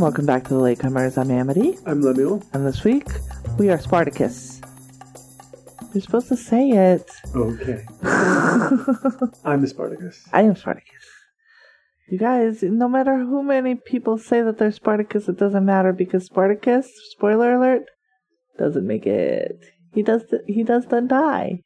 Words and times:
And 0.00 0.06
welcome 0.06 0.24
back 0.24 0.44
to 0.44 0.54
the 0.54 0.60
Latecomers. 0.60 1.18
I'm 1.18 1.30
Amity, 1.30 1.76
I'm 1.84 2.00
Lemuel. 2.00 2.42
and 2.54 2.66
this 2.66 2.84
week 2.84 3.06
we 3.58 3.68
are 3.68 3.78
Spartacus. 3.78 4.58
You're 5.92 6.00
supposed 6.00 6.28
to 6.28 6.38
say 6.38 6.70
it. 6.70 7.10
Okay. 7.36 7.84
I'm 9.44 9.60
the 9.60 9.66
Spartacus. 9.68 10.26
I 10.32 10.40
am 10.40 10.56
Spartacus. 10.56 11.04
You 12.08 12.16
guys, 12.18 12.62
no 12.62 12.88
matter 12.88 13.18
who 13.18 13.42
many 13.42 13.74
people 13.74 14.16
say 14.16 14.40
that 14.40 14.56
they're 14.56 14.72
Spartacus, 14.72 15.28
it 15.28 15.36
doesn't 15.36 15.66
matter 15.66 15.92
because 15.92 16.24
Spartacus, 16.24 16.90
spoiler 17.10 17.56
alert, 17.56 17.82
doesn't 18.58 18.86
make 18.86 19.04
it. 19.04 19.60
He 19.92 20.02
does. 20.02 20.22
he 20.46 20.62
does 20.62 20.86
then 20.86 21.08
die. 21.08 21.60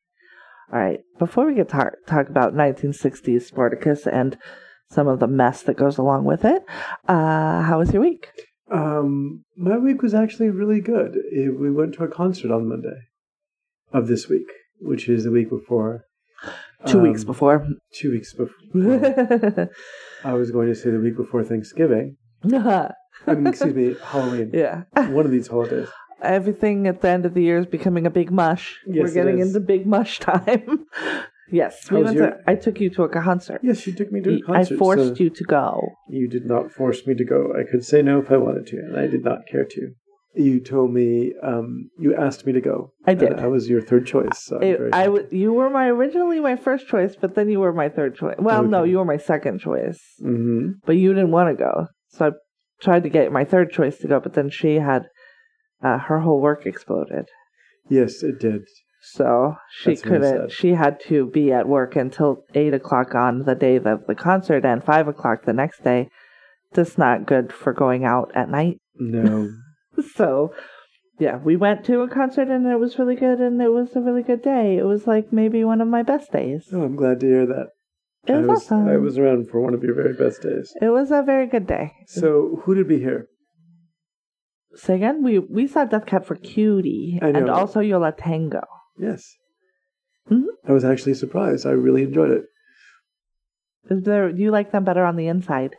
All 0.72 0.80
right. 0.80 0.98
Before 1.20 1.46
we 1.46 1.54
get 1.54 1.68
to 1.68 1.92
talk 2.08 2.28
about 2.28 2.52
1960s 2.52 3.42
Spartacus 3.42 4.08
and 4.08 4.36
some 4.90 5.08
of 5.08 5.18
the 5.20 5.26
mess 5.26 5.62
that 5.62 5.76
goes 5.76 5.98
along 5.98 6.24
with 6.24 6.44
it, 6.44 6.62
uh, 7.08 7.62
how 7.62 7.78
was 7.78 7.92
your 7.92 8.02
week? 8.02 8.28
Um, 8.70 9.44
my 9.56 9.76
week 9.76 10.02
was 10.02 10.14
actually 10.14 10.50
really 10.50 10.80
good. 10.80 11.16
It, 11.30 11.58
we 11.58 11.70
went 11.70 11.94
to 11.94 12.04
a 12.04 12.08
concert 12.08 12.50
on 12.50 12.68
Monday 12.68 13.00
of 13.92 14.06
this 14.08 14.28
week, 14.28 14.46
which 14.80 15.08
is 15.08 15.24
the 15.24 15.30
week 15.30 15.50
before. 15.50 16.04
Two 16.86 16.98
Um, 16.98 17.04
weeks 17.04 17.24
before. 17.24 17.66
Two 17.92 18.10
weeks 18.10 18.34
before. 18.34 18.54
I 20.24 20.32
was 20.34 20.50
going 20.50 20.68
to 20.68 20.74
say 20.74 20.90
the 20.90 20.98
week 20.98 21.16
before 21.16 21.42
Thanksgiving. 21.44 22.16
I 22.44 22.90
mean, 23.28 23.46
excuse 23.46 23.74
me, 23.74 23.96
Halloween. 24.02 24.50
yeah. 24.52 24.82
One 24.94 25.24
of 25.24 25.30
these 25.30 25.46
holidays. 25.48 25.88
Everything 26.22 26.86
at 26.86 27.00
the 27.00 27.08
end 27.08 27.26
of 27.26 27.34
the 27.34 27.42
year 27.42 27.58
is 27.58 27.66
becoming 27.66 28.06
a 28.06 28.10
big 28.10 28.30
mush. 28.30 28.78
Yes, 28.86 29.02
We're 29.04 29.14
getting 29.14 29.40
into 29.40 29.60
big 29.60 29.86
mush 29.86 30.18
time. 30.30 30.86
Yes. 31.50 31.90
We 31.90 31.96
How's 31.98 32.04
went 32.06 32.16
your- 32.16 32.30
to, 32.30 32.38
I 32.46 32.54
took 32.54 32.80
you 32.80 32.90
to 32.90 33.02
a 33.04 33.08
concert. 33.08 33.60
Yes, 33.62 33.86
you 33.86 33.92
took 33.92 34.10
me 34.12 34.20
to 34.22 34.34
a 34.36 34.40
concert. 34.40 34.74
I 34.74 34.78
forced 34.78 35.16
so 35.16 35.22
you 35.24 35.30
to 35.30 35.44
go. 35.44 35.80
You 36.08 36.28
did 36.28 36.46
not 36.46 36.70
force 36.72 37.06
me 37.06 37.14
to 37.14 37.24
go. 37.24 37.52
I 37.58 37.62
could 37.70 37.84
say 37.84 38.02
no 38.02 38.20
if 38.20 38.30
I 38.30 38.36
wanted 38.36 38.66
to, 38.68 38.76
and 38.78 38.96
I 38.98 39.06
did 39.06 39.24
not 39.24 39.40
care 39.50 39.64
to. 39.64 39.90
You 40.36 40.58
told 40.58 40.92
me, 40.92 41.32
um, 41.44 41.90
you 41.96 42.12
asked 42.16 42.44
me 42.44 42.52
to 42.52 42.60
go. 42.60 42.90
I 43.06 43.14
did. 43.14 43.34
I 43.38 43.46
was 43.46 43.68
your 43.68 43.80
third 43.80 44.04
choice. 44.04 44.36
So 44.42 44.58
It, 44.58 44.80
I 44.92 45.04
w- 45.04 45.28
you 45.30 45.52
were 45.52 45.70
my 45.70 45.86
originally 45.88 46.40
my 46.40 46.56
first 46.56 46.88
choice, 46.88 47.14
but 47.14 47.36
then 47.36 47.48
you 47.48 47.60
were 47.60 47.72
my 47.72 47.88
third 47.88 48.16
choice. 48.16 48.34
Well, 48.40 48.64
no, 48.64 48.82
you 48.82 48.98
were 48.98 49.04
my 49.04 49.16
second 49.16 49.60
choice, 49.60 50.00
Mhm. 50.20 50.80
but 50.84 50.96
you 50.96 51.14
didn't 51.14 51.30
want 51.30 51.56
to 51.56 51.64
go. 51.64 51.86
So 52.08 52.26
I 52.26 52.30
tried 52.80 53.04
to 53.04 53.08
get 53.08 53.30
my 53.30 53.44
third 53.44 53.70
choice 53.70 53.98
to 53.98 54.08
go, 54.08 54.18
but 54.18 54.32
then 54.34 54.50
she 54.50 54.76
had 54.76 55.06
uh, 55.82 55.98
her 55.98 56.20
whole 56.20 56.40
work 56.40 56.66
exploded, 56.66 57.26
Yes, 57.88 58.22
it 58.22 58.40
did. 58.40 58.62
So 59.12 59.56
she 59.70 59.90
That's 59.90 60.02
couldn't. 60.02 60.50
She 60.50 60.70
had 60.70 60.98
to 61.08 61.26
be 61.26 61.52
at 61.52 61.68
work 61.68 61.94
until 61.94 62.44
eight 62.54 62.72
o'clock 62.72 63.14
on 63.14 63.44
the 63.44 63.54
day 63.54 63.76
of 63.76 63.84
the 63.84 64.14
concert 64.14 64.64
and 64.64 64.82
five 64.82 65.08
o'clock 65.08 65.44
the 65.44 65.52
next 65.52 65.84
day. 65.84 66.08
That's 66.72 66.96
not 66.96 67.26
good 67.26 67.52
for 67.52 67.72
going 67.72 68.04
out 68.04 68.32
at 68.34 68.48
night. 68.48 68.78
No. 68.96 69.50
So, 70.16 70.52
yeah, 71.20 71.36
we 71.36 71.54
went 71.54 71.84
to 71.84 72.00
a 72.00 72.08
concert 72.08 72.48
and 72.48 72.66
it 72.66 72.80
was 72.80 72.98
really 72.98 73.14
good, 73.14 73.38
and 73.38 73.62
it 73.62 73.68
was 73.68 73.94
a 73.94 74.00
really 74.00 74.24
good 74.24 74.42
day. 74.42 74.76
It 74.76 74.82
was 74.82 75.06
like 75.06 75.32
maybe 75.32 75.62
one 75.62 75.80
of 75.80 75.86
my 75.86 76.02
best 76.02 76.32
days. 76.32 76.66
oh, 76.72 76.82
I'm 76.82 76.96
glad 76.96 77.20
to 77.20 77.26
hear 77.26 77.46
that. 77.46 77.68
It 78.26 78.32
was, 78.32 78.42
I 78.42 78.46
was 78.46 78.62
awesome. 78.62 78.88
I 78.88 78.96
was 78.96 79.16
around 79.16 79.48
for 79.50 79.60
one 79.60 79.72
of 79.72 79.84
your 79.84 79.94
very 79.94 80.14
best 80.14 80.42
days. 80.42 80.74
It 80.82 80.88
was 80.88 81.12
a 81.12 81.22
very 81.22 81.46
good 81.46 81.68
day. 81.68 81.92
So 82.08 82.60
who 82.64 82.74
did 82.74 82.88
we 82.88 82.98
hear? 82.98 83.28
Say 84.74 84.96
again, 84.96 85.22
we 85.22 85.38
we 85.38 85.68
saw 85.68 85.84
Death 85.84 86.06
Cab 86.06 86.24
for 86.24 86.34
Cutie 86.34 87.20
and 87.22 87.48
also 87.48 87.78
Yo 87.78 88.00
La 88.00 88.10
Tengo. 88.10 88.64
Yes. 88.98 89.36
Mhm. 90.30 90.44
I 90.66 90.72
was 90.72 90.84
actually 90.84 91.14
surprised. 91.14 91.66
I 91.66 91.70
really 91.70 92.02
enjoyed 92.02 92.30
it. 92.30 92.44
Is 93.90 94.02
there? 94.02 94.32
Do 94.32 94.40
you 94.40 94.50
like 94.50 94.72
them 94.72 94.84
better 94.84 95.04
on 95.04 95.16
the 95.16 95.26
inside? 95.28 95.76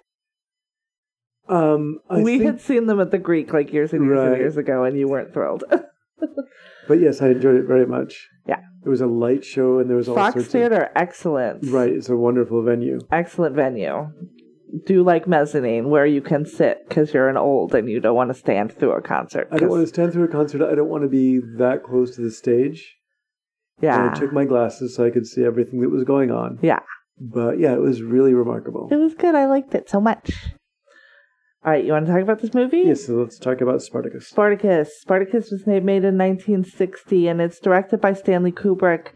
Um, 1.48 2.00
I 2.10 2.22
we 2.22 2.40
think, 2.40 2.44
had 2.46 2.62
seen 2.62 2.86
them 2.88 3.00
at 3.00 3.12
the 3.12 3.18
Greek 3.18 3.54
like 3.54 3.72
years 3.72 3.94
and 3.94 4.06
years 4.06 4.20
and 4.20 4.38
years 4.38 4.58
ago, 4.58 4.84
and 4.84 4.98
you 4.98 5.08
weren't 5.08 5.34
thrilled. 5.34 5.64
but 6.88 7.00
yes, 7.00 7.22
I 7.22 7.30
enjoyed 7.30 7.56
it 7.56 7.66
very 7.68 7.86
much. 7.86 8.28
Yeah. 8.48 8.62
It 8.84 8.90
was 8.90 9.02
a 9.02 9.08
light 9.08 9.44
show, 9.44 9.80
and 9.80 9.90
there 9.90 9.98
was 9.98 10.08
all 10.08 10.16
Fox 10.16 10.36
sorts 10.36 10.50
Theater, 10.50 10.92
excellent. 10.96 11.66
right. 11.72 11.90
It's 11.92 12.10
a 12.10 12.16
wonderful 12.18 12.64
venue. 12.64 13.00
excellent 13.12 13.56
venue. 13.56 14.12
Do 14.86 15.04
like 15.04 15.28
mezzanine 15.28 15.90
where 15.90 16.06
you 16.06 16.22
can 16.22 16.46
sit 16.46 16.88
because 16.88 17.14
you're 17.14 17.30
an 17.30 17.38
old 17.38 17.74
and 17.74 17.88
you 17.90 18.00
don't 18.00 18.16
want 18.16 18.30
to 18.30 18.34
stand 18.34 18.74
through 18.74 18.92
a 18.92 19.02
concert. 19.02 19.48
I 19.52 19.58
don't 19.58 19.70
want 19.70 19.84
to 19.84 19.88
stand 19.88 20.14
through 20.14 20.26
a 20.26 20.28
concert. 20.28 20.62
I 20.70 20.76
don't 20.76 20.90
want 20.90 21.04
to 21.04 21.08
be 21.10 21.40
that 21.58 21.84
close 21.84 22.16
to 22.16 22.22
the 22.22 22.32
stage. 22.32 22.96
Yeah, 23.82 24.00
And 24.02 24.12
I 24.12 24.14
took 24.20 24.32
my 24.32 24.46
glasses 24.46 24.96
so 24.96 25.06
I 25.06 25.10
could 25.10 25.28
see 25.28 25.44
everything 25.44 25.82
that 25.82 25.90
was 25.90 26.04
going 26.04 26.32
on. 26.32 26.60
yeah. 26.62 26.80
But 27.20 27.60
yeah, 27.60 27.74
it 27.74 27.80
was 27.80 28.02
really 28.02 28.34
remarkable. 28.34 28.90
It 28.92 28.98
was 28.98 29.14
good. 29.14 29.36
I 29.36 29.46
liked 29.46 29.74
it 29.74 29.90
so 29.90 30.02
much. 30.02 30.32
All 31.64 31.72
right, 31.72 31.84
you 31.84 31.94
want 31.94 32.06
to 32.06 32.12
talk 32.12 32.22
about 32.22 32.42
this 32.42 32.54
movie? 32.54 32.84
Yes, 32.86 33.06
so 33.06 33.14
let's 33.14 33.40
talk 33.40 33.62
about 33.62 33.82
Spartacus. 33.82 34.28
Spartacus. 34.28 35.00
Spartacus 35.00 35.50
was 35.50 35.66
made 35.66 35.84
made 35.86 36.04
in 36.04 36.18
1960 36.18 37.28
and 37.28 37.42
it's 37.42 37.60
directed 37.60 38.02
by 38.02 38.14
Stanley 38.14 38.52
Kubrick. 38.52 39.08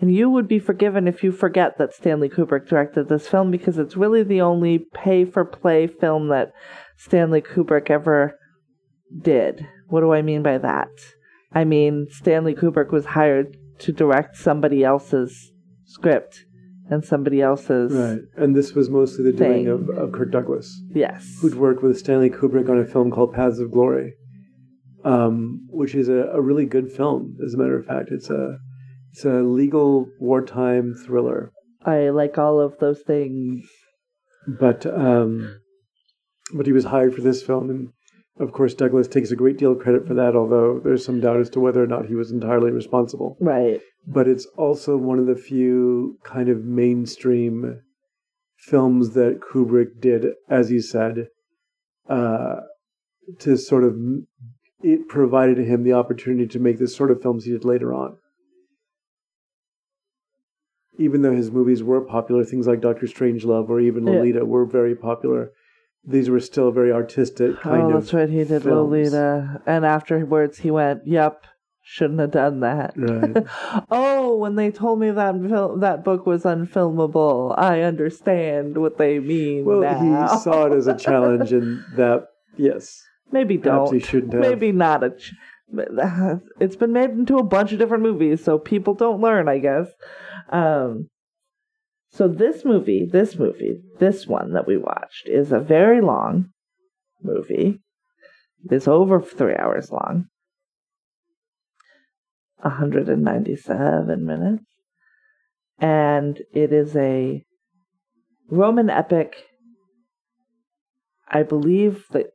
And 0.00 0.14
you 0.14 0.30
would 0.30 0.46
be 0.46 0.60
forgiven 0.60 1.08
if 1.08 1.24
you 1.24 1.32
forget 1.32 1.76
that 1.78 1.92
Stanley 1.92 2.28
Kubrick 2.28 2.68
directed 2.68 3.08
this 3.08 3.26
film 3.28 3.50
because 3.50 3.76
it's 3.76 3.96
really 3.96 4.22
the 4.22 4.40
only 4.40 4.86
pay 4.94 5.24
for 5.24 5.44
play 5.44 5.86
film 5.88 6.28
that 6.28 6.52
Stanley 6.96 7.42
Kubrick 7.42 7.90
ever 7.90 8.38
did. 9.20 9.66
What 9.88 10.00
do 10.00 10.12
I 10.12 10.22
mean 10.22 10.42
by 10.42 10.58
that? 10.58 10.88
I 11.52 11.64
mean, 11.64 12.06
Stanley 12.10 12.54
Kubrick 12.54 12.92
was 12.92 13.04
hired 13.06 13.56
to 13.80 13.92
direct 13.92 14.36
somebody 14.36 14.84
else's 14.84 15.52
script 15.84 16.44
and 16.90 17.04
somebody 17.04 17.40
else's. 17.42 17.92
Right. 17.92 18.20
And 18.36 18.56
this 18.56 18.74
was 18.74 18.88
mostly 18.90 19.24
the 19.24 19.32
doing 19.36 19.64
Thing. 19.64 19.68
of, 19.68 19.88
of 19.90 20.12
Kirk 20.12 20.30
Douglas, 20.32 20.80
Yes. 20.94 21.36
who'd 21.40 21.54
worked 21.54 21.82
with 21.82 21.98
Stanley 21.98 22.30
Kubrick 22.30 22.68
on 22.68 22.78
a 22.78 22.84
film 22.86 23.10
called 23.10 23.34
Paths 23.34 23.58
of 23.58 23.70
Glory, 23.70 24.14
um, 25.04 25.66
which 25.68 25.94
is 25.94 26.08
a, 26.08 26.30
a 26.32 26.40
really 26.40 26.64
good 26.66 26.90
film, 26.90 27.36
as 27.44 27.54
a 27.54 27.58
matter 27.58 27.78
of 27.78 27.86
fact. 27.86 28.10
It's 28.10 28.30
a 28.30 28.58
it's 29.12 29.24
a 29.24 29.42
legal 29.42 30.06
wartime 30.20 30.94
thriller. 30.94 31.50
I 31.84 32.10
like 32.10 32.38
all 32.38 32.60
of 32.60 32.78
those 32.78 33.00
things. 33.00 33.64
But 34.46 34.86
um, 34.86 35.60
but 36.54 36.66
he 36.66 36.72
was 36.72 36.84
hired 36.84 37.14
for 37.14 37.20
this 37.22 37.42
film, 37.42 37.68
and 37.70 37.88
of 38.38 38.52
course 38.52 38.74
Douglas 38.74 39.08
takes 39.08 39.30
a 39.30 39.36
great 39.36 39.58
deal 39.58 39.72
of 39.72 39.78
credit 39.78 40.06
for 40.06 40.14
that. 40.14 40.36
Although 40.36 40.80
there's 40.82 41.04
some 41.04 41.20
doubt 41.20 41.40
as 41.40 41.50
to 41.50 41.60
whether 41.60 41.82
or 41.82 41.86
not 41.86 42.06
he 42.06 42.14
was 42.14 42.30
entirely 42.30 42.70
responsible. 42.70 43.36
Right. 43.40 43.80
But 44.06 44.28
it's 44.28 44.46
also 44.56 44.96
one 44.96 45.18
of 45.18 45.26
the 45.26 45.36
few 45.36 46.18
kind 46.24 46.48
of 46.48 46.64
mainstream 46.64 47.80
films 48.56 49.10
that 49.14 49.40
Kubrick 49.40 50.00
did, 50.00 50.26
as 50.48 50.68
he 50.68 50.80
said, 50.80 51.28
uh, 52.08 52.60
to 53.40 53.56
sort 53.56 53.84
of 53.84 53.96
it 54.82 55.08
provided 55.08 55.58
him 55.58 55.82
the 55.82 55.92
opportunity 55.92 56.46
to 56.46 56.58
make 56.58 56.78
the 56.78 56.88
sort 56.88 57.10
of 57.10 57.20
films 57.20 57.44
he 57.44 57.50
did 57.52 57.64
later 57.64 57.92
on. 57.92 58.16
Even 60.98 61.22
though 61.22 61.34
his 61.34 61.50
movies 61.50 61.82
were 61.82 62.00
popular, 62.00 62.44
things 62.44 62.66
like 62.66 62.80
Doctor 62.80 63.06
Strangelove 63.06 63.68
or 63.68 63.80
even 63.80 64.06
Yeah. 64.06 64.14
Lolita 64.14 64.44
were 64.44 64.64
very 64.64 64.94
popular. 64.94 65.52
These 66.04 66.30
were 66.30 66.40
still 66.40 66.70
very 66.70 66.92
artistic 66.92 67.60
kind 67.60 67.82
oh, 67.82 67.86
of. 67.88 68.02
that's 68.02 68.14
right. 68.14 68.28
He 68.28 68.38
did 68.38 68.62
films. 68.62 68.66
Lolita, 68.66 69.62
and 69.66 69.84
afterwards 69.84 70.58
he 70.58 70.70
went, 70.70 71.06
"Yep, 71.06 71.44
shouldn't 71.82 72.20
have 72.20 72.30
done 72.30 72.60
that." 72.60 72.94
Right. 72.96 73.46
oh, 73.90 74.36
when 74.36 74.54
they 74.54 74.70
told 74.70 75.00
me 75.00 75.10
that 75.10 75.34
fil- 75.34 75.78
that 75.78 76.04
book 76.04 76.24
was 76.24 76.44
unfilmable, 76.44 77.54
I 77.58 77.82
understand 77.82 78.78
what 78.78 78.96
they 78.96 79.18
mean. 79.18 79.64
Well, 79.64 79.80
now. 79.80 80.28
he 80.28 80.38
saw 80.42 80.66
it 80.66 80.72
as 80.72 80.86
a 80.86 80.96
challenge, 80.96 81.52
and 81.52 81.84
that 81.96 82.28
yes, 82.56 83.02
maybe 83.30 83.58
perhaps 83.58 83.90
don't. 83.90 84.00
he 84.00 84.06
shouldn't 84.06 84.32
have. 84.32 84.42
Maybe 84.42 84.72
not 84.72 85.04
a. 85.04 85.10
Ch- 85.10 85.34
it's 86.60 86.76
been 86.76 86.92
made 86.92 87.10
into 87.10 87.36
a 87.36 87.42
bunch 87.42 87.72
of 87.72 87.78
different 87.78 88.02
movies, 88.02 88.42
so 88.42 88.58
people 88.58 88.94
don't 88.94 89.20
learn, 89.20 89.48
I 89.48 89.58
guess. 89.58 89.88
Um, 90.50 91.10
so 92.10 92.26
this 92.26 92.64
movie, 92.64 93.04
this 93.10 93.36
movie, 93.36 93.80
this 93.98 94.26
one 94.26 94.52
that 94.54 94.66
we 94.66 94.76
watched 94.76 95.28
is 95.28 95.52
a 95.52 95.60
very 95.60 96.00
long 96.00 96.50
movie. 97.22 97.80
It's 98.70 98.88
over 98.88 99.20
three 99.20 99.54
hours 99.54 99.90
long. 99.90 100.26
197 102.60 104.26
minutes. 104.26 104.64
And 105.78 106.40
it 106.52 106.72
is 106.72 106.96
a 106.96 107.44
Roman 108.50 108.90
epic. 108.90 109.36
I 111.28 111.42
believe 111.42 112.06
that 112.10 112.30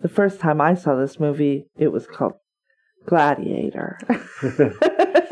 the 0.00 0.08
first 0.08 0.40
time 0.40 0.60
I 0.60 0.74
saw 0.74 0.94
this 0.94 1.20
movie, 1.20 1.66
it 1.76 1.88
was 1.88 2.06
called 2.06 2.34
Gladiator. 3.04 3.98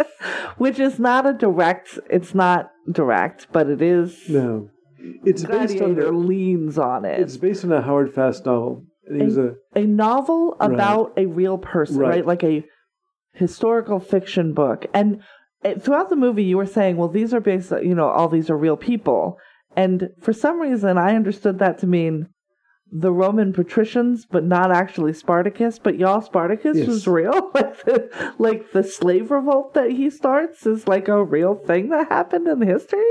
Which 0.58 0.78
is 0.78 0.98
not 0.98 1.26
a 1.26 1.32
direct, 1.32 1.98
it's 2.10 2.34
not 2.34 2.70
direct, 2.90 3.48
but 3.52 3.68
it 3.68 3.82
is. 3.82 4.28
no, 4.28 4.68
it's 5.24 5.44
based 5.44 5.80
on 5.82 5.94
Gladiator 5.94 6.04
the, 6.06 6.12
leans 6.12 6.78
on 6.78 7.04
it. 7.04 7.20
it's 7.20 7.36
based 7.36 7.64
on 7.64 7.72
a 7.72 7.82
Howard 7.82 8.14
Fast 8.14 8.46
novel. 8.46 8.84
Was 9.10 9.36
a 9.38 9.54
a 9.74 9.82
novel 9.86 10.56
Right. 10.58 10.72
about 10.72 11.12
a 11.16 11.26
real 11.26 11.58
person, 11.58 11.98
right. 11.98 12.08
Right. 12.08 12.26
Like 12.26 12.42
a 12.42 12.64
historical 13.34 14.00
fiction 14.00 14.52
book. 14.52 14.86
And 14.94 15.20
it, 15.62 15.82
throughout 15.82 16.08
the 16.10 16.16
movie, 16.16 16.42
you 16.44 16.56
were 16.56 16.66
saying, 16.66 16.96
well, 16.96 17.08
these 17.08 17.32
are 17.34 17.40
based, 17.40 17.70
you 17.82 17.94
know, 17.94 18.08
all 18.08 18.28
these 18.28 18.50
are 18.50 18.56
real 18.56 18.76
people. 18.76 19.38
And 19.76 20.08
for 20.20 20.32
some 20.32 20.58
reason, 20.60 20.96
I 20.98 21.14
understood 21.14 21.58
that 21.58 21.78
to 21.80 21.86
mean 21.86 22.28
the 22.98 23.12
Roman 23.12 23.52
patricians, 23.52 24.24
but 24.24 24.44
not 24.44 24.70
actually 24.72 25.12
Spartacus. 25.12 25.78
But 25.78 25.98
y'all, 25.98 26.20
Spartacus 26.22 26.76
Yes. 26.78 26.86
was 26.86 27.06
real. 27.06 27.50
like, 27.54 27.84
the, 27.84 28.34
like 28.38 28.72
the 28.72 28.82
slave 28.82 29.30
revolt 29.30 29.74
that 29.74 29.90
he 29.90 30.08
starts 30.10 30.66
is 30.66 30.86
like 30.88 31.08
a 31.08 31.22
real 31.22 31.54
thing 31.56 31.88
that 31.90 32.08
happened 32.08 32.46
in 32.48 32.62
history. 32.62 33.02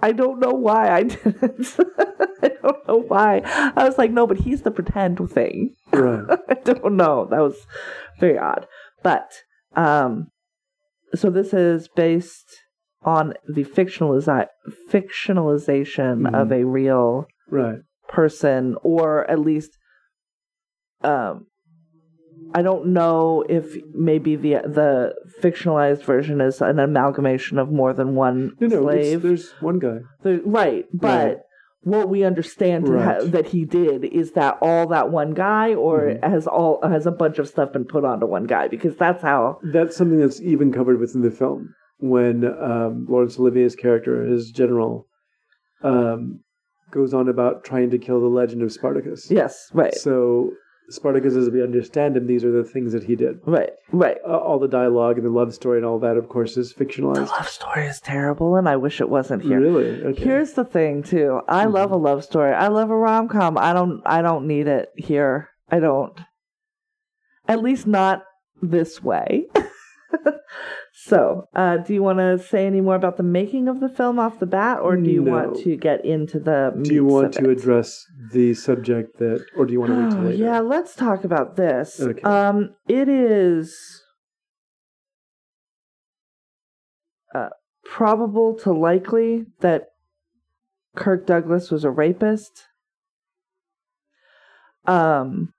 I 0.00 0.12
don't 0.12 0.38
know 0.38 0.50
why 0.52 0.90
I 0.90 1.02
didn't. 1.14 1.76
I 2.42 2.48
don't 2.62 2.86
know 2.88 3.02
why. 3.08 3.42
I 3.76 3.84
was 3.84 3.98
like, 3.98 4.12
no, 4.12 4.26
but 4.26 4.38
he's 4.38 4.62
the 4.62 4.70
pretend 4.70 5.18
thing. 5.30 5.74
Right. 5.92 6.24
I 6.48 6.54
don't 6.54 6.96
know. 6.96 7.26
That 7.30 7.40
was 7.40 7.56
very 8.20 8.38
odd. 8.38 8.66
But 9.02 9.30
um 9.76 10.28
so 11.14 11.30
this 11.30 11.52
is 11.54 11.88
based 11.96 12.44
on 13.02 13.32
the 13.48 13.64
fictionalizi- 13.64 14.46
fictionalization 14.90 16.22
Mhm. 16.28 16.34
of 16.34 16.52
a 16.52 16.64
real 16.64 17.26
Right. 17.50 17.78
person 18.08 18.76
or 18.82 19.30
at 19.30 19.38
least 19.38 19.76
um 21.02 21.46
I 22.54 22.62
don't 22.62 22.86
know 22.88 23.44
if 23.48 23.76
maybe 23.92 24.34
the 24.34 24.54
the 24.64 25.14
fictionalized 25.42 26.02
version 26.04 26.40
is 26.40 26.62
an 26.62 26.78
amalgamation 26.78 27.58
of 27.58 27.70
more 27.70 27.92
than 27.92 28.14
one 28.14 28.52
No, 28.60 28.68
no. 28.68 28.80
slave. 28.80 29.20
There's 29.22 29.52
one 29.60 29.78
guy. 29.78 29.98
Right, 30.24 30.86
but 30.92 31.26
Right. 31.28 31.36
what 31.82 32.08
we 32.08 32.24
understand 32.24 32.86
to 32.86 32.98
ha- 32.98 33.24
that 33.24 33.48
he 33.48 33.66
did 33.66 34.04
is 34.06 34.32
that 34.32 34.56
all 34.62 34.86
that 34.88 35.10
one 35.10 35.34
guy, 35.34 35.74
or 35.74 36.00
Mhm. 36.00 36.24
has 36.24 36.46
all 36.46 36.80
has 36.82 37.06
a 37.06 37.10
bunch 37.12 37.38
of 37.38 37.48
stuff 37.48 37.72
been 37.74 37.84
put 37.84 38.04
onto 38.06 38.24
one 38.26 38.44
guy 38.44 38.66
because 38.68 38.96
that's 38.96 39.20
how. 39.22 39.58
That's 39.62 39.94
something 39.94 40.18
that's 40.18 40.40
even 40.40 40.72
covered 40.72 40.98
within 40.98 41.20
the 41.20 41.30
film 41.30 41.74
when 41.98 42.44
um, 42.46 43.06
Laurence 43.10 43.38
Olivier's 43.38 43.76
character, 43.76 44.24
his 44.24 44.50
general, 44.50 45.06
um, 45.82 46.40
goes 46.90 47.12
on 47.14 47.28
about 47.28 47.64
trying 47.64 47.90
to 47.90 47.98
kill 47.98 48.20
the 48.20 48.26
legend 48.28 48.62
of 48.62 48.72
Spartacus. 48.72 49.30
Yes, 49.30 49.70
right, 49.74 49.94
So 49.94 50.52
Spartacus, 50.90 51.34
as 51.36 51.50
we 51.50 51.62
understand 51.62 52.16
him, 52.16 52.26
these 52.26 52.44
are 52.44 52.50
the 52.50 52.64
things 52.64 52.92
that 52.94 53.04
he 53.04 53.14
did. 53.14 53.40
right, 53.44 53.70
right. 53.92 54.16
Uh, 54.26 54.38
all 54.38 54.58
the 54.58 54.68
dialogue 54.68 55.18
and 55.18 55.26
the 55.26 55.30
love 55.30 55.52
story 55.52 55.76
and 55.76 55.84
all 55.84 55.98
that, 55.98 56.16
of 56.16 56.28
course, 56.30 56.56
is 56.56 56.72
fictionalized. 56.72 57.16
The 57.16 57.24
love 57.26 57.48
story 57.48 57.84
is 57.86 58.00
terrible, 58.00 58.56
and 58.56 58.66
I 58.68 58.76
wish 58.76 59.00
it 59.02 59.08
wasn't 59.10 59.42
here. 59.42 59.60
Really? 59.60 60.02
Okay. 60.02 60.24
Here's 60.24 60.54
the 60.54 60.64
thing, 60.64 61.02
too. 61.02 61.40
I 61.46 61.66
Mhm. 61.66 61.72
love 61.74 61.90
a 61.92 61.96
love 61.96 62.24
story. 62.24 62.52
I 62.54 62.68
love 62.68 62.88
a 62.90 62.96
rom 62.96 63.28
com. 63.28 63.58
I 63.58 63.74
don't. 63.74 64.00
I 64.06 64.22
don't 64.22 64.46
need 64.46 64.66
it 64.66 64.90
here. 64.96 65.50
I 65.70 65.78
don't. 65.80 66.18
At 67.46 67.62
least 67.62 67.86
not 67.86 68.24
this 68.62 69.02
way. 69.02 69.46
so, 71.00 71.48
uh, 71.54 71.76
do 71.76 71.94
you 71.94 72.02
want 72.02 72.18
to 72.18 72.38
say 72.44 72.66
any 72.66 72.80
more 72.80 72.96
about 72.96 73.18
the 73.18 73.22
making 73.22 73.68
of 73.68 73.78
the 73.78 73.88
film 73.88 74.18
off 74.18 74.40
the 74.40 74.46
bat, 74.46 74.80
or 74.80 74.96
do 74.96 75.08
you 75.08 75.22
want 75.22 75.56
to 75.62 75.76
get 75.76 76.04
into 76.04 76.40
the? 76.40 76.72
Do 76.82 76.92
you 76.92 77.04
want 77.04 77.34
to 77.34 77.50
address 77.50 78.04
the 78.32 78.52
subject 78.52 79.16
that, 79.20 79.46
or 79.56 79.64
do 79.64 79.72
you 79.72 79.78
want 79.78 79.92
to 79.92 80.00
wait 80.02 80.10
till 80.10 80.18
Oh, 80.18 80.24
later? 80.24 80.42
yeah, 80.42 80.58
let's 80.58 80.96
talk 80.96 81.22
about 81.22 81.54
this. 81.54 82.00
Okay. 82.00 82.20
Um, 82.22 82.74
it 82.88 83.08
is 83.08 84.02
uh, 87.32 87.50
probable 87.84 88.56
to 88.56 88.72
likely 88.72 89.46
that 89.60 89.90
Kirk 90.96 91.28
Douglas 91.28 91.70
was 91.70 91.84
a 91.84 91.90
rapist. 91.92 92.64
Um, 94.84 95.52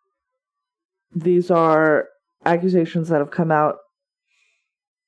these 1.16 1.50
are 1.50 2.10
accusations 2.46 3.08
that 3.08 3.20
have 3.20 3.32
come 3.32 3.54
out 3.54 3.78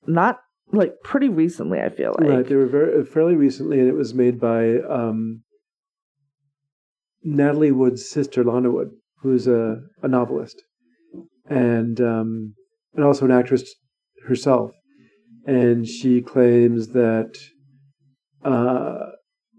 not 0.07 0.39
like 0.71 0.93
pretty 1.03 1.29
recently. 1.29 1.79
I 1.79 1.89
feel 1.89 2.15
like 2.19 2.29
right. 2.29 2.47
They 2.47 2.55
were 2.55 2.67
very 2.67 3.05
fairly 3.05 3.35
recently, 3.35 3.79
and 3.79 3.87
it 3.87 3.95
was 3.95 4.13
made 4.13 4.39
by 4.39 4.77
um, 4.89 5.43
Natalie 7.23 7.71
Wood's 7.71 8.09
sister, 8.09 8.43
Lana 8.43 8.71
Wood, 8.71 8.91
who's 9.21 9.47
a, 9.47 9.81
a 10.01 10.07
novelist 10.07 10.63
and 11.49 11.99
um, 11.99 12.55
and 12.95 13.05
also 13.05 13.25
an 13.25 13.31
actress 13.31 13.75
herself. 14.27 14.71
And 15.45 15.87
she 15.87 16.21
claims 16.21 16.89
that 16.89 17.37
uh, 18.45 19.07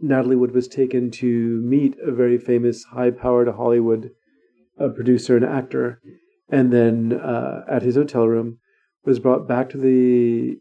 Natalie 0.00 0.36
Wood 0.36 0.54
was 0.54 0.68
taken 0.68 1.10
to 1.12 1.60
meet 1.64 1.96
a 2.04 2.12
very 2.12 2.38
famous, 2.38 2.84
high-powered 2.84 3.48
Hollywood 3.48 4.10
uh, 4.80 4.88
producer 4.88 5.36
and 5.36 5.44
actor, 5.44 6.00
and 6.48 6.72
then 6.72 7.12
uh, 7.12 7.64
at 7.68 7.82
his 7.82 7.96
hotel 7.96 8.28
room 8.28 8.58
was 9.04 9.18
brought 9.18 9.48
back 9.48 9.70
to 9.70 9.78
the. 9.78 10.56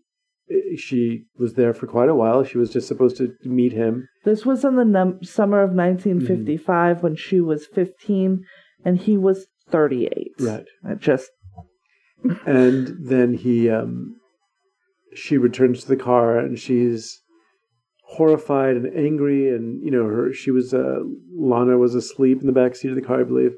She 0.77 1.23
was 1.37 1.53
there 1.53 1.73
for 1.73 1.87
quite 1.87 2.09
a 2.09 2.15
while. 2.15 2.43
She 2.43 2.57
was 2.57 2.71
just 2.71 2.87
supposed 2.87 3.15
to 3.17 3.33
meet 3.45 3.71
him. 3.71 4.09
This 4.25 4.45
was 4.45 4.65
in 4.65 4.75
the 4.75 4.83
num- 4.83 5.23
summer 5.23 5.61
of 5.61 5.71
1955 5.71 7.03
when 7.03 7.15
she 7.15 7.39
was 7.39 7.65
15 7.67 8.43
and 8.83 8.97
he 8.99 9.15
was 9.15 9.47
38. 9.69 10.33
Right. 10.39 10.65
Just 10.97 11.29
and 12.45 12.95
then 12.99 13.33
he 13.33 13.69
um 13.69 14.15
she 15.13 15.37
returns 15.37 15.81
to 15.81 15.87
the 15.87 15.95
car 15.95 16.37
and 16.37 16.59
she's 16.59 17.21
horrified 18.03 18.75
and 18.75 18.97
angry 18.97 19.49
and 19.49 19.83
you 19.83 19.91
know 19.91 20.05
her 20.05 20.33
she 20.33 20.51
was 20.51 20.73
uh 20.73 20.99
lana 21.33 21.77
was 21.77 21.95
asleep 21.95 22.41
in 22.41 22.47
the 22.47 22.53
back 22.53 22.75
seat 22.75 22.89
of 22.89 22.95
the 22.95 23.01
car 23.01 23.21
i 23.21 23.23
believe 23.23 23.53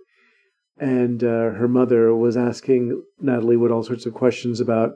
and 0.77 1.23
uh, 1.23 1.51
her 1.51 1.67
mother 1.67 2.15
was 2.15 2.35
asking 2.35 3.01
natalie 3.21 3.57
wood 3.57 3.71
all 3.71 3.83
sorts 3.83 4.05
of 4.05 4.13
questions 4.13 4.59
about 4.59 4.91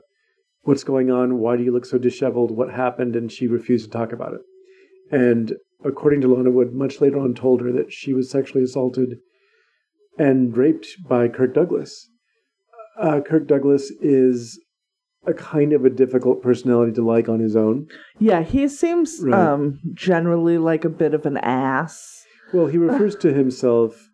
what's 0.62 0.84
going 0.84 1.10
on 1.10 1.38
why 1.38 1.56
do 1.56 1.62
you 1.62 1.72
look 1.72 1.86
so 1.86 1.98
disheveled 1.98 2.50
what 2.50 2.70
happened 2.72 3.14
and 3.16 3.30
she 3.30 3.46
refused 3.46 3.84
to 3.84 3.90
talk 3.98 4.12
about 4.12 4.34
it 4.34 4.40
and 5.10 5.54
according 5.84 6.20
to 6.20 6.28
lana 6.28 6.50
wood 6.50 6.72
much 6.74 7.00
later 7.00 7.18
on 7.18 7.32
told 7.34 7.60
her 7.60 7.72
that 7.72 7.92
she 7.92 8.12
was 8.12 8.30
sexually 8.30 8.64
assaulted 8.64 9.18
and 10.18 10.56
raped 10.56 10.88
by 11.08 11.28
kirk 11.28 11.54
douglas 11.54 12.08
uh, 13.00 13.20
Kirk 13.20 13.46
Douglas 13.46 13.92
is 14.02 14.60
a 15.24 15.32
kind 15.32 15.72
of 15.72 15.84
a 15.84 15.90
difficult 15.90 16.42
personality 16.42 16.90
to 16.94 17.02
like 17.06 17.28
on 17.28 17.38
his 17.38 17.54
own. 17.54 17.86
yeah, 18.18 18.42
he 18.42 18.66
seems 18.66 19.20
Right. 19.22 19.34
um 19.38 19.78
generally 19.94 20.58
like 20.58 20.84
a 20.84 20.88
bit 20.88 21.14
of 21.14 21.24
an 21.24 21.36
ass. 21.36 22.24
Well, 22.52 22.66
he 22.66 22.76
refers 22.76 23.14
to 23.16 23.32
himself, 23.32 24.07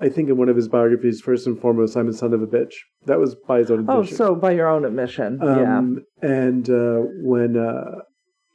I 0.00 0.08
think, 0.10 0.28
in 0.28 0.36
one 0.36 0.48
of 0.48 0.56
his 0.56 0.68
biographies, 0.68 1.20
first 1.22 1.46
and 1.46 1.58
foremost, 1.58 1.96
I'm 1.96 2.08
a 2.08 2.12
son 2.12 2.34
of 2.34 2.42
a 2.42 2.46
bitch. 2.46 2.74
That 3.06 3.18
was 3.18 3.34
by 3.34 3.58
his 3.58 3.70
own 3.70 3.80
admission. 3.80 3.96
Oh, 3.96 4.00
admission. 4.00 4.16
so 4.16 4.34
by 4.34 4.50
your 4.52 4.68
own 4.68 4.84
admission. 4.84 5.38
yeah. 5.42 5.78
Um, 5.78 6.04
And 6.20 6.68
uh, 6.68 6.98
when 7.22 7.56
uh, 7.56 8.00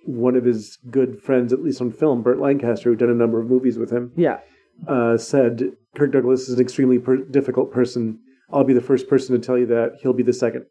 one 0.06 0.36
of 0.36 0.46
his 0.46 0.78
good 0.90 1.20
friends, 1.22 1.52
at 1.52 1.64
least 1.64 1.82
on 1.82 1.92
film, 1.92 2.22
Burt 2.22 2.40
Lancaster, 2.40 2.90
who'd 2.90 3.00
done 3.00 3.10
a 3.10 3.16
number 3.16 3.40
of 3.42 3.50
movies 3.50 3.78
with 3.80 3.92
him, 3.92 4.12
Yeah. 4.16 4.40
uh, 4.88 5.18
said, 5.18 5.72
Kirk 5.96 6.12
Douglas 6.12 6.48
is 6.48 6.56
an 6.56 6.62
extremely 6.62 7.00
per- 7.00 7.18
difficult 7.24 7.72
person. 7.72 8.20
I'll 8.52 8.64
be 8.64 8.74
the 8.74 8.82
first 8.82 9.10
person 9.10 9.34
to 9.40 9.46
tell 9.46 9.58
you 9.58 9.66
that. 9.68 9.94
He'll 10.02 10.14
be 10.14 10.24
the 10.24 10.34
second. 10.34 10.66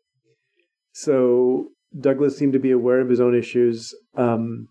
So 0.93 1.69
Douglas 1.99 2.37
seemed 2.39 2.53
to 2.53 2.59
be 2.61 2.71
aware 2.71 3.01
of 3.01 3.09
his 3.09 3.21
own 3.21 3.35
issues. 3.35 3.93
Um, 4.17 4.69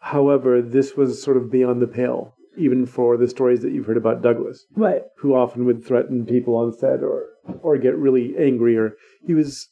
however, 0.00 0.62
this 0.62 0.96
was 0.96 1.22
sort 1.22 1.36
of 1.36 1.50
beyond 1.50 1.80
the 1.82 1.86
pale, 1.86 2.34
even 2.60 2.86
for 2.86 3.16
the 3.16 3.28
stories 3.28 3.60
that 3.62 3.72
you've 3.72 3.86
heard 3.86 3.96
about 3.96 4.22
Douglas, 4.22 4.66
Right. 4.76 5.02
who 5.18 5.34
often 5.34 5.64
would 5.64 5.84
threaten 5.84 6.26
people 6.26 6.54
on 6.56 6.72
set 6.72 7.02
or 7.02 7.26
or 7.62 7.78
get 7.78 7.96
really 7.96 8.34
angry. 8.38 8.76
Or 8.76 8.94
he 9.26 9.34
was 9.34 9.68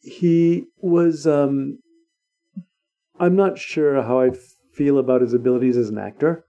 he 0.00 0.64
was. 0.80 1.26
Um, 1.26 1.78
I'm 3.20 3.36
not 3.36 3.58
sure 3.58 4.02
how 4.02 4.20
I 4.20 4.30
feel 4.72 4.98
about 4.98 5.20
his 5.20 5.34
abilities 5.34 5.76
as 5.76 5.88
an 5.90 5.98
actor. 5.98 6.44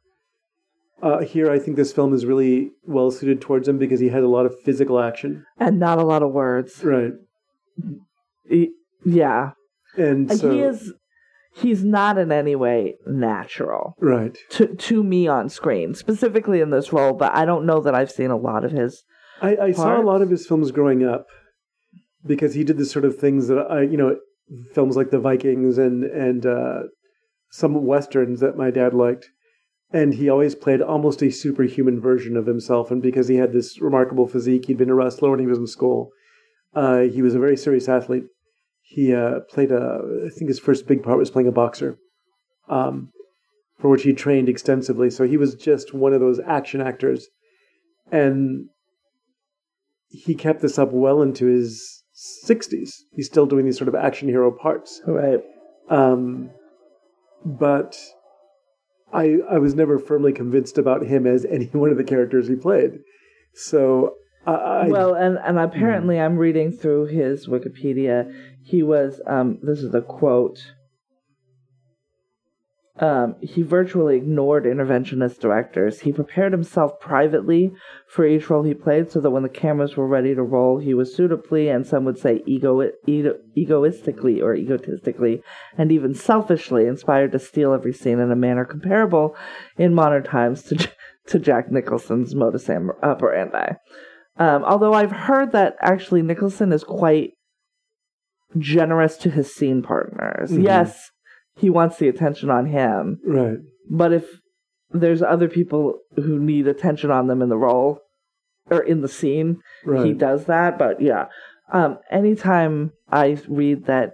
Uh, 1.02 1.20
here, 1.20 1.52
I 1.52 1.60
think 1.60 1.76
this 1.76 1.92
film 1.92 2.14
is 2.14 2.26
really 2.26 2.72
well 2.86 3.12
suited 3.12 3.42
towards 3.42 3.68
him 3.68 3.78
because 3.78 4.00
he 4.00 4.08
has 4.10 4.24
a 4.24 4.28
lot 4.28 4.46
of 4.46 4.56
physical 4.64 5.00
action. 5.02 5.46
And 5.60 5.78
not 5.78 5.98
a 6.00 6.04
lot 6.06 6.24
of 6.24 6.32
words. 6.32 6.82
Right. 6.84 7.12
Yeah. 9.06 9.52
And 9.98 10.30
And 10.32 10.40
so, 10.40 10.52
he 10.52 10.62
is 10.62 10.94
he's 11.56 11.84
not 11.84 12.18
in 12.18 12.32
any 12.32 12.56
way 12.56 12.96
natural 13.06 13.96
right. 14.00 14.38
to 14.52 14.76
to 14.76 15.04
me 15.04 15.28
on 15.28 15.50
screen, 15.50 15.96
specifically 15.96 16.62
in 16.62 16.70
this 16.70 16.92
role, 16.94 17.14
but 17.14 17.34
I 17.36 17.46
don't 17.46 17.66
know 17.66 17.82
that 17.82 17.96
I've 17.96 18.12
seen 18.12 18.32
a 18.32 18.38
lot 18.38 18.66
of 18.66 18.72
his 18.72 19.04
I, 19.44 19.58
I 19.58 19.72
saw 19.72 20.00
a 20.00 20.02
lot 20.02 20.22
of 20.22 20.30
his 20.30 20.48
films 20.48 20.72
growing 20.72 21.06
up 21.06 21.28
because 22.26 22.54
he 22.54 22.64
did 22.64 22.78
the 22.78 22.86
sort 22.86 23.06
of 23.06 23.18
things 23.18 23.50
that 23.50 23.60
I, 23.60 23.82
you 23.82 23.98
know, 23.98 24.18
films 24.74 24.96
like 24.96 25.12
The 25.12 25.20
Vikings 25.20 25.78
and 25.78 26.06
and 26.06 26.46
uh, 26.46 26.84
some 27.52 27.86
westerns 27.86 28.40
that 28.40 28.58
my 28.58 28.72
dad 28.72 28.94
liked, 28.94 29.30
and 29.92 30.14
he 30.14 30.30
always 30.30 30.56
played 30.56 30.82
almost 30.82 31.22
a 31.22 31.30
superhuman 31.30 32.00
version 32.00 32.38
of 32.38 32.46
himself. 32.46 32.90
And 32.90 33.02
because 33.02 33.28
he 33.28 33.36
had 33.36 33.52
this 33.52 33.82
remarkable 33.82 34.28
physique, 34.28 34.66
he'd 34.66 34.78
been 34.78 34.90
a 34.90 34.96
wrestler 34.96 35.32
when 35.32 35.40
he 35.40 35.48
was 35.48 35.60
in 35.60 35.68
school. 35.68 36.12
Uh, 36.74 37.02
he 37.02 37.22
was 37.22 37.36
a 37.36 37.40
very 37.40 37.58
serious 37.58 37.90
athlete. 37.90 38.24
He 38.84 39.14
uh, 39.14 39.40
played 39.50 39.72
a, 39.72 40.00
I 40.26 40.30
think 40.30 40.50
his 40.50 40.60
first 40.60 40.88
big 40.88 41.04
part 41.04 41.18
was 41.18 41.32
playing 41.32 41.48
a 41.48 41.52
boxer, 41.52 41.98
um, 42.70 43.10
for 43.80 43.90
which 43.90 44.04
he 44.04 44.14
trained 44.14 44.50
extensively. 44.50 45.10
So 45.10 45.26
he 45.26 45.38
was 45.38 45.56
just 45.56 45.94
one 45.94 46.14
of 46.14 46.20
those 46.20 46.40
action 46.40 46.82
actors, 46.82 47.28
and 48.12 48.68
he 50.10 50.36
kept 50.36 50.62
this 50.62 50.78
up 50.78 50.92
well 50.92 51.22
into 51.22 51.46
his 51.48 52.04
60s. 52.46 52.92
He's 53.16 53.26
still 53.26 53.46
doing 53.46 53.66
these 53.66 53.78
sort 53.78 53.88
of 53.88 53.96
action 53.96 54.28
hero 54.28 54.52
parts. 54.52 55.02
right. 55.08 55.42
Um, 55.90 56.52
but 57.46 57.98
I 59.12 59.40
I 59.50 59.58
was 59.58 59.76
never 59.76 60.00
firmly 60.00 60.34
convinced 60.34 60.78
about 60.78 61.06
him 61.06 61.28
as 61.28 61.46
any 61.46 61.66
one 61.68 61.90
of 61.90 61.98
the 61.98 62.04
characters 62.04 62.48
he 62.48 62.56
played. 62.56 63.00
So 63.54 64.16
I, 64.46 64.88
well, 64.88 65.14
and 65.14 65.38
and 65.38 65.58
apparently, 65.58 66.20
I'm 66.20 66.38
reading 66.38 66.72
through 66.72 67.06
his 67.06 67.48
Wikipedia. 67.48 68.34
He 68.64 68.82
was 68.82 69.22
um, 69.28 69.60
this 69.62 69.80
is 69.80 69.94
a 69.94 70.02
quote. 70.02 70.74
Um, 73.00 73.36
he 73.42 73.64
virtually 73.64 74.18
ignored 74.18 74.66
interventionist 74.66 75.40
directors. 75.40 76.02
He 76.02 76.12
prepared 76.12 76.52
himself 76.52 77.00
privately 77.00 77.74
for 78.08 78.26
each 78.26 78.52
role 78.52 78.62
he 78.62 78.76
played 78.76 79.12
so 79.12 79.20
that 79.20 79.32
when 79.32 79.42
the 79.42 79.50
cameras 79.50 79.98
were 79.98 80.08
ready 80.08 80.36
to 80.36 80.44
roll, 80.44 80.78
he 80.78 80.94
was 80.94 81.16
suitably, 81.16 81.70
and 81.70 81.88
some 81.88 82.06
would 82.06 82.20
say 82.20 82.44
ego, 82.46 82.92
ego, 83.08 83.40
egoistically 83.58 84.42
or 84.42 84.54
egotistically, 84.54 85.42
and 85.76 85.92
even 85.92 86.14
selfishly 86.14 86.86
inspired 86.86 87.32
to 87.32 87.40
steal 87.40 87.74
every 87.74 87.94
scene 87.94 88.20
in 88.20 88.32
a 88.32 88.36
manner 88.36 88.64
comparable 88.64 89.36
in 89.76 89.96
modern 89.96 90.24
times 90.24 90.62
to, 90.64 90.88
to 91.26 91.40
Jack 91.40 91.72
Nicholson's 91.72 92.36
modus 92.36 92.70
operandi. 92.70 93.74
Um, 94.38 94.64
although 94.64 94.94
I've 94.94 95.12
heard 95.12 95.52
that 95.54 95.76
actually 95.82 96.22
Nicholson 96.22 96.72
is 96.72 96.84
quite 96.84 97.34
generous 98.58 99.18
to 99.18 99.30
his 99.30 99.54
scene 99.54 99.82
partners. 99.82 100.52
Mm-hmm. 100.52 100.64
Yes, 100.64 101.12
he 101.58 101.70
wants 101.70 101.98
the 101.98 102.08
attention 102.08 102.50
on 102.50 102.68
him. 102.68 103.20
Right. 103.26 103.58
But 103.90 104.14
if 104.14 104.26
there's 104.92 105.22
other 105.22 105.50
people 105.50 106.00
who 106.16 106.40
need 106.40 106.68
attention 106.68 107.12
on 107.12 107.28
them 107.28 107.42
in 107.42 107.50
the 107.50 107.58
role 107.58 108.00
or 108.70 108.82
in 108.82 109.02
the 109.02 109.08
scene, 109.08 109.62
right. 109.86 110.06
he 110.06 110.14
does 110.14 110.46
that. 110.46 110.78
But 110.78 111.02
yeah, 111.02 111.26
um, 111.72 111.98
anytime 112.12 112.92
I 113.12 113.38
read 113.48 113.86
that 113.86 114.14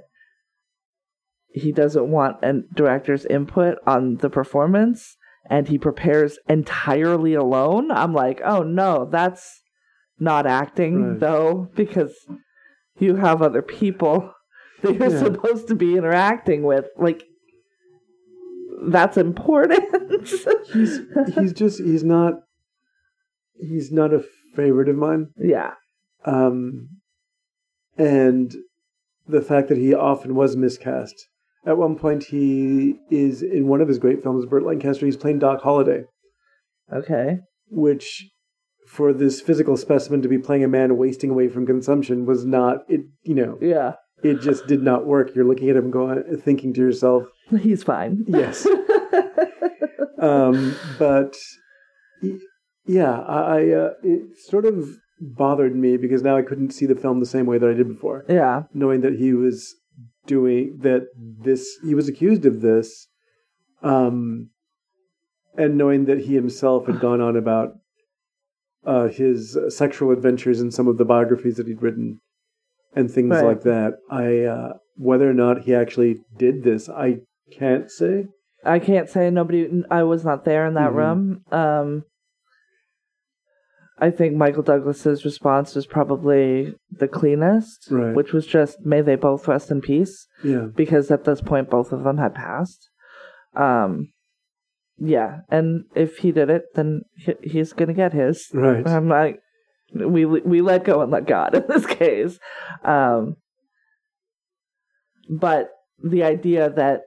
he 1.51 1.71
doesn't 1.71 2.09
want 2.09 2.43
a 2.43 2.61
director's 2.73 3.25
input 3.25 3.77
on 3.85 4.17
the 4.17 4.29
performance 4.29 5.17
and 5.49 5.67
he 5.67 5.77
prepares 5.77 6.37
entirely 6.47 7.33
alone, 7.33 7.91
I'm 7.91 8.13
like, 8.13 8.41
oh 8.43 8.63
no, 8.63 9.07
that's 9.11 9.61
not 10.19 10.45
acting 10.45 11.11
right. 11.11 11.19
though, 11.19 11.69
because 11.75 12.13
you 12.99 13.15
have 13.15 13.41
other 13.41 13.61
people 13.61 14.33
that 14.81 14.95
you're 14.95 15.11
yeah. 15.11 15.19
supposed 15.19 15.67
to 15.67 15.75
be 15.75 15.97
interacting 15.97 16.63
with. 16.63 16.85
Like 16.97 17.23
that's 18.87 19.17
important. 19.17 20.27
he's 20.73 20.99
he's 21.35 21.53
just 21.53 21.81
he's 21.81 22.03
not 22.03 22.33
he's 23.59 23.91
not 23.91 24.13
a 24.13 24.23
favorite 24.55 24.89
of 24.89 24.95
mine. 24.95 25.27
Yeah. 25.37 25.73
Um 26.25 26.89
and 27.97 28.55
the 29.27 29.41
fact 29.41 29.67
that 29.67 29.77
he 29.77 29.93
often 29.93 30.35
was 30.35 30.55
miscast. 30.55 31.13
At 31.65 31.77
one 31.77 31.97
point 31.97 32.23
he 32.23 32.95
is 33.11 33.41
in 33.43 33.67
one 33.67 33.81
of 33.81 33.87
his 33.87 33.99
great 33.99 34.23
films, 34.23 34.45
Burt 34.45 34.63
Lancaster, 34.63 35.05
he's 35.05 35.17
playing 35.17 35.39
Doc 35.39 35.61
Holliday. 35.61 36.03
Okay. 36.91 37.39
Which 37.69 38.29
for 38.89 39.13
this 39.13 39.39
physical 39.39 39.77
specimen 39.77 40.19
to 40.19 40.27
be 40.27 40.39
playing 40.39 40.63
a 40.63 40.67
man 40.67 40.97
wasting 40.97 41.29
away 41.29 41.47
from 41.47 41.63
consumption 41.63 42.25
was 42.25 42.43
not 42.43 42.77
it 42.87 43.01
you 43.21 43.35
know 43.35 43.55
yeah. 43.61 43.93
it 44.23 44.41
just 44.41 44.65
did 44.65 44.81
not 44.81 45.05
work. 45.05 45.35
You're 45.35 45.45
looking 45.45 45.69
at 45.69 45.75
him 45.75 45.91
going 45.91 46.23
thinking 46.43 46.73
to 46.73 46.81
yourself 46.81 47.23
he's 47.61 47.83
fine. 47.83 48.25
Yes. 48.27 48.67
Um, 50.21 50.75
but 50.97 51.37
yeah 52.85 53.21
i 53.21 53.71
uh, 53.71 53.91
it 54.03 54.37
sort 54.37 54.65
of 54.65 54.97
bothered 55.21 55.73
me 55.73 55.95
because 55.95 56.23
now 56.23 56.35
i 56.35 56.41
couldn't 56.41 56.71
see 56.71 56.85
the 56.85 56.95
film 56.95 57.21
the 57.21 57.25
same 57.25 57.45
way 57.45 57.57
that 57.57 57.69
i 57.69 57.73
did 57.73 57.87
before. 57.87 58.25
Yeah. 58.27 58.63
Knowing 58.73 58.99
that 58.99 59.13
he 59.13 59.31
was 59.31 59.73
doing 60.25 60.77
that 60.81 61.03
this 61.15 61.79
he 61.85 61.95
was 61.95 62.09
accused 62.09 62.45
of 62.45 62.59
this 62.59 63.07
um 63.81 64.49
and 65.57 65.77
knowing 65.77 66.03
that 66.03 66.19
he 66.19 66.33
himself 66.35 66.85
had 66.87 66.99
gone 66.99 67.21
on 67.21 67.37
about 67.37 67.75
uh, 68.85 69.07
his 69.07 69.57
sexual 69.69 70.11
adventures 70.11 70.61
in 70.61 70.71
some 70.71 70.87
of 70.87 70.97
the 70.97 71.05
biographies 71.05 71.57
that 71.57 71.67
he'd 71.67 71.81
written 71.81 72.19
and 72.95 73.11
things 73.11 73.31
right. 73.31 73.45
like 73.45 73.61
that. 73.63 73.93
I 74.09 74.43
uh, 74.43 74.73
whether 74.95 75.29
or 75.29 75.33
not 75.33 75.63
he 75.63 75.75
actually 75.75 76.21
did 76.37 76.63
this, 76.63 76.89
I 76.89 77.19
can't 77.51 77.89
say. 77.89 78.27
I 78.65 78.79
can't 78.79 79.09
say. 79.09 79.29
Nobody. 79.29 79.83
I 79.89 80.03
was 80.03 80.25
not 80.25 80.45
there 80.45 80.65
in 80.65 80.73
that 80.73 80.91
mm-hmm. 80.91 80.97
room. 80.97 81.45
Um, 81.51 82.03
I 84.01 84.11
think 84.11 84.35
Michael 84.35 84.63
Douglas's 84.63 85.25
response 85.25 85.75
was 85.75 85.85
probably 85.85 86.73
the 86.91 87.07
cleanest, 87.07 87.87
right. 87.89 88.15
which 88.15 88.33
was 88.33 88.45
just 88.45 88.79
"May 88.85 89.01
they 89.01 89.15
both 89.15 89.47
rest 89.47 89.71
in 89.71 89.81
peace." 89.81 90.27
Yeah, 90.43 90.67
because 90.73 91.11
at 91.11 91.25
this 91.25 91.41
point, 91.41 91.69
both 91.69 91.91
of 91.91 92.03
them 92.03 92.17
had 92.17 92.35
passed. 92.35 92.89
Um, 93.55 94.11
yeah, 94.99 95.39
and 95.49 95.85
if 95.95 96.17
he 96.17 96.31
did 96.31 96.49
it, 96.49 96.63
then 96.75 97.01
he, 97.15 97.33
he's 97.43 97.73
gonna 97.73 97.93
get 97.93 98.13
his. 98.13 98.47
Right. 98.53 98.85
I'm 98.85 99.07
like, 99.07 99.39
we 99.93 100.25
we 100.25 100.61
let 100.61 100.83
go 100.83 101.01
and 101.01 101.11
let 101.11 101.25
God 101.25 101.55
in 101.55 101.63
this 101.67 101.85
case. 101.85 102.37
Um, 102.83 103.35
but 105.29 105.69
the 106.03 106.23
idea 106.23 106.69
that 106.69 107.01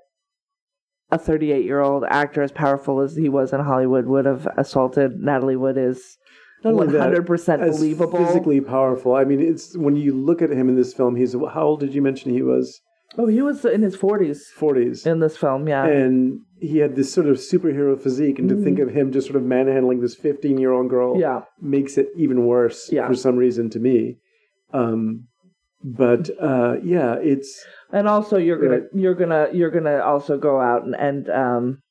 a 1.10 1.18
38 1.18 1.64
year 1.64 1.80
old 1.80 2.04
actor 2.08 2.42
as 2.42 2.52
powerful 2.52 3.00
as 3.00 3.14
he 3.14 3.28
was 3.28 3.52
in 3.52 3.60
Hollywood 3.60 4.06
would 4.06 4.24
have 4.24 4.46
assaulted 4.56 5.20
Natalie 5.20 5.56
Wood 5.56 5.76
is 5.76 6.16
not 6.64 6.74
100% 6.74 7.58
believable. 7.70 8.24
Physically 8.24 8.60
powerful. 8.60 9.14
I 9.14 9.24
mean, 9.24 9.40
it's 9.40 9.76
when 9.76 9.96
you 9.96 10.14
look 10.14 10.40
at 10.42 10.50
him 10.50 10.68
in 10.68 10.76
this 10.76 10.94
film. 10.94 11.16
He's 11.16 11.32
how 11.32 11.62
old 11.62 11.80
did 11.80 11.94
you 11.94 12.00
mention 12.00 12.32
he 12.32 12.42
was? 12.42 12.80
Oh, 13.18 13.26
he 13.26 13.42
was 13.42 13.64
in 13.64 13.82
his 13.82 13.96
40s. 13.96 14.40
40s 14.58 15.06
in 15.06 15.20
this 15.20 15.36
film, 15.36 15.68
yeah. 15.68 15.84
And 15.84 16.40
he 16.60 16.78
had 16.78 16.96
this 16.96 17.12
sort 17.12 17.28
of 17.28 17.36
superhero 17.36 18.00
physique, 18.00 18.38
and 18.38 18.48
to 18.48 18.54
mm-hmm. 18.54 18.64
think 18.64 18.78
of 18.78 18.88
him 18.88 19.12
just 19.12 19.26
sort 19.26 19.36
of 19.36 19.42
manhandling 19.42 20.00
this 20.00 20.14
15 20.14 20.58
year 20.58 20.72
old 20.72 20.88
girl 20.88 21.20
yeah. 21.20 21.42
makes 21.60 21.98
it 21.98 22.08
even 22.16 22.46
worse 22.46 22.90
yeah. 22.90 23.06
for 23.06 23.14
some 23.14 23.36
reason 23.36 23.68
to 23.70 23.78
me. 23.78 24.16
Um, 24.72 25.28
but 25.84 26.30
uh, 26.40 26.76
yeah, 26.82 27.16
it's 27.20 27.64
and 27.92 28.08
also 28.08 28.36
you're 28.38 28.58
gonna 28.58 28.86
you're 28.94 29.16
gonna 29.16 29.48
you're 29.52 29.70
gonna 29.70 29.98
also 29.98 30.38
go 30.38 30.60
out 30.60 30.84
and 30.84 30.94
and 30.94 31.28
um, 31.28 31.82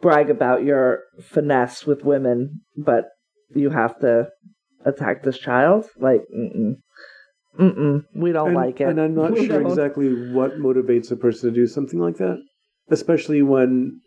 brag 0.00 0.30
about 0.30 0.64
your 0.64 1.02
finesse 1.20 1.86
with 1.86 2.04
women, 2.04 2.62
but 2.76 3.04
you 3.54 3.70
have 3.70 3.98
to 4.00 4.28
attack 4.84 5.22
this 5.22 5.38
child. 5.38 5.86
Like, 5.98 6.22
mm-mm. 6.34 6.76
Mm-mm, 7.58 8.04
we 8.14 8.32
don't 8.32 8.48
and, 8.48 8.56
like 8.56 8.80
it. 8.80 8.88
And 8.88 9.00
I'm 9.00 9.14
not 9.14 9.32
we 9.34 9.46
sure 9.46 9.60
don't. 9.60 9.70
exactly 9.70 10.32
what 10.32 10.58
motivates 10.58 11.10
a 11.10 11.16
person 11.16 11.50
to 11.50 11.54
do 11.54 11.66
something 11.66 11.98
like 11.98 12.16
that 12.18 12.38
especially 12.90 13.42
when 13.42 14.00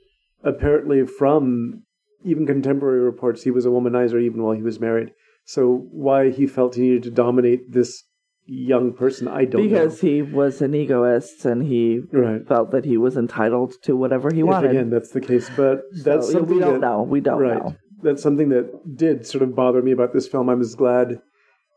apparently 0.43 1.05
from 1.05 1.83
even 2.23 2.45
contemporary 2.45 3.01
reports 3.01 3.43
he 3.43 3.51
was 3.51 3.65
a 3.65 3.69
womanizer 3.69 4.21
even 4.21 4.43
while 4.43 4.55
he 4.55 4.61
was 4.61 4.79
married. 4.79 5.11
So 5.45 5.87
why 5.91 6.29
he 6.29 6.47
felt 6.47 6.75
he 6.75 6.81
needed 6.81 7.03
to 7.03 7.11
dominate 7.11 7.71
this 7.71 8.03
young 8.45 8.93
person, 8.93 9.27
I 9.27 9.45
don't 9.45 9.61
know. 9.61 9.69
because 9.69 10.03
know. 10.03 10.09
he 10.09 10.21
was 10.21 10.61
an 10.61 10.75
egoist 10.75 11.45
and 11.45 11.63
he 11.63 12.01
right. 12.11 12.45
felt 12.47 12.71
that 12.71 12.85
he 12.85 12.97
was 12.97 13.17
entitled 13.17 13.73
to 13.83 13.95
whatever 13.95 14.33
he 14.33 14.43
wanted. 14.43 14.71
Again, 14.71 14.89
that's 14.89 15.11
the 15.11 15.21
case, 15.21 15.49
but 15.55 15.81
that's 16.03 16.27
so, 16.27 16.33
something 16.33 16.55
we 16.55 16.59
don't 16.59 16.81
that, 16.81 16.87
know. 16.87 17.03
We 17.03 17.21
don't 17.21 17.39
right. 17.39 17.63
know. 17.63 17.75
That's 18.03 18.21
something 18.21 18.49
that 18.49 18.95
did 18.95 19.25
sort 19.25 19.43
of 19.43 19.55
bother 19.55 19.81
me 19.81 19.91
about 19.91 20.13
this 20.13 20.27
film. 20.27 20.49
I 20.49 20.55
was 20.55 20.75
glad, 20.75 21.21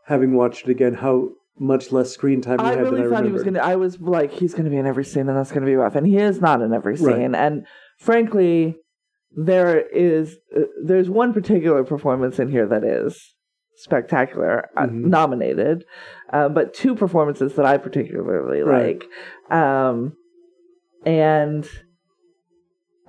having 0.07 0.35
watched 0.35 0.66
it 0.66 0.71
again, 0.71 0.95
how 0.95 1.31
much 1.58 1.92
less 1.92 2.11
screen 2.11 2.40
time 2.40 2.58
he 2.58 2.64
I 2.64 2.70
had 2.70 2.80
really 2.80 3.02
than 3.02 3.12
I 3.12 3.16
thought 3.16 3.25
he 3.26 3.32
was 3.32 3.42
gonna. 3.44 3.61
I 3.61 3.76
was 3.76 4.00
like, 4.00 4.32
he's 4.32 4.54
gonna 4.54 4.70
be 4.70 4.76
in 4.76 4.87
every 4.87 5.04
scene, 5.04 5.28
and 5.28 5.37
that's 5.37 5.52
gonna 5.52 5.66
be 5.66 5.75
rough. 5.75 5.94
And 5.94 6.06
he 6.06 6.16
is 6.16 6.40
not 6.40 6.61
in 6.62 6.73
every 6.73 6.96
scene. 6.96 7.06
Right. 7.06 7.34
And 7.34 7.66
frankly, 7.99 8.76
there 9.37 9.80
is 9.80 10.37
uh, 10.56 10.62
there's 10.84 11.08
one 11.08 11.32
particular 11.32 11.84
performance 11.84 12.38
in 12.38 12.49
here 12.49 12.66
that 12.66 12.84
is 12.84 13.34
spectacular, 13.76 14.68
uh, 14.76 14.87
Mhm. 14.87 15.06
nominated, 15.06 15.84
uh, 16.32 16.49
but 16.49 16.75
two 16.75 16.94
performances 16.94 17.54
that 17.56 17.66
I 17.66 17.76
particularly 17.78 18.62
Right. 18.62 19.02
like, 19.50 19.56
um, 19.56 20.16
and. 21.04 21.68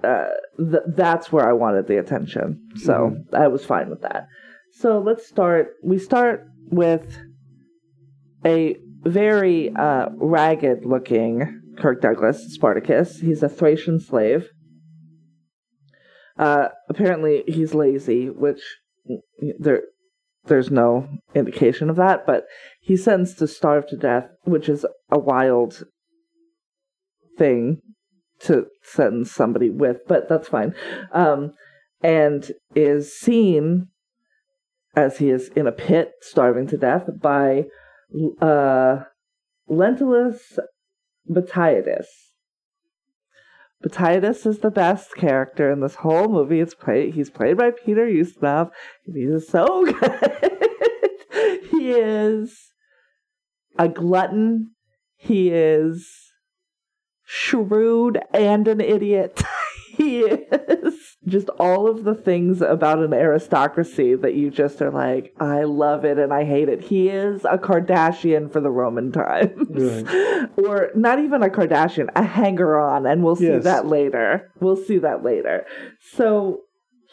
Uh, 0.04 0.26
th- 0.60 0.84
that's 0.90 1.32
where 1.32 1.50
I 1.50 1.54
wanted 1.54 1.88
the 1.88 1.98
attention. 1.98 2.60
So 2.76 3.16
Mhm. 3.16 3.34
I 3.34 3.48
was 3.48 3.66
fine 3.66 3.90
with 3.90 4.02
that. 4.02 4.28
So 4.74 5.00
let's 5.00 5.26
start. 5.26 5.74
We 5.82 5.98
start 5.98 6.46
with 6.70 7.18
a 8.46 8.78
very 9.04 9.74
uh, 9.76 10.10
ragged 10.16 10.86
looking 10.86 11.62
Kirk 11.78 12.02
Douglas, 12.02 12.54
Spartacus. 12.54 13.20
He's 13.20 13.44
a 13.44 13.50
Thracian 13.50 14.00
slave. 14.00 14.50
Uh, 16.38 16.70
apparently, 16.90 17.44
he's 17.48 17.74
lazy, 17.74 18.30
which 18.30 18.62
there 19.60 19.84
there's 20.46 20.70
no 20.70 21.08
indication 21.34 21.90
of 21.90 21.96
that, 21.96 22.26
but 22.26 22.46
he's 22.80 23.04
sentenced 23.04 23.40
to 23.40 23.48
starve 23.48 23.88
to 23.88 23.98
death, 23.98 24.28
which 24.44 24.70
is 24.70 24.86
a 25.12 25.18
wild 25.18 25.84
thing 27.38 27.82
to 28.42 28.68
sentence 28.84 29.32
somebody 29.32 29.70
with, 29.70 29.98
but 30.08 30.30
that's 30.30 30.48
fine. 30.48 30.76
Um, 31.12 31.54
and 32.04 32.52
is 32.76 33.18
seen 33.18 33.88
as 34.96 35.18
he 35.18 35.30
is 35.30 35.50
in 35.56 35.68
a 35.68 35.72
pit, 35.72 36.12
starving 36.22 36.68
to 36.68 36.78
death, 36.78 37.10
by 37.20 37.66
uh, 38.42 39.04
Lentulus 39.70 40.40
Batiatus. 41.30 42.06
But 43.82 43.94
Titus 43.94 44.46
is 44.46 44.60
the 44.60 44.72
best 44.72 45.16
character 45.16 45.72
in 45.72 45.82
this 45.82 45.96
whole 45.96 46.28
movie. 46.28 46.60
It's 46.60 46.74
played. 46.74 47.14
He's 47.14 47.30
played 47.30 47.58
by 47.58 47.72
Peter 47.72 48.08
Ustinov. 48.08 48.72
He's 49.06 49.48
so 49.48 49.86
good. 50.00 50.60
he 51.70 51.92
is 51.92 52.72
a 53.78 53.88
glutton. 53.88 54.72
He 55.16 55.50
is 55.50 56.10
shrewd 57.24 58.20
and 58.34 58.68
an 58.68 58.82
idiot. 58.82 59.44
he 59.92 60.22
is 60.22 60.95
just 61.28 61.50
all 61.60 61.88
of 61.90 62.04
the 62.04 62.14
things 62.14 62.62
about 62.62 63.00
an 63.00 63.14
aristocracy 63.14 64.16
that 64.16 64.36
you 64.36 64.52
just 64.52 64.82
are 64.82 64.92
like, 64.92 65.34
I 65.40 65.64
love 65.64 66.06
it 66.06 66.20
and 66.20 66.32
I 66.34 66.44
hate 66.46 66.70
it. 66.70 66.82
He 66.82 67.10
is 67.10 67.44
a 67.46 67.58
Kardashian 67.58 68.52
for 68.52 68.60
the 68.62 68.70
Roman 68.70 69.12
times. 69.12 69.68
Right. 69.70 70.50
or 70.58 70.92
not 70.96 71.20
even 71.20 71.42
a 71.42 71.50
Kardashian, 71.50 72.10
a 72.16 72.24
hanger 72.24 72.80
on, 72.80 73.06
and 73.06 73.24
we'll 73.24 73.36
see 73.36 73.48
Yes. 73.48 73.64
that 73.64 73.88
later. 73.88 74.52
We'll 74.60 74.76
see 74.76 75.00
that 75.00 75.24
later. 75.24 75.66
So 76.14 76.62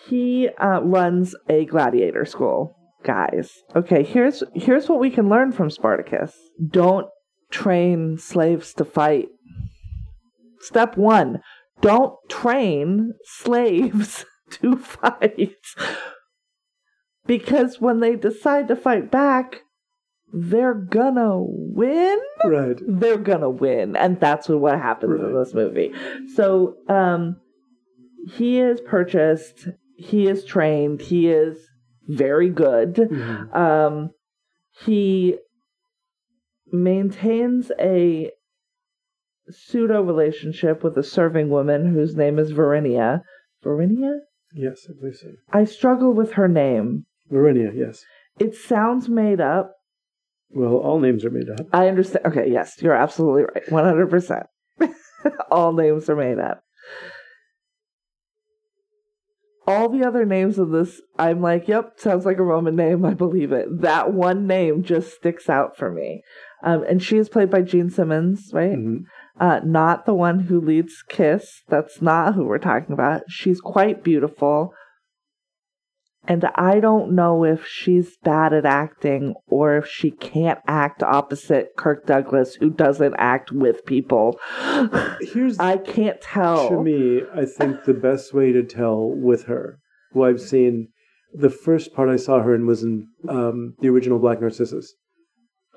he 0.07 0.49
uh, 0.59 0.81
runs 0.83 1.35
a 1.49 1.64
gladiator 1.64 2.25
school. 2.25 2.76
Guys, 3.04 3.50
okay, 3.75 4.04
here's 4.04 4.45
here's 4.54 4.88
what 4.88 5.00
we 5.00 5.11
can 5.11 5.28
learn 5.28 5.50
from 5.50 5.71
Spartacus. 5.71 6.35
Don't 6.69 7.07
train 7.50 8.16
slaves 8.16 8.73
to 8.75 8.85
fight. 8.85 9.26
Step 10.61 10.97
one, 10.97 11.40
don't 11.83 12.15
train 12.31 13.12
slaves 13.25 14.25
to 14.51 14.77
fight. 14.77 15.57
Because 17.27 17.81
when 17.81 18.01
they 18.01 18.17
decide 18.17 18.69
to 18.69 18.77
fight 18.77 19.11
back, 19.11 19.61
they're 20.33 20.75
gonna 20.75 21.37
win. 21.39 22.19
Right. 22.45 22.79
They're 22.87 23.19
gonna 23.19 23.51
win. 23.51 23.97
And 23.97 24.19
that's 24.19 24.49
what, 24.49 24.79
happens 24.79 25.21
in 25.21 25.35
this 25.35 25.53
movie. 25.55 25.93
So, 26.35 26.77
um, 26.89 27.37
he 28.35 28.59
is 28.61 28.81
purchased, 28.81 29.69
he 29.97 30.27
is 30.29 30.45
trained, 30.45 31.03
he 31.03 31.29
is 31.29 31.59
very 32.09 32.49
good. 32.49 32.95
Mhm. 32.95 33.55
Um, 33.55 34.11
he 34.85 35.39
maintains 36.73 37.71
a 37.79 38.31
pseudo 39.53 40.03
relationship 40.03 40.83
with 40.83 40.97
a 40.97 41.03
serving 41.03 41.49
woman 41.51 41.93
whose 41.93 42.17
name 42.17 42.39
is 42.39 42.53
Varinia. 42.53 43.21
Varinia? 43.65 44.19
Yes, 44.55 44.87
I 44.89 44.93
believe 44.99 45.17
so. 45.17 45.29
I 45.53 45.65
struggle 45.65 46.13
with 46.13 46.33
her 46.33 46.49
name. 46.49 47.07
Varinia, 47.31 47.71
yes. 47.75 48.05
It 48.39 48.55
sounds 48.55 49.09
made 49.09 49.41
up. 49.41 49.73
Well, 50.51 50.77
all 50.77 51.01
names 51.01 51.25
are 51.25 51.31
made 51.31 51.49
up. 51.49 51.67
I 51.73 51.89
understand. 51.89 52.27
Okay, 52.27 52.51
yes, 52.51 52.77
you're 52.83 52.95
absolutely 52.95 53.45
right. 53.45 53.67
100%. 53.67 54.45
All 55.51 55.73
names 55.73 56.11
are 56.11 56.17
made 56.17 56.39
up. 56.39 56.63
All 59.67 59.89
the 59.89 60.05
other 60.05 60.25
names 60.27 60.59
of 60.59 60.71
this, 60.71 61.01
I'm 61.19 61.41
like, 61.41 61.69
yep, 61.69 61.93
sounds 61.97 62.27
like 62.27 62.39
a 62.39 62.43
Roman 62.43 62.75
name. 62.75 63.05
I 63.05 63.15
believe 63.15 63.53
it. 63.53 63.81
That 63.81 64.13
one 64.13 64.47
name 64.47 64.83
just 64.83 65.15
sticks 65.15 65.49
out 65.49 65.77
for 65.77 65.91
me. 65.91 66.23
Um, 66.65 66.85
and 66.89 67.03
she 67.03 67.17
is 67.17 67.29
played 67.29 67.51
by 67.51 67.63
Jean 67.63 67.89
Simmons, 67.89 68.51
right? 68.53 68.73
Mhm. 68.77 69.05
Uh, 69.41 69.61
not 69.65 70.07
the 70.07 70.15
one 70.15 70.41
who 70.41 70.61
leads 70.61 71.03
Kiss. 71.09 71.62
That's 71.69 72.03
not 72.03 72.35
who 72.35 72.45
we're 72.45 72.59
talking 72.59 72.93
about. 72.93 73.23
She's 73.29 73.61
quite 73.61 74.05
beautiful. 74.05 74.75
And 76.29 76.45
I 76.55 76.79
don't 76.79 77.12
know 77.12 77.45
if 77.45 77.66
she's 77.66 78.16
bad 78.23 78.53
at 78.53 78.64
acting 78.64 79.35
or 79.49 79.79
if 79.79 79.88
she 79.88 80.12
can't 80.12 80.61
act 80.68 81.03
opposite 81.03 81.71
Kirk 81.77 82.07
Douglas, 82.07 82.55
who 82.55 82.71
doesn't 82.71 83.16
act 83.18 83.51
with 83.51 83.85
people. 83.87 84.38
Here's 85.21 85.59
I 85.59 85.79
can't 85.79 86.21
tell. 86.21 86.68
to 86.68 86.81
me, 86.81 87.23
I 87.35 87.45
think 87.45 87.85
the 87.85 87.95
best 87.95 88.33
way 88.33 88.53
to 88.53 88.62
tell 88.62 89.11
with 89.11 89.45
her, 89.45 89.81
who 90.12 90.23
I've 90.23 90.40
seen, 90.40 90.88
the 91.35 91.51
first 91.51 91.92
part 91.92 92.09
I 92.09 92.16
saw 92.16 92.40
her 92.40 92.55
in 92.55 92.66
was 92.66 92.85
in 92.85 93.09
um, 93.29 93.75
the 93.81 93.88
original 93.88 94.21
Black 94.21 94.40
Narcissus, 94.40 94.95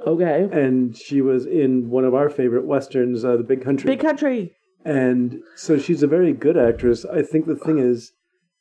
Okay. 0.06 0.48
and 0.52 0.96
she 0.96 1.22
was 1.22 1.46
in 1.46 1.90
one 1.90 2.04
of 2.06 2.14
our 2.14 2.30
favorite 2.30 2.66
westerns, 2.66 3.24
uh, 3.26 3.38
The 3.38 3.44
Big 3.44 3.64
Country. 3.64 3.88
Big 3.88 4.00
country. 4.02 4.54
and 4.84 5.40
so 5.56 5.78
she's 5.78 6.04
a 6.04 6.08
very 6.08 6.34
good 6.34 6.58
actress. 6.58 7.06
I 7.06 7.22
think 7.22 7.46
the 7.48 7.56
thing 7.56 7.80
is, 7.80 8.12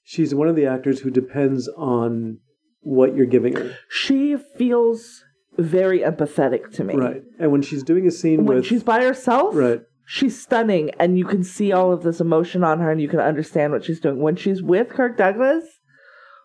she's 0.03 0.35
one 0.35 0.49
of 0.49 0.57
the 0.57 0.66
actors 0.66 1.01
who 1.01 1.11
depends 1.11 1.68
on 1.77 2.38
what 2.81 3.14
you're 3.16 3.27
giving 3.27 3.57
her, 3.57 3.77
She 3.88 4.37
feels 4.37 5.25
very 5.59 6.01
empathetic 6.01 6.70
to 6.75 6.85
me. 6.85 6.94
right? 6.97 7.23
And 7.38 7.51
when 7.53 7.62
she's 7.62 7.83
doing 7.83 8.07
a 8.07 8.11
scene 8.11 8.44
When 8.44 8.57
with 8.59 8.66
she's 8.66 8.83
by 8.83 9.03
herself, 9.03 9.55
right, 9.55 9.81
she's 10.07 10.40
stunning 10.40 10.90
and 10.99 11.16
you 11.18 11.25
can 11.25 11.42
see 11.44 11.73
all 11.73 11.92
of 11.92 12.03
this 12.03 12.20
emotion 12.20 12.62
on 12.64 12.81
her 12.81 12.90
and 12.90 13.01
you 13.01 13.09
can 13.09 13.20
understand 13.20 13.73
what 13.73 13.85
she's 13.85 14.01
doing. 14.01 14.18
When 14.20 14.37
she's 14.37 14.62
with 14.62 14.88
Kirk 14.90 15.16
Douglas, 15.16 15.64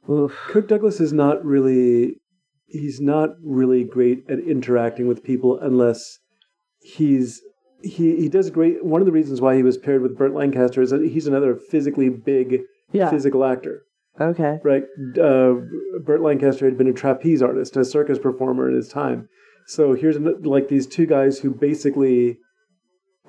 oof. 0.10 0.32
Kirk 0.48 0.68
Douglas 0.70 1.00
is 1.02 1.12
not 1.12 1.44
really 1.44 2.22
he's 2.70 3.00
not 3.02 3.32
really 3.44 3.84
great 3.84 4.24
at 4.30 4.40
interacting 4.40 5.08
with 5.08 5.24
people 5.24 5.60
unless 5.60 6.20
he's 6.82 7.42
he 7.82 8.16
he 8.18 8.30
does 8.30 8.50
great 8.50 8.84
one 8.84 9.02
of 9.02 9.06
the 9.06 9.12
reasons 9.12 9.42
why 9.42 9.56
he 9.56 9.64
was 9.64 9.78
paired 9.78 10.02
with 10.02 10.18
Burt 10.18 10.34
Lancaster 10.34 10.82
is 10.82 10.90
that 10.92 11.02
he's 11.04 11.28
another 11.28 11.56
physically 11.56 12.10
big 12.10 12.62
Yeah. 12.92 13.10
physical 13.10 13.44
actor. 13.46 13.84
Okay. 14.20 14.60
right? 14.64 14.84
Uh, 15.18 15.56
Burt 16.04 16.22
Lancaster 16.22 16.66
had 16.66 16.78
been 16.78 16.88
a 16.90 16.94
trapeze 16.94 17.42
artist 17.42 17.78
a 17.78 17.86
circus 17.86 18.20
performer 18.20 18.68
in 18.70 18.76
his 18.76 18.90
time. 18.90 19.30
So 19.68 19.94
here's 19.94 20.18
an, 20.18 20.42
like 20.44 20.68
these 20.68 20.88
two 20.88 21.06
guys 21.06 21.40
who 21.40 21.52
basically 21.52 22.38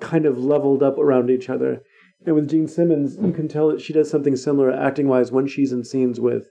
kind 0.01 0.25
of 0.25 0.37
leveled 0.37 0.83
up 0.83 0.97
around 0.97 1.29
each 1.29 1.49
other. 1.49 1.81
And 2.25 2.35
with 2.35 2.49
Jean 2.49 2.67
Simmons 2.67 3.17
you 3.21 3.31
can 3.31 3.47
tell 3.47 3.69
that 3.69 3.79
she 3.81 3.93
does 3.93 4.09
something 4.09 4.35
similar 4.35 4.71
acting 4.71 5.07
wise 5.07 5.31
when 5.31 5.47
she's 5.47 5.71
in 5.71 5.83
scenes 5.85 6.19
with 6.19 6.47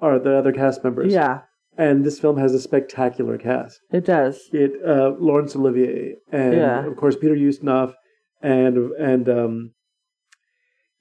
or 0.00 0.18
the 0.18 0.34
other 0.36 0.52
cast 0.52 0.82
members. 0.82 1.12
Yeah, 1.12 1.42
and 1.76 2.04
this 2.04 2.18
film 2.20 2.36
has 2.38 2.54
a 2.54 2.60
spectacular 2.60 3.36
cast. 3.38 3.80
it 3.92 4.04
does. 4.04 4.40
It 4.52 4.72
uh, 4.86 5.10
Laurence 5.18 5.56
Olivier 5.56 6.16
and 6.32 6.54
Yeah. 6.54 6.86
of 6.86 6.96
course 6.96 7.16
Peter 7.16 7.34
Ustinov 7.34 7.94
and 8.42 8.76
and 8.92 9.28
um 9.28 9.72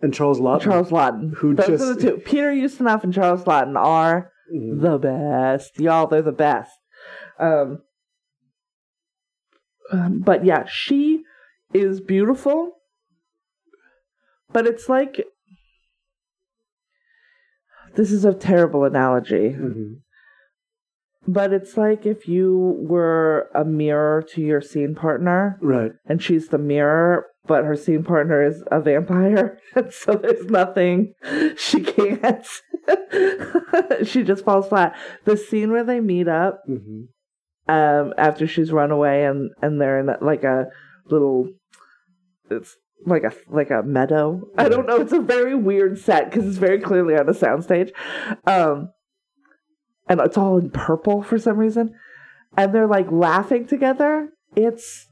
and 0.01 0.13
Charles 0.13 0.39
Laughton. 0.39 0.62
Charles 0.63 0.89
Laughton. 0.89 1.33
Who 1.38 1.55
Those 1.55 1.67
just- 1.67 1.83
are 1.83 1.93
the 1.95 2.01
two. 2.01 2.17
Peter 2.17 2.51
Ustinov 2.51 3.03
and 3.03 3.13
Charles 3.13 3.43
Laughton 3.45 3.77
are 3.77 4.31
Mhm. 4.53 4.81
the 4.81 4.97
best. 4.97 5.79
Y'all, 5.79 6.07
they're 6.07 6.21
the 6.21 6.31
best. 6.33 6.71
Um, 7.39 7.81
um, 9.91 10.19
but 10.19 10.43
yeah, 10.45 10.65
she 10.65 11.23
is 11.73 12.01
beautiful. 12.01 12.73
But 14.51 14.67
it's 14.67 14.88
like 14.89 15.25
this 17.95 18.12
is 18.12 18.25
a 18.25 18.33
terrible 18.33 18.83
analogy. 18.86 19.49
Mhm. 19.57 20.01
But 21.27 21.53
it's 21.53 21.77
like 21.77 22.05
if 22.05 22.27
you 22.27 22.75
were 22.79 23.49
a 23.55 23.63
mirror 23.63 24.23
to 24.33 24.41
your 24.41 24.62
scene 24.62 24.93
partner 24.95 25.57
Right. 25.62 25.91
and 26.05 26.21
she's 26.21 26.49
the 26.49 26.57
mirror, 26.57 27.25
but 27.47 27.63
her 27.63 27.75
scene 27.77 28.03
partner 28.03 28.43
is 28.45 28.63
a 28.71 28.79
vampire. 28.81 29.57
And 29.75 29.91
so 29.93 30.13
there's 30.15 30.45
nothing 30.47 31.13
she 31.57 31.81
can't. 31.81 32.45
she 34.05 34.23
just 34.23 34.43
falls 34.43 34.67
flat. 34.67 34.95
The 35.25 35.38
scene 35.38 35.71
where 35.71 35.83
they 35.83 35.99
meet 35.99 36.27
up 36.27 36.62
hmm 36.65 37.03
um, 37.65 38.13
after 38.17 38.45
she's 38.45 38.73
run 38.73 38.91
away 38.91 39.23
and, 39.23 39.49
and 39.62 39.79
they're 39.79 39.97
in 39.99 40.09
like 40.19 40.43
a 40.43 40.65
little, 41.09 41.47
it's 42.51 42.75
like 43.05 43.23
a 43.23 43.31
like 43.49 43.71
a 43.71 43.81
meadow. 43.83 44.41
I 44.57 44.67
don't 44.67 44.86
know. 44.86 44.97
It's 44.99 45.13
a 45.13 45.19
very 45.21 45.55
weird 45.55 45.97
set 45.97 46.29
because 46.29 46.45
it's 46.45 46.57
very 46.57 46.79
clearly 46.81 47.15
on 47.15 47.29
a 47.29 47.31
soundstage. 47.33 47.91
Um, 48.45 48.89
and 50.08 50.20
it's 50.20 50.38
all 50.38 50.58
in 50.58 50.70
purple 50.70 51.22
for 51.22 51.38
some 51.39 51.58
reason. 51.58 51.94
And 52.58 52.74
they're 52.74 52.88
like 52.88 53.12
laughing 53.12 53.68
together. 53.68 54.30
It's 54.56 55.08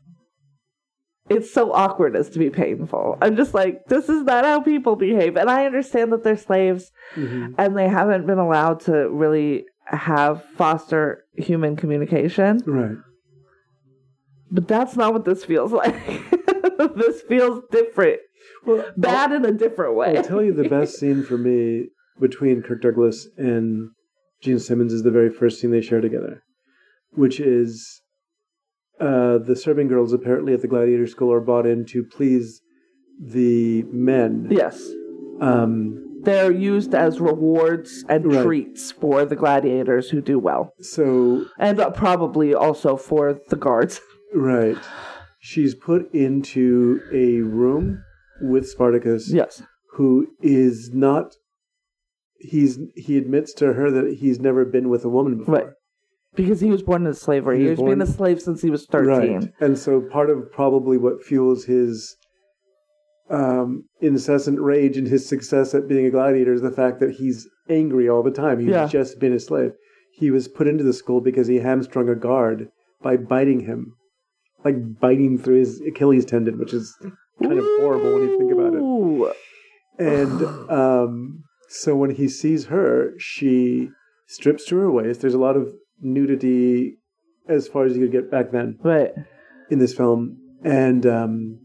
it's 1.29 1.53
so 1.53 1.71
awkward 1.71 2.15
as 2.15 2.29
to 2.31 2.39
be 2.39 2.49
painful. 2.49 3.17
I'm 3.21 3.35
just 3.37 3.53
like, 3.53 3.85
this 3.85 4.09
is 4.09 4.23
not 4.23 4.43
how 4.43 4.59
people 4.59 4.95
behave. 4.95 5.37
And 5.37 5.49
I 5.49 5.65
understand 5.65 6.11
that 6.11 6.23
they're 6.23 6.37
slaves 6.37 6.91
hmm 7.13 7.53
and 7.57 7.77
they 7.77 7.87
haven't 7.87 8.27
been 8.27 8.37
allowed 8.37 8.81
to 8.81 9.09
really 9.09 9.65
have 9.85 10.43
foster 10.57 11.23
human 11.35 11.75
communication. 11.75 12.61
Right. 12.65 12.97
But 14.51 14.67
that's 14.67 14.95
not 14.95 15.13
what 15.13 15.25
this 15.25 15.45
feels 15.45 15.71
like. 15.81 15.95
this 16.95 17.21
feels 17.21 17.63
different. 17.71 18.19
Well, 18.65 18.85
Bad 18.97 19.31
in 19.31 19.45
a 19.45 19.51
different 19.51 19.95
way. 19.95 20.09
I'll, 20.09 20.17
I'll 20.17 20.23
tell 20.23 20.43
you 20.43 20.53
the 20.53 20.69
best 20.69 20.99
scene 20.99 21.23
for 21.23 21.37
me 21.37 21.87
between 22.19 22.61
Kirk 22.61 22.81
Douglas 22.81 23.27
and 23.37 23.91
Jean 24.41 24.59
Simmons 24.59 24.91
is 24.93 25.03
the 25.03 25.11
very 25.11 25.29
first 25.29 25.59
scene 25.59 25.71
they 25.71 25.81
share 25.81 26.01
together, 26.01 26.43
which 27.11 27.39
is 27.39 28.01
uh, 28.99 29.37
the 29.37 29.55
serving 29.55 29.87
girls 29.87 30.13
apparently 30.13 30.53
at 30.53 30.61
the 30.61 30.67
gladiator 30.67 31.07
school 31.07 31.31
are 31.31 31.39
bought 31.41 31.65
in 31.65 31.85
to 31.85 32.03
please 32.03 32.61
the 33.19 33.83
men. 33.91 34.47
Yes. 34.49 34.89
Um, 35.39 36.19
They're 36.23 36.51
used 36.51 36.93
as 36.95 37.19
rewards 37.19 38.03
and 38.09 38.25
Right. 38.31 38.43
treats 38.43 38.91
for 38.91 39.25
the 39.25 39.35
gladiators 39.35 40.09
who 40.09 40.21
do 40.21 40.37
well. 40.39 40.73
so 40.81 41.45
And 41.57 41.79
uh, 41.79 41.89
probably 41.91 42.53
also 42.53 42.95
for 42.95 43.39
the 43.49 43.55
guards. 43.55 43.99
Right. 44.33 44.77
She's 45.39 45.73
put 45.75 46.13
into 46.13 47.01
a 47.13 47.41
room 47.41 48.03
with 48.41 48.67
Spartacus, 48.69 49.31
Yes. 49.33 49.61
who 49.93 50.27
is 50.41 50.91
not. 50.93 51.35
He's 52.41 52.79
he 52.95 53.17
admits 53.17 53.53
to 53.55 53.73
her 53.73 53.91
that 53.91 54.15
he's 54.15 54.39
never 54.39 54.65
been 54.65 54.89
with 54.89 55.05
a 55.05 55.09
woman 55.09 55.37
before. 55.37 55.55
Right. 55.55 55.67
Because 56.35 56.61
he 56.61 56.69
was 56.69 56.81
born 56.81 57.05
into 57.05 57.17
slavery. 57.17 57.57
He 57.59 57.63
He 57.65 57.69
was 57.71 57.79
has 57.79 57.89
been 57.89 58.01
a 58.01 58.05
slave 58.07 58.41
since 58.41 58.61
he 58.61 58.69
was 58.69 58.85
13. 58.85 59.07
Right. 59.33 59.49
And 59.59 59.77
so 59.77 59.99
part 60.01 60.29
of 60.29 60.49
probably 60.51 60.97
what 60.97 61.21
fuels 61.23 61.65
his 61.65 62.15
um, 63.29 63.83
incessant 64.01 64.59
rage 64.59 64.97
and 64.97 65.07
his 65.07 65.27
success 65.27 65.73
at 65.73 65.87
being 65.87 66.05
a 66.05 66.09
gladiator 66.09 66.53
is 66.53 66.61
the 66.61 66.71
fact 66.71 66.99
that 66.99 67.11
he's 67.11 67.47
angry 67.69 68.09
all 68.09 68.23
the 68.23 68.31
time. 68.31 68.59
He's 68.59 68.69
Yeah. 68.69 68.87
just 68.87 69.19
been 69.19 69.33
a 69.33 69.39
slave. 69.39 69.71
He 70.13 70.31
was 70.31 70.47
put 70.47 70.67
into 70.67 70.83
the 70.83 70.93
school 70.93 71.21
because 71.21 71.47
he 71.47 71.57
hamstrung 71.57 72.09
a 72.09 72.15
guard 72.15 72.69
by 73.01 73.17
biting 73.17 73.61
him, 73.61 73.93
like 74.63 74.99
biting 74.99 75.37
through 75.37 75.59
his 75.59 75.81
Achilles 75.81 76.25
tendon, 76.25 76.57
which 76.59 76.73
is 76.73 76.95
kind 77.41 77.57
of 77.57 77.65
horrible 77.79 78.13
when 78.13 78.23
you 78.23 78.37
think 78.37 78.51
about 78.51 78.73
it. 78.73 79.35
And 79.99 80.69
um, 80.69 81.43
so 81.73 81.95
when 81.95 82.11
he 82.11 82.27
sees 82.27 82.65
her, 82.65 83.13
she 83.17 83.89
strips 84.27 84.65
to 84.65 84.75
her 84.77 84.91
waist. 84.91 85.21
There's 85.21 85.33
a 85.33 85.39
lot 85.39 85.55
of 85.55 85.69
nudity 86.01 86.97
as 87.47 87.67
far 87.67 87.85
as 87.85 87.95
you 87.95 88.01
could 88.03 88.11
get 88.11 88.29
back 88.29 88.51
then 88.51 88.77
Right. 88.83 89.11
in 89.69 89.79
this 89.79 89.93
film, 89.93 90.37
and 90.63 91.05
um, 91.05 91.59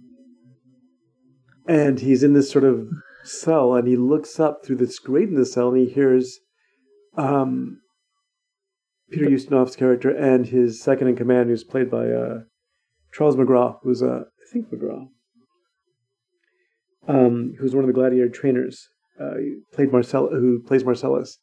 and 1.67 1.99
he's 2.01 2.23
in 2.23 2.35
this 2.35 2.51
sort 2.51 2.65
of 2.65 2.89
cell, 3.25 3.75
and 3.75 3.89
he 3.89 3.97
looks 3.97 4.39
up 4.39 4.65
through 4.65 4.77
this 4.77 4.99
grate 5.01 5.29
in 5.29 5.35
the 5.35 5.45
cell, 5.45 5.71
and 5.71 5.79
he 5.79 5.93
hears 5.93 6.39
um, 7.17 7.81
Peter 9.11 9.27
Ustinov's 9.27 9.75
character 9.75 10.11
and 10.11 10.47
his 10.47 10.81
second 10.81 11.09
in 11.09 11.17
command, 11.17 11.51
who's 11.51 11.65
played 11.65 11.91
by 11.91 12.09
uh, 12.09 12.39
Charles 13.13 13.35
McGraw, 13.37 13.79
who's 13.83 14.03
uh, 14.03 14.21
I 14.25 14.53
think 14.53 14.71
McGraw, 14.71 15.09
um, 17.09 17.55
who's 17.59 17.75
one 17.75 17.83
of 17.83 17.89
the 17.89 17.93
gladiator 17.95 18.29
trainers, 18.29 18.89
uh, 19.21 19.35
played 19.73 19.93
Marcel, 19.93 20.29
who 20.29 20.63
plays 20.63 20.85
Marcellus, 20.85 21.39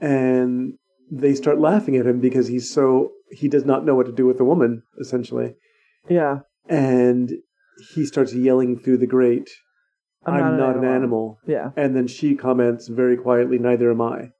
and 0.00 0.74
they 1.10 1.34
start 1.34 1.58
laughing 1.60 1.96
at 1.96 2.06
him 2.06 2.20
because 2.20 2.48
he's 2.48 2.70
so 2.72 3.10
he 3.30 3.48
does 3.48 3.64
not 3.64 3.84
know 3.84 3.94
what 3.94 4.06
to 4.06 4.12
do 4.12 4.26
with 4.26 4.40
a 4.40 4.44
woman, 4.44 4.82
essentially 5.00 5.54
Yeah. 6.08 6.40
and 6.68 7.32
he 7.92 8.04
starts 8.06 8.32
yelling 8.34 8.78
through 8.78 8.98
the 8.98 9.06
grate, 9.06 9.50
I'm 10.24 10.34
"I'm, 10.34 10.56
not 10.56 10.58
not, 10.58 10.76
an 10.76 10.84
an 10.84 10.90
animal." 10.90 10.94
animal." 10.94 11.38
Yeah. 11.46 11.70
And 11.76 11.96
then 11.96 12.06
she 12.06 12.34
comments 12.36 12.88
very 12.88 13.16
quietly, 13.16 13.58
"Neither 13.58 13.90
am 13.90 14.00
I." 14.00 14.30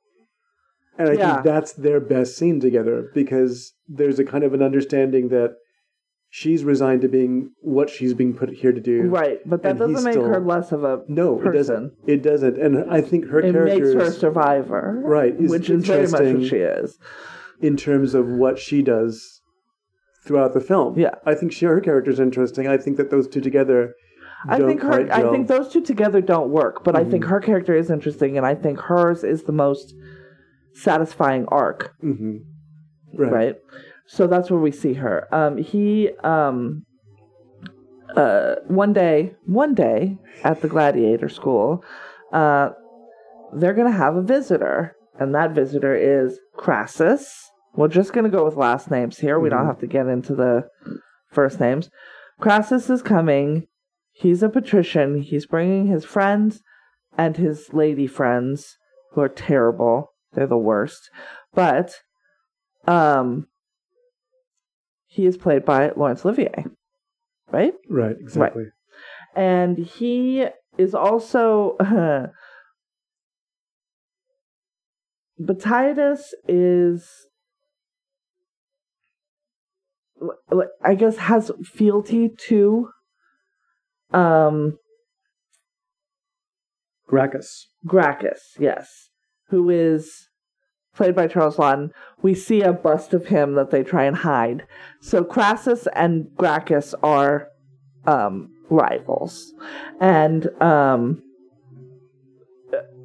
And 0.97 1.09
I 1.09 1.15
Yeah. 1.15 1.33
think 1.35 1.45
that's 1.45 1.73
their 1.73 2.01
best 2.01 2.37
scene 2.37 2.61
together 2.61 3.11
because 3.15 3.75
there's 3.89 4.19
a 4.21 4.25
kind 4.25 4.45
of 4.45 4.55
an 4.55 4.63
understanding 4.63 5.29
that 5.29 5.57
she's 6.37 6.65
resigned 6.65 7.01
to 7.01 7.07
being 7.09 7.49
what 7.61 7.89
she's 7.89 8.13
being 8.13 8.35
put 8.35 8.51
here 8.51 8.73
to 8.73 8.81
do. 8.81 9.03
Right. 9.03 9.39
But 9.47 9.63
that 9.63 9.79
doesn't 9.79 10.03
make 10.03 10.15
still- 10.15 10.25
her 10.27 10.41
less 10.41 10.73
of 10.73 10.83
a 10.83 11.03
No, 11.07 11.39
it 11.39 11.45
person. 11.45 11.55
doesn't. 11.55 11.93
It 12.09 12.23
doesn't. 12.25 12.59
And 12.59 12.91
I 12.91 13.01
think 13.03 13.27
her 13.29 13.39
It 13.39 13.53
character 13.53 13.79
makes 13.81 13.93
her 13.95 14.01
a 14.01 14.11
survivor. 14.11 15.01
Right, 15.05 15.41
is 15.41 15.49
Which 15.49 15.71
is 15.71 15.87
very 15.87 16.09
much 16.09 16.35
what 16.35 16.43
she 16.47 16.57
is. 16.57 16.99
in 17.61 17.77
terms 17.77 18.15
of 18.15 18.27
what 18.27 18.59
she 18.59 18.83
does 18.83 19.43
throughout 20.27 20.55
the 20.55 20.61
film. 20.61 20.99
Yeah. 20.99 21.15
I 21.25 21.37
think 21.37 21.53
she, 21.53 21.67
her 21.67 21.81
character 21.81 22.11
is 22.11 22.19
interesting. 22.19 22.67
I 22.67 22.79
think 22.79 22.97
that 22.97 23.11
those 23.11 23.29
two 23.29 23.41
together. 23.41 23.95
I 24.49 24.59
think 24.59 24.83
her. 24.83 25.09
I 25.13 25.31
think 25.31 25.47
those 25.47 25.69
two 25.69 25.83
together 25.83 26.21
don't 26.21 26.51
work, 26.51 26.83
but 26.83 26.97
I 26.97 27.03
Mm-hmm. 27.03 27.11
think 27.13 27.25
her 27.27 27.39
character 27.41 27.77
is 27.77 27.91
interesting, 27.91 28.37
and 28.37 28.45
I 28.45 28.57
think 28.57 28.81
hers 28.81 29.23
is 29.23 29.45
the 29.45 29.53
most 29.53 29.95
satisfying 30.73 31.45
arc. 31.49 31.93
Mhm. 32.03 32.41
Right. 33.17 33.33
Right. 33.33 33.57
So 34.07 34.27
that's 34.27 34.51
where 34.51 34.61
we 34.61 34.71
see 34.71 34.95
her. 34.95 35.27
Um, 35.35 35.57
he 35.57 36.11
um, 36.23 36.85
uh, 38.17 38.57
one 38.67 38.93
day, 38.93 39.35
one 39.47 39.75
day 39.75 40.19
at 40.43 40.61
the 40.61 40.69
gladiator 40.69 41.29
school, 41.29 41.83
uh, 42.33 42.71
they're 43.55 43.75
gonna 43.75 43.91
have 43.91 44.17
a 44.17 44.23
visitor, 44.23 44.95
and 45.19 45.35
that 45.35 45.53
visitor 45.53 45.95
is 45.95 46.39
Crassus. 46.57 47.51
We're 47.75 47.89
just 47.89 48.13
gonna 48.13 48.29
go 48.29 48.45
with 48.45 48.57
last 48.57 48.91
names 48.91 49.19
here. 49.19 49.39
We 49.39 49.49
don't 49.49 49.65
Mhm. 49.65 49.67
have 49.67 49.81
to 49.81 49.87
get 49.87 50.07
into 50.07 50.35
the 50.35 50.69
first 51.31 51.59
names. 51.61 51.91
Crassus 52.41 52.91
is 52.91 53.03
coming. 53.03 53.67
He's 54.13 54.43
a 54.43 54.49
patrician. 54.49 55.21
He's 55.21 55.47
bringing 55.47 55.87
his 55.87 56.05
friends 56.05 56.63
and 57.17 57.37
his 57.37 57.73
lady 57.73 58.07
friends, 58.07 58.77
who 59.13 59.21
are 59.23 59.29
terrible. 59.29 60.13
They're 60.33 60.47
the 60.47 60.57
worst. 60.59 61.11
But, 61.53 61.95
um, 62.87 63.47
he 65.15 65.27
is 65.27 65.37
played 65.37 65.65
by 65.65 65.91
Laurence 65.97 66.25
Olivier, 66.27 66.65
right? 67.53 67.73
Right. 67.89 68.17
Exactly. 68.19 68.65
and 69.37 69.79
he 69.79 70.47
is 70.77 70.93
also 70.95 71.77
Batiatus 75.41 76.21
is 76.49 77.27
I 80.83 80.95
guess 80.95 81.17
has 81.17 81.51
fealty 81.65 82.29
to 82.49 82.89
um 84.13 84.79
Gracchus. 87.07 87.69
Gracchus, 87.87 88.57
yes, 88.59 89.11
who 89.51 89.71
is 89.71 90.29
played 90.95 91.15
by 91.15 91.27
Charles 91.27 91.57
Laughton. 91.57 91.91
We 92.23 92.35
see 92.35 92.63
a 92.63 92.73
bust 92.73 93.13
of 93.15 93.27
him 93.27 93.55
that 93.55 93.71
they 93.71 93.83
try 93.83 94.05
and 94.05 94.17
hide. 94.17 94.67
So 95.01 95.25
Crassus 95.25 95.87
and 95.95 96.29
Gracchus 96.37 96.95
are 97.03 97.49
um, 98.07 98.51
rivals, 98.71 99.53
and 100.01 100.47
um, 100.63 101.23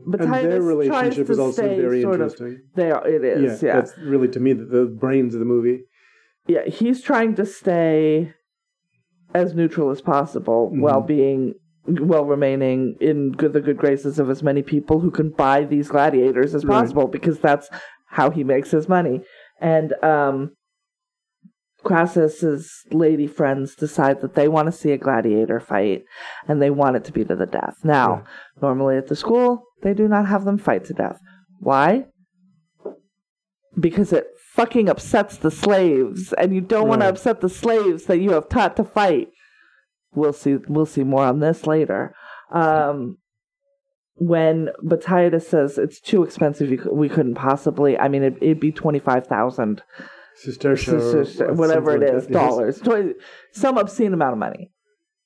And 0.06 0.34
their 0.34 0.62
relationship 0.62 1.30
is 1.30 1.39
also 1.39 1.62
very 1.63 2.02
sort 2.02 2.15
of. 2.15 2.21
interesting. 2.32 2.62
They 2.75 2.91
are. 2.91 3.08
It 3.08 3.21
yeah. 3.41 3.58
Yeah. 3.62 3.75
That's 3.75 3.97
really 3.97 4.28
to 4.30 4.39
me 4.39 4.54
the, 4.54 4.65
the 4.65 4.86
brains 4.86 5.34
of 5.34 5.39
the 5.39 5.45
movie. 5.45 5.84
yeah. 6.47 6.65
He's 6.65 7.02
trying 7.02 7.36
to 7.36 7.45
stay 7.45 8.34
as 9.34 9.54
neutral 9.54 9.91
as 9.91 10.02
possible 10.02 10.71
Mhm. 10.73 10.82
while 10.82 11.02
being 11.02 11.54
while 11.85 12.25
remaining 12.25 12.95
in 12.99 13.31
good, 13.31 13.53
the 13.53 13.61
good 13.61 13.77
graces 13.77 14.19
of 14.19 14.29
as 14.29 14.43
many 14.43 14.61
people 14.61 14.99
who 14.99 15.09
can 15.11 15.29
buy 15.29 15.63
these 15.63 15.87
gladiators 15.89 16.53
as 16.53 16.65
Right. 16.65 16.75
possible 16.81 17.07
because 17.07 17.39
that's 17.39 17.69
how 18.07 18.29
he 18.29 18.43
makes 18.43 18.71
his 18.71 18.87
money. 18.89 19.21
And 19.61 19.93
um, 20.03 20.51
Crassus's 21.83 22.83
lady 22.91 23.27
friends 23.27 23.75
decide 23.75 24.21
that 24.21 24.35
they 24.35 24.47
want 24.47 24.65
to 24.67 24.71
see 24.71 24.91
a 24.91 24.97
gladiator 24.97 25.59
fight 25.59 26.03
and 26.47 26.61
they 26.61 26.69
want 26.69 26.97
it 26.97 27.05
to 27.05 27.11
be 27.11 27.23
to 27.25 27.35
the 27.35 27.45
death. 27.45 27.77
Now, 27.83 28.11
Right. 28.13 28.23
normally 28.61 28.97
at 28.97 29.07
the 29.07 29.15
school, 29.15 29.63
they 29.81 29.93
do 29.93 30.07
not 30.07 30.27
have 30.27 30.43
them 30.45 30.57
fight 30.57 30.83
to 30.85 30.93
death. 30.93 31.19
Why? 31.59 32.05
Because 33.79 34.11
it 34.11 34.27
fucking 34.53 34.89
upsets 34.89 35.37
the 35.37 35.51
slaves, 35.51 36.33
and 36.33 36.53
you 36.53 36.59
don't 36.59 36.87
want 36.89 37.01
to 37.01 37.07
upset 37.07 37.39
the 37.39 37.47
slaves 37.49 38.05
that 38.05 38.19
you 38.19 38.31
have 38.31 38.49
taught 38.49 38.75
to 38.75 38.83
fight. 38.83 39.29
We'll 40.13 40.34
see. 40.34 40.58
We'll 40.67 40.86
see 40.86 41.04
more 41.04 41.24
on 41.24 41.39
this 41.39 41.67
later. 41.67 42.15
Um, 42.52 43.17
when 44.15 44.69
Batiatus 44.84 45.43
says 45.43 45.78
it's 45.78 46.00
too 46.00 46.24
expensive, 46.24 46.69
you, 46.69 46.89
we 46.91 47.10
couldn't 47.10 47.36
possibly. 47.36 47.98
I 47.98 48.08
mean, 48.08 48.24
it, 48.24 48.38
it'd 48.41 48.60
be 48.60 48.72
twenty 48.72 49.00
five 49.00 49.28
thousand, 49.28 49.82
Sestertia, 50.45 51.41
or 51.41 51.54
whatever 51.54 51.95
it 51.95 52.04
is, 52.04 52.10
like 52.10 52.24
is, 52.24 52.30
yes. 52.30 52.34
dollars, 52.34 52.80
20, 52.80 53.13
some 53.54 53.78
obscene 53.78 54.13
amount 54.13 54.34
of 54.34 54.39
money. 54.39 54.72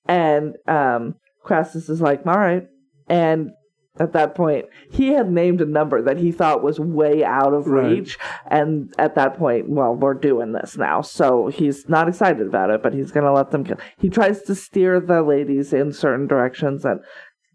And 0.05 0.55
um, 0.67 1.15
Crassus 1.43 1.89
is 1.89 2.01
like, 2.01 2.25
all 2.25 2.37
right. 2.37 2.67
And 3.07 3.51
at 3.99 4.13
that 4.13 4.33
point, 4.33 4.65
he 4.91 5.09
had 5.09 5.31
named 5.31 5.61
a 5.61 5.65
number 5.65 6.01
that 6.01 6.17
he 6.17 6.31
thought 6.31 6.63
was 6.63 6.79
way 6.79 7.23
out 7.23 7.53
of 7.53 7.67
Right. 7.67 7.91
reach. 7.91 8.17
And 8.47 8.91
at 8.97 9.13
that 9.15 9.37
point, 9.37 9.69
well, 9.69 9.93
we're 9.95 10.15
doing 10.15 10.51
this 10.53 10.77
now. 10.77 11.01
So 11.01 11.47
he's 11.47 11.87
not 11.87 12.07
excited 12.09 12.47
about 12.47 12.71
it, 12.71 12.81
but 12.81 12.93
he's 12.93 13.11
going 13.11 13.25
to 13.25 13.31
let 13.31 13.51
them 13.51 13.63
kill. 13.63 13.77
He 13.97 14.09
tries 14.09 14.41
to 14.43 14.55
steer 14.55 14.99
the 14.99 15.21
ladies 15.21 15.73
in 15.73 15.91
certain 15.93 16.25
directions. 16.25 16.85
And 16.85 17.01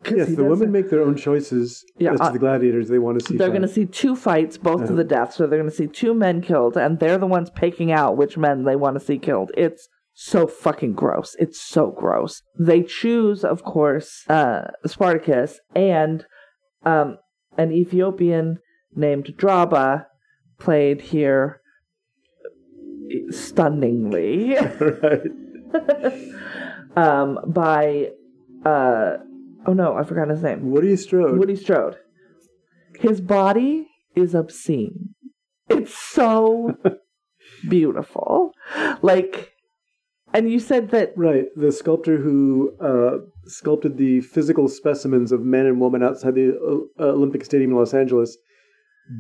'cause 0.05 0.17
Yes, 0.17 0.35
the 0.37 0.45
women 0.45 0.71
make 0.71 0.91
their 0.91 1.03
own 1.03 1.17
choices 1.17 1.85
Yeah, 1.99 2.13
as 2.13 2.21
to 2.21 2.27
uh, 2.27 2.31
the 2.31 2.39
gladiators 2.39 2.89
they 2.89 3.01
want 3.01 3.19
to 3.19 3.27
see. 3.27 3.37
they're 3.37 3.49
going 3.49 3.63
to 3.63 3.69
see 3.69 3.87
two 3.87 4.15
fights, 4.15 4.57
both 4.57 4.87
to 4.87 4.93
the 4.93 5.03
death. 5.05 5.33
So 5.33 5.47
they're 5.49 5.59
going 5.59 5.71
to 5.71 5.77
see 5.77 5.89
two 5.89 6.15
men 6.15 6.41
killed, 6.41 6.77
and 6.77 7.01
they're 7.01 7.19
the 7.19 7.27
ones 7.27 7.51
picking 7.51 7.91
out 7.91 8.17
which 8.17 8.39
men 8.39 8.63
they 8.63 8.77
want 8.77 8.95
to 8.95 9.01
see 9.05 9.19
killed. 9.19 9.51
It's 9.57 9.89
so 10.21 10.49
fucking 10.49 10.95
gross. 10.95 11.37
It's 11.39 11.61
so 11.61 11.93
gross. 11.93 12.43
They 12.59 12.83
choose, 12.83 13.45
of 13.45 13.63
course, 13.63 14.25
uh, 14.29 14.63
Spartacus 14.85 15.61
and 15.77 16.27
um, 16.85 17.19
an 17.57 17.71
Ethiopian 17.71 18.59
named 18.97 19.27
Draba, 19.39 20.07
played 20.59 21.01
here 21.03 21.61
stunningly 23.31 24.57
right. 24.81 25.23
um, 26.97 27.39
by. 27.47 28.11
Uh, 28.67 29.19
oh 29.67 29.73
no, 29.73 29.97
I 29.97 30.03
forgot 30.03 30.31
his 30.31 30.43
name. 30.43 30.69
Woody 30.73 30.97
Strode. 30.97 31.39
Woody 31.39 31.55
Strode. 31.55 31.97
His 32.99 33.21
body 33.21 33.87
is 34.17 34.35
obscene. 34.35 35.15
It's 35.69 35.97
so 35.97 36.77
beautiful. 37.69 38.51
Like 39.01 39.53
And 40.39 40.49
you 40.53 40.61
said 40.61 40.91
that 40.91 41.13
Right. 41.17 41.47
The 41.57 41.73
sculptor 41.73 42.17
who 42.17 42.73
uh, 42.81 43.25
sculpted 43.47 43.97
the 43.99 44.21
physical 44.21 44.69
specimens 44.69 45.33
of 45.33 45.41
men 45.41 45.67
and 45.67 45.81
women 45.81 46.01
outside 46.05 46.37
the 46.37 46.87
uh, 47.01 47.03
Olympic 47.03 47.45
Stadium 47.45 47.73
in 47.73 47.77
Los 47.77 47.93
Angeles 47.93 48.39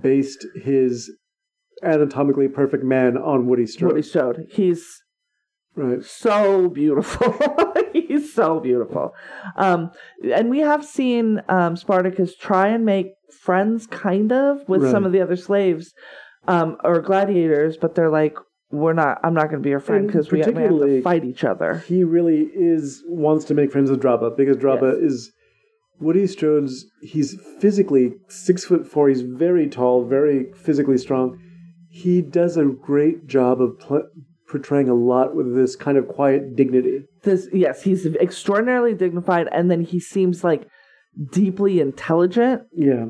based 0.00 0.46
his 0.62 1.10
anatomically 1.82 2.46
perfect 2.46 2.84
man 2.84 3.16
on 3.16 3.46
Woody 3.48 3.66
Strode. 3.66 3.92
what 3.94 4.04
he 4.04 4.08
showed, 4.08 4.46
he's 4.48 5.02
Right. 5.74 6.02
so 6.04 6.68
beautiful. 6.68 7.34
He's 7.92 8.32
so 8.32 8.58
beautiful. 8.60 9.12
Um, 9.56 9.90
and 10.34 10.50
we 10.50 10.60
have 10.60 10.84
seen 10.84 11.42
um, 11.48 11.76
Spartacus 11.76 12.36
try 12.36 12.68
and 12.68 12.84
make 12.84 13.08
friends, 13.40 13.86
kind 13.86 14.32
of, 14.32 14.66
with 14.68 14.88
some 14.90 15.04
of 15.04 15.12
the 15.12 15.20
other 15.20 15.36
slaves 15.36 15.92
um, 16.46 16.76
or 16.84 17.00
gladiators, 17.00 17.76
but 17.76 17.94
they're 17.94 18.10
like, 18.10 18.36
we're 18.70 18.92
not. 18.92 19.18
I'm 19.24 19.34
not 19.34 19.44
going 19.44 19.62
to 19.62 19.64
be 19.64 19.70
your 19.70 19.80
friend 19.80 20.06
because 20.06 20.30
we, 20.30 20.38
we 20.38 20.44
have 20.44 20.54
to 20.54 21.02
fight 21.02 21.24
each 21.24 21.44
other. 21.44 21.78
He 21.86 22.04
really 22.04 22.48
is 22.54 23.02
wants 23.06 23.44
to 23.46 23.54
make 23.54 23.72
friends 23.72 23.90
with 23.90 24.02
Draba 24.02 24.36
because 24.36 24.56
Draba 24.56 25.02
is 25.02 25.32
Woody 26.00 26.26
Strode's. 26.26 26.86
He's 27.02 27.40
physically 27.60 28.14
six 28.28 28.64
foot 28.64 28.86
four. 28.86 29.08
He's 29.08 29.22
very 29.22 29.68
tall, 29.68 30.04
very 30.04 30.52
physically 30.52 30.98
strong. 30.98 31.38
He 31.88 32.20
does 32.20 32.56
a 32.56 32.64
great 32.66 33.26
job 33.26 33.62
of 33.62 33.78
pl- 33.78 34.08
portraying 34.48 34.88
a 34.88 34.94
lot 34.94 35.34
with 35.34 35.54
this 35.54 35.74
kind 35.76 35.96
of 35.96 36.08
quiet 36.08 36.54
dignity. 36.56 37.04
This, 37.22 37.48
yes, 37.52 37.82
he's 37.82 38.06
extraordinarily 38.06 38.94
dignified, 38.94 39.48
and 39.52 39.70
then 39.70 39.82
he 39.82 39.98
seems 40.00 40.44
like 40.44 40.66
deeply 41.32 41.80
intelligent 41.80 42.62
Yeah. 42.72 43.06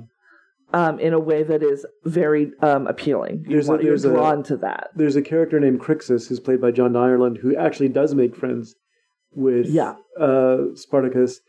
Um, 0.72 0.98
in 1.00 1.12
a 1.12 1.18
way 1.20 1.42
that 1.42 1.62
is 1.62 1.86
very 2.04 2.52
um, 2.60 2.86
appealing. 2.86 3.44
You 3.44 3.50
There's 3.54 3.68
a- 3.68 3.70
want, 3.70 3.82
you're 3.82 3.92
there's 3.92 4.04
a- 4.04 4.10
drawn 4.10 4.42
to 4.44 4.56
that. 4.58 4.88
there's 4.94 5.16
a 5.16 5.22
character 5.22 5.58
named 5.60 5.80
Crixus 5.80 6.28
who's 6.28 6.40
played 6.40 6.60
by 6.60 6.70
John 6.70 6.94
Ireland 6.96 7.38
who 7.42 7.56
actually 7.56 7.88
does 7.88 8.14
make 8.14 8.36
friends 8.36 8.74
with 9.32 9.66
Yeah. 9.66 9.96
uh, 10.18 10.74
Spartacus. 10.74 11.40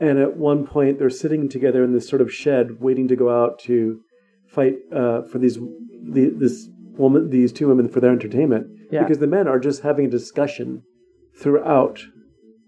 And 0.00 0.18
at 0.20 0.36
one 0.36 0.64
point, 0.64 0.98
they're 1.00 1.10
sitting 1.10 1.48
together 1.48 1.82
in 1.82 1.92
this 1.92 2.08
sort 2.08 2.22
of 2.22 2.32
shed, 2.32 2.80
waiting 2.80 3.08
to 3.08 3.16
go 3.16 3.30
out 3.30 3.58
to 3.60 4.00
fight 4.46 4.76
uh, 4.92 5.22
for 5.22 5.38
these 5.38 5.58
the, 6.10 6.30
this 6.30 6.68
woman, 6.96 7.30
these 7.30 7.52
two 7.52 7.66
women 7.66 7.88
for 7.88 7.98
their 8.00 8.12
entertainment. 8.12 8.68
Yeah. 8.92 9.02
Because 9.02 9.18
the 9.18 9.26
men 9.26 9.48
are 9.48 9.58
just 9.58 9.82
having 9.82 10.06
a 10.06 10.10
discussion 10.10 10.82
throughout 11.36 12.04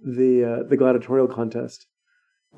the 0.05 0.45
uh, 0.45 0.69
the 0.69 0.77
gladiatorial 0.77 1.29
contest, 1.29 1.87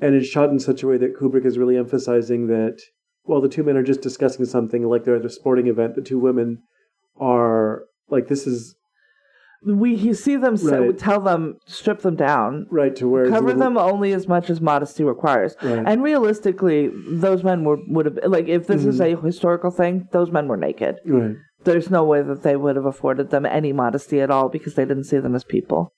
and 0.01 0.15
it's 0.15 0.27
shot 0.27 0.49
in 0.49 0.59
such 0.59 0.81
a 0.81 0.87
way 0.87 0.97
that 0.97 1.15
Kubrick 1.15 1.45
is 1.45 1.57
really 1.59 1.77
emphasizing 1.77 2.47
that 2.47 2.79
while 3.23 3.41
the 3.41 3.49
two 3.49 3.63
men 3.63 3.77
are 3.77 3.83
just 3.83 4.01
discussing 4.01 4.45
something 4.45 4.83
like 4.83 5.03
they're 5.03 5.15
at 5.15 5.25
a 5.25 5.29
sporting 5.29 5.67
event, 5.67 5.95
the 5.95 6.01
two 6.01 6.19
women 6.19 6.59
are 7.19 7.83
like 8.09 8.27
this 8.27 8.47
is 8.47 8.75
We 9.65 10.13
see 10.13 10.35
them 10.35 10.55
Right. 10.55 10.97
tell 10.97 11.21
them 11.21 11.55
strip 11.65 11.99
them 12.01 12.17
down, 12.17 12.67
right 12.69 12.93
to 12.97 13.07
where 13.07 13.29
cover 13.29 13.47
little- 13.47 13.61
them 13.61 13.77
only 13.77 14.11
as 14.11 14.27
much 14.27 14.49
as 14.49 14.59
modesty 14.59 15.05
requires. 15.05 15.55
Right. 15.63 15.83
And 15.85 16.03
realistically, 16.03 16.91
those 17.09 17.45
men 17.45 17.63
were 17.63 17.77
would 17.87 18.05
have 18.07 18.19
like 18.27 18.49
if 18.49 18.67
this 18.67 18.83
is 18.83 18.99
Mm-hmm. 18.99 19.19
a 19.23 19.25
historical 19.25 19.71
thing, 19.71 20.09
those 20.11 20.31
men 20.31 20.49
were 20.49 20.57
naked. 20.57 20.97
right. 21.05 21.37
There's 21.63 21.89
no 21.89 22.03
way 22.03 22.21
that 22.21 22.43
they 22.43 22.57
would 22.57 22.75
have 22.75 22.85
afforded 22.85 23.29
them 23.29 23.45
any 23.45 23.71
modesty 23.71 24.19
at 24.19 24.29
all 24.29 24.49
because 24.49 24.75
they 24.75 24.83
didn't 24.83 25.05
see 25.05 25.19
them 25.19 25.33
as 25.33 25.45
people. 25.45 25.93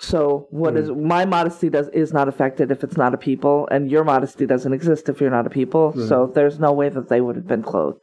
So 0.00 0.46
what 0.50 0.76
is 0.76 0.90
my 0.90 1.24
modesty 1.26 1.68
does 1.68 1.88
is 1.90 2.12
not 2.12 2.26
affected 2.28 2.70
if 2.70 2.82
it's 2.82 2.96
not 2.96 3.12
a 3.14 3.18
people, 3.18 3.68
and 3.70 3.90
your 3.90 4.02
modesty 4.04 4.46
doesn't 4.46 4.72
exist 4.72 5.08
if 5.08 5.20
you're 5.20 5.30
not 5.30 5.46
a 5.46 5.50
people. 5.50 5.92
So 6.08 6.30
there's 6.34 6.58
no 6.58 6.72
way 6.72 6.88
that 6.88 7.08
they 7.08 7.20
would 7.20 7.36
have 7.36 7.46
been 7.46 7.62
clothed. 7.62 8.00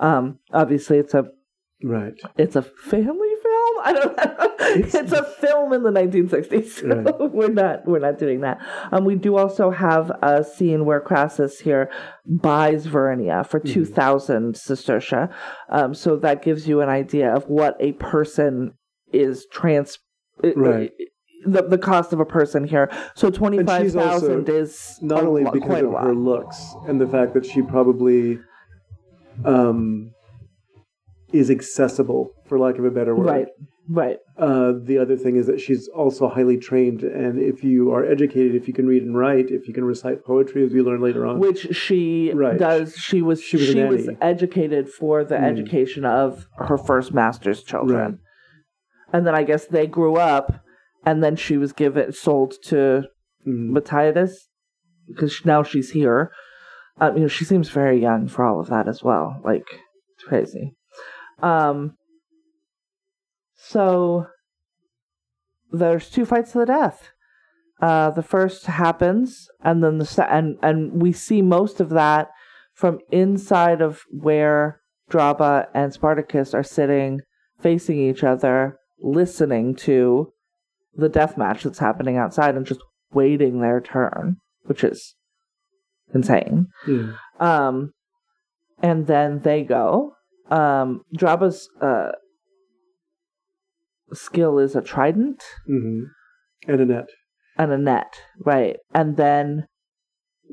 Um, 0.00 0.38
obviously, 0.52 0.98
it's 0.98 1.14
a 1.14 1.28
Right. 1.82 2.14
it's 2.38 2.56
a 2.56 2.62
family 2.62 3.32
film. 3.42 3.76
I 3.84 3.92
don't 3.92 4.16
know. 4.16 4.54
It's, 4.60 5.12
a 5.12 5.22
film 5.22 5.72
in 5.74 5.82
the 5.82 5.90
1960s. 5.90 6.68
So 6.68 6.86
Right. 6.88 7.30
we're 7.32 7.48
not 7.50 7.86
we're 7.86 7.98
not 7.98 8.18
doing 8.18 8.40
that. 8.40 8.58
Um, 8.90 9.04
we 9.04 9.14
do 9.14 9.36
also 9.36 9.70
have 9.70 10.10
a 10.22 10.42
scene 10.42 10.86
where 10.86 11.00
Crassus 11.00 11.60
here 11.60 11.90
buys 12.24 12.86
Vernia 12.86 13.46
for 13.46 13.60
Mm-hmm. 13.60 13.72
2,000 13.74 14.54
sestertia. 14.54 15.30
Um, 15.68 15.92
so 15.94 16.16
that 16.16 16.42
gives 16.42 16.66
you 16.66 16.80
an 16.80 16.88
idea 16.88 17.32
of 17.32 17.44
what 17.44 17.76
a 17.78 17.92
person 17.92 18.72
is 19.12 19.46
trans. 19.52 19.98
Right. 20.42 20.92
The, 21.46 21.62
the 21.62 21.78
cost 21.78 22.12
of 22.12 22.20
a 22.20 22.24
person 22.24 22.66
here. 22.66 22.90
So 23.14 23.30
twenty 23.30 23.62
five 23.64 23.92
thousand 23.92 24.48
is 24.48 24.98
Not 25.00 25.24
only 25.24 25.44
because 25.50 25.82
of 25.84 25.92
her 25.92 26.14
looks 26.14 26.74
and 26.88 27.00
the 27.00 27.06
fact 27.06 27.34
that 27.34 27.46
she 27.46 27.62
probably 27.62 28.38
um, 29.44 30.10
is 31.32 31.50
accessible, 31.50 32.30
for 32.48 32.58
lack 32.58 32.78
of 32.78 32.84
a 32.84 32.90
better 32.90 33.14
word. 33.14 33.26
Right. 33.26 33.46
Right. 33.88 34.16
Uh, 34.36 34.72
the 34.82 34.98
other 34.98 35.16
thing 35.16 35.36
is 35.36 35.46
that 35.46 35.60
she's 35.60 35.86
also 35.86 36.28
highly 36.28 36.56
trained, 36.58 37.02
and 37.04 37.38
if 37.40 37.62
you 37.62 37.92
are 37.92 38.04
educated, 38.04 38.56
if 38.56 38.66
you 38.66 38.74
can 38.74 38.88
read 38.88 39.04
and 39.04 39.16
write, 39.16 39.48
if 39.50 39.68
you 39.68 39.74
can 39.74 39.84
recite 39.84 40.24
poetry, 40.24 40.64
as 40.66 40.72
we 40.72 40.82
learn 40.82 41.00
later 41.00 41.24
on, 41.24 41.38
which 41.38 41.68
she 41.76 42.32
Right. 42.34 42.58
does. 42.58 42.96
She 42.96 43.22
was 43.22 43.40
She 43.40 43.58
she 43.58 43.76
was 43.80 43.90
was, 43.92 44.06
nanny. 44.06 44.16
Mm. 44.18 44.24
educated 44.32 44.88
for 44.88 45.22
the 45.22 45.38
education 45.38 46.04
of 46.04 46.48
her 46.58 46.76
first 46.76 47.14
master's 47.14 47.62
children, 47.62 47.98
Right. 48.10 48.18
and 49.12 49.24
then 49.26 49.36
I 49.36 49.44
guess 49.44 49.66
they 49.66 49.86
grew 49.86 50.16
up, 50.16 50.64
and 51.06 51.22
then 51.24 51.36
she 51.36 51.56
was 51.56 51.72
given 51.72 52.12
sold 52.12 52.54
to 52.64 53.04
Mhm. 53.46 53.70
Matthias 53.70 54.48
because 55.06 55.44
now 55.46 55.62
she's 55.62 55.92
here. 55.92 56.32
Um, 57.00 57.14
you 57.14 57.22
know, 57.22 57.28
she 57.28 57.44
seems 57.44 57.68
very 57.70 57.98
young 58.00 58.26
for 58.26 58.44
all 58.44 58.58
of 58.60 58.68
that 58.68 58.88
as 58.88 59.02
well. 59.02 59.40
Like 59.44 59.66
it's 60.14 60.24
crazy. 60.24 60.74
Um. 61.40 61.96
So 63.54 64.26
there's 65.70 66.10
two 66.10 66.24
fights 66.24 66.52
to 66.52 66.58
the 66.58 66.66
death. 66.66 67.10
Uh, 67.80 68.10
the 68.10 68.22
first 68.22 68.66
happens, 68.66 69.48
and 69.62 69.84
then 69.84 69.98
the 69.98 70.06
se- 70.06 70.26
and 70.30 70.56
and 70.62 71.00
we 71.02 71.12
see 71.12 71.42
most 71.42 71.80
of 71.80 71.90
that 71.90 72.28
from 72.72 72.98
inside 73.10 73.80
of 73.82 74.02
where 74.10 74.80
Draba 75.10 75.68
and 75.74 75.92
Spartacus 75.92 76.54
are 76.54 76.62
sitting, 76.62 77.20
facing 77.60 77.98
each 77.98 78.24
other, 78.24 78.78
listening 79.00 79.74
to 79.76 80.32
the 80.96 81.08
death 81.08 81.36
match 81.36 81.62
that's 81.62 81.78
happening 81.78 82.16
outside, 82.16 82.56
and 82.56 82.66
just 82.66 82.80
waiting 83.12 83.60
their 83.60 83.80
turn, 83.80 84.36
which 84.64 84.82
is 84.84 85.14
insane. 86.14 86.68
Yeah. 86.86 87.12
Um, 87.40 87.92
and 88.82 89.06
then 89.06 89.40
they 89.40 89.62
go. 89.62 90.12
Um, 90.50 91.02
Draba's 91.16 91.68
uh, 91.80 92.12
skill 94.12 94.58
is 94.58 94.76
a 94.76 94.82
trident 94.82 95.42
Mhm. 95.68 96.04
and 96.68 96.88
net 96.88 97.08
and 97.58 97.72
a 97.72 97.78
net, 97.78 98.20
right? 98.44 98.76
And 98.94 99.16
then 99.16 99.66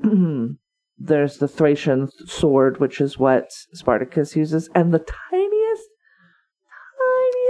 there's 0.97 1.37
the 1.37 1.47
Thracian 1.47 2.09
sword, 2.25 2.79
which 2.79 2.99
is 3.01 3.19
what 3.19 3.49
Spartacus 3.73 4.35
uses, 4.35 4.69
and 4.73 4.93
the 4.93 4.99
tiniest, 4.99 5.62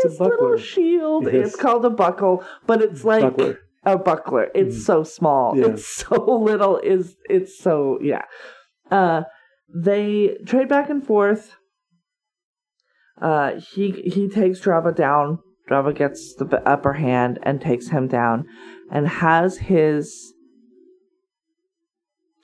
tiniest 0.01 0.19
little 0.21 0.58
shield. 0.58 1.25
Yes. 1.25 1.47
It's 1.47 1.56
called 1.56 1.86
a 1.86 1.89
buckle, 1.89 2.43
but 2.65 2.82
it's 2.82 3.03
like 3.03 3.21
Buckler. 3.21 3.60
a 3.86 3.97
buckler. 3.97 4.47
It's 4.56 4.77
Mhm. 4.77 4.82
so 4.82 5.03
small. 5.03 5.58
Yeah. 5.58 5.67
It's 5.67 5.88
so 6.03 6.15
little. 6.38 6.77
Is 6.77 7.15
it's 7.29 7.58
so 7.60 7.99
yeah. 8.01 8.23
Uh, 8.91 9.23
they 9.73 10.38
trade 10.45 10.69
back 10.69 10.89
and 10.89 11.06
forth. 11.06 11.56
Uh, 13.21 13.53
he 13.73 13.91
he 13.91 14.27
takes 14.27 14.60
Draba 14.60 14.95
down. 14.95 15.39
Draba 15.69 15.95
gets 15.95 16.36
the 16.36 16.62
upper 16.67 16.93
hand 16.93 17.39
and 17.43 17.62
takes 17.62 17.88
him 17.89 18.08
down, 18.08 18.45
and 18.91 19.08
has 19.08 19.58
his 19.58 20.34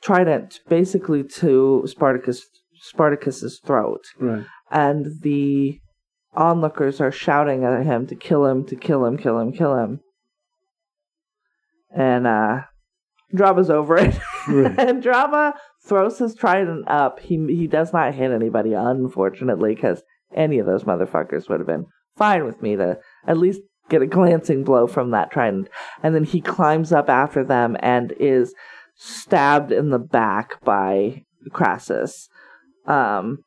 trident 0.01 0.59
basically 0.69 1.23
to 1.23 1.83
Spartacus 1.85 2.45
Spartacus's 2.81 3.59
throat, 3.65 4.01
Right. 4.19 4.45
and 4.71 5.07
the 5.21 5.79
onlookers 6.33 7.01
are 7.01 7.11
shouting 7.11 7.63
at 7.63 7.85
him 7.85 8.07
to 8.07 8.15
kill 8.15 8.45
him, 8.45 8.65
to 8.65 8.75
kill 8.75 9.05
him, 9.05 9.17
kill 9.17 9.39
him, 9.39 9.51
kill 9.51 9.75
him. 9.75 9.99
And 11.95 12.27
uh 12.27 12.61
Draba's 13.33 13.69
over 13.69 13.97
it. 13.97 14.17
Right. 14.47 14.79
and 14.79 15.03
Draba 15.03 15.53
throws 15.85 16.17
his 16.17 16.35
trident 16.35 16.87
up. 16.87 17.19
He 17.19 17.37
he 17.47 17.67
does 17.67 17.93
not 17.93 18.15
hit 18.15 18.31
anybody, 18.31 18.73
unfortunately, 18.73 19.75
because 19.75 20.01
any 20.35 20.59
of 20.59 20.65
those 20.65 20.83
motherfuckers 20.83 21.49
would 21.49 21.59
have 21.59 21.67
been 21.67 21.85
fine 22.17 22.45
with 22.45 22.61
me 22.61 22.75
to 22.75 22.99
at 23.27 23.37
least 23.37 23.61
get 23.89 24.01
a 24.01 24.07
glancing 24.07 24.63
blow 24.63 24.87
from 24.87 25.11
that 25.11 25.31
trident. 25.31 25.67
And 26.03 26.13
then 26.13 26.23
he 26.23 26.41
climbs 26.41 26.91
up 26.91 27.09
after 27.09 27.43
them 27.43 27.75
and 27.79 28.13
is 28.19 28.53
stabbed 28.95 29.71
in 29.71 29.89
the 29.89 29.99
back 29.99 30.63
by 30.63 31.23
Crassus. 31.51 32.27
Um, 32.85 33.39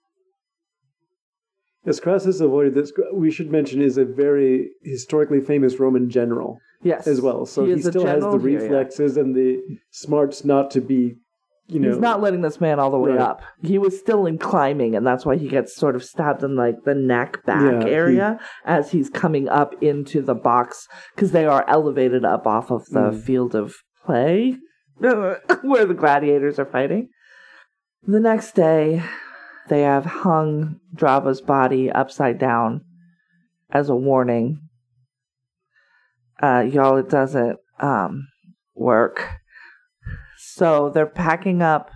As 1.85 1.99
Crassus 2.01 2.41
avoided 2.41 2.75
this, 2.75 2.93
we 3.13 3.31
should 3.31 3.51
mention 3.51 3.83
is 3.83 3.99
a 3.99 4.05
very 4.05 4.71
historically 4.83 5.41
famous 5.41 5.81
Roman 5.81 6.09
general 6.09 6.59
yes, 6.83 7.07
as 7.09 7.21
well. 7.21 7.45
So 7.45 7.65
He 7.65 7.75
he, 7.75 7.83
still 7.83 8.07
has 8.07 8.23
the 8.23 8.39
here, 8.39 8.51
yeah. 8.51 8.59
reflexes 8.61 9.17
and 9.17 9.35
the 9.35 9.61
smarts 9.91 10.45
not 10.45 10.71
to 10.73 10.81
be 10.81 11.17
you 11.69 11.79
know 11.81 11.91
He's 11.91 11.99
not 11.99 12.21
letting 12.21 12.43
this 12.43 12.61
man 12.61 12.79
all 12.79 12.91
the 12.91 12.99
way 12.99 13.11
Right. 13.13 13.21
up. 13.21 13.41
He 13.63 13.79
was 13.79 13.99
still 13.99 14.27
in 14.27 14.37
climbing, 14.39 14.95
and 14.95 15.07
that's 15.07 15.25
why 15.25 15.37
he 15.37 15.49
gets 15.49 15.75
sort 15.75 15.95
of 15.97 16.05
stabbed 16.05 16.43
in 16.43 16.55
like 16.57 16.83
the 16.85 16.95
neck 16.95 17.45
back 17.47 17.63
Yeah, 17.63 17.85
he- 17.85 17.91
area 17.91 18.41
as 18.65 18.91
he's 18.91 19.09
coming 19.09 19.49
up 19.49 19.75
into 19.83 20.23
the 20.23 20.35
box 20.35 20.87
because 21.15 21.33
they 21.33 21.47
are 21.47 21.65
elevated 21.69 22.25
up 22.25 22.47
off 22.47 22.71
of 22.71 22.85
the 22.91 23.11
Mm. 23.13 23.23
field 23.23 23.55
of 23.55 23.75
play 24.05 24.57
where 24.99 25.85
the 25.87 25.95
gladiators 25.97 26.59
are 26.59 26.65
fighting. 26.67 27.09
The 28.07 28.21
next 28.21 28.55
day, 28.55 29.03
they 29.69 29.83
have 29.83 30.05
hung 30.05 30.81
Draba's 30.95 31.41
body 31.41 31.91
upside 31.91 32.39
down 32.39 32.85
as 33.71 33.89
a 33.89 33.97
warning. 33.97 34.61
Uh, 36.43 36.65
y'all, 36.69 36.97
it 36.97 37.09
doesn't 37.09 37.59
um, 37.81 38.29
work. 38.75 39.29
So 40.39 40.91
they're 40.91 41.07
packing 41.07 41.63
up. 41.63 41.91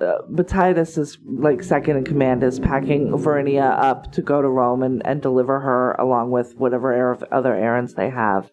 Uh, 0.00 0.22
Batiatus 0.30 0.96
is 0.98 1.18
like 1.24 1.62
second 1.62 1.96
in 1.96 2.04
command 2.04 2.42
is 2.42 2.58
packing 2.58 3.10
Varinia 3.10 3.78
up 3.78 4.12
to 4.12 4.22
go 4.22 4.40
to 4.40 4.48
Rome 4.48 4.82
and, 4.82 5.04
and 5.04 5.20
deliver 5.20 5.60
her 5.60 5.92
along 5.92 6.30
with 6.30 6.54
whatever 6.56 6.92
er- 6.92 7.18
other 7.32 7.54
errands 7.54 7.94
they 7.94 8.08
have. 8.08 8.50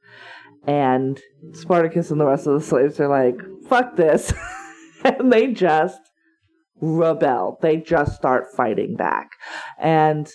And 0.65 1.21
Spartacus 1.53 2.11
and 2.11 2.19
the 2.19 2.25
rest 2.25 2.47
of 2.47 2.59
the 2.59 2.65
slaves 2.65 2.99
are 2.99 3.07
like, 3.07 3.39
fuck 3.69 3.95
this. 3.95 4.33
and 5.05 5.31
they 5.31 5.53
just 5.53 6.01
rebel. 6.81 7.57
They 7.61 7.77
just 7.77 8.15
start 8.15 8.45
fighting 8.55 8.95
back. 8.95 9.29
And 9.79 10.29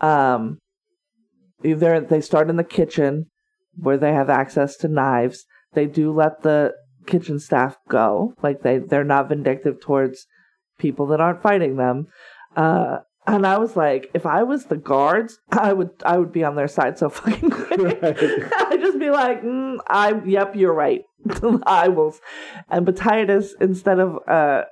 um 0.00 0.58
either 1.62 2.00
they 2.00 2.20
start 2.20 2.48
in 2.48 2.56
the 2.56 2.64
kitchen 2.64 3.26
where 3.76 3.98
they 3.98 4.12
have 4.12 4.30
access 4.30 4.76
to 4.78 4.88
knives. 4.88 5.44
They 5.74 5.86
do 5.86 6.12
let 6.12 6.42
the 6.42 6.74
kitchen 7.06 7.38
staff 7.38 7.76
go. 7.88 8.34
Like 8.42 8.62
they 8.62 8.78
they're 8.78 9.04
not 9.04 9.28
vindictive 9.28 9.80
towards 9.80 10.26
people 10.78 11.06
that 11.08 11.20
aren't 11.20 11.42
fighting 11.42 11.76
them. 11.76 12.08
Uh 12.56 12.98
and 13.26 13.46
I 13.46 13.58
was 13.58 13.76
like, 13.76 14.10
if 14.14 14.24
I 14.26 14.42
was 14.42 14.64
the 14.66 14.76
guards, 14.76 15.38
I 15.52 15.72
would 15.72 15.90
I 16.04 16.18
would 16.18 16.32
be 16.32 16.44
on 16.44 16.56
their 16.56 16.68
side 16.68 16.98
so 16.98 17.08
fucking 17.08 17.50
quick. 17.50 17.70
Right. 17.80 18.02
I'd 18.56 18.80
just 18.80 18.98
be 18.98 19.10
like, 19.10 19.42
mm, 19.42 19.78
I 19.86 20.20
yep, 20.26 20.54
you're 20.56 20.74
right. 20.74 21.02
I 21.64 21.88
will. 21.88 22.14
And 22.68 22.86
Batiatus, 22.86 23.50
instead 23.60 24.00
of 24.00 24.18
uh, 24.28 24.64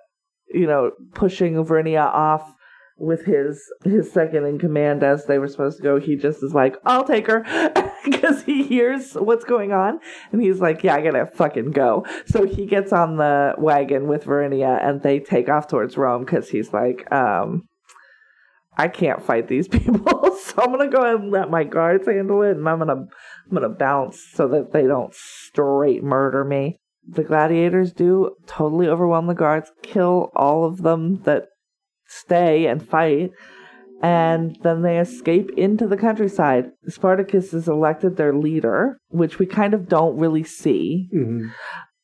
you 0.53 0.67
know, 0.67 0.93
pushing 1.15 1.55
Varinia 1.65 2.07
off 2.07 2.55
with 2.99 3.25
his 3.25 3.63
his 3.85 4.11
second 4.13 4.45
in 4.45 4.59
command 4.59 5.03
as 5.03 5.27
they 5.27 5.39
were 5.39 5.49
supposed 5.49 5.79
to 5.79 5.83
go, 5.83 6.01
he 6.01 6.17
just 6.17 6.43
is 6.43 6.53
like, 6.53 6.77
I'll 6.85 7.05
take 7.05 7.27
her 7.29 7.45
because 8.05 8.43
he 8.43 8.65
hears 8.65 9.15
what's 9.15 9.45
going 9.45 9.73
on, 9.73 10.01
and 10.33 10.43
he's 10.43 10.61
like, 10.61 10.83
Yeah, 10.83 10.97
I 10.97 11.03
gotta 11.03 11.27
fucking 11.27 11.71
go. 11.71 12.05
So 12.27 12.45
he 12.45 12.67
gets 12.67 12.93
on 12.93 13.17
the 13.17 13.55
wagon 13.59 14.09
with 14.09 14.25
Varinia, 14.25 14.85
and 14.85 15.03
they 15.03 15.21
take 15.21 15.49
off 15.49 15.69
towards 15.69 15.97
Rome 15.97 16.25
because 16.25 16.51
he's 16.51 16.73
like, 16.73 17.11
um. 17.13 17.69
I 18.81 18.87
can't 18.87 19.21
fight 19.21 19.49
these 19.49 19.67
people, 19.69 20.37
so 20.37 20.63
I'm 20.63 20.71
gonna 20.71 20.89
go 20.89 21.03
and 21.03 21.33
let 21.33 21.51
my 21.51 21.65
guards 21.65 22.07
handle 22.07 22.43
it, 22.43 22.57
and 22.57 22.69
I'm 22.69 22.79
gonna 22.79 22.93
I'm 22.93 23.53
gonna 23.53 23.69
bounce 23.71 24.25
so 24.35 24.47
that 24.47 24.73
they 24.73 24.87
don't 24.87 25.13
straight 25.13 26.05
murder 26.05 26.45
me. 26.45 26.79
The 27.11 27.25
gladiators 27.25 27.92
do 27.92 28.35
totally 28.47 28.87
overwhelm 28.87 29.27
the 29.27 29.35
guards, 29.35 29.73
kill 29.83 30.31
all 30.37 30.64
of 30.64 30.83
them 30.83 31.23
that 31.23 31.47
stay 32.07 32.66
and 32.66 32.87
fight, 32.87 33.31
and 34.03 34.57
then 34.62 34.83
they 34.83 34.99
escape 34.99 35.51
into 35.57 35.87
the 35.87 35.97
countryside. 35.97 36.71
Spartacus 36.87 37.55
is 37.55 37.66
elected 37.66 38.16
their 38.16 38.35
leader, 38.35 38.99
which 39.09 39.38
we 39.38 39.47
kind 39.47 39.75
of 39.75 39.88
don't 39.88 40.18
really 40.18 40.44
see, 40.44 41.09
Mhm. 41.14 41.51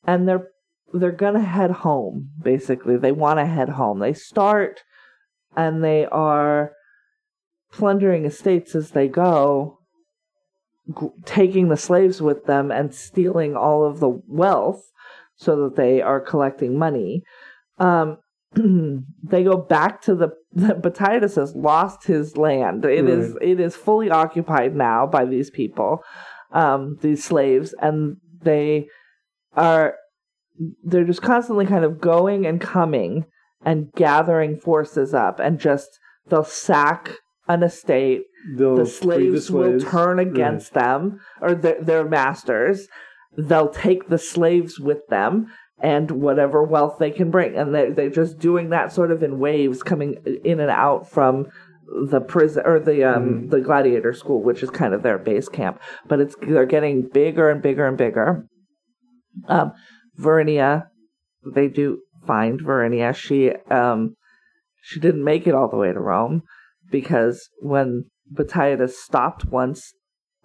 and 0.07 0.29
they're 0.29 0.49
they're 0.93 1.11
gonna 1.11 1.41
head 1.41 1.73
home. 1.73 2.31
Basically, 2.41 2.97
they 2.97 3.11
want 3.11 3.41
to 3.41 3.45
head 3.47 3.71
home. 3.71 3.99
They 3.99 4.13
start, 4.13 4.85
and 5.57 5.83
they 5.83 6.07
are 6.07 6.71
plundering 7.73 8.25
estates 8.25 8.77
as 8.77 8.93
they 8.93 9.09
go, 9.09 9.79
g- 10.97 11.09
taking 11.25 11.69
the 11.69 11.77
slaves 11.77 12.23
with 12.23 12.45
them 12.45 12.71
and 12.71 12.95
stealing 12.95 13.57
all 13.57 13.83
of 13.85 13.99
the 13.99 14.21
wealth 14.29 14.85
so 15.37 15.63
that 15.63 15.77
they 15.77 16.01
are 16.01 16.21
collecting 16.21 16.79
money. 16.79 17.23
Um, 17.79 18.19
they 18.55 19.43
go 19.43 19.57
back 19.57 20.01
to 20.03 20.15
the, 20.15 20.31
the 20.53 20.75
Batiatus 20.75 21.37
has 21.37 21.55
lost 21.55 22.07
his 22.07 22.37
land. 22.37 22.85
It 22.85 23.09
is 23.09 23.33
Right. 23.33 23.43
it 23.43 23.61
is 23.61 23.75
fully 23.77 24.11
occupied 24.11 24.75
now 24.77 25.07
by 25.07 25.25
these 25.25 25.51
people, 25.51 26.03
um, 26.53 26.99
these 27.01 27.25
slaves, 27.25 27.75
and 27.81 28.17
they 28.43 28.87
are 29.57 29.95
they're 30.85 31.05
just 31.05 31.23
constantly 31.23 31.67
kind 31.67 31.85
of 31.85 32.01
going 32.01 32.47
and 32.47 32.61
coming 32.61 33.25
and 33.65 33.93
gathering 33.97 34.57
forces 34.59 35.13
up 35.15 35.41
and 35.41 35.59
just 35.59 35.99
they'll 36.29 36.45
sack 36.45 37.17
an 37.49 37.63
estate 37.63 38.23
They'll 38.57 38.77
the 38.77 38.85
free 38.85 39.39
slaves, 39.39 39.51
will 39.51 39.81
turn 39.81 40.19
against 40.19 40.75
them 40.75 41.21
or 41.41 41.55
their, 41.55 41.83
their 41.83 42.05
masters. 42.05 42.89
They'll 43.37 43.69
take 43.69 44.09
the 44.09 44.19
slaves 44.19 44.79
with 44.79 45.07
them 45.09 45.47
and 45.81 46.11
whatever 46.11 46.63
wealth 46.63 46.99
they 46.99 47.11
can 47.11 47.31
bring. 47.31 47.57
And 47.57 47.75
they're, 47.75 47.93
they're 47.93 48.11
just 48.11 48.39
doing 48.39 48.71
that 48.71 48.93
sort 48.93 49.11
of 49.11 49.23
in 49.23 49.39
waves 49.39 49.83
coming 49.83 50.15
in 50.45 50.61
and 50.61 50.71
out 50.71 51.09
from 51.09 51.47
the 52.11 52.21
prison 52.21 52.63
or 52.65 52.81
the 52.81 53.05
um 53.05 53.49
the 53.49 53.61
gladiator 53.61 54.15
school 54.15 54.43
which 54.43 54.63
is 54.63 54.71
kind 54.71 54.95
of 54.95 55.03
their 55.03 55.19
base 55.19 55.49
camp. 55.51 55.81
But 56.09 56.19
it's 56.21 56.35
they're 56.41 56.65
getting 56.65 57.09
bigger 57.13 57.51
and 57.51 57.61
bigger 57.61 57.87
and 57.87 57.99
bigger. 57.99 58.47
Um 59.49 59.73
Varinia 60.19 60.87
they 61.45 61.69
do 61.69 62.01
find 62.27 62.59
Varinia. 62.61 63.15
She 63.15 63.51
um 63.71 64.17
she 64.81 64.99
didn't 64.99 65.25
make 65.25 65.47
it 65.47 65.55
all 65.55 65.69
the 65.69 65.77
way 65.77 65.93
to 65.93 66.01
rome 66.01 66.43
because 66.91 67.51
when 67.61 68.07
Batiatus 68.33 68.93
stopped 68.93 69.45
once 69.45 69.93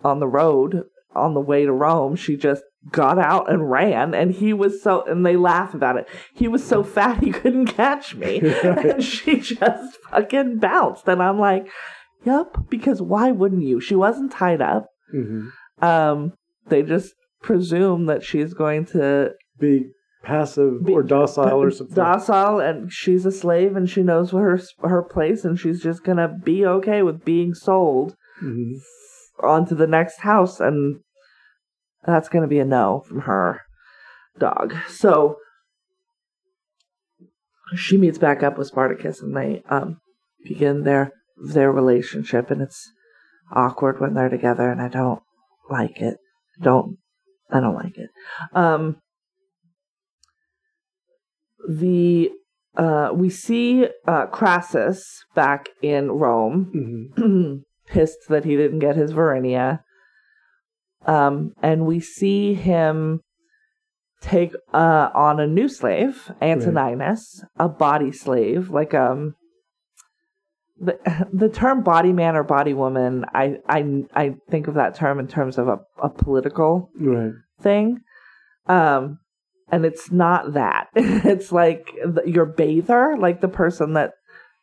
on 0.04 0.19
the 0.19 0.28
road 0.28 0.84
on 1.15 1.34
the 1.34 1.41
way 1.41 1.65
to 1.65 1.71
Rome, 1.71 2.15
she 2.15 2.36
just 2.38 2.63
got 2.92 3.20
out 3.20 3.52
and 3.52 3.70
ran, 3.70 4.13
and 4.13 4.32
he 4.32 4.54
was 4.54 4.82
so, 4.82 5.04
and 5.06 5.26
they 5.26 5.36
laugh 5.36 5.74
about 5.74 5.98
it. 5.98 6.08
He 6.34 6.48
was 6.48 6.63
so 6.65 6.84
fat 6.84 7.24
he 7.24 7.32
couldn't 7.32 7.68
catch 7.68 8.15
me, 8.15 8.39
and 8.63 9.04
she 9.04 9.39
just 9.39 9.98
fucking 10.10 10.60
bounced, 10.60 11.08
and 11.08 11.22
I'm 11.22 11.39
like, 11.39 11.68
"Yep," 12.26 12.70
because 12.70 13.02
why 13.02 13.32
wouldn't 13.32 13.63
you? 13.63 13.80
She 13.82 13.96
wasn't 13.96 14.32
tied 14.32 14.62
up. 14.62 14.88
Mhm. 15.13 15.50
Um, 15.82 16.34
they 16.68 16.84
just 16.84 17.13
presume 17.42 18.06
that 18.08 18.24
she's 18.24 18.54
going 18.54 18.86
to 18.86 19.32
be 19.60 19.86
passive 20.24 20.86
Be- 20.86 20.94
or 20.94 21.02
docile 21.04 21.62
or 21.62 21.72
something. 21.72 21.96
docile 21.96 22.60
and 22.60 22.92
she's 22.92 23.26
a 23.26 23.32
slave 23.32 23.78
and 23.78 23.89
she 23.89 24.04
knows 24.04 24.32
her 24.32 24.60
her 24.84 25.02
place 25.02 25.46
and 25.46 25.58
she's 25.58 25.82
just 25.82 26.04
gonna 26.04 26.28
be 26.44 26.65
okay 26.65 27.02
with 27.02 27.24
being 27.24 27.54
sold 27.54 28.15
Mhm. 28.44 28.74
onto 29.42 29.76
the 29.76 29.88
next 29.88 30.20
house 30.20 30.60
and 30.60 31.00
that's 32.10 32.30
gonna 32.30 32.48
be 32.48 32.60
a 32.60 32.65
no 32.65 33.04
from 33.08 33.22
her 33.22 33.62
dog 34.38 34.74
so 34.88 35.38
she 37.76 37.98
meets 37.98 38.17
back 38.17 38.41
up 38.43 38.58
with 38.58 38.67
spartacus 38.67 39.22
and 39.22 39.36
they 39.36 39.62
um 39.69 40.00
begin 40.43 40.84
their 40.84 41.12
their 41.38 41.72
relationship 41.72 42.50
and 42.52 42.62
it's 42.62 42.91
awkward 43.54 44.00
when 44.00 44.13
they're 44.13 44.30
together 44.30 44.69
and 44.69 44.82
i 44.82 44.88
don't 44.88 45.22
like 45.69 46.00
it 46.02 46.17
don't 46.62 46.98
i 47.52 47.60
don't 47.60 47.76
like 47.76 47.98
it 47.98 48.10
um 48.54 48.98
the 51.67 52.30
uh 52.78 53.10
we 53.13 53.30
see 53.30 53.88
uh 54.08 54.26
crassus 54.28 55.24
back 55.36 55.69
in 55.82 56.12
rome 56.12 57.12
Mhm. 57.17 57.63
pissed 57.90 58.27
that 58.29 58.46
he 58.46 58.56
didn't 58.56 58.79
get 58.79 58.96
his 58.96 59.12
Varinia. 59.12 59.79
Um, 61.06 61.54
and 61.62 61.85
we 61.85 62.00
see 62.00 62.54
him 62.54 63.21
take 64.21 64.54
uh, 64.73 65.10
on 65.13 65.39
a 65.39 65.47
new 65.47 65.69
slave, 65.69 66.31
Antoninus, 66.41 67.43
a 67.58 67.69
body 67.69 68.12
slave, 68.12 68.69
like 68.69 68.93
um. 68.93 69.35
The, 70.81 70.97
the 71.33 71.50
term 71.50 71.83
body 71.83 72.13
man 72.13 72.37
or 72.37 72.43
body 72.43 72.73
woman, 72.73 73.25
I, 73.33 73.58
I, 73.67 74.06
I 74.13 74.35
think 74.50 74.69
of 74.69 74.75
that 74.75 74.95
term 74.95 75.19
in 75.19 75.27
terms 75.27 75.58
of 75.58 75.67
a, 75.67 75.79
a 76.02 76.10
political 76.10 76.89
Right. 76.97 77.33
thing. 77.62 78.00
Um, 78.65 79.19
and 79.69 79.83
it's 79.85 80.10
not 80.10 80.54
that. 80.54 80.87
it's 80.95 81.52
like 81.52 81.91
the, 82.06 82.23
your 82.25 82.45
bather, 82.45 83.17
like 83.17 83.41
the 83.41 83.50
person 83.50 83.91
that 83.95 84.13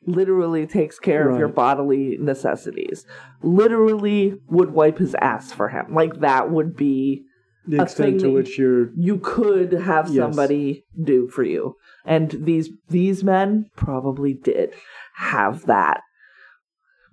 literally 0.07 0.67
takes 0.67 0.99
care 0.99 1.29
of 1.29 1.39
your 1.39 1.49
bodily 1.49 2.17
necessities. 2.21 3.05
Literally 3.43 4.35
would 4.49 4.71
wipe 4.71 4.99
his 4.99 5.15
ass 5.21 5.53
for 5.53 5.69
him. 5.69 5.87
Like 5.91 6.21
that 6.21 6.51
would 6.51 6.77
be 6.77 7.25
The 7.67 7.81
A 7.81 7.83
extent 7.83 8.11
thing 8.11 8.19
to 8.21 8.33
which 8.33 8.59
you're 8.59 8.91
you 8.97 9.19
could 9.19 9.73
have 9.73 10.09
Yes. 10.09 10.17
somebody 10.17 10.85
do 11.03 11.29
for 11.29 11.43
you. 11.43 11.75
And 12.05 12.31
these 12.31 12.71
these 12.89 13.25
men 13.25 13.67
probably 13.77 14.35
did 14.35 14.73
have 15.17 15.67
that 15.67 16.01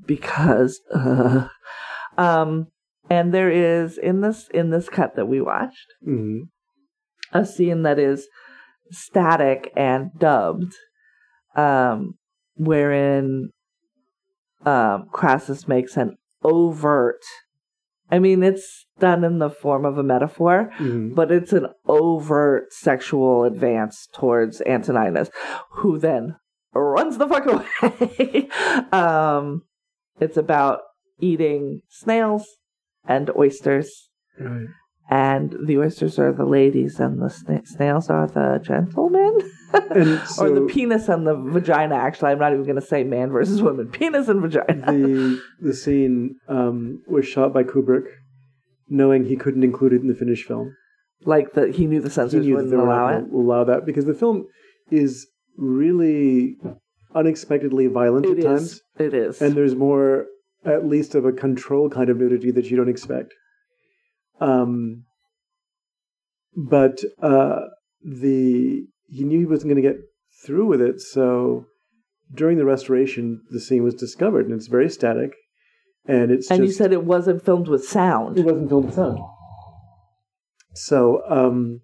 because 0.06 0.82
uh, 0.94 1.48
um 2.18 2.68
and 3.10 3.34
there 3.34 3.50
is 3.50 3.98
in 3.98 4.22
this 4.22 4.48
in 4.54 4.70
this 4.70 4.90
cut 4.90 5.16
that 5.16 5.28
we 5.28 5.42
watched 5.42 5.88
mm-hmm. 6.08 6.44
a 7.38 7.46
scene 7.46 7.84
that 7.84 8.00
is 8.00 8.28
static 8.92 9.72
and 9.76 10.12
dubbed, 10.18 10.74
um, 11.56 12.16
wherein 12.56 13.50
um, 14.66 15.08
Crassus 15.12 15.68
makes 15.68 15.98
an 15.98 16.16
overt. 16.44 17.22
I 18.12 18.20
mean, 18.20 18.44
it's 18.44 18.86
done 19.00 19.24
in 19.24 19.40
the 19.40 19.50
form 19.50 19.86
of 19.86 19.98
a 19.98 20.04
metaphor, 20.04 20.70
Mhm. 20.78 21.16
but 21.16 21.32
it's 21.32 21.52
an 21.54 21.68
overt 21.88 22.72
sexual 22.72 23.44
advance 23.44 24.08
towards 24.14 24.62
Antoninus, 24.62 25.30
who 25.72 25.98
then 25.98 26.36
runs 26.74 27.18
the 27.18 27.28
fuck 27.28 27.46
away. 27.82 28.50
um, 28.92 29.64
it's 30.20 30.38
about 30.38 30.82
eating 31.20 31.82
snails 31.90 32.48
and 33.06 33.30
oysters, 33.36 34.10
Right. 34.40 34.68
And 35.14 35.48
the 35.68 35.76
oysters 35.84 36.16
are 36.24 36.34
the 36.42 36.46
ladies, 36.60 36.94
and 37.00 37.14
the 37.24 37.32
sna- 37.40 37.68
snails 37.68 38.10
are 38.16 38.28
the 38.38 38.48
gentlemen. 38.72 39.34
And 40.00 40.20
or 40.40 40.50
the 40.60 40.68
penis 40.74 41.06
and 41.14 41.26
the 41.30 41.36
vagina. 41.56 41.96
Actually, 41.96 42.32
I'm 42.32 42.40
not 42.46 42.54
even 42.54 42.64
going 42.64 42.82
to 42.84 42.90
say 42.94 43.04
man 43.04 43.30
versus 43.32 43.60
woman. 43.68 43.88
Penis 44.00 44.28
and 44.28 44.40
vagina. 44.46 44.86
the 44.92 45.42
the 45.68 45.74
scene 45.74 46.36
um, 46.48 46.76
was 47.16 47.26
shot 47.34 47.50
by 47.58 47.64
Kubrick, 47.72 48.08
knowing 48.88 49.26
he 49.26 49.36
couldn't 49.44 49.64
include 49.70 49.94
it 49.94 50.02
in 50.04 50.08
the 50.14 50.20
finished 50.24 50.46
film. 50.52 50.68
like 51.36 51.54
that, 51.54 51.68
he 51.78 51.84
knew 51.88 52.02
the 52.02 52.16
censors 52.20 52.46
knew 52.46 52.56
wouldn't 52.56 52.74
allow 52.74 53.08
it. 53.18 53.24
allow 53.34 53.64
that 53.72 53.82
because 53.90 54.06
the 54.06 54.14
film 54.24 54.38
is 54.92 55.12
really 55.58 56.56
unexpectedly 57.16 57.88
violent 57.88 58.26
It 58.28 58.40
at 58.40 58.44
times. 58.46 58.82
It 59.00 59.14
is. 59.14 59.42
and 59.42 59.56
there's 59.58 59.76
more, 59.88 60.28
at 60.66 60.86
least, 60.94 61.16
of 61.16 61.26
a 61.26 61.32
control 61.32 61.90
kind 61.98 62.10
of 62.12 62.18
nudity 62.18 62.52
that 62.52 62.66
you 62.70 62.78
don't 62.78 62.90
expect. 62.90 63.34
Um, 64.44 65.06
but 66.56 67.00
uh, 67.22 67.62
the 68.04 68.86
he 69.08 69.24
knew 69.24 69.40
he 69.40 69.46
wasn't 69.46 69.72
going 69.72 69.82
to 69.82 69.90
get 69.90 69.98
through 70.46 70.68
with 70.68 70.82
it, 70.82 71.00
so 71.00 71.66
during 72.34 72.58
the 72.58 72.66
restoration, 72.66 73.42
the 73.50 73.60
scene 73.60 73.84
was 73.84 73.96
discovered, 73.96 74.46
and 74.46 74.54
it's 74.54 74.68
very 74.68 74.90
static, 74.90 75.32
and 76.06 76.32
it's 76.32 76.50
and 76.52 76.60
just 76.60 76.68
you 76.68 76.74
said 76.74 76.92
it 76.92 77.06
wasn't 77.06 77.44
filmed 77.44 77.68
with 77.68 77.86
sound. 77.86 78.38
it 78.38 78.46
wasn't 78.46 78.70
filmed 78.70 78.88
with 78.88 78.96
sound. 78.96 79.20
So, 80.76 81.22
um, 81.30 81.82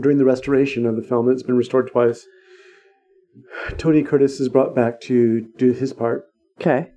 during 0.00 0.18
the 0.18 0.24
restoration 0.24 0.86
of 0.86 0.96
the 0.96 1.02
film, 1.02 1.30
it's 1.30 1.42
been 1.42 1.56
restored 1.56 1.90
twice. 1.90 2.26
Tony 3.78 4.02
Curtis 4.02 4.40
is 4.40 4.48
brought 4.48 4.74
back 4.74 5.00
to 5.02 5.48
do 5.58 5.72
his 5.72 5.92
part. 5.92 6.24
Okay. 6.60 6.90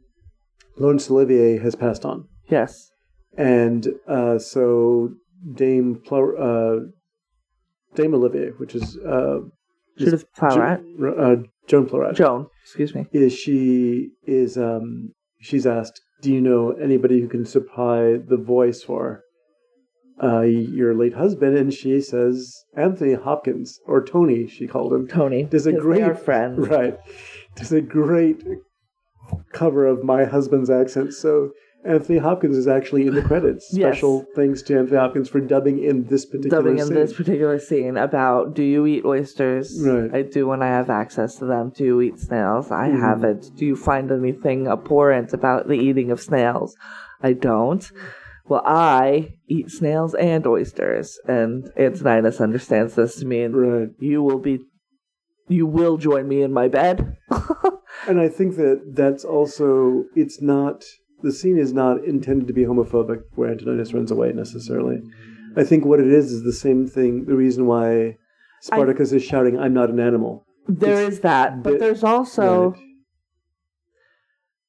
Laurence 0.78 1.10
Olivier 1.10 1.58
has 1.58 1.76
passed 1.76 2.06
on, 2.06 2.28
Yes. 2.48 2.92
And 3.38 3.88
uh, 4.08 4.40
so 4.40 5.12
Dame 5.54 6.02
Plo- 6.06 6.40
uh, 6.40 6.86
Dame 7.96 8.14
Olivier, 8.16 8.50
which 8.58 8.76
is 8.76 8.98
uh, 8.98 9.40
Judith 9.98 10.26
Plowright. 10.38 10.84
Jo- 11.00 11.16
uh, 11.18 11.48
Joan 11.68 11.88
Plowright, 11.88 12.16
Joan. 12.16 12.48
Excuse 12.64 12.96
me. 12.96 13.08
is 13.12 13.34
she 13.34 14.10
is 14.26 14.58
um, 14.58 15.14
she's 15.40 15.66
asked, 15.66 16.02
"Do 16.22 16.34
you 16.34 16.42
know 16.42 16.72
anybody 16.72 17.22
who 17.22 17.28
can 17.28 17.46
supply 17.46 18.18
the 18.18 18.38
voice 18.38 18.84
for 18.84 19.24
uh, 20.22 20.42
your 20.42 20.96
late 20.96 21.14
husband?" 21.14 21.58
And 21.58 21.74
she 21.74 22.02
says, 22.02 22.54
"Anthony 22.76 23.14
Hopkins 23.14 23.80
or 23.86 24.04
Tony," 24.04 24.48
she 24.48 24.68
called 24.68 24.94
him. 24.94 25.08
Tony. 25.08 25.44
Does 25.44 25.68
a 25.68 25.74
great 25.74 26.20
friend 26.20 26.68
right. 26.70 26.98
Does 27.56 27.72
a 27.72 27.82
great 27.82 28.44
cover 29.52 29.86
of 29.86 30.04
my 30.04 30.26
husband's 30.26 30.70
accent. 30.70 31.14
So 31.14 31.52
Anthony 31.86 32.18
Hopkins 32.20 32.58
is 32.58 32.68
actually 32.68 33.08
in 33.08 33.14
the 33.16 33.22
credits. 33.22 33.70
Yes. 33.74 33.94
Special 33.96 34.26
thanks 34.36 34.62
to 34.64 34.78
Anthony 34.80 34.98
Hopkins 34.98 35.30
for 35.30 35.40
dubbing 35.40 35.84
in 35.84 36.06
this 36.08 36.26
particular 36.26 36.58
Dubbing 36.62 36.80
in 36.80 36.86
scene. 36.88 36.96
this 36.96 37.14
particular 37.14 37.60
scene 37.60 37.98
about 37.98 38.54
do 38.56 38.64
you 38.64 38.86
eat 38.86 39.06
oysters? 39.06 39.80
Right. 39.86 40.14
I 40.14 40.22
do 40.24 40.48
when 40.48 40.62
I 40.62 40.68
have 40.68 40.90
access 40.90 41.36
to 41.36 41.46
them. 41.46 41.72
Do 41.76 41.84
you 41.86 42.02
eat 42.02 42.20
snails? 42.20 42.72
I 42.72 42.90
Mhm. 42.90 43.00
haven't. 43.00 43.52
Do 43.56 43.66
you 43.66 43.76
find 43.76 44.12
anything 44.12 44.68
abhorrent 44.68 45.34
about 45.34 45.68
the 45.68 45.76
eating 45.76 46.12
of 46.12 46.20
snails? 46.20 46.76
I 47.22 47.34
don't. 47.34 47.90
Well, 48.50 48.62
I 48.66 49.36
eat 49.48 49.70
snails 49.70 50.14
and 50.16 50.46
oysters, 50.48 51.20
and 51.28 51.70
Antoninus 51.78 52.40
understands 52.42 52.96
this 52.96 53.18
to 53.20 53.26
mean 53.26 53.52
Right. 53.54 53.90
you 54.00 54.24
will 54.24 54.40
be, 54.40 54.60
you 55.50 55.66
will 55.66 55.98
join 55.98 56.28
me 56.28 56.42
in 56.42 56.52
my 56.54 56.68
bed. 56.68 57.18
And 58.08 58.20
I 58.22 58.30
think 58.30 58.56
that 58.58 58.94
that's 58.96 59.26
also 59.26 60.06
it's 60.16 60.42
not 60.42 60.86
the 61.24 61.32
scene 61.32 61.58
is 61.58 61.74
not 61.74 62.04
intended 62.04 62.48
to 62.48 62.54
be 62.54 62.64
homophobic 62.64 63.22
where 63.36 63.50
Antoninus 63.52 63.94
runs 63.94 64.12
away 64.12 64.32
necessarily. 64.34 65.02
I 65.56 65.64
think 65.64 65.86
what 65.86 66.00
it 66.00 66.08
is 66.08 66.32
is 66.32 66.44
the 66.44 66.54
same 66.54 66.88
thing. 66.88 67.26
The 67.26 67.36
reason 67.36 67.66
why 67.66 68.18
Spartacus 68.62 69.12
is 69.12 69.24
shouting, 69.24 69.58
"I'm 69.58 69.74
not 69.74 69.90
an 69.90 70.00
animal." 70.00 70.46
there 70.68 71.02
It's 71.06 71.16
is 71.16 71.20
that, 71.22 71.64
but 71.64 71.72
bit- 71.72 71.80
there's 71.80 72.04
also, 72.04 72.72
Right. 72.72 72.80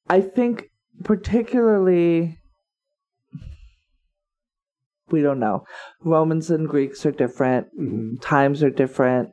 I 0.09 0.21
think, 0.21 0.69
particularly, 1.03 2.37
we 5.11 5.21
don't 5.21 5.39
know. 5.39 5.63
Romans 6.03 6.49
and 6.49 6.67
Greeks 6.69 7.05
are 7.05 7.11
different. 7.11 7.67
Mhm. 7.79 8.21
times 8.21 8.63
are 8.63 8.69
different, 8.69 9.29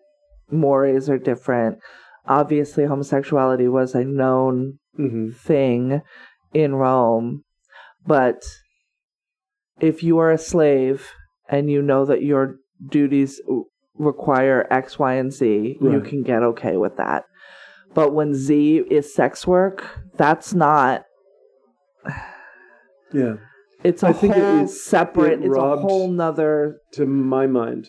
mores 0.50 1.08
are 1.08 1.18
different. 1.18 1.78
Obviously, 2.26 2.84
homosexuality 2.84 3.68
was 3.68 3.94
a 3.94 4.04
known 4.04 4.78
Mhm. 4.98 5.34
thing 5.36 6.02
in 6.56 6.74
Rome, 6.74 7.44
but 8.06 8.42
if 9.78 10.02
you 10.02 10.16
are 10.18 10.32
a 10.32 10.38
slave 10.38 11.06
and 11.50 11.70
you 11.70 11.82
know 11.82 12.06
that 12.06 12.22
your 12.22 12.56
duties 12.88 13.42
require 13.98 14.66
X, 14.70 14.98
Y, 14.98 15.12
and 15.14 15.30
Z, 15.30 15.76
you 15.82 16.00
can 16.00 16.22
get 16.22 16.42
okay 16.42 16.78
with 16.78 16.96
that. 16.96 17.24
But 17.92 18.14
when 18.14 18.32
Z 18.34 18.84
is 18.90 19.14
sex 19.14 19.46
work, 19.46 19.84
that's 20.16 20.54
not. 20.54 21.04
Yeah. 23.12 23.36
It's 23.84 24.02
a 24.02 24.08
I 24.08 24.12
think 24.12 24.34
it 24.34 24.42
whole 24.42 24.66
separate. 24.66 25.40
it 25.40 25.44
it's 25.44 25.56
a 25.56 25.76
whole 25.76 26.10
nother. 26.10 26.80
to 26.94 27.06
my 27.06 27.46
mind, 27.46 27.86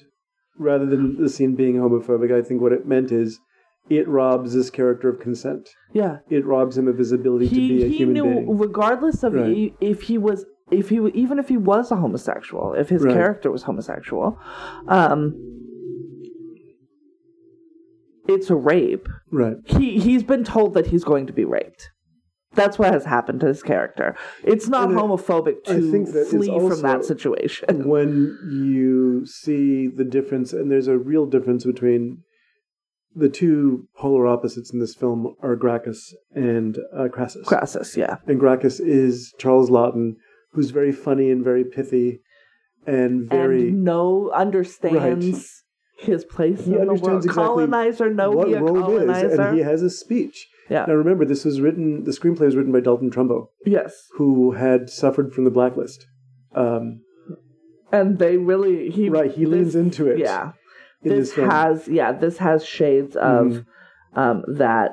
rather 0.60 0.86
than 0.86 1.20
the 1.20 1.28
scene 1.28 1.56
being 1.56 1.78
homophobic, 1.78 2.32
I 2.32 2.44
think 2.48 2.62
what 2.62 2.72
it 2.72 2.86
meant 2.86 3.12
is 3.12 3.40
it 3.90 4.08
robs 4.08 4.54
this 4.54 4.70
character 4.70 5.10
of 5.10 5.20
consent. 5.20 5.70
Yeah, 5.94 6.18
It 6.30 6.46
robs 6.46 6.78
him 6.78 6.88
of 6.88 6.98
his 6.98 7.12
ability 7.12 7.48
to 7.50 7.56
be 7.56 7.68
he 7.80 7.84
a 7.84 7.88
he 7.88 7.98
human 7.98 8.14
knew 8.14 8.24
being. 8.24 8.58
regardless 8.58 9.24
of 9.24 9.34
Right. 9.34 9.74
if 9.82 10.04
he 10.04 10.18
was 10.18 10.46
if 10.72 10.90
he 10.90 10.98
even 11.14 11.40
if 11.40 11.48
he 11.48 11.56
was 11.58 11.92
a 11.92 11.96
homosexual 11.96 12.74
if 12.74 12.90
his 12.90 13.04
Right. 13.04 13.14
character 13.14 13.50
was 13.52 13.64
homosexual 13.64 14.38
um 14.90 15.34
it's 18.28 18.50
a 18.50 18.56
rape 18.56 19.08
Right. 19.32 19.58
he 19.66 20.00
he's 20.00 20.24
been 20.24 20.44
told 20.44 20.74
that 20.74 20.88
he's 20.88 21.04
going 21.04 21.28
to 21.28 21.34
be 21.34 21.46
raped 21.46 21.90
that's 22.54 22.78
what 22.80 22.92
has 22.94 23.06
happened 23.06 23.40
to 23.42 23.48
his 23.48 23.64
character 23.64 24.16
it's 24.44 24.68
not 24.68 24.90
And 24.90 24.98
homophobic 25.00 25.58
I 25.68 25.76
to 25.76 25.92
think 25.92 26.08
that 26.12 26.22
it's 26.22 26.32
flee 26.32 26.48
from 26.68 26.82
that 26.82 27.06
situation 27.06 27.88
when 27.88 28.38
you 28.52 29.26
see 29.26 29.88
the 29.88 30.04
difference, 30.04 30.54
and 30.54 30.70
there's 30.72 30.88
a 30.88 30.98
real 30.98 31.26
difference 31.26 31.64
between 31.66 32.24
the 33.18 33.30
two 33.30 33.88
polar 33.96 34.28
opposites 34.28 34.72
in 34.72 34.80
this 34.80 34.96
film 34.96 35.36
are 35.42 35.56
Gracchus 35.56 36.14
and 36.36 36.78
uh, 36.96 37.08
Crassus. 37.12 37.46
crassus 37.46 37.98
yeah 37.98 38.18
and 38.28 38.40
Gracchus 38.40 38.80
is 38.80 39.34
Charles 39.40 39.70
Laughton, 39.70 40.14
who's 40.54 40.70
very 40.72 40.92
funny 40.92 41.30
and 41.32 41.44
very 41.44 41.64
pithy, 41.64 42.22
and 42.86 43.30
very 43.30 43.70
and 43.70 43.84
no 43.84 44.32
understands 44.32 45.58
his 46.00 46.24
place 46.26 46.64
He 46.66 46.74
in 46.76 46.88
the 46.88 46.94
world 46.94 47.26
exactly 47.26 47.34
colonizer 47.34 48.14
no 48.14 48.30
what 48.32 48.48
be 48.48 48.54
a 48.54 48.60
colonizer 48.60 49.30
is, 49.32 49.40
and 49.40 49.58
he 49.58 49.64
has 49.64 49.82
a 49.82 49.90
speech. 49.90 50.48
yeah 50.70 50.86
Now 50.88 50.94
remember, 50.94 51.26
this 51.26 51.44
was 51.44 51.60
written. 51.60 52.04
The 52.04 52.12
screenplay 52.12 52.42
was 52.46 52.56
written 52.56 52.72
by 52.72 52.82
Dalton 52.82 53.10
Trumbo, 53.10 53.48
yes 53.66 53.94
who 54.18 54.52
had 54.52 54.90
suffered 54.90 55.34
from 55.34 55.44
the 55.46 55.52
blacklist. 55.52 56.06
Um, 56.56 57.02
and 57.92 58.20
they 58.20 58.38
really 58.38 58.90
he 58.90 59.10
right, 59.10 59.32
he 59.32 59.46
leans 59.46 59.74
this- 59.74 59.84
into 59.84 60.08
it. 60.08 60.20
yeah 60.20 60.52
this 61.02 61.14
this 61.30 61.34
film. 61.34 61.50
has 61.50 61.88
yeah 61.88 62.12
this 62.12 62.38
has 62.38 62.66
shades 62.66 63.16
of 63.16 63.48
Mhm. 63.48 63.66
um 64.14 64.44
that 64.48 64.92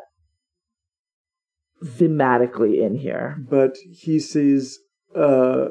thematically 1.84 2.80
in 2.84 2.94
here 2.96 3.36
but 3.48 3.76
he 3.90 4.18
sees 4.18 4.78
uh 5.14 5.68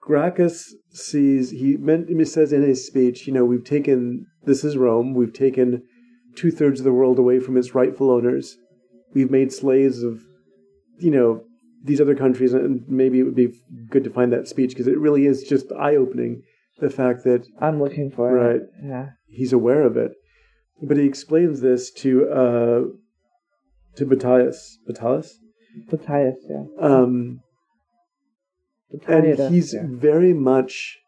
Gracchus 0.00 0.74
sees 0.90 1.50
he 1.50 1.76
meant 1.76 2.08
he 2.08 2.24
says 2.24 2.50
in 2.50 2.62
his 2.62 2.86
speech, 2.86 3.26
you 3.26 3.32
know, 3.34 3.44
we've 3.44 3.64
taken 3.64 4.24
this 4.44 4.64
is 4.64 4.74
Rome, 4.78 5.12
we've 5.12 5.34
taken 5.34 5.82
two 6.34 6.50
thirds 6.50 6.80
of 6.80 6.84
the 6.84 6.94
world 6.94 7.18
away 7.18 7.40
from 7.40 7.58
its 7.58 7.74
rightful 7.74 8.10
owners. 8.10 8.56
We've 9.12 9.30
made 9.30 9.52
slaves 9.52 10.02
of 10.02 10.22
you 10.98 11.10
know, 11.10 11.42
these 11.84 12.00
other 12.00 12.14
countries 12.14 12.54
and 12.54 12.82
maybe 12.88 13.20
it 13.20 13.24
would 13.24 13.34
be 13.34 13.52
good 13.90 14.02
to 14.04 14.10
find 14.10 14.32
that 14.32 14.48
speech 14.48 14.70
because 14.70 14.86
it 14.86 14.98
really 14.98 15.26
is 15.26 15.42
just 15.42 15.70
eye 15.72 15.94
opening 15.96 16.42
the 16.80 16.90
fact 16.90 17.24
that 17.24 17.46
i'm 17.60 17.80
looking 17.82 18.10
for 18.10 18.32
Right. 18.34 18.56
it 18.56 18.62
yeah 18.82 19.06
he's 19.26 19.52
aware 19.52 19.82
of 19.82 19.96
it. 19.96 20.12
But 20.80 20.96
he 20.96 21.06
explains 21.06 21.60
this 21.60 21.90
to 22.02 22.28
uh 22.30 22.80
to 23.96 24.06
Batiatus. 24.06 24.76
Batiatus? 24.88 25.28
Matthias, 25.90 26.36
yeah 26.48 26.64
Um 26.80 27.40
and 29.06 29.52
he's 29.52 29.74
yeah. 29.74 29.82
very 29.86 30.32
much 30.32 30.98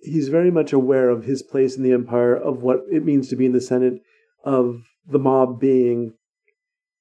he's 0.00 0.28
very 0.28 0.50
much 0.50 0.72
aware 0.72 1.08
of 1.10 1.24
his 1.24 1.42
place 1.42 1.76
in 1.76 1.82
the 1.82 1.92
empire, 1.92 2.34
of 2.34 2.62
what 2.62 2.80
it 2.90 3.04
means 3.04 3.28
to 3.28 3.36
be 3.36 3.46
in 3.46 3.52
the 3.52 3.60
Senate, 3.60 4.00
of 4.44 4.82
the 5.06 5.18
mob 5.18 5.58
being 5.60 6.12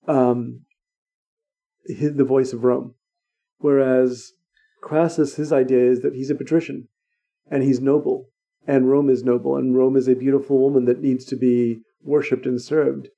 um, 0.07 0.61
his, 1.85 2.13
the 2.15 2.23
voice 2.23 2.53
of 2.53 2.63
Rome. 2.63 2.95
Whereas 3.57 4.31
Crassus, 4.81 5.35
his 5.35 5.51
idea 5.51 5.89
is 5.91 6.01
that 6.01 6.13
he's 6.15 6.29
a 6.29 6.35
patrician 6.35 6.87
and 7.49 7.63
he's 7.63 7.81
noble, 7.81 8.27
and 8.67 8.89
Rome 8.89 9.09
is 9.09 9.23
noble, 9.23 9.55
and 9.55 9.75
Rome 9.75 9.95
is 9.95 10.07
a 10.07 10.15
beautiful 10.15 10.59
woman 10.59 10.85
that 10.85 11.01
needs 11.01 11.25
to 11.25 11.35
be 11.35 11.81
worshipped 12.03 12.45
and 12.45 12.61
served. 12.61 13.09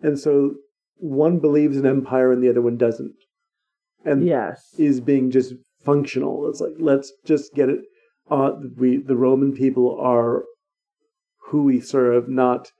And 0.00 0.18
so 0.18 0.54
one 0.96 1.38
believes 1.38 1.76
in 1.76 1.86
empire 1.86 2.32
and 2.32 2.42
the 2.42 2.48
other 2.48 2.62
one 2.62 2.76
doesn't. 2.76 3.14
And 4.04 4.26
Yes. 4.26 4.74
is 4.78 5.00
being 5.00 5.30
just 5.30 5.54
functional. 5.82 6.48
It's 6.48 6.60
like 6.60 6.74
let's 6.78 7.12
just 7.24 7.54
get 7.54 7.68
it. 7.68 7.80
Uh, 8.30 8.52
we 8.76 8.98
the 8.98 9.16
Roman 9.16 9.52
people 9.52 9.98
are 10.00 10.44
who 11.48 11.64
we 11.64 11.80
serve, 11.80 12.28
not 12.28 12.70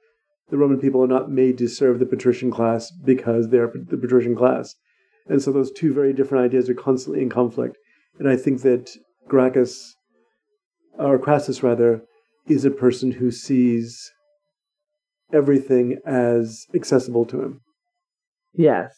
the 0.51 0.59
Roman 0.59 0.79
people 0.79 1.03
are 1.03 1.09
not 1.09 1.31
made 1.31 1.57
to 1.59 1.69
serve 1.69 1.99
the 1.99 2.07
patrician 2.07 2.51
class 2.51 2.91
because 2.91 3.49
they're 3.49 3.73
the 3.75 3.97
patrician 3.97 4.37
class. 4.37 4.75
And 5.27 5.43
so 5.43 5.51
those 5.53 5.73
two 5.73 5.93
very 5.93 6.13
different 6.13 6.45
ideas 6.45 6.69
are 6.69 6.75
constantly 6.75 7.23
in 7.23 7.31
conflict. 7.31 7.79
And 8.19 8.29
I 8.29 8.37
think 8.37 8.61
that 8.63 8.91
Gracchus, 9.27 9.95
or 10.99 11.19
Crassus 11.19 11.63
rather, 11.63 12.03
is 12.47 12.65
a 12.65 12.71
person 12.71 13.13
who 13.13 13.31
sees 13.31 14.13
everything 15.33 15.99
as 16.07 16.67
accessible 16.75 17.25
to 17.27 17.43
him. 17.43 17.61
Yes. 18.55 18.95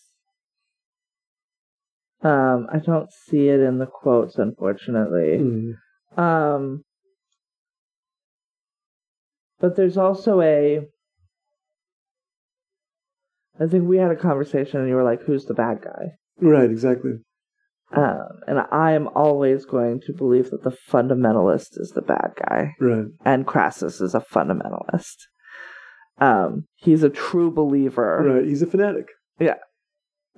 Um, 2.23 2.67
I 2.73 2.79
don't 2.79 3.11
see 3.13 3.49
it 3.49 3.61
in 3.61 3.79
the 3.79 3.87
quotes, 3.87 4.37
unfortunately. 4.37 5.39
Mm. 5.39 6.19
Um, 6.19 6.83
but 9.61 9.77
there's 9.77 9.97
also 9.97 10.41
a. 10.41 10.81
I 13.59 13.67
think 13.67 13.89
we 13.89 13.99
had 13.99 14.11
a 14.11 14.17
conversation, 14.17 14.81
and 14.81 14.89
you 14.89 14.97
were 14.97 15.05
like, 15.05 15.23
"Who's 15.23 15.47
the 15.47 15.55
bad 15.55 15.83
guy?" 15.83 16.13
Right, 16.41 16.71
exactly. 16.71 17.13
Um, 17.93 18.27
and 18.49 18.59
I 18.73 18.93
am 18.93 19.09
always 19.15 19.65
going 19.65 20.01
to 20.07 20.13
believe 20.13 20.51
that 20.51 20.65
the 20.65 20.77
fundamentalist 20.91 21.79
is 21.81 21.93
the 21.95 22.03
bad 22.03 22.33
guy, 22.37 22.73
Right. 22.81 23.05
and 23.25 23.47
Crassus 23.47 24.01
is 24.01 24.15
a 24.15 24.21
fundamentalist. 24.21 25.15
Um, 26.19 26.65
he's 26.75 27.03
a 27.03 27.11
true 27.11 27.51
believer. 27.51 28.23
Right. 28.39 28.45
He's 28.47 28.63
a 28.63 28.67
fanatic. 28.67 29.07
Yeah. 29.39 29.55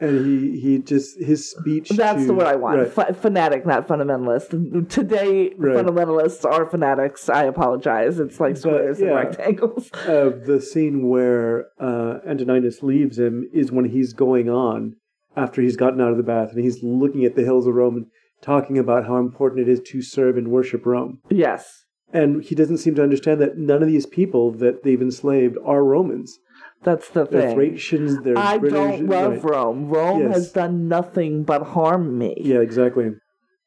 And 0.00 0.24
he, 0.26 0.60
he 0.60 0.78
just, 0.78 1.18
his 1.20 1.50
speech. 1.50 1.88
That's 1.88 2.20
to- 2.20 2.26
the 2.28 2.34
word 2.34 2.46
I 2.46 2.56
want. 2.56 2.78
Right. 2.78 2.92
Fa- 2.92 3.14
fanatic, 3.14 3.64
not 3.66 3.88
fundamentalist. 3.88 4.88
Today, 4.90 5.52
Right. 5.56 5.76
fundamentalists 5.76 6.44
are 6.44 6.68
fanatics. 6.68 7.28
I 7.28 7.44
apologize. 7.44 8.20
It's 8.20 8.38
like 8.38 8.54
But, 8.54 8.60
squares 8.60 9.00
and 9.00 9.10
rectangles. 9.14 9.90
uh, 10.06 10.30
the 10.46 10.60
scene 10.60 11.08
where 11.08 11.66
uh, 11.80 12.18
Antoninus 12.26 12.82
leaves 12.82 13.18
him 13.18 13.48
is 13.52 13.72
when 13.72 13.86
he's 13.86 14.12
going 14.12 14.48
on 14.50 14.96
after 15.36 15.62
he's 15.62 15.76
gotten 15.76 16.00
out 16.00 16.10
of 16.10 16.16
the 16.16 16.22
bath 16.22 16.50
and 16.52 16.62
he's 16.64 16.82
looking 16.82 17.24
at 17.24 17.36
the 17.36 17.44
hills 17.44 17.66
of 17.66 17.74
Rome 17.74 17.96
and 17.96 18.06
talking 18.42 18.78
about 18.78 19.06
how 19.06 19.16
important 19.18 19.68
it 19.68 19.70
is 19.70 19.80
to 19.88 20.02
serve 20.02 20.36
and 20.36 20.48
worship 20.48 20.84
Rome. 20.86 21.20
Yes, 21.30 21.84
And 22.12 22.42
he 22.42 22.54
doesn't 22.54 22.78
seem 22.78 22.94
to 22.96 23.02
understand 23.02 23.40
that 23.40 23.56
none 23.58 23.82
of 23.82 23.88
these 23.88 24.06
people 24.06 24.52
that 24.52 24.82
they've 24.84 25.00
enslaved 25.02 25.56
are 25.64 25.84
Romans. 25.84 26.38
that's 26.82 27.08
the 27.10 27.24
They're 27.26 27.48
thing. 27.48 27.54
Thracians, 27.56 28.22
they're 28.22 28.38
I 28.38 28.58
British. 28.58 28.76
don't 28.78 29.06
love 29.06 29.44
right. 29.44 29.52
Rome. 29.54 29.88
Rome 29.88 30.22
Yes. 30.22 30.34
has 30.34 30.52
done 30.52 30.86
nothing 30.88 31.42
but 31.44 31.62
harm 31.62 32.16
me. 32.18 32.34
Yeah, 32.40 32.58
exactly. 32.60 33.10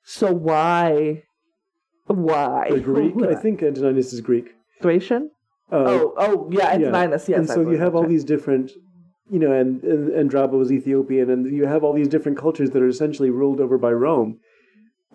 So 0.04 0.32
why? 0.34 1.24
Why? 2.08 2.68
The 2.72 2.80
Greek, 2.80 3.14
I 3.24 3.36
think 3.42 3.62
Antoninus 3.62 4.14
is 4.14 4.22
Greek. 4.22 4.52
Thracian. 4.82 5.32
Uh, 5.72 5.76
oh, 5.88 6.14
oh, 6.18 6.50
yeah, 6.52 6.70
Antoninus. 6.72 7.30
Yes. 7.30 7.38
and 7.40 7.48
so 7.48 7.70
you 7.70 7.78
have 7.78 7.96
all 7.96 8.06
these 8.08 8.24
different 8.26 8.72
you 9.32 9.40
know 9.40 9.52
and, 9.52 9.82
and 9.84 10.10
Andraba 10.32 10.52
was 10.62 10.72
ethiopian 10.72 11.30
and 11.30 11.42
you 11.58 11.66
have 11.66 11.84
all 11.84 11.94
these 11.94 12.08
different 12.16 12.38
cultures 12.38 12.72
that 12.72 12.82
are 12.82 12.88
essentially 12.96 13.30
ruled 13.30 13.60
over 13.62 13.78
by 13.78 13.92
rome 13.92 14.40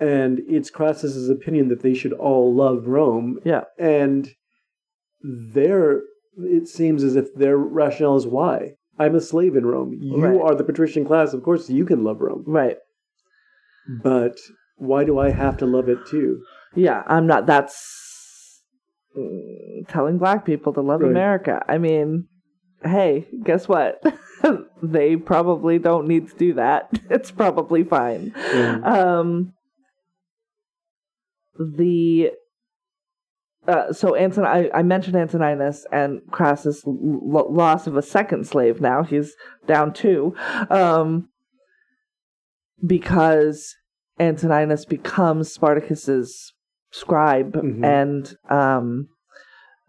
and 0.00 0.40
it's 0.48 0.70
crassus's 0.70 1.28
opinion 1.28 1.68
that 1.68 1.82
they 1.82 1.94
should 1.94 2.12
all 2.14 2.54
love 2.54 2.86
rome 2.86 3.38
Yeah. 3.44 3.64
and 3.78 4.30
their 5.22 6.02
it 6.38 6.68
seems 6.68 7.02
as 7.02 7.16
if 7.16 7.34
their 7.34 7.56
rationale 7.56 8.16
is 8.16 8.26
why 8.26 8.72
i'm 8.98 9.14
a 9.14 9.20
slave 9.20 9.54
in 9.56 9.66
rome 9.66 9.92
you 10.00 10.22
Right. 10.24 10.40
are 10.40 10.54
the 10.54 10.64
patrician 10.64 11.04
class 11.04 11.32
of 11.32 11.42
course 11.42 11.68
you 11.70 11.84
can 11.84 12.04
love 12.04 12.20
rome 12.20 12.44
Right. 12.46 12.78
but 13.86 14.36
why 14.76 15.04
do 15.04 15.18
i 15.18 15.30
have 15.30 15.56
to 15.58 15.66
love 15.66 15.88
it 15.88 16.06
too 16.06 16.42
Yeah, 16.74 17.02
I'm 17.06 17.26
not. 17.26 17.46
That's 17.46 18.60
mm, 19.16 19.88
telling 19.88 20.18
black 20.18 20.44
people 20.44 20.72
to 20.74 20.82
love 20.82 21.00
Right. 21.00 21.10
America. 21.10 21.62
I 21.66 21.78
mean, 21.78 22.28
hey, 22.84 23.26
guess 23.44 23.68
what? 23.68 24.02
they 24.82 25.16
probably 25.16 25.78
don't 25.78 26.06
need 26.06 26.28
to 26.28 26.36
do 26.36 26.54
that. 26.54 26.90
It's 27.10 27.30
probably 27.30 27.84
fine. 27.84 28.32
Yeah. 28.36 28.78
Um, 28.84 29.52
the 31.58 32.32
uh, 33.66 33.92
so 33.92 34.14
Anton, 34.14 34.44
I, 34.44 34.70
I 34.72 34.82
mentioned 34.82 35.16
Antoninus 35.16 35.86
and 35.90 36.20
Crassus' 36.30 36.86
l- 36.86 37.52
loss 37.52 37.86
of 37.88 37.96
a 37.96 38.02
second 38.02 38.46
slave. 38.46 38.80
Now 38.80 39.02
he's 39.02 39.34
down 39.66 39.92
two, 39.92 40.36
um, 40.70 41.28
because 42.84 43.74
Antoninus 44.20 44.84
becomes 44.84 45.52
Spartacus's 45.52 46.52
scribe 46.92 47.54
Mhm. 47.54 47.84
and 47.84 48.36
um, 48.50 49.08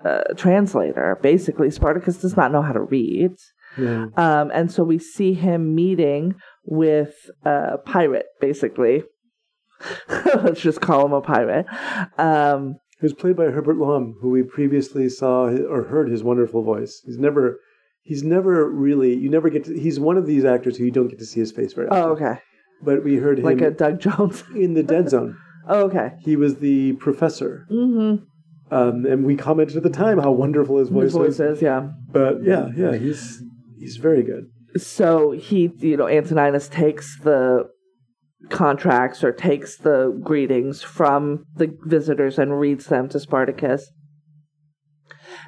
uh, 0.03 0.21
translator. 0.35 1.17
Basically, 1.21 1.69
Spartacus 1.71 2.17
does 2.17 2.35
not 2.37 2.51
know 2.51 2.61
how 2.61 2.73
to 2.73 2.81
read. 2.81 3.31
yeah. 3.77 4.07
Um, 4.15 4.51
and 4.53 4.71
so 4.71 4.83
we 4.83 4.99
see 4.99 5.33
him 5.33 5.73
meeting 5.75 6.35
with 6.63 7.13
a 7.45 7.77
pirate, 7.85 8.25
basically. 8.41 9.03
Let's 10.09 10.61
just 10.61 10.81
call 10.81 11.05
him 11.05 11.13
a 11.13 11.21
pirate. 11.21 11.65
Um, 12.17 12.75
He 12.99 13.05
was 13.05 13.13
played 13.13 13.35
by 13.35 13.45
Herbert 13.45 13.77
Lom, 13.77 14.15
who 14.21 14.29
we 14.29 14.43
previously 14.43 15.07
saw 15.09 15.45
or 15.49 15.83
heard 15.83 16.09
his 16.09 16.23
wonderful 16.23 16.63
voice. 16.63 17.01
He's 17.05 17.17
never, 17.19 17.59
he's 18.01 18.23
never 18.23 18.67
really, 18.69 19.13
you 19.15 19.29
never 19.29 19.49
get 19.49 19.65
to. 19.65 19.79
He's 19.79 19.99
one 19.99 20.17
of 20.17 20.25
these 20.25 20.45
actors 20.45 20.77
who 20.77 20.85
you 20.85 20.91
don't 20.91 21.07
get 21.09 21.19
to 21.19 21.25
see 21.25 21.39
his 21.39 21.51
face 21.51 21.73
very 21.73 21.87
often. 21.89 22.03
oh, 22.03 22.11
okay. 22.13 22.41
But 22.81 23.03
we 23.03 23.15
heard 23.17 23.39
him 23.39 23.45
Like 23.45 23.61
a 23.61 23.71
Doug 23.71 23.99
Jones. 23.99 24.43
in 24.55 24.73
the 24.73 24.83
Dead 24.83 25.09
Zone. 25.09 25.37
oh, 25.69 25.81
okay. 25.85 26.11
He 26.21 26.35
was 26.35 26.55
the 26.57 26.93
professor, 26.93 27.65
Mm-hmm. 27.71 28.23
Um, 28.71 29.05
and 29.05 29.25
we 29.25 29.35
commented 29.35 29.77
at 29.77 29.83
the 29.83 29.89
time 29.89 30.19
how 30.19 30.31
wonderful 30.31 30.77
his 30.77 30.89
voice 30.89 31.03
His 31.05 31.13
voice 31.13 31.39
was. 31.39 31.39
is, 31.39 31.61
yeah. 31.61 31.89
But 32.11 32.43
yeah, 32.43 32.69
yeah, 32.75 32.95
he's 32.95 33.41
he's 33.77 33.97
very 33.97 34.23
good. 34.23 34.49
So 34.81 35.31
he, 35.31 35.71
you 35.79 35.97
know, 35.97 36.07
Antoninus 36.07 36.67
takes 36.67 37.17
the 37.19 37.69
contracts 38.49 39.23
or 39.23 39.31
takes 39.31 39.77
the 39.77 40.19
greetings 40.23 40.81
from 40.83 41.45
the 41.55 41.75
visitors 41.83 42.37
and 42.37 42.59
reads 42.59 42.87
them 42.87 43.09
to 43.09 43.19
Spartacus. 43.19 43.89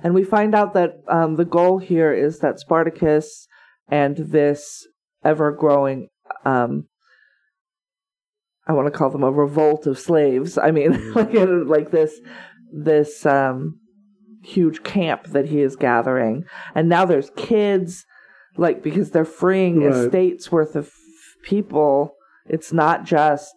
And 0.04 0.14
we 0.14 0.24
find 0.24 0.56
out 0.56 0.74
that 0.74 0.94
um, 1.08 1.36
the 1.36 1.46
goal 1.46 1.80
here 1.80 2.14
is 2.14 2.40
that 2.40 2.60
Spartacus 2.60 3.48
and 3.90 4.18
this 4.18 4.88
ever 5.24 5.52
growing, 5.52 6.08
um, 6.46 6.88
I 8.68 8.74
want 8.74 8.92
to 8.92 8.98
call 8.98 9.10
them 9.10 9.24
a 9.24 9.32
revolt 9.32 9.88
of 9.88 10.00
slaves. 10.00 10.58
I 10.58 10.72
mean, 10.72 11.14
like, 11.14 11.34
like 11.34 11.92
this, 11.92 12.20
this 12.72 13.26
um, 13.26 13.80
huge 14.44 14.84
camp 14.84 15.28
that 15.28 15.48
he 15.48 15.62
is 15.62 15.76
gathering. 15.76 16.46
And 16.76 16.88
now 16.90 17.06
there's 17.06 17.32
kids, 17.36 18.06
like, 18.58 18.82
because 18.84 19.12
they're 19.12 19.26
freeing 19.26 19.82
Right. 19.82 19.96
estates 20.06 20.52
worth 20.52 20.76
of 20.76 20.92
people. 21.44 22.16
It's 22.48 22.74
not 22.74 23.06
just 23.06 23.54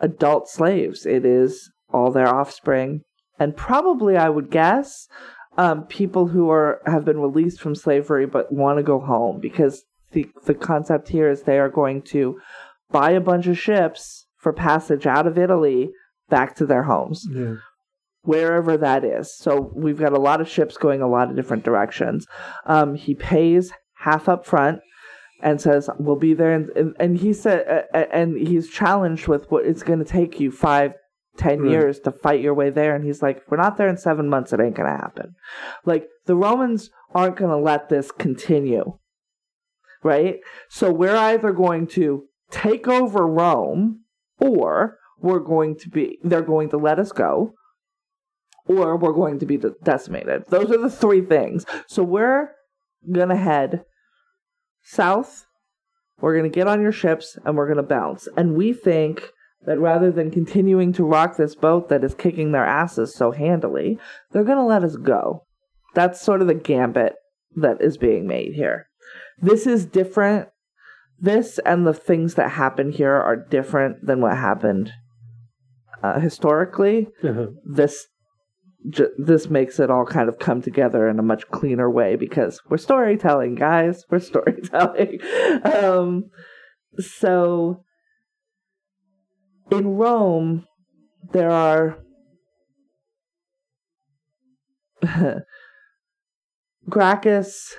adult 0.00 0.48
slaves, 0.48 1.06
it 1.06 1.24
is 1.24 1.70
all 1.92 2.10
their 2.10 2.28
offspring. 2.28 3.02
And 3.38 3.56
probably, 3.56 4.16
I 4.16 4.28
would 4.28 4.50
guess, 4.50 5.08
um, 5.56 5.84
people 5.86 6.28
who 6.28 6.50
are 6.50 6.80
have 6.86 7.04
been 7.04 7.20
released 7.20 7.60
from 7.60 7.74
slavery 7.74 8.26
but 8.26 8.52
want 8.52 8.78
to 8.78 8.82
go 8.82 8.98
home 9.00 9.38
because 9.40 9.84
the 10.12 10.28
the 10.46 10.54
concept 10.54 11.08
here 11.08 11.30
is 11.30 11.42
they 11.42 11.58
are 11.60 11.68
going 11.68 12.02
to 12.02 12.40
buy 12.90 13.10
a 13.12 13.20
bunch 13.20 13.46
of 13.46 13.58
ships 13.58 14.26
for 14.36 14.52
passage 14.52 15.06
out 15.06 15.26
of 15.28 15.38
Italy 15.38 15.90
back 16.28 16.56
to 16.56 16.66
their 16.66 16.84
homes 16.84 17.26
Yeah, 17.30 17.54
wherever 18.24 18.76
that 18.76 19.04
is. 19.04 19.36
So 19.36 19.70
we've 19.74 19.98
got 19.98 20.12
a 20.12 20.20
lot 20.20 20.40
of 20.40 20.48
ships 20.48 20.76
going 20.76 21.00
a 21.00 21.08
lot 21.08 21.30
of 21.30 21.36
different 21.36 21.64
directions. 21.64 22.26
Um, 22.66 22.94
he 22.94 23.14
pays 23.14 23.72
half 23.94 24.28
up 24.28 24.44
front 24.44 24.80
and 25.42 25.60
says 25.60 25.88
we'll 25.98 26.16
be 26.16 26.34
there, 26.34 26.52
and 26.54 26.70
and, 26.76 26.96
and 26.98 27.18
he 27.18 27.32
said, 27.32 27.66
uh, 27.68 27.96
uh, 27.96 28.06
and 28.12 28.36
he's 28.36 28.68
challenged 28.70 29.28
with 29.28 29.50
what 29.50 29.64
it's 29.66 29.82
going 29.82 29.98
to 29.98 30.04
take 30.04 30.40
you 30.40 30.50
five. 30.50 30.92
Ten 31.36 31.62
Right. 31.62 31.72
years 31.72 31.98
to 32.04 32.12
fight 32.12 32.40
your 32.40 32.54
way 32.54 32.70
there, 32.70 32.94
and 32.94 33.04
he's 33.04 33.20
like, 33.20 33.38
"If 33.38 33.50
we're 33.50 33.56
not 33.56 33.76
there 33.76 33.88
in 33.88 33.96
seven 33.96 34.28
months, 34.28 34.52
it 34.52 34.60
ain't 34.60 34.76
gonna 34.76 34.96
happen." 34.96 35.34
Like 35.84 36.06
the 36.26 36.36
Romans 36.36 36.90
aren't 37.12 37.34
gonna 37.34 37.58
let 37.58 37.88
this 37.88 38.12
continue, 38.12 38.98
right? 40.04 40.36
So 40.68 40.92
we're 40.92 41.16
either 41.16 41.50
going 41.52 41.88
to 41.88 42.26
take 42.52 42.86
over 42.86 43.26
Rome, 43.26 44.04
or 44.38 44.98
we're 45.20 45.40
going 45.40 45.76
to 45.78 45.88
be 45.88 46.18
they're 46.22 46.40
going 46.42 46.68
to 46.70 46.76
let 46.76 47.00
us 47.00 47.10
go, 47.10 47.54
or 48.66 48.96
we're 48.96 49.12
going 49.12 49.38
to 49.38 49.46
be 49.46 49.60
decimated. 49.82 50.44
Those 50.48 50.70
are 50.70 50.78
the 50.78 50.90
three 50.90 51.20
things. 51.20 51.64
So 51.86 52.02
we're 52.02 52.50
going 53.10 53.28
to 53.28 53.36
head 53.36 53.84
south. 54.82 55.46
We're 56.20 56.36
going 56.36 56.50
to 56.50 56.54
get 56.54 56.68
on 56.68 56.80
your 56.80 56.92
ships 56.92 57.36
and 57.44 57.56
we're 57.56 57.66
going 57.66 57.76
to 57.76 57.82
bounce. 57.82 58.28
And 58.36 58.54
we 58.54 58.72
think 58.72 59.30
that 59.66 59.78
rather 59.78 60.10
than 60.10 60.30
continuing 60.30 60.92
to 60.94 61.04
rock 61.04 61.36
this 61.36 61.54
boat 61.54 61.88
that 61.88 62.04
is 62.04 62.14
kicking 62.14 62.52
their 62.52 62.64
asses 62.64 63.14
so 63.14 63.32
handily, 63.32 63.98
they're 64.30 64.44
going 64.44 64.58
to 64.58 64.64
let 64.64 64.84
us 64.84 64.96
go. 64.96 65.44
That's 65.94 66.20
sort 66.20 66.40
of 66.40 66.46
the 66.46 66.54
gambit 66.54 67.14
that 67.56 67.80
is 67.80 67.96
being 67.96 68.26
made 68.26 68.54
here. 68.54 68.88
This 69.38 69.66
is 69.66 69.86
different. 69.86 70.48
This 71.18 71.58
and 71.60 71.86
the 71.86 71.94
things 71.94 72.34
that 72.34 72.52
happen 72.52 72.92
here 72.92 73.14
are 73.14 73.36
different 73.36 74.06
than 74.06 74.20
what 74.20 74.36
happened 74.36 74.92
uh, 76.02 76.20
historically. 76.20 77.08
Uh-huh. 77.22 77.46
This 77.64 78.06
j- 78.88 79.08
this 79.18 79.48
makes 79.48 79.78
it 79.80 79.90
all 79.90 80.04
kind 80.06 80.28
of 80.28 80.38
come 80.38 80.60
together 80.62 81.08
in 81.08 81.18
a 81.18 81.22
much 81.22 81.48
cleaner 81.50 81.90
way 81.90 82.16
because 82.16 82.60
we're 82.68 82.76
storytelling, 82.76 83.54
guys. 83.54 84.04
We're 84.10 84.18
storytelling. 84.20 85.20
um, 85.64 86.30
so 86.98 87.84
in 89.70 89.96
Rome, 89.96 90.66
there 91.32 91.50
are 91.50 91.98
Gracchus 96.88 97.76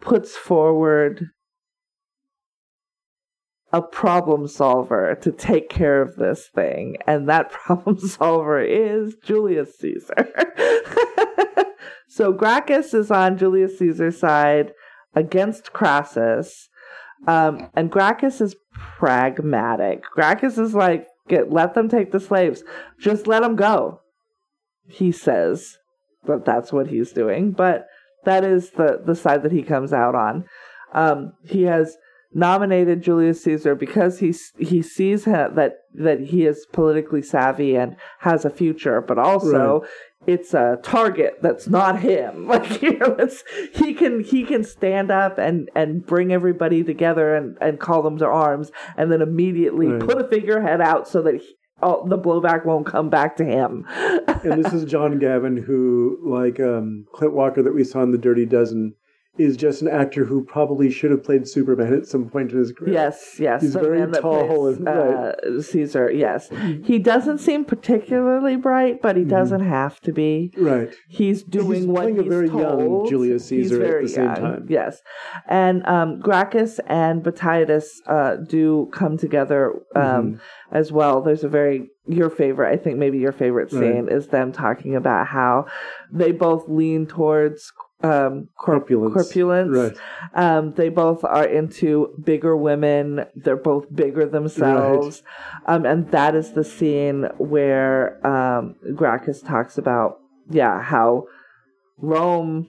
puts 0.00 0.36
forward 0.36 1.30
a 3.72 3.82
problem 3.82 4.46
solver 4.46 5.16
to 5.20 5.32
take 5.32 5.68
care 5.68 6.00
of 6.00 6.16
this 6.16 6.48
thing, 6.54 6.96
and 7.06 7.28
that 7.28 7.50
problem 7.66 7.98
solver 7.98 8.60
is 8.60 9.16
Julius 9.22 9.76
Caesar. 9.78 10.32
so 12.08 12.32
Gracchus 12.32 12.94
is 12.94 13.10
on 13.10 13.38
Julius 13.38 13.78
Caesar's 13.78 14.18
side 14.18 14.72
against 15.14 15.72
Crassus, 15.72 16.68
um, 17.26 17.70
and 17.74 17.90
Gracchus 17.90 18.40
is 18.40 18.56
pragmatic. 18.98 20.02
Gracchus 20.14 20.58
is 20.58 20.74
like, 20.74 21.06
get 21.28 21.50
let 21.50 21.74
them 21.74 21.88
take 21.88 22.12
the 22.12 22.20
slaves, 22.20 22.62
just 23.00 23.26
let 23.26 23.42
them 23.42 23.56
go. 23.56 24.00
He 24.88 25.10
says 25.10 25.78
that 26.26 26.44
that's 26.44 26.72
what 26.72 26.88
he's 26.88 27.12
doing, 27.12 27.50
but 27.50 27.86
that 28.24 28.44
is 28.44 28.70
the 28.70 29.00
the 29.04 29.14
side 29.16 29.42
that 29.42 29.52
he 29.52 29.62
comes 29.62 29.92
out 29.92 30.14
on. 30.14 30.44
Um, 30.92 31.32
he 31.44 31.62
has 31.62 31.96
nominated 32.34 33.02
Julius 33.02 33.42
Caesar 33.44 33.74
because 33.74 34.18
he 34.18 34.34
he 34.58 34.82
sees 34.82 35.24
that 35.24 35.54
that 35.94 36.20
he 36.20 36.44
is 36.46 36.66
politically 36.72 37.22
savvy 37.22 37.76
and 37.76 37.96
has 38.20 38.44
a 38.44 38.50
future, 38.50 39.00
but 39.00 39.18
also 39.18 39.80
Right. 39.80 39.88
it's 40.26 40.52
a 40.54 40.78
target 40.82 41.38
that's 41.42 41.68
not 41.68 42.00
him. 42.00 42.46
Like 42.48 42.82
you 42.82 42.98
know, 42.98 43.16
it's 43.18 43.42
he 43.74 43.94
can 43.94 44.22
he 44.22 44.44
can 44.44 44.64
stand 44.64 45.10
up 45.10 45.38
and 45.38 45.68
and 45.74 46.04
bring 46.04 46.32
everybody 46.32 46.82
together 46.84 47.34
and 47.34 47.56
and 47.60 47.80
call 47.80 48.02
them 48.02 48.18
to 48.18 48.26
arms, 48.26 48.70
and 48.96 49.10
then 49.10 49.22
immediately 49.22 49.88
Right. 49.88 50.00
put 50.00 50.20
a 50.20 50.28
figurehead 50.28 50.80
out 50.80 51.08
so 51.08 51.22
that. 51.22 51.36
He, 51.36 51.54
all, 51.82 52.06
the 52.06 52.16
blowback 52.16 52.64
won't 52.64 52.86
come 52.86 53.10
back 53.10 53.36
to 53.36 53.44
him. 53.44 53.84
and 54.26 54.64
this 54.64 54.72
is 54.72 54.86
John 54.86 55.18
Gavin, 55.18 55.58
who, 55.58 56.18
like 56.24 56.58
um, 56.58 57.04
Clint 57.12 57.34
Walker 57.34 57.62
that 57.62 57.74
we 57.74 57.84
saw 57.84 58.02
in 58.02 58.12
The 58.12 58.16
Dirty 58.18 58.46
Dozen, 58.46 58.94
is 59.38 59.56
just 59.56 59.82
an 59.82 59.88
actor 59.88 60.24
who 60.24 60.44
probably 60.44 60.90
should 60.90 61.10
have 61.10 61.22
played 61.24 61.46
Superman 61.48 61.92
at 61.94 62.06
some 62.06 62.28
point 62.28 62.52
in 62.52 62.58
his 62.58 62.72
career. 62.72 62.94
Yes, 62.94 63.36
yes. 63.38 63.62
He's 63.62 63.74
very 63.74 64.00
tall 64.12 64.46
plays, 64.46 64.76
and- 64.78 64.88
uh, 64.88 65.60
Caesar. 65.62 66.10
Yes, 66.10 66.48
he 66.84 66.98
doesn't 66.98 67.38
seem 67.38 67.64
particularly 67.64 68.56
bright, 68.56 69.02
but 69.02 69.16
he 69.16 69.24
doesn't 69.24 69.60
have 69.64 70.00
to 70.00 70.12
be. 70.12 70.52
Right. 70.56 70.94
He's 71.08 71.42
doing 71.42 71.72
He's 71.80 71.86
what 71.86 72.02
playing 72.02 72.18
a 72.18 72.22
he's 72.22 72.32
very 72.32 72.46
young 72.48 72.78
told. 72.78 73.08
Julius 73.08 73.48
He's 73.48 73.68
Caesar 73.70 73.82
at 73.82 73.88
very 73.90 74.02
the 74.04 74.08
same 74.08 74.24
young, 74.24 74.34
time. 74.36 74.66
Yes, 74.68 75.02
and 75.48 75.86
um, 75.86 76.20
Gracchus 76.20 76.78
and 76.86 77.22
Batiatus 77.22 77.86
uh, 78.06 78.36
do 78.36 78.88
come 78.92 79.16
together 79.18 79.72
um, 79.94 80.02
Mm-hmm. 80.06 80.36
as 80.76 80.90
well. 80.92 81.20
There's 81.22 81.44
a 81.44 81.48
very 81.48 81.88
your 82.08 82.30
favorite, 82.30 82.72
I 82.72 82.76
think 82.76 82.98
maybe 82.98 83.18
your 83.18 83.32
favorite 83.32 83.72
Right. 83.72 83.80
scene 83.80 84.08
is 84.08 84.28
them 84.28 84.52
talking 84.52 84.94
about 84.94 85.26
how 85.26 85.66
they 86.12 86.30
both 86.30 86.68
lean 86.68 87.06
towards 87.06 87.72
um, 88.02 88.48
corp- 88.58 88.80
Corpulence. 88.80 89.14
corpulence. 89.14 89.76
Right. 89.76 89.96
Um, 90.34 90.72
they 90.74 90.88
both 90.88 91.24
are 91.24 91.46
into 91.46 92.14
bigger 92.22 92.56
women. 92.56 93.24
They're 93.34 93.56
both 93.56 93.94
bigger 93.94 94.26
themselves. 94.26 95.22
Right. 95.66 95.74
Um, 95.74 95.86
and 95.86 96.10
that 96.10 96.34
is 96.34 96.52
the 96.52 96.64
scene 96.64 97.28
where 97.38 98.24
um, 98.26 98.76
Gracchus 98.94 99.40
talks 99.40 99.78
about, 99.78 100.18
yeah, 100.50 100.82
how 100.82 101.24
Rome 101.98 102.68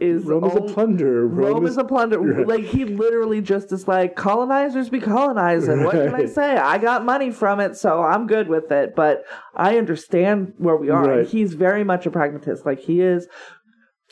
is 0.00 0.24
Rome 0.24 0.44
is 0.44 0.56
a 0.56 0.60
plunder. 0.60 1.26
Rome, 1.26 1.66
is, 1.66 1.76
a 1.76 1.84
plunder. 1.84 2.18
Right. 2.18 2.46
Like 2.46 2.64
he 2.64 2.84
literally 2.84 3.40
just 3.40 3.72
is 3.72 3.86
like 3.86 4.16
colonizers 4.16 4.88
be 4.88 5.00
colonizing. 5.00 5.84
What 5.84 5.92
can 5.92 6.14
I 6.14 6.26
say? 6.26 6.56
I 6.56 6.78
got 6.78 7.04
money 7.04 7.30
from 7.30 7.60
it, 7.60 7.76
so 7.76 8.02
I'm 8.02 8.26
good 8.26 8.48
with 8.48 8.72
it. 8.72 8.96
But 8.96 9.24
I 9.54 9.78
understand 9.78 10.54
where 10.58 10.76
we 10.76 10.90
are. 10.90 11.04
Right. 11.04 11.18
And 11.20 11.28
he's 11.28 11.54
very 11.54 11.84
much 11.84 12.06
a 12.06 12.10
pragmatist. 12.10 12.66
Like 12.66 12.80
he 12.80 13.00
is. 13.00 13.28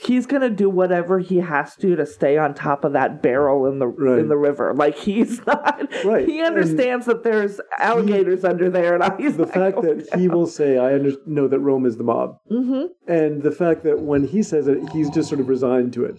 He's 0.00 0.26
gonna 0.26 0.48
do 0.50 0.70
whatever 0.70 1.18
he 1.18 1.36
has 1.38 1.76
to 1.76 1.94
to 1.96 2.06
stay 2.06 2.38
on 2.38 2.54
top 2.54 2.84
of 2.84 2.94
that 2.94 3.22
barrel 3.22 3.66
in 3.66 3.78
the 3.78 3.86
Right. 3.86 4.18
in 4.18 4.28
the 4.28 4.36
river. 4.38 4.72
Like 4.74 4.96
he's 4.96 5.44
not. 5.46 5.86
Right. 6.04 6.26
He 6.26 6.40
understands 6.42 7.06
that 7.06 7.22
there's 7.22 7.60
alligators 7.78 8.42
under 8.44 8.70
there, 8.70 8.94
and 8.96 9.20
he's 9.20 9.36
the 9.36 9.44
like, 9.44 9.54
fact 9.54 9.76
"Oh, 9.78 9.82
that 9.82 10.18
he 10.18 10.28
will 10.28 10.46
say, 10.46 10.78
"I 10.78 10.94
under- 10.94 11.12
know 11.26 11.46
that 11.46 11.60
Rome 11.60 11.84
is 11.86 11.98
the 11.98 12.04
mob," 12.04 12.36
Mhm. 12.50 12.88
and 13.06 13.42
the 13.42 13.52
fact 13.52 13.82
that 13.84 14.00
when 14.00 14.24
he 14.24 14.42
says 14.42 14.66
it, 14.66 14.78
he's 14.90 15.10
just 15.10 15.28
sort 15.28 15.40
of 15.40 15.48
resigned 15.48 15.92
to 15.92 16.04
it. 16.06 16.18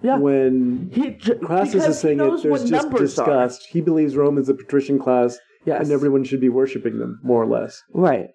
yeah, 0.00 0.18
When 0.18 0.90
he 0.92 1.10
j- 1.10 1.34
Crassus 1.34 1.86
is 1.86 1.98
saying 1.98 2.20
it, 2.20 2.42
there's 2.42 2.62
just 2.70 2.84
numbers 2.84 3.18
are. 3.18 3.24
disgust. 3.26 3.66
He 3.68 3.80
believes 3.80 4.16
Rome 4.16 4.38
is 4.38 4.46
the 4.46 4.54
patrician 4.54 4.98
class, 5.00 5.38
Yes, 5.64 5.82
and 5.82 5.90
everyone 5.92 6.22
should 6.22 6.40
be 6.40 6.48
worshiping 6.48 6.98
them, 7.00 7.18
more 7.24 7.42
or 7.42 7.46
less. 7.46 7.82
right. 7.92 8.28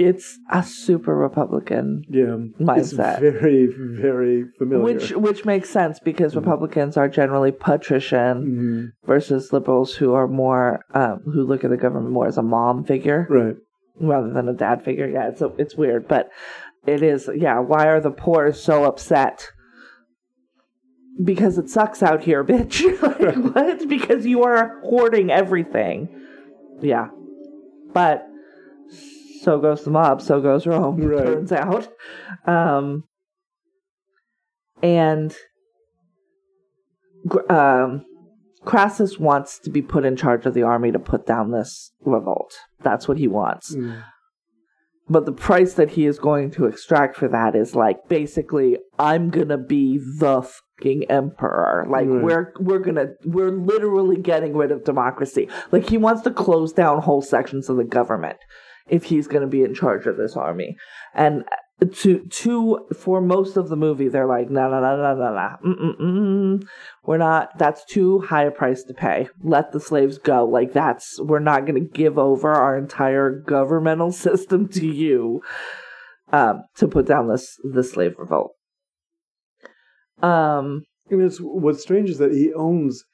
It's 0.00 0.38
a 0.50 0.62
super 0.62 1.14
Republican 1.16 2.04
Yeah, 2.08 2.36
it's 2.60 2.92
Mindset. 2.94 3.20
very, 3.20 3.66
very 3.66 4.44
familiar. 4.56 4.84
Which 4.84 5.10
which 5.12 5.44
makes 5.44 5.68
sense 5.70 5.98
because 5.98 6.32
Mm-hmm. 6.32 6.40
Republicans 6.48 6.96
are 6.96 7.08
generally 7.08 7.50
patrician 7.52 8.34
Mhm. 8.46 9.06
versus 9.06 9.52
liberals 9.52 9.96
who 9.96 10.14
are 10.14 10.28
more 10.28 10.84
um, 10.94 11.20
who 11.24 11.42
look 11.44 11.64
at 11.64 11.70
the 11.70 11.76
government 11.76 12.12
more 12.12 12.26
as 12.28 12.38
a 12.38 12.42
mom 12.42 12.84
figure 12.84 13.26
right? 13.28 13.56
rather 14.00 14.30
than 14.32 14.48
a 14.48 14.52
dad 14.54 14.84
figure. 14.84 15.08
Yeah, 15.08 15.28
it's 15.28 15.42
it's 15.58 15.74
weird, 15.76 16.06
but 16.06 16.28
it 16.86 17.02
is. 17.02 17.28
Yeah, 17.34 17.58
why 17.58 17.88
are 17.88 18.00
the 18.00 18.12
poor 18.12 18.52
so 18.52 18.84
upset? 18.84 19.48
Because 21.24 21.58
it 21.58 21.68
sucks 21.68 22.02
out 22.04 22.22
here, 22.22 22.44
bitch. 22.52 22.80
like, 23.02 23.54
what? 23.54 23.88
Because 23.88 24.24
you 24.26 24.44
are 24.44 24.78
hoarding 24.84 25.32
everything. 25.32 26.08
Yeah, 26.80 27.08
but 27.92 28.27
so 29.48 29.58
goes 29.58 29.82
the 29.82 29.90
mob. 29.90 30.20
So 30.20 30.42
goes 30.42 30.66
Rome. 30.66 31.00
Right. 31.08 31.24
Turns 31.24 31.52
out. 31.52 31.88
Um, 32.46 33.04
and 34.82 35.34
um, 37.48 38.04
Crassus 38.66 39.18
wants 39.18 39.58
to 39.60 39.70
be 39.70 39.80
put 39.80 40.04
in 40.04 40.16
charge 40.16 40.44
of 40.44 40.52
the 40.52 40.64
army 40.64 40.92
to 40.92 40.98
put 40.98 41.26
down 41.26 41.50
this 41.50 41.92
revolt. 42.00 42.58
That's 42.82 43.08
what 43.08 43.16
he 43.16 43.26
wants. 43.26 43.74
Mm. 43.74 44.04
But 45.08 45.24
the 45.24 45.32
price 45.32 45.72
that 45.74 45.92
he 45.92 46.04
is 46.04 46.18
going 46.18 46.50
to 46.52 46.66
extract 46.66 47.16
for 47.16 47.28
that 47.28 47.56
is 47.56 47.74
like 47.74 48.06
basically, 48.10 48.76
I'm 48.98 49.30
gonna 49.30 49.56
be 49.56 49.96
the 49.96 50.42
fucking 50.42 51.04
emperor. 51.04 51.86
Like 51.88 52.06
we're 52.06 52.52
we're 52.60 52.80
gonna 52.80 53.12
we're 53.24 53.50
literally 53.50 54.18
getting 54.18 54.54
rid 54.54 54.70
of 54.70 54.84
democracy. 54.84 55.48
Like 55.72 55.88
he 55.88 55.96
wants 55.96 56.20
to 56.22 56.30
close 56.30 56.74
down 56.74 57.00
whole 57.00 57.22
sections 57.22 57.70
of 57.70 57.78
the 57.78 57.84
government 57.84 58.36
if 58.88 59.04
he's 59.04 59.26
gonna 59.26 59.46
be 59.46 59.62
in 59.62 59.74
charge 59.74 60.06
of 60.06 60.16
this 60.16 60.36
army. 60.36 60.76
And 61.14 61.44
to 61.92 62.18
to 62.18 62.86
for 62.96 63.20
most 63.20 63.56
of 63.56 63.68
the 63.68 63.76
movie, 63.76 64.08
they're 64.08 64.26
like, 64.26 64.50
no, 64.50 64.68
no, 64.68 64.80
no, 64.80 64.96
no, 64.96 65.14
no, 65.14 65.58
no, 65.62 66.66
we're 67.04 67.18
not. 67.18 67.56
That's 67.56 67.84
too 67.84 68.20
high 68.20 68.44
a 68.44 68.50
price 68.50 68.82
to 68.84 68.94
pay. 68.94 69.28
Let 69.42 69.70
the 69.72 69.78
slaves 69.78 70.18
go. 70.18 70.44
Like 70.44 70.72
that's 70.72 71.20
we're 71.20 71.38
not 71.38 71.66
going 71.66 71.74
to 71.74 71.88
give 71.88 72.18
over 72.18 72.52
our 72.52 72.76
entire 72.76 73.30
governmental 73.30 74.10
system 74.26 74.68
to 74.70 74.86
you 74.86 75.40
um, 76.32 76.64
to 76.76 76.88
put 76.88 77.06
down 77.06 77.28
this 77.28 77.56
the 77.62 77.84
slave 77.84 78.14
revolt. 78.18 78.52
Um. 80.20 80.82
I 81.10 81.14
mean, 81.14 81.26
it's, 81.26 81.38
what's 81.38 81.80
strange 81.80 82.10
is 82.10 82.18
that 82.18 82.32
he 82.32 82.52
owns. 82.52 83.04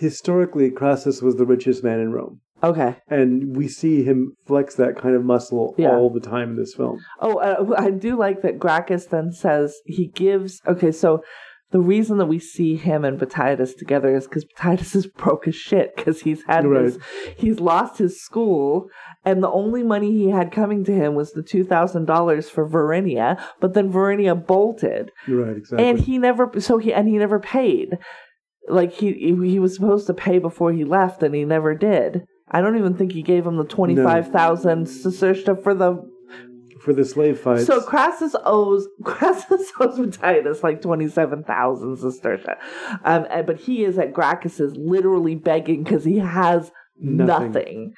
Historically, 0.00 0.70
Crassus 0.70 1.22
was 1.22 1.36
the 1.36 1.46
richest 1.46 1.84
man 1.84 2.00
in 2.00 2.10
Rome, 2.10 2.40
Okay. 2.64 2.96
and 3.08 3.56
we 3.56 3.68
see 3.68 4.02
him 4.02 4.34
flex 4.46 4.74
that 4.76 4.96
kind 4.96 5.14
of 5.14 5.22
muscle 5.24 5.74
Yeah. 5.78 5.90
all 5.96 6.10
the 6.10 6.20
time 6.20 6.50
in 6.50 6.56
this 6.56 6.74
film. 6.74 6.98
Oh, 7.20 7.36
uh, 7.38 7.74
I 7.78 7.90
do 7.90 8.16
like 8.16 8.42
that 8.42 8.58
Gracchus 8.58 9.06
then 9.06 9.30
says 9.32 9.76
he 9.86 10.08
gives. 10.08 10.60
Okay, 10.66 10.90
so 10.90 11.22
the 11.70 11.80
reason 11.80 12.18
that 12.18 12.26
we 12.26 12.38
see 12.38 12.76
him 12.76 13.04
and 13.04 13.18
Batiatus 13.18 13.76
together 13.76 14.14
is 14.16 14.26
because 14.28 14.44
Batiatus 14.44 14.94
is 14.94 15.06
broke 15.08 15.48
as 15.48 15.56
shit 15.56 15.94
because 15.96 16.20
he's 16.22 16.42
had 16.44 16.64
Right. 16.66 16.84
his, 16.84 16.98
he's 17.36 17.58
lost 17.60 17.98
his 17.98 18.22
school 18.22 18.88
and 19.24 19.42
the 19.42 19.50
only 19.50 19.82
money 19.82 20.12
he 20.12 20.30
had 20.30 20.52
coming 20.52 20.84
to 20.84 20.92
him 20.92 21.14
was 21.14 21.32
the 21.32 21.42
two 21.42 21.64
thousand 21.64 22.04
dollars 22.06 22.48
for 22.48 22.68
Varinia, 22.68 23.42
but 23.60 23.74
then 23.74 23.92
Varinia 23.92 24.34
bolted 24.46 25.10
Right, 25.28 25.56
exactly. 25.56 25.86
and 25.88 25.98
he 25.98 26.16
never 26.18 26.50
so 26.60 26.78
he 26.78 26.92
and 26.94 27.08
he 27.08 27.18
never 27.18 27.40
paid. 27.40 27.98
Like 28.68 28.92
he 28.92 29.12
he 29.12 29.58
was 29.58 29.74
supposed 29.74 30.06
to 30.06 30.14
pay 30.14 30.38
before 30.38 30.72
he 30.72 30.84
left 30.84 31.22
and 31.22 31.34
he 31.34 31.44
never 31.44 31.74
did. 31.74 32.24
I 32.50 32.60
don't 32.60 32.76
even 32.78 32.94
think 32.94 33.12
he 33.12 33.22
gave 33.22 33.46
him 33.46 33.56
the 33.56 33.64
twenty 33.64 33.96
five 33.96 34.28
thousand 34.30 34.86
sestertia 34.86 35.62
for 35.62 35.74
the 35.74 35.98
For 36.80 36.92
the 36.92 37.04
slave 37.04 37.40
fights. 37.40 37.66
so 37.66 37.80
Crassus 37.80 38.36
owes 38.44 38.86
Crassus 39.04 39.70
owes 39.80 39.98
Batiatus 39.98 40.62
like 40.62 40.82
twenty 40.82 41.08
seven 41.08 41.42
thousand 41.44 41.96
sestertia, 41.96 42.56
um, 43.04 43.26
and, 43.30 43.46
but 43.46 43.58
he 43.60 43.84
is 43.84 43.98
at 43.98 44.12
Gracchus's 44.12 44.76
literally 44.76 45.34
begging 45.34 45.82
because 45.84 46.04
he 46.04 46.18
has 46.18 46.70
Nothing. 46.98 47.26
nothing. 47.52 47.94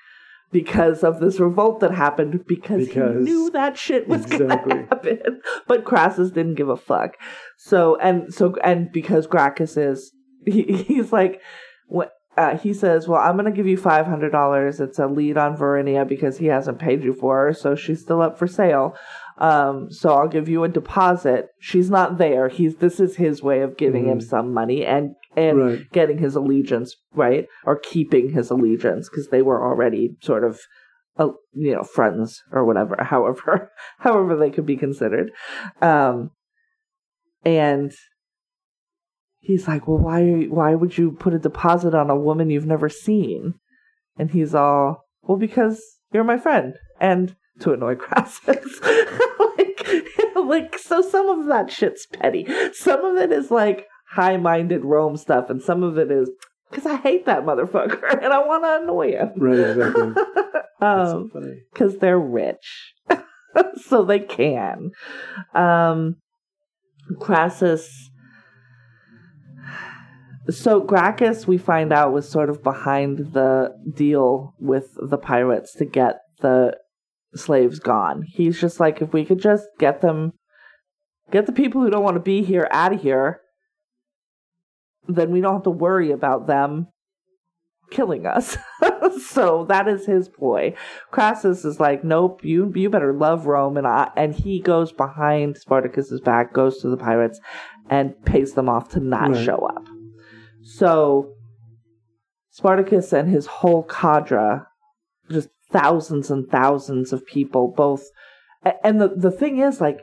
Because 0.53 1.03
of 1.03 1.19
this 1.19 1.41
revolt 1.41 1.81
that 1.81 1.91
happened, 1.91 2.45
because, 2.47 2.87
Because- 2.87 3.17
he 3.27 3.33
knew 3.33 3.51
that 3.51 3.77
shit 3.77 4.07
was 4.09 4.25
Exactly. 4.25 4.75
gonna 4.75 4.87
happen, 4.91 5.41
but 5.67 5.85
Crassus 5.85 6.31
didn't 6.31 6.55
give 6.55 6.69
a 6.69 6.77
fuck. 6.77 7.17
So 7.59 7.97
and 7.97 8.33
so 8.33 8.55
and 8.63 8.91
because 8.93 9.27
Gracchus 9.27 9.77
is 9.77 10.13
he, 10.47 10.63
he's 10.87 11.13
like 11.13 11.43
what 11.89 12.13
uh, 12.37 12.57
he 12.59 12.73
says, 12.75 13.09
"Well, 13.09 13.21
I'm 13.21 13.35
going 13.37 13.47
to 13.47 13.57
give 13.57 13.67
you 13.67 13.77
five 13.77 14.07
hundred 14.07 14.31
dollars. 14.31 14.81
It's 14.81 14.99
a 14.99 15.07
lead 15.07 15.37
on 15.39 15.57
Varinia 15.57 16.07
because 16.07 16.39
he 16.39 16.47
hasn't 16.47 16.79
paid 16.79 17.03
you 17.03 17.13
for 17.15 17.47
her, 17.47 17.53
so 17.53 17.75
she's 17.75 18.01
still 18.03 18.21
up 18.23 18.39
for 18.39 18.47
sale. 18.47 18.97
Um, 19.39 19.91
so 19.91 20.15
I'll 20.15 20.29
give 20.29 20.49
you 20.49 20.65
a 20.65 20.69
deposit. 20.69 21.49
She's 21.61 21.91
not 21.91 22.19
there. 22.19 22.49
He's 22.49 22.77
this 22.77 23.01
is 23.01 23.17
his 23.17 23.43
way 23.43 23.61
of 23.61 23.77
giving 23.77 24.07
him 24.09 24.19
Mhm. 24.19 24.23
some 24.23 24.53
money 24.55 24.85
and 24.85 25.15
and 25.37 25.59
Right. 25.59 25.79
getting 25.93 26.19
his 26.19 26.35
allegiance 26.37 26.97
right 27.15 27.47
or 27.67 27.79
keeping 27.79 28.31
his 28.31 28.51
allegiance 28.51 29.09
because 29.11 29.29
they 29.29 29.43
were 29.43 29.63
already 29.63 30.17
sort 30.23 30.45
of." 30.45 30.59
Uh, 31.19 31.29
you 31.55 31.73
know, 31.75 31.83
friends 31.83 32.43
or 32.53 32.63
whatever, 32.67 32.95
however, 33.03 33.71
however 34.01 34.37
they 34.37 34.51
could 34.51 34.67
be 34.67 34.77
considered, 34.77 35.31
um, 35.81 36.31
and 37.43 37.91
he's 39.47 39.67
like, 39.69 39.87
"Well, 39.89 39.99
why 39.99 40.45
why 40.49 40.75
would 40.75 40.99
you 40.99 41.13
put 41.13 41.35
a 41.35 41.39
deposit 41.39 41.95
on 41.95 42.11
a 42.11 42.17
woman 42.17 42.51
you've 42.51 42.67
never 42.67 42.89
seen?" 42.89 43.55
And 44.19 44.31
he's 44.31 44.55
all, 44.55 45.05
"Well, 45.23 45.39
because 45.39 45.81
you're 46.13 46.25
my 46.25 46.39
friend." 46.39 46.75
And 47.01 47.37
to 47.61 47.73
annoy 47.73 47.95
Crassus, 48.05 48.81
like, 49.39 49.89
like 50.37 50.79
so, 50.79 51.01
some 51.03 51.29
of 51.29 51.47
that 51.47 51.71
shit's 51.71 52.07
petty. 52.07 52.47
Some 52.73 53.05
of 53.05 53.17
it 53.17 53.33
is 53.33 53.51
like 53.51 53.87
high-minded 54.13 54.85
Rome 54.85 55.17
stuff, 55.17 55.49
and 55.51 55.63
some 55.63 55.83
of 55.83 55.97
it 55.99 56.11
is 56.11 56.31
because 56.71 56.87
I 56.87 56.97
hate 56.97 57.27
that 57.27 57.45
motherfucker 57.45 58.03
and 58.23 58.33
I 58.33 58.39
want 58.47 58.65
to 58.65 58.83
annoy 58.83 59.13
him. 59.13 59.33
right, 59.37 59.59
exactly. 59.59 60.13
That's 60.81 61.11
Um, 61.13 61.31
funny. 61.33 61.63
because 61.73 61.99
they're 61.99 62.19
rich, 62.19 62.93
so 63.89 64.05
they 64.05 64.21
can. 64.21 64.91
Um, 65.55 66.17
Crassus. 67.21 68.11
So 70.49 70.81
Gracchus, 70.81 71.47
we 71.47 71.59
find 71.59 71.93
out, 71.93 72.13
was 72.13 72.29
sort 72.29 72.51
of 72.51 72.63
behind 72.63 73.33
the 73.33 73.75
deal 73.95 74.55
with 74.61 74.97
the 74.97 75.19
pirates 75.19 75.73
to 75.75 75.85
get 75.85 76.21
the 76.41 76.77
slaves 77.35 77.79
gone. 77.81 78.23
He's 78.23 78.61
just 78.61 78.79
like, 78.79 79.03
if 79.03 79.13
we 79.13 79.25
could 79.25 79.41
just 79.41 79.67
get 79.79 80.01
them, 80.01 80.33
get 81.31 81.47
the 81.47 81.53
people 81.53 81.83
who 81.83 81.91
don't 81.91 82.05
want 82.05 82.17
to 82.17 82.21
be 82.21 82.43
here 82.43 82.69
out 82.71 82.93
of 82.93 83.03
here, 83.03 83.41
then 85.09 85.31
we 85.33 85.41
don't 85.41 85.55
have 85.55 85.63
to 85.65 85.71
worry 85.71 86.11
about 86.13 86.47
them 86.47 86.89
killing 87.91 88.27
us. 88.27 88.57
so 89.29 89.65
that 89.69 89.89
is 89.89 90.07
his 90.07 90.29
ploy. 90.29 90.75
Crassus 91.11 91.65
is 91.65 91.81
like, 91.81 92.05
nope, 92.05 92.45
you 92.45 92.73
you 92.75 92.91
better 92.91 93.13
love 93.13 93.47
Rome, 93.47 93.77
and 93.77 93.87
I, 93.87 94.11
and 94.17 94.35
he 94.35 94.61
goes 94.61 94.93
behind 94.93 95.57
Spartacus's 95.57 96.21
back, 96.21 96.53
goes 96.53 96.79
to 96.83 96.89
the 96.89 96.97
pirates, 96.97 97.41
and 97.91 98.15
pays 98.25 98.55
them 98.55 98.69
off 98.69 98.89
to 98.91 99.01
not 99.01 99.31
Right. 99.31 99.45
show 99.45 99.59
up. 99.59 99.87
So 100.79 101.33
Spartacus 102.51 103.13
and 103.13 103.31
his 103.31 103.47
whole 103.47 103.83
cadre, 103.85 104.61
just 105.31 105.49
thousands 105.71 106.31
and 106.31 106.49
thousands 106.49 107.13
of 107.13 107.27
people, 107.27 107.73
both, 107.75 108.05
and 108.85 109.01
the 109.01 109.09
the 109.09 109.31
thing 109.31 109.59
is, 109.59 109.81
like, 109.81 110.01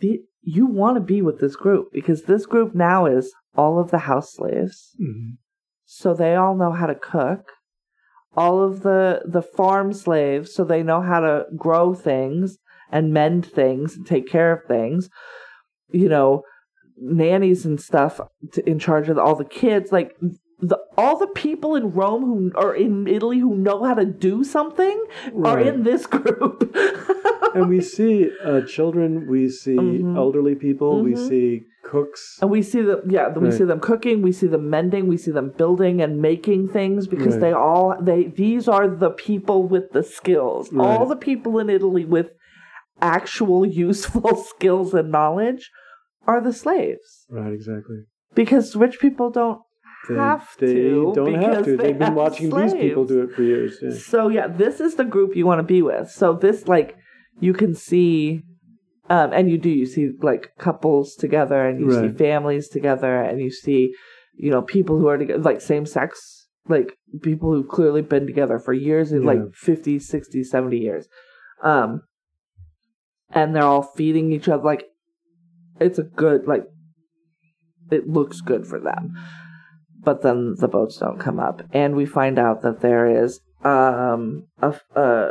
the, 0.00 0.22
you 0.42 0.66
want 0.66 0.96
to 0.96 1.00
be 1.00 1.22
with 1.22 1.38
this 1.40 1.56
group 1.56 1.88
because 1.92 2.22
this 2.22 2.46
group 2.46 2.74
now 2.74 3.06
is 3.06 3.32
all 3.56 3.78
of 3.78 3.90
the 3.90 3.98
house 3.98 4.34
slaves. 4.34 4.96
Mhm. 5.00 5.36
so 5.84 6.12
they 6.12 6.34
all 6.34 6.54
know 6.54 6.72
how 6.72 6.86
to 6.86 6.94
cook. 6.94 7.44
All 8.36 8.62
of 8.62 8.82
the 8.82 9.22
the 9.24 9.42
farm 9.42 9.92
slaves 9.92 10.52
so 10.54 10.64
they 10.64 10.82
know 10.82 11.00
how 11.00 11.20
to 11.20 11.46
grow 11.56 11.94
things 11.94 12.58
and 12.90 13.12
mend 13.12 13.46
things 13.46 13.96
and 13.96 14.06
take 14.06 14.26
care 14.28 14.52
of 14.52 14.64
things. 14.68 15.08
You 15.90 16.08
know 16.08 16.42
nannies 17.00 17.64
and 17.64 17.80
stuff 17.80 18.20
to, 18.52 18.68
in 18.68 18.78
charge 18.78 19.08
of 19.08 19.18
all 19.18 19.34
the 19.36 19.44
kids 19.44 19.92
like 19.92 20.16
the 20.60 20.76
all 20.96 21.16
the 21.16 21.28
people 21.28 21.76
in 21.76 21.92
Rome 21.92 22.24
who 22.24 22.52
are 22.56 22.74
in 22.74 23.06
Italy 23.06 23.38
who 23.38 23.54
know 23.54 23.84
how 23.84 23.94
to 23.94 24.04
do 24.04 24.42
something 24.42 25.04
are 25.44 25.56
Right. 25.56 25.66
in 25.66 25.84
this 25.84 26.06
group 26.06 26.74
and 27.54 27.68
we 27.68 27.80
see 27.80 28.30
uh, 28.44 28.62
children, 28.62 29.26
we 29.28 29.48
see 29.48 29.76
Mhm. 29.76 30.16
elderly 30.16 30.56
people, 30.56 31.02
we 31.02 31.12
Mhm. 31.12 31.28
see 31.28 31.62
cooks. 31.84 32.38
And 32.42 32.50
we 32.50 32.60
see 32.62 32.82
them, 32.82 33.02
yeah, 33.08 33.28
we 33.38 33.50
see 33.52 33.64
them 33.64 33.80
cooking, 33.80 34.20
we 34.20 34.32
see 34.32 34.48
them 34.48 34.68
mending, 34.68 35.06
we 35.06 35.16
see 35.16 35.30
them 35.30 35.52
building 35.56 36.02
and 36.02 36.20
making 36.20 36.68
things 36.68 37.06
because 37.06 37.34
Right. 37.34 37.40
they 37.40 37.52
all 37.52 37.94
they 38.00 38.24
these 38.24 38.66
are 38.68 38.88
the 38.88 39.10
people 39.10 39.62
with 39.62 39.92
the 39.92 40.02
skills. 40.02 40.70
All 40.76 41.06
the 41.06 41.16
people 41.16 41.58
in 41.60 41.70
Italy 41.70 42.04
with 42.04 42.30
actual 43.00 43.64
useful 43.86 44.34
skills 44.36 44.92
and 44.92 45.10
knowledge 45.12 45.70
are 46.30 46.40
the 46.48 46.52
slaves 46.52 47.08
Right, 47.38 47.52
exactly. 47.60 48.00
because 48.40 48.66
rich 48.84 48.96
people 49.04 49.28
don't 49.40 49.60
They, 50.08 50.14
have 50.28 50.46
they 50.60 50.72
to 50.74 51.12
don't 51.14 51.42
have 51.42 51.64
to. 51.64 51.76
they 51.76 51.84
They've 51.84 51.98
been 52.06 52.14
watching 52.24 52.48
these 52.58 52.74
people 52.84 53.04
do 53.14 53.18
it 53.24 53.30
for 53.34 53.42
years. 53.52 53.72
Yeah. 53.82 53.90
So 54.12 54.20
yeah, 54.36 54.46
this 54.62 54.76
is 54.86 54.92
the 55.00 55.04
group 55.14 55.30
you 55.38 55.46
want 55.50 55.58
to 55.64 55.68
be 55.76 55.80
with. 55.90 56.06
So 56.20 56.26
this 56.44 56.58
like 56.74 56.90
you 57.46 57.52
can 57.62 57.72
see 57.74 58.42
um 59.16 59.28
and 59.36 59.44
you 59.50 59.58
do 59.66 59.70
you 59.80 59.86
see 59.94 60.06
like 60.30 60.44
couples 60.66 61.14
together 61.24 61.60
and 61.68 61.74
you 61.80 61.86
see 62.00 62.08
families 62.26 62.66
together 62.76 63.12
and 63.28 63.36
you 63.44 63.50
see 63.64 63.80
you 64.44 64.50
know 64.52 64.62
people 64.76 64.94
who 64.98 65.06
are 65.10 65.18
together 65.22 65.42
like 65.50 65.60
same 65.60 65.86
sex 65.96 66.46
like 66.74 66.88
people 67.28 67.48
who've 67.52 67.68
clearly 67.76 68.02
been 68.02 68.26
together 68.32 68.58
for 68.66 68.74
years 68.88 69.08
in 69.12 69.20
Yeah. 69.22 69.30
like 69.32 69.42
50 69.54 69.98
60 69.98 70.44
70 70.44 70.76
years 70.88 71.04
um 71.72 71.90
and 73.30 73.54
they're 73.54 73.62
all 73.74 73.82
feeding 73.98 74.32
each 74.32 74.48
other 74.48 74.62
like 74.72 74.84
it's 75.80 75.98
a 75.98 76.02
good 76.04 76.46
like 76.46 76.64
it 77.90 78.08
looks 78.08 78.40
good 78.40 78.66
for 78.66 78.78
them. 78.80 79.14
But 80.00 80.22
then 80.22 80.54
the 80.58 80.68
boats 80.68 80.98
don't 80.98 81.18
come 81.18 81.40
up. 81.40 81.62
And 81.72 81.96
we 81.96 82.06
find 82.06 82.38
out 82.38 82.62
that 82.62 82.80
there 82.80 83.24
is 83.24 83.40
um 83.64 84.46
a, 84.62 84.74
a 84.94 85.30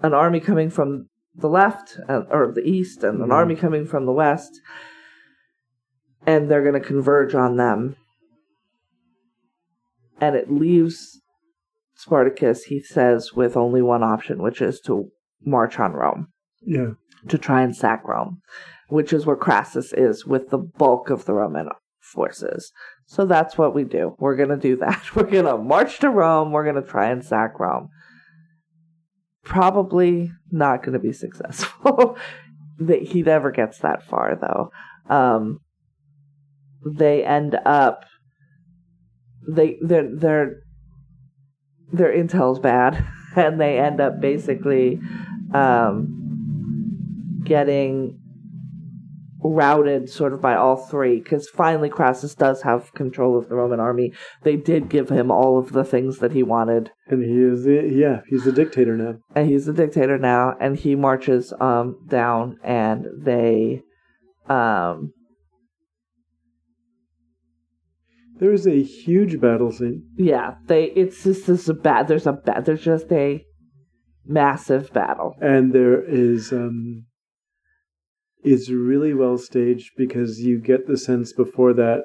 an 0.00 0.14
army 0.14 0.40
coming 0.40 0.70
from 0.70 1.08
the 1.34 1.48
left 1.48 1.98
uh, 2.08 2.22
or 2.30 2.52
the 2.52 2.62
east 2.68 3.02
and 3.04 3.20
an 3.20 3.28
Mhm. 3.28 3.32
army 3.32 3.56
coming 3.56 3.86
from 3.86 4.06
the 4.06 4.12
west. 4.12 4.60
And 6.26 6.50
they're 6.50 6.62
going 6.68 6.80
to 6.80 6.86
converge 6.86 7.34
on 7.34 7.56
them. 7.56 7.96
And 10.20 10.34
it 10.36 10.50
leaves 10.50 11.20
Spartacus 11.94 12.64
he 12.64 12.80
says 12.80 13.32
with 13.32 13.56
only 13.56 13.82
one 13.82 14.02
option 14.02 14.42
which 14.42 14.60
is 14.60 14.80
to 14.82 15.10
march 15.44 15.78
on 15.80 15.92
Rome. 15.92 16.28
Yeah. 16.60 16.92
To 17.28 17.38
try 17.38 17.62
and 17.62 17.74
sack 17.74 18.06
Rome, 18.06 18.40
which 18.88 19.12
is 19.12 19.26
where 19.26 19.36
Crassus 19.36 19.92
is 19.92 20.24
with 20.26 20.50
the 20.50 20.58
bulk 20.58 21.10
of 21.10 21.24
the 21.24 21.34
Roman 21.34 21.68
forces. 22.00 22.72
So 23.06 23.24
that's 23.24 23.56
what 23.56 23.74
we 23.74 23.84
do. 23.84 24.14
We're 24.18 24.36
going 24.36 24.48
to 24.50 24.56
do 24.56 24.76
that. 24.76 25.02
We're 25.14 25.24
going 25.24 25.46
to 25.46 25.58
march 25.58 25.98
to 26.00 26.10
Rome. 26.10 26.52
We're 26.52 26.64
going 26.70 26.82
to 26.82 26.88
try 26.88 27.10
and 27.10 27.24
sack 27.24 27.58
Rome. 27.58 27.88
Probably 29.44 30.32
not 30.50 30.82
going 30.82 30.92
to 30.92 30.98
be 30.98 31.12
successful. 31.14 32.16
He 32.86 33.22
never 33.22 33.50
gets 33.50 33.78
that 33.78 34.04
far, 34.04 34.36
though. 34.36 34.70
Um, 35.12 35.60
they 36.84 37.24
end 37.24 37.58
up. 37.64 38.04
They 39.50 39.78
their 39.80 40.14
their 40.14 40.56
their 41.90 42.12
intel's 42.12 42.58
bad, 42.58 43.04
and 43.36 43.60
they 43.60 43.78
end 43.78 44.00
up 44.00 44.20
basically 44.20 45.00
um, 45.54 46.27
getting 47.48 48.18
routed 49.40 50.10
sort 50.10 50.32
of 50.32 50.42
by 50.42 50.54
all 50.56 50.76
three 50.76 51.20
because 51.20 51.48
finally 51.48 51.88
Crassus 51.88 52.34
does 52.34 52.62
have 52.62 52.92
control 52.94 53.38
of 53.38 53.48
the 53.48 53.54
Roman 53.54 53.78
army. 53.80 54.12
They 54.42 54.56
did 54.56 54.88
give 54.88 55.08
him 55.10 55.30
all 55.30 55.58
of 55.58 55.72
the 55.72 55.84
things 55.84 56.18
that 56.18 56.32
he 56.32 56.42
wanted, 56.42 56.90
And 57.06 57.22
he 57.22 57.40
is 57.42 57.64
the 57.64 57.88
yeah, 57.90 58.20
he's 58.28 58.44
the 58.44 58.52
dictator 58.52 58.96
now. 58.96 59.14
and 59.36 59.48
he's 59.48 59.66
the 59.66 59.72
dictator 59.72 60.18
now. 60.18 60.54
And 60.60 60.76
he 60.76 60.94
marches 60.96 61.52
um, 61.60 61.96
down, 62.08 62.58
and 62.64 63.06
they 63.16 63.82
Um, 64.48 65.12
There 68.40 68.52
is 68.52 68.66
a 68.66 68.82
huge 68.82 69.40
battle 69.40 69.72
scene. 69.72 70.02
yeah, 70.16 70.54
they. 70.66 70.84
It's 70.84 71.22
just 71.24 71.46
this 71.46 71.68
a 71.68 71.74
bad. 71.74 72.06
There's 72.08 72.26
a 72.26 72.32
bad. 72.32 72.64
There's 72.64 72.82
just 72.84 73.10
a 73.12 73.44
massive 74.26 74.92
battle. 74.92 75.34
and 75.40 75.72
there 75.72 76.02
is 76.04 76.52
um 76.52 77.04
it's 78.52 78.70
really 78.70 79.14
well 79.14 79.36
staged 79.38 79.90
because 79.96 80.40
you 80.40 80.58
get 80.58 80.86
the 80.86 80.96
sense 80.96 81.32
before 81.32 81.72
that 81.72 82.04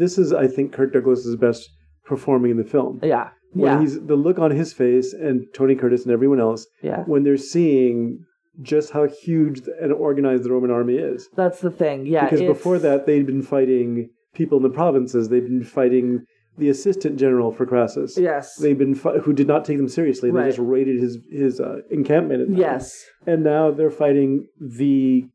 this 0.00 0.18
is 0.18 0.32
i 0.32 0.46
think 0.46 0.72
kirk 0.72 0.92
douglas's 0.92 1.36
best 1.36 1.70
performing 2.04 2.50
in 2.50 2.56
the 2.56 2.64
film. 2.64 2.98
Yeah, 3.02 3.28
when 3.52 3.72
yeah, 3.72 3.80
he's 3.80 4.00
the 4.12 4.16
look 4.16 4.38
on 4.38 4.50
his 4.50 4.72
face 4.72 5.12
and 5.12 5.46
tony 5.54 5.74
curtis 5.76 6.02
and 6.04 6.12
everyone 6.12 6.40
else 6.40 6.66
yeah. 6.82 7.04
when 7.04 7.22
they're 7.22 7.36
seeing 7.36 8.24
just 8.60 8.92
how 8.92 9.06
huge 9.06 9.62
and 9.80 9.92
organized 9.92 10.42
the 10.44 10.50
roman 10.50 10.70
army 10.70 10.96
is. 10.96 11.28
That's 11.36 11.60
the 11.60 11.70
thing. 11.70 12.06
Yeah, 12.06 12.24
because 12.24 12.42
before 12.42 12.78
that 12.80 13.06
they'd 13.06 13.26
been 13.26 13.42
fighting 13.42 14.10
people 14.34 14.58
in 14.58 14.62
the 14.62 14.70
provinces. 14.70 15.28
They'd 15.28 15.44
been 15.44 15.64
fighting 15.64 16.24
the 16.58 16.68
assistant 16.68 17.18
general 17.18 17.52
for 17.52 17.64
crassus. 17.64 18.18
Yes, 18.18 18.56
they've 18.56 18.76
been 18.76 18.94
fi- 18.94 19.18
who 19.18 19.32
did 19.32 19.46
not 19.46 19.64
take 19.64 19.78
them 19.78 19.88
seriously. 19.88 20.30
They 20.30 20.38
Right. 20.38 20.46
just 20.46 20.58
raided 20.58 21.00
his 21.00 21.18
his 21.30 21.60
uh, 21.60 21.78
encampment 21.90 22.56
yes, 22.56 23.04
and 23.26 23.42
now 23.42 23.70
they're 23.70 23.90
fighting 23.90 24.46
the 24.60 25.28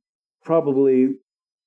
probably 0.48 1.10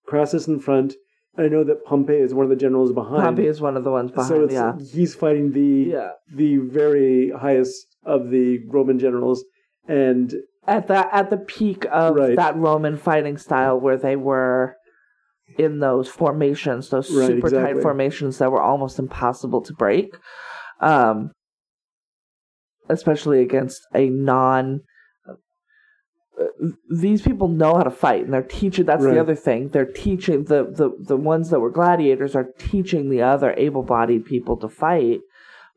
Crassus 0.09 0.49
in 0.49 0.59
front. 0.59 0.95
And 1.37 1.47
I 1.47 1.49
know 1.49 1.63
that 1.65 1.85
Pompey 1.85 2.15
is 2.15 2.35
one 2.35 2.45
of 2.45 2.51
the 2.51 2.57
generals 2.57 2.93
behind. 2.93 3.23
Pompey 3.23 3.47
is 3.47 3.61
one 3.61 3.77
of 3.77 3.85
the 3.85 3.93
ones 3.93 4.11
behind. 4.11 4.29
so 4.29 4.45
it's, 4.45 4.53
yeah, 4.55 4.73
he's 4.93 5.15
fighting 5.15 5.53
the 5.53 5.91
yeah. 5.93 6.11
the 6.35 6.57
very 6.57 7.31
highest 7.31 7.87
of 8.05 8.31
the 8.31 8.59
Roman 8.67 8.99
generals, 8.99 9.45
and 9.87 10.35
At 10.67 10.89
that 10.89 11.09
at 11.13 11.31
the 11.31 11.37
peak 11.37 11.87
of 11.93 12.17
Right. 12.17 12.35
that 12.37 12.57
Roman 12.57 12.97
fighting 12.97 13.37
style, 13.39 13.79
where 13.79 13.97
they 13.97 14.17
were 14.17 14.75
in 15.59 15.79
those 15.81 16.09
formations, 16.09 16.89
those 16.91 17.11
Right, 17.15 17.29
super 17.29 17.51
tight 17.51 17.81
formations 17.83 18.39
that 18.39 18.51
were 18.51 18.63
almost 18.63 18.99
impossible 18.99 19.61
to 19.63 19.73
break, 19.75 20.17
um, 20.81 21.31
especially 22.89 23.41
against 23.43 23.81
a 23.95 24.09
non. 24.09 24.81
These 26.91 27.23
people 27.23 27.49
know 27.49 27.75
how 27.77 27.83
to 27.83 27.91
fight, 27.91 28.25
and 28.25 28.33
they're 28.33 28.43
teaching. 28.43 28.85
That's 28.87 29.03
Right. 29.05 29.15
the 29.15 29.21
other 29.21 29.35
thing. 29.35 29.69
They're 29.69 29.85
teaching 29.85 30.45
the, 30.45 30.65
the 30.65 30.91
the 30.99 31.17
ones 31.17 31.51
that 31.51 31.61
were 31.61 31.71
gladiators 31.71 32.35
are 32.35 32.49
teaching 32.59 33.09
the 33.11 33.23
other 33.23 33.55
able-bodied 33.57 34.25
people 34.27 34.57
to 34.59 34.69
fight, 34.69 35.21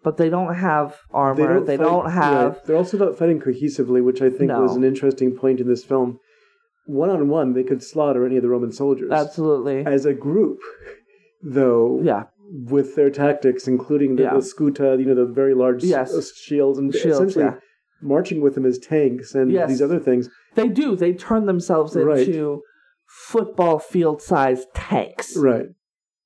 but 0.04 0.18
they 0.18 0.30
don't 0.30 0.56
have 0.56 0.98
armor. 1.12 1.60
They 1.62 1.78
don't, 1.78 2.04
fight- 2.06 2.12
have 2.14 2.54
right. 2.54 2.66
They're 2.66 2.78
also 2.78 2.98
not 2.98 3.18
fighting 3.18 3.40
cohesively, 3.40 4.04
which 4.04 4.22
I 4.22 4.30
think 4.30 4.50
No. 4.52 4.62
was 4.62 4.76
an 4.76 4.84
interesting 4.84 5.36
point 5.36 5.60
in 5.60 5.68
this 5.68 5.84
film. 5.84 6.20
One 6.86 7.10
on 7.10 7.30
one, 7.30 7.54
they 7.54 7.64
could 7.64 7.82
slaughter 7.84 8.26
any 8.26 8.36
of 8.38 8.44
the 8.44 8.50
Roman 8.50 8.72
soldiers. 8.72 9.12
absolutely. 9.12 9.86
As 9.86 10.06
a 10.06 10.14
group, 10.14 10.60
though, 11.42 12.00
Yeah, 12.04 12.24
with 12.52 12.96
their 12.96 13.10
tactics, 13.10 13.68
including 13.68 14.16
the, 14.18 14.24
Yeah. 14.24 14.34
the 14.34 14.40
scuta, 14.42 15.00
you 15.00 15.06
know, 15.06 15.16
the 15.16 15.26
very 15.26 15.54
large 15.54 15.84
Yes. 15.84 16.14
uh, 16.14 16.22
shields, 16.36 16.78
and 16.80 16.94
Shields, 16.94 17.16
essentially 17.20 17.46
yeah. 17.46 17.56
marching 18.02 18.42
with 18.42 18.56
them 18.56 18.66
as 18.66 18.78
tanks 18.80 19.34
and 19.34 19.52
Yes. 19.52 19.70
these 19.70 19.82
other 19.82 20.00
things. 20.00 20.30
They 20.56 20.68
do. 20.68 20.96
They 20.96 21.14
turn 21.14 21.46
themselves 21.46 21.96
Right. 21.96 22.28
into 22.28 22.62
football 23.28 23.80
field-sized 23.80 24.68
tanks 24.74 25.38
Right. 25.38 25.68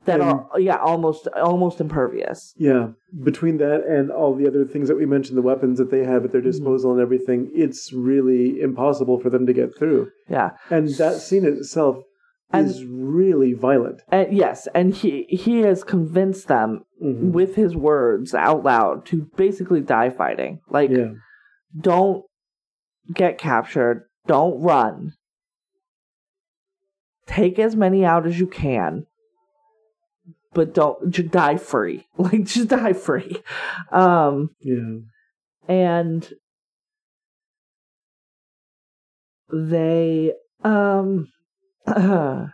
that 0.06 0.22
And- 0.22 0.30
are 0.52 0.60
yeah 0.60 0.78
almost 0.78 1.28
almost 1.36 1.82
impervious. 1.82 2.54
Yeah. 2.58 2.90
Between 3.24 3.58
that 3.58 3.86
and 3.86 4.10
all 4.12 4.34
the 4.36 4.48
other 4.48 4.64
things 4.66 4.88
that 4.88 4.98
we 4.98 5.06
mentioned, 5.06 5.38
the 5.38 5.42
weapons 5.42 5.78
that 5.80 5.92
they 5.92 6.04
have 6.06 6.24
at 6.26 6.32
their 6.32 6.42
Mm-hmm. 6.42 6.50
disposal 6.52 6.92
and 6.92 7.02
everything, 7.02 7.52
it's 7.54 7.92
really 7.94 8.62
impossible 8.62 9.20
for 9.20 9.30
them 9.30 9.46
to 9.46 9.54
get 9.54 9.78
through. 9.78 10.10
Yeah, 10.30 10.52
And 10.70 10.88
that 10.96 11.16
scene 11.16 11.46
itself 11.46 12.04
And- 12.52 12.68
is 12.68 12.86
really 12.86 13.52
violent. 13.54 14.02
and 14.10 14.32
yes, 14.32 14.68
and 14.74 14.94
he 14.94 15.24
he 15.30 15.60
has 15.62 15.84
convinced 15.84 16.48
them 16.48 16.84
Mhm. 17.04 17.32
with 17.34 17.56
his 17.56 17.76
words 17.76 18.34
out 18.34 18.64
loud 18.64 19.06
to 19.08 19.28
basically 19.36 19.82
die 19.82 20.10
fighting. 20.10 20.62
Like, 20.70 20.90
Yeah. 20.92 21.12
don't 21.78 22.24
get 23.14 23.38
captured. 23.38 24.04
Don't 24.28 24.62
run. 24.62 25.14
Take 27.26 27.60
as 27.60 27.76
many 27.76 28.06
out 28.06 28.26
as 28.28 28.40
you 28.40 28.48
can, 28.48 29.06
but 30.54 30.74
don't 30.74 31.10
just 31.12 31.32
die 31.32 31.58
free. 31.58 32.06
Like, 32.18 32.44
just 32.46 32.70
die 32.70 32.94
free. 32.94 33.42
Um, 33.92 34.52
Yeah. 34.60 35.00
and 35.68 36.32
they 39.52 40.34
um 40.64 41.28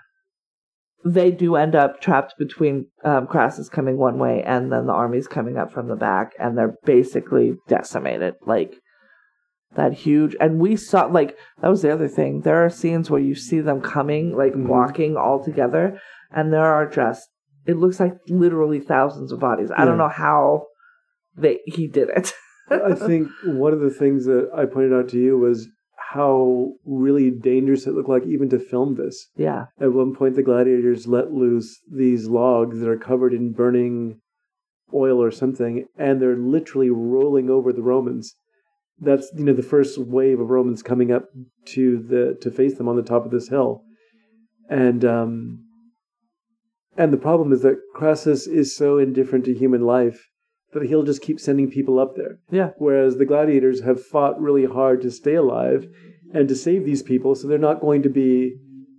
they 1.06 1.32
do 1.32 1.56
end 1.56 1.76
up 1.76 2.00
trapped 2.02 2.36
between 2.38 2.86
um, 3.04 3.26
Crassus 3.28 3.68
coming 3.70 3.98
one 3.98 4.20
way 4.20 4.44
and 4.44 4.72
then 4.72 4.86
the 4.86 4.94
armies 4.94 5.28
coming 5.28 5.58
up 5.58 5.72
from 5.72 5.88
the 5.88 5.96
back, 5.96 6.34
and 6.40 6.58
they're 6.58 6.76
basically 6.86 7.56
decimated. 7.68 8.36
Like 8.46 8.76
that 9.76 9.94
huge, 9.94 10.36
and 10.40 10.60
we 10.60 10.76
saw 10.76 11.06
like 11.06 11.38
that 11.62 11.70
was 11.70 11.82
the 11.82 11.92
other 11.94 12.08
thing. 12.08 12.42
There 12.42 12.64
are 12.64 12.70
scenes 12.70 13.10
where 13.10 13.22
you 13.22 13.36
see 13.36 13.60
them 13.62 13.82
coming, 13.82 14.36
like 14.36 14.54
Mhm. 14.54 14.68
walking 14.68 15.18
all 15.18 15.44
together, 15.44 16.00
and 16.32 16.52
there 16.54 16.66
are 16.66 16.88
just 16.88 17.30
it 17.66 17.78
looks 17.78 18.00
like 18.00 18.16
literally 18.28 18.80
thousands 18.82 19.32
of 19.32 19.40
bodies. 19.40 19.72
I 19.76 19.86
don't 19.86 19.98
know 19.98 20.10
how 20.10 20.66
they 21.36 21.60
he 21.66 21.88
did 21.88 22.10
it. 22.10 22.34
I 22.70 22.94
think 23.08 23.30
one 23.44 23.74
of 23.74 23.80
the 23.80 23.90
things 23.90 24.26
that 24.26 24.50
I 24.56 24.66
pointed 24.66 24.94
out 24.94 25.10
to 25.10 25.18
you 25.20 25.38
was 25.38 25.68
how 25.98 26.74
really 26.86 27.32
dangerous 27.32 27.88
it 27.88 27.94
looked 27.94 28.10
like 28.10 28.26
even 28.26 28.50
to 28.50 28.60
film 28.60 28.96
this. 28.96 29.30
yeah, 29.36 29.66
At 29.80 29.94
one 29.94 30.14
point, 30.14 30.36
the 30.36 30.44
gladiators 30.44 31.08
let 31.08 31.32
loose 31.32 31.80
these 31.92 32.28
logs 32.28 32.80
that 32.80 32.90
are 32.90 32.98
covered 32.98 33.34
in 33.34 33.52
burning 33.54 34.20
oil 34.94 35.22
or 35.24 35.32
something, 35.32 35.86
and 35.98 36.22
they're 36.22 36.36
literally 36.38 36.90
rolling 36.92 37.50
over 37.50 37.74
the 37.74 37.82
Romans. 37.82 38.36
That's 39.00 39.32
you 39.36 39.44
know 39.44 39.54
the 39.54 39.64
first 39.64 39.98
wave 39.98 40.40
of 40.40 40.50
Romans 40.50 40.82
coming 40.84 41.12
up 41.12 41.26
to 41.66 42.00
the 42.00 42.38
to 42.42 42.52
face 42.52 42.78
them 42.78 42.88
on 42.88 42.96
the 42.96 43.02
top 43.04 43.26
of 43.26 43.32
this 43.32 43.50
hill, 43.50 43.84
and 44.70 45.04
um, 45.04 45.66
and 46.98 47.12
the 47.12 47.18
problem 47.18 47.52
is 47.52 47.62
that 47.64 47.80
Crassus 47.96 48.48
is 48.48 48.76
so 48.76 48.98
indifferent 48.98 49.46
to 49.46 49.54
human 49.54 49.82
life 49.82 50.30
that 50.74 50.84
he'll 50.84 51.04
just 51.04 51.22
keep 51.22 51.40
sending 51.40 51.70
people 51.70 52.00
up 52.00 52.16
there. 52.16 52.40
yeah. 52.50 52.72
Whereas 52.78 53.18
the 53.18 53.26
gladiators 53.26 53.82
have 53.82 54.04
fought 54.04 54.42
really 54.42 54.66
hard 54.66 55.02
to 55.04 55.12
stay 55.12 55.36
alive 55.36 55.88
and 56.34 56.48
to 56.50 56.56
save 56.56 56.84
these 56.84 57.04
people, 57.04 57.36
so 57.36 57.48
they're 57.48 57.60
not 57.60 57.80
going 57.82 58.02
to 58.04 58.10
be 58.10 58.56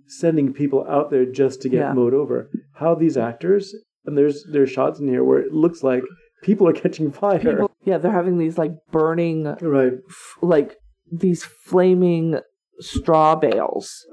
sending 0.07 0.53
people 0.53 0.85
out 0.87 1.09
there 1.11 1.25
just 1.25 1.61
to 1.63 1.69
get 1.69 1.79
Yeah. 1.79 1.93
mowed 1.93 2.13
over. 2.13 2.49
How 2.75 2.95
these 2.95 3.17
actors 3.17 3.75
and 4.05 4.17
there's 4.17 4.45
there's 4.51 4.69
shots 4.69 4.99
in 4.99 5.07
here 5.07 5.23
where 5.23 5.39
it 5.39 5.51
looks 5.53 5.83
like 5.83 6.03
people 6.43 6.67
are 6.67 6.73
catching 6.83 7.11
fire. 7.11 7.39
People, 7.39 7.71
yeah, 7.85 7.97
they're 7.97 8.11
having 8.11 8.37
these 8.37 8.57
like 8.57 8.71
burning, 8.91 9.45
right. 9.61 9.93
f- 10.09 10.37
like 10.41 10.77
these 11.11 11.43
flaming 11.43 12.39
straw 12.79 13.35
bales 13.35 14.05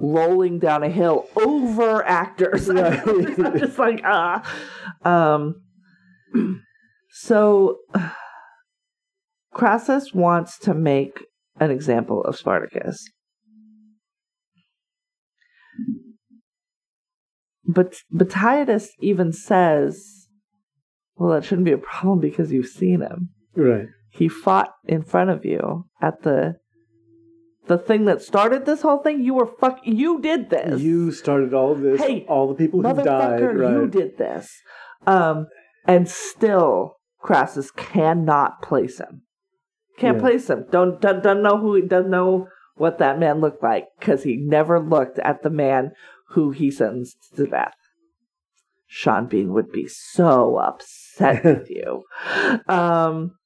rolling 0.00 0.58
down 0.58 0.82
a 0.82 0.88
hill 0.88 1.28
over 1.36 2.04
actors. 2.06 2.68
Right. 2.70 3.06
I'm 3.38 3.58
just 3.58 3.78
like 3.78 4.00
ah. 4.04 4.42
Um. 5.04 5.62
So, 7.12 7.78
Crassus 9.54 10.14
wants 10.14 10.58
to 10.60 10.74
make 10.74 11.24
an 11.58 11.70
example 11.70 12.22
of 12.22 12.36
Spartacus. 12.36 13.04
But 17.64 17.94
Batiatus 18.14 18.88
even 19.00 19.32
says, 19.32 20.19
"Well, 21.20 21.32
that 21.32 21.44
shouldn't 21.44 21.66
be 21.66 21.72
a 21.72 21.78
problem 21.78 22.18
because 22.18 22.50
you've 22.50 22.66
seen 22.66 23.02
him. 23.02 23.28
Right. 23.54 23.88
He 24.08 24.28
fought 24.28 24.72
in 24.86 25.02
front 25.02 25.28
of 25.30 25.44
you 25.44 25.84
at 26.00 26.22
the 26.22 26.56
the 27.66 27.76
thing 27.78 28.06
that 28.06 28.22
started 28.22 28.64
this 28.64 28.80
whole 28.82 28.98
thing. 28.98 29.22
You 29.22 29.34
were 29.34 29.46
fuck. 29.46 29.80
You 29.84 30.20
did 30.20 30.48
this. 30.50 30.80
You 30.80 31.12
started 31.12 31.52
all 31.52 31.72
of 31.72 31.80
this. 31.82 32.00
Hey, 32.00 32.24
all 32.26 32.48
the 32.48 32.54
people 32.54 32.82
who 32.82 33.04
died. 33.04 33.40
Right. 33.40 33.72
You 33.72 33.86
did 33.86 34.16
this. 34.16 34.50
Um, 35.06 35.46
and 35.86 36.08
still, 36.08 36.96
Crassus 37.20 37.70
cannot 37.70 38.62
place 38.62 38.98
him. 38.98 39.22
Can't 39.98 40.16
Yeah. 40.16 40.22
place 40.22 40.48
him. 40.48 40.64
Don't, 40.70 41.00
don't 41.00 41.22
don't 41.22 41.42
know 41.42 41.58
who. 41.58 41.74
He 41.74 41.82
doesn't 41.82 42.10
know 42.10 42.48
what 42.76 42.96
that 42.98 43.18
man 43.18 43.40
looked 43.40 43.62
like 43.62 43.88
because 43.98 44.22
he 44.22 44.36
never 44.36 44.80
looked 44.80 45.18
at 45.18 45.42
the 45.42 45.50
man 45.50 45.92
who 46.30 46.50
he 46.50 46.70
sentenced 46.70 47.36
to 47.36 47.46
death. 47.46 47.74
Sean 48.92 49.26
Bean 49.26 49.52
would 49.52 49.70
be 49.70 49.86
so 49.86 50.56
upset 50.56 51.44
with 51.44 51.70
you. 51.70 52.02
Um, 52.66 53.36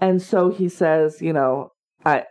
and 0.00 0.22
so 0.22 0.48
he 0.48 0.70
says, 0.70 1.20
you 1.20 1.34
know, 1.34 1.72
I, 2.02 2.24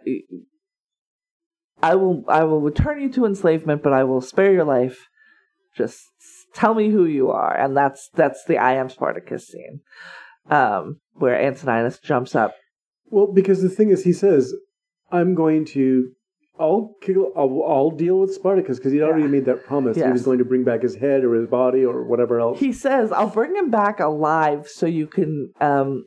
I 1.83 1.93
will, 1.93 2.23
I 2.27 2.43
will 2.45 2.59
return 2.59 2.99
you 2.99 3.11
to 3.13 3.25
enslavement, 3.25 3.83
but 3.83 3.93
I 3.93 4.03
will 4.03 4.19
spare 4.19 4.51
your 4.51 4.63
life. 4.63 5.07
Just 5.77 6.01
tell 6.55 6.73
me 6.73 6.89
who 6.89 7.05
you 7.05 7.29
are, 7.29 7.55
and 7.55 7.77
that's 7.77 8.09
that's 8.15 8.45
the 8.45 8.57
I 8.57 8.75
am 8.75 8.89
Spartacus 8.89 9.47
scene, 9.47 9.81
um, 10.49 11.01
where 11.13 11.39
Antoninus 11.39 11.99
jumps 11.99 12.33
up. 12.33 12.55
Well, 13.07 13.27
because 13.27 13.61
the 13.61 13.69
thing 13.69 13.89
is, 13.89 14.05
he 14.05 14.13
says, 14.13 14.53
"I'm 15.11 15.35
going 15.35 15.65
to 15.65 16.13
I'll 16.59 16.95
kill. 17.01 17.31
I'll, 17.35 17.63
I'll 17.67 17.91
deal 17.91 18.19
with 18.19 18.33
Spartacus 18.33 18.77
because 18.77 18.93
he'd 18.93 19.01
already 19.01 19.23
Yeah. 19.23 19.27
made 19.29 19.45
that 19.45 19.65
promise. 19.65 19.97
He 19.97 20.03
was 20.03 20.23
going 20.23 20.37
to 20.39 20.45
bring 20.45 20.63
back 20.63 20.81
his 20.83 20.95
head 20.95 21.23
or 21.23 21.33
his 21.35 21.47
body 21.47 21.83
or 21.83 22.03
whatever 22.03 22.39
else. 22.39 22.59
He 22.59 22.71
says, 22.71 23.11
"I'll 23.11 23.29
bring 23.29 23.55
him 23.55 23.69
back 23.69 23.99
alive, 23.99 24.67
so 24.67 24.85
you 24.85 25.07
can 25.07 25.51
um, 25.59 26.05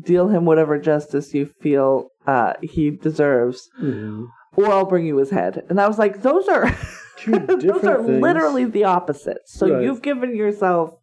deal 0.00 0.28
him 0.28 0.44
whatever 0.46 0.78
justice 0.78 1.34
you 1.34 1.46
feel 1.46 2.08
uh, 2.26 2.54
he 2.62 2.90
deserves, 2.90 3.68
Mhm. 3.82 4.26
or 4.56 4.66
I'll 4.66 4.86
bring 4.86 5.04
you 5.06 5.16
his 5.18 5.30
head." 5.30 5.64
And 5.68 5.80
I 5.80 5.86
was 5.88 5.98
like, 5.98 6.22
"Those 6.22 6.48
are 6.48 6.74
Two 7.18 7.32
those 7.38 7.84
are 7.84 8.02
things. 8.02 8.22
literally 8.22 8.64
the 8.64 8.84
opposites." 8.84 9.52
So 9.52 9.68
Right. 9.68 9.82
you've 9.84 10.00
given 10.00 10.34
yourself, 10.34 10.94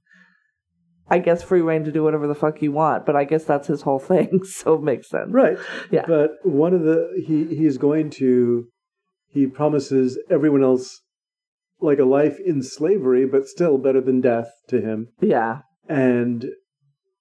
I 1.10 1.20
guess, 1.20 1.44
free 1.44 1.62
reign 1.62 1.84
to 1.84 1.92
do 1.92 2.04
whatever 2.04 2.26
the 2.28 2.34
fuck 2.36 2.62
you 2.64 2.72
want. 2.72 3.06
But 3.06 3.16
I 3.16 3.24
guess 3.26 3.44
that's 3.44 3.68
his 3.68 3.84
whole 3.84 4.00
thing, 4.12 4.44
so 4.44 4.74
it 4.74 4.82
makes 4.82 5.08
sense. 5.10 5.30
Right. 5.32 5.58
Yeah. 5.92 6.06
But 6.08 6.32
one 6.44 6.74
of 6.74 6.82
the 6.82 7.22
he 7.26 7.46
he's 7.56 7.78
going 7.78 8.10
to 8.12 8.68
he 9.30 9.46
promises 9.48 10.18
everyone 10.30 10.64
else 10.64 11.02
like 11.80 12.00
a 12.00 12.06
life 12.06 12.38
in 12.44 12.64
slavery, 12.64 13.26
but 13.26 13.48
still 13.48 13.78
better 13.78 14.02
than 14.02 14.22
death 14.22 14.50
to 14.70 14.82
him. 14.82 15.10
Yeah, 15.22 15.60
And 15.88 16.46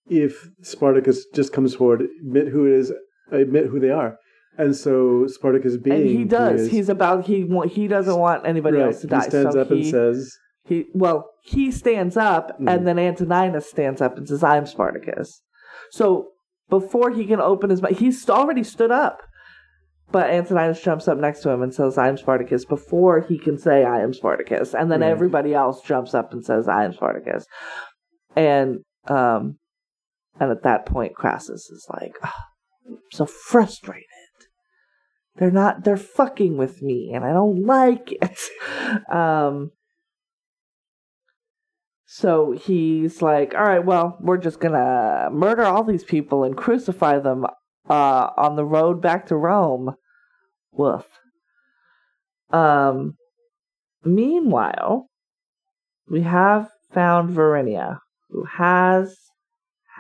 if 0.09 0.49
Spartacus 0.63 1.27
just 1.35 1.53
comes 1.53 1.75
forward, 1.75 2.03
admit 2.21 2.49
who 2.49 2.67
it 2.67 2.73
is, 2.73 2.93
admit 3.31 3.67
who 3.67 3.81
they 3.81 3.91
are. 3.91 4.17
And 4.59 4.75
so 4.75 5.27
Spartacus 5.27 5.77
being 5.77 5.97
and 6.01 6.07
he 6.09 6.25
does. 6.25 6.63
is- 6.63 6.71
He's 6.71 6.89
about 6.89 7.27
he 7.27 7.47
he 7.69 7.89
doesn't 7.89 8.19
want 8.19 8.47
anybody 8.47 8.79
right, 8.79 8.87
else 8.87 9.01
to 9.03 9.07
die. 9.09 9.25
He 9.25 9.29
stands 9.31 9.55
so 9.55 9.61
up 9.61 9.69
he, 9.69 9.75
and 9.83 9.87
says, 9.87 10.39
He 10.65 10.87
well, 10.95 11.29
he 11.43 11.71
stands 11.71 12.17
up, 12.17 12.59
Mhm. 12.59 12.69
and 12.71 12.87
then 12.87 12.99
Antoninus 12.99 13.69
stands 13.69 14.01
up 14.01 14.17
and 14.17 14.27
says, 14.27 14.43
"I'm 14.43 14.65
Spartacus." 14.67 15.43
So 15.91 16.29
before 16.71 17.11
he 17.11 17.27
can 17.27 17.41
open 17.41 17.69
his 17.71 17.83
mouth, 17.83 17.99
he's 17.99 18.29
already 18.31 18.63
stood 18.65 18.91
up. 18.91 19.21
But 20.13 20.31
Antoninus 20.31 20.83
jumps 20.83 21.09
up 21.09 21.19
next 21.19 21.41
to 21.41 21.51
him 21.51 21.63
and 21.63 21.75
says, 21.75 21.99
"I'm 21.99 22.17
Spartacus." 22.17 22.65
Before 22.65 23.21
he 23.21 23.39
can 23.39 23.59
say, 23.59 23.85
"I 23.85 24.01
am 24.03 24.13
Spartacus," 24.15 24.75
and 24.75 24.91
then 24.91 25.01
Right. 25.01 25.11
everybody 25.11 25.53
else 25.55 25.83
jumps 25.83 26.15
up 26.15 26.33
and 26.33 26.45
says, 26.45 26.69
"I 26.69 26.85
am 26.85 26.93
Spartacus," 26.93 27.47
and 28.37 28.81
um, 29.09 29.59
and 30.39 30.51
at 30.51 30.63
that 30.63 30.87
point, 30.87 31.15
Crassus 31.15 31.71
is 31.71 31.87
like, 31.93 32.17
"Ah, 32.23 32.47
"I'm 32.89 32.99
so 33.11 33.27
frustrated." 33.27 34.05
They're 35.37 35.51
not. 35.51 35.85
They're 35.85 35.97
fucking 35.97 36.57
with 36.57 36.83
me, 36.83 37.13
and 37.13 37.25
I 37.25 37.33
don't 37.33 37.65
like 37.65 38.13
it. 38.13 38.39
Um, 39.11 39.73
so 42.05 42.53
he's 42.53 43.21
like, 43.21 43.53
all 43.55 43.65
right, 43.65 43.85
well, 43.85 44.17
we're 44.21 44.37
just 44.37 44.61
gonna 44.61 45.29
murder 45.33 45.65
all 45.65 45.83
these 45.83 46.05
people 46.05 46.45
and 46.45 46.57
crucify 46.57 47.19
them 47.19 47.45
uh, 47.89 48.31
on 48.37 48.57
the 48.57 48.65
road 48.65 49.01
back 49.01 49.27
to 49.27 49.37
Rome. 49.37 49.95
Woof. 50.73 51.07
Um, 52.51 53.17
meanwhile, 54.05 55.09
we 56.09 56.23
have 56.23 56.69
found 56.93 57.35
Varinia, 57.35 57.99
who 58.31 58.45
has 58.45 59.17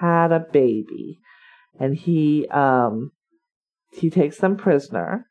had 0.00 0.32
a 0.32 0.40
baby, 0.40 1.18
and 1.80 1.96
he 1.96 2.46
um 2.48 3.12
he 3.92 4.10
takes 4.10 4.38
them 4.38 4.56
prisoner. 4.56 5.26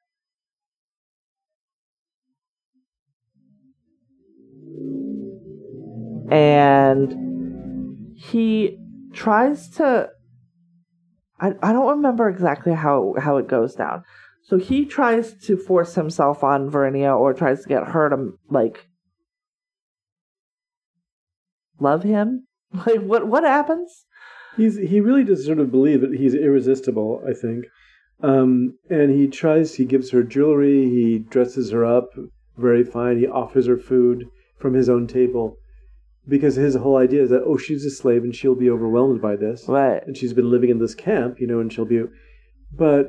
and 6.29 8.15
he 8.17 8.77
tries 9.13 9.69
to 9.69 10.09
I, 11.39 11.53
I 11.61 11.73
don't 11.73 11.97
remember 11.97 12.29
exactly 12.29 12.73
how 12.73 13.15
how 13.19 13.37
it 13.37 13.47
goes 13.47 13.75
down. 13.75 14.03
So 14.43 14.57
he 14.57 14.85
tries 14.85 15.33
to 15.45 15.57
force 15.57 15.95
himself 15.95 16.43
on 16.43 16.69
Varinia 16.69 17.17
or 17.17 17.33
tries 17.33 17.63
to 17.63 17.69
get 17.69 17.87
her 17.87 18.09
to 18.09 18.37
like 18.49 18.87
love 21.79 22.03
him. 22.03 22.47
Like 22.85 23.01
what 23.01 23.27
what 23.27 23.43
happens? 23.43 24.05
he's 24.57 24.77
he 24.77 24.99
really 24.99 25.23
does 25.23 25.45
sort 25.45 25.59
of 25.59 25.71
believe 25.71 26.01
that 26.01 26.15
he's 26.15 26.33
irresistible. 26.33 27.21
I 27.27 27.33
think, 27.33 27.65
um, 28.21 28.77
and 28.89 29.11
he 29.11 29.27
tries. 29.27 29.75
He 29.75 29.85
gives 29.85 30.11
her 30.11 30.23
jewelry. 30.23 30.89
He 30.89 31.19
dresses 31.19 31.71
her 31.71 31.85
up 31.85 32.09
very 32.57 32.83
fine. 32.83 33.19
He 33.19 33.27
offers 33.27 33.67
her 33.67 33.77
food 33.77 34.25
from 34.57 34.73
his 34.73 34.89
own 34.89 35.07
table, 35.07 35.57
because 36.27 36.55
his 36.55 36.75
whole 36.75 36.97
idea 36.97 37.21
is 37.23 37.29
that 37.29 37.43
oh, 37.45 37.57
she's 37.57 37.85
a 37.85 37.89
slave 37.89 38.23
and 38.23 38.35
she'll 38.35 38.55
be 38.55 38.69
overwhelmed 38.69 39.21
by 39.21 39.35
this, 39.35 39.65
Right. 39.67 40.01
and 40.05 40.15
she's 40.17 40.33
been 40.33 40.49
living 40.51 40.69
in 40.69 40.79
this 40.79 40.95
camp, 40.95 41.39
you 41.39 41.47
know, 41.47 41.59
and 41.59 41.71
she'll 41.71 41.85
be, 41.85 42.03
but 42.71 43.07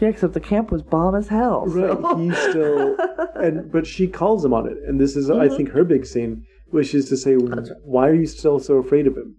Yeah, 0.00 0.08
except 0.08 0.32
the 0.34 0.40
camp 0.40 0.70
was 0.70 0.82
bomb 0.82 1.14
as 1.14 1.28
hell. 1.28 1.66
right, 1.66 1.98
so- 2.00 2.16
he's 2.16 2.38
still, 2.38 2.96
and 3.34 3.70
but 3.70 3.86
she 3.86 4.06
calls 4.06 4.44
him 4.44 4.52
on 4.54 4.66
it, 4.68 4.78
and 4.86 5.00
this 5.00 5.16
is 5.16 5.30
I 5.30 5.48
Mhm. 5.48 5.56
think 5.56 5.68
her 5.70 5.84
big 5.84 6.06
scene, 6.06 6.44
which 6.70 6.94
is 6.94 7.08
to 7.10 7.16
say, 7.16 7.36
right. 7.36 7.68
why 7.84 8.08
are 8.08 8.14
you 8.14 8.26
still 8.26 8.58
so 8.58 8.76
afraid 8.78 9.06
of 9.06 9.16
him? 9.16 9.36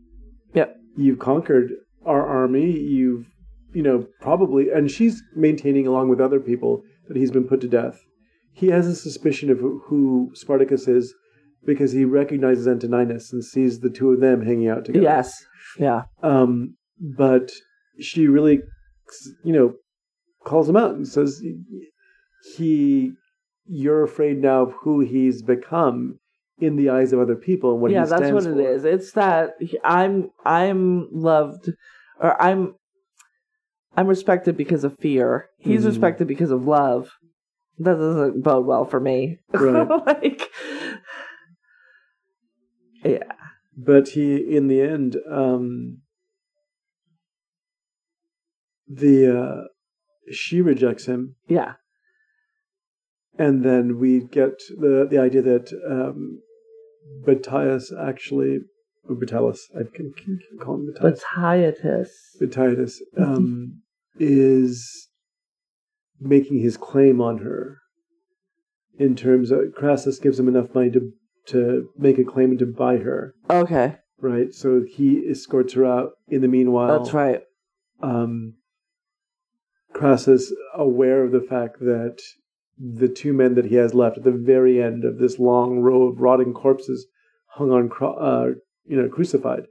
yeah 0.53 0.65
you've 0.95 1.17
conquered 1.17 1.71
our 2.05 2.23
army 2.27 2.69
you've 2.79 3.25
you 3.73 3.81
know 3.81 4.05
probably 4.21 4.69
and 4.69 4.91
she's 4.91 5.23
maintaining 5.35 5.87
along 5.87 6.07
with 6.09 6.21
other 6.21 6.39
people 6.39 6.83
that 7.07 7.17
he's 7.17 7.31
been 7.31 7.47
put 7.47 7.59
to 7.59 7.67
death 7.67 7.97
he 8.51 8.67
has 8.67 8.85
a 8.85 8.93
suspicion 8.95 9.49
of 9.49 9.57
who 9.59 10.29
spartacus 10.35 10.87
is 10.87 11.15
because 11.65 11.91
he 11.91 12.05
recognizes 12.05 12.67
antoninus 12.67 13.31
and 13.33 13.43
sees 13.43 13.79
the 13.79 13.89
two 13.89 14.11
of 14.11 14.19
them 14.19 14.41
hanging 14.45 14.67
out 14.69 14.85
together 14.85 15.03
Yes. 15.03 15.45
Yeah. 15.79 16.03
um 16.21 16.75
but 16.99 17.51
she 17.99 18.27
really 18.27 18.61
you 19.43 19.53
know 19.53 19.73
calls 20.45 20.67
him 20.69 20.77
out 20.77 20.91
and 20.95 21.07
says 21.07 21.41
he 22.55 23.13
you're 23.65 24.03
afraid 24.03 24.41
now 24.41 24.63
of 24.63 24.73
who 24.81 24.99
he's 24.99 25.41
become 25.41 26.19
in 26.59 26.75
the 26.75 26.89
eyes 26.89 27.13
of 27.13 27.19
other 27.19 27.35
people 27.35 27.71
and 27.73 27.81
what 27.81 27.91
yeah, 27.91 28.03
he 28.03 28.09
that's 28.09 28.31
what 28.31 28.43
for. 28.43 28.51
it 28.59 28.65
is. 28.75 28.83
It's 28.85 29.11
that 29.13 29.51
I'm 29.83 30.29
I'm 30.45 31.07
loved 31.11 31.71
or 32.19 32.41
I'm 32.41 32.75
I'm 33.95 34.07
respected 34.07 34.57
because 34.57 34.83
of 34.83 34.97
fear. 34.99 35.47
He's 35.57 35.83
Mhm. 35.83 35.87
respected 35.87 36.27
because 36.27 36.51
of 36.51 36.67
love. 36.67 37.11
That 37.79 37.95
doesn't 37.95 38.43
bode 38.43 38.65
well 38.65 38.85
for 38.85 38.99
me. 38.99 39.39
Right. 39.53 39.87
like 40.05 40.49
Yeah. 43.03 43.31
but 43.77 44.09
he 44.09 44.35
in 44.57 44.67
the 44.67 44.81
end 44.81 45.17
um 45.29 45.99
the 48.87 49.39
uh 49.39 49.61
she 50.31 50.61
rejects 50.61 51.05
him 51.05 51.35
Yeah. 51.47 51.73
and 53.37 53.63
then 53.63 53.99
we 53.99 54.21
get 54.21 54.59
the 54.79 55.07
the 55.09 55.17
idea 55.19 55.41
that 55.41 55.71
um 55.89 56.39
Batius 57.27 57.91
actually 58.09 58.59
or 59.07 59.15
Batalus 59.15 59.59
I 59.75 59.83
can, 59.93 60.13
can, 60.13 60.39
can 60.47 60.57
call 60.59 60.75
him 60.75 60.93
But 61.01 61.15
Batius 61.15 61.23
Hiatus. 61.35 62.11
Batius 62.41 62.93
um 63.17 63.81
is 64.19 65.07
making 66.19 66.59
his 66.59 66.77
claim 66.77 67.19
on 67.19 67.39
her 67.39 67.79
in 68.97 69.15
terms 69.15 69.51
of 69.51 69.59
Crassus 69.75 70.19
gives 70.19 70.39
him 70.39 70.47
enough 70.47 70.73
money 70.73 70.91
to 70.91 71.11
to 71.47 71.89
make 71.97 72.17
a 72.17 72.23
claim 72.23 72.51
and 72.51 72.59
to 72.59 72.65
buy 72.65 72.97
her 72.97 73.33
Okay. 73.49 73.97
right? 74.19 74.53
So 74.53 74.83
he 74.87 75.27
escorts 75.29 75.73
her 75.73 75.85
out. 75.85 76.11
In 76.27 76.41
the 76.41 76.47
meanwhile, 76.47 76.99
That's 76.99 77.13
right. 77.13 77.41
Um, 78.01 78.55
Crassus, 79.93 80.51
aware 80.73 81.23
of 81.23 81.31
the 81.31 81.41
fact 81.41 81.79
that 81.79 82.19
the 82.79 83.07
two 83.07 83.33
men 83.33 83.53
that 83.55 83.65
he 83.65 83.75
has 83.75 83.93
left 83.93 84.17
at 84.17 84.23
the 84.23 84.31
very 84.31 84.81
end 84.81 85.05
of 85.05 85.19
this 85.19 85.37
long 85.37 85.79
row 85.79 86.07
of 86.07 86.19
rotting 86.19 86.53
corpses, 86.53 87.05
hung 87.51 87.71
on, 87.71 87.87
cro- 87.89 88.15
uh, 88.15 88.49
you 88.85 88.99
know, 88.99 89.07
crucified, 89.07 89.65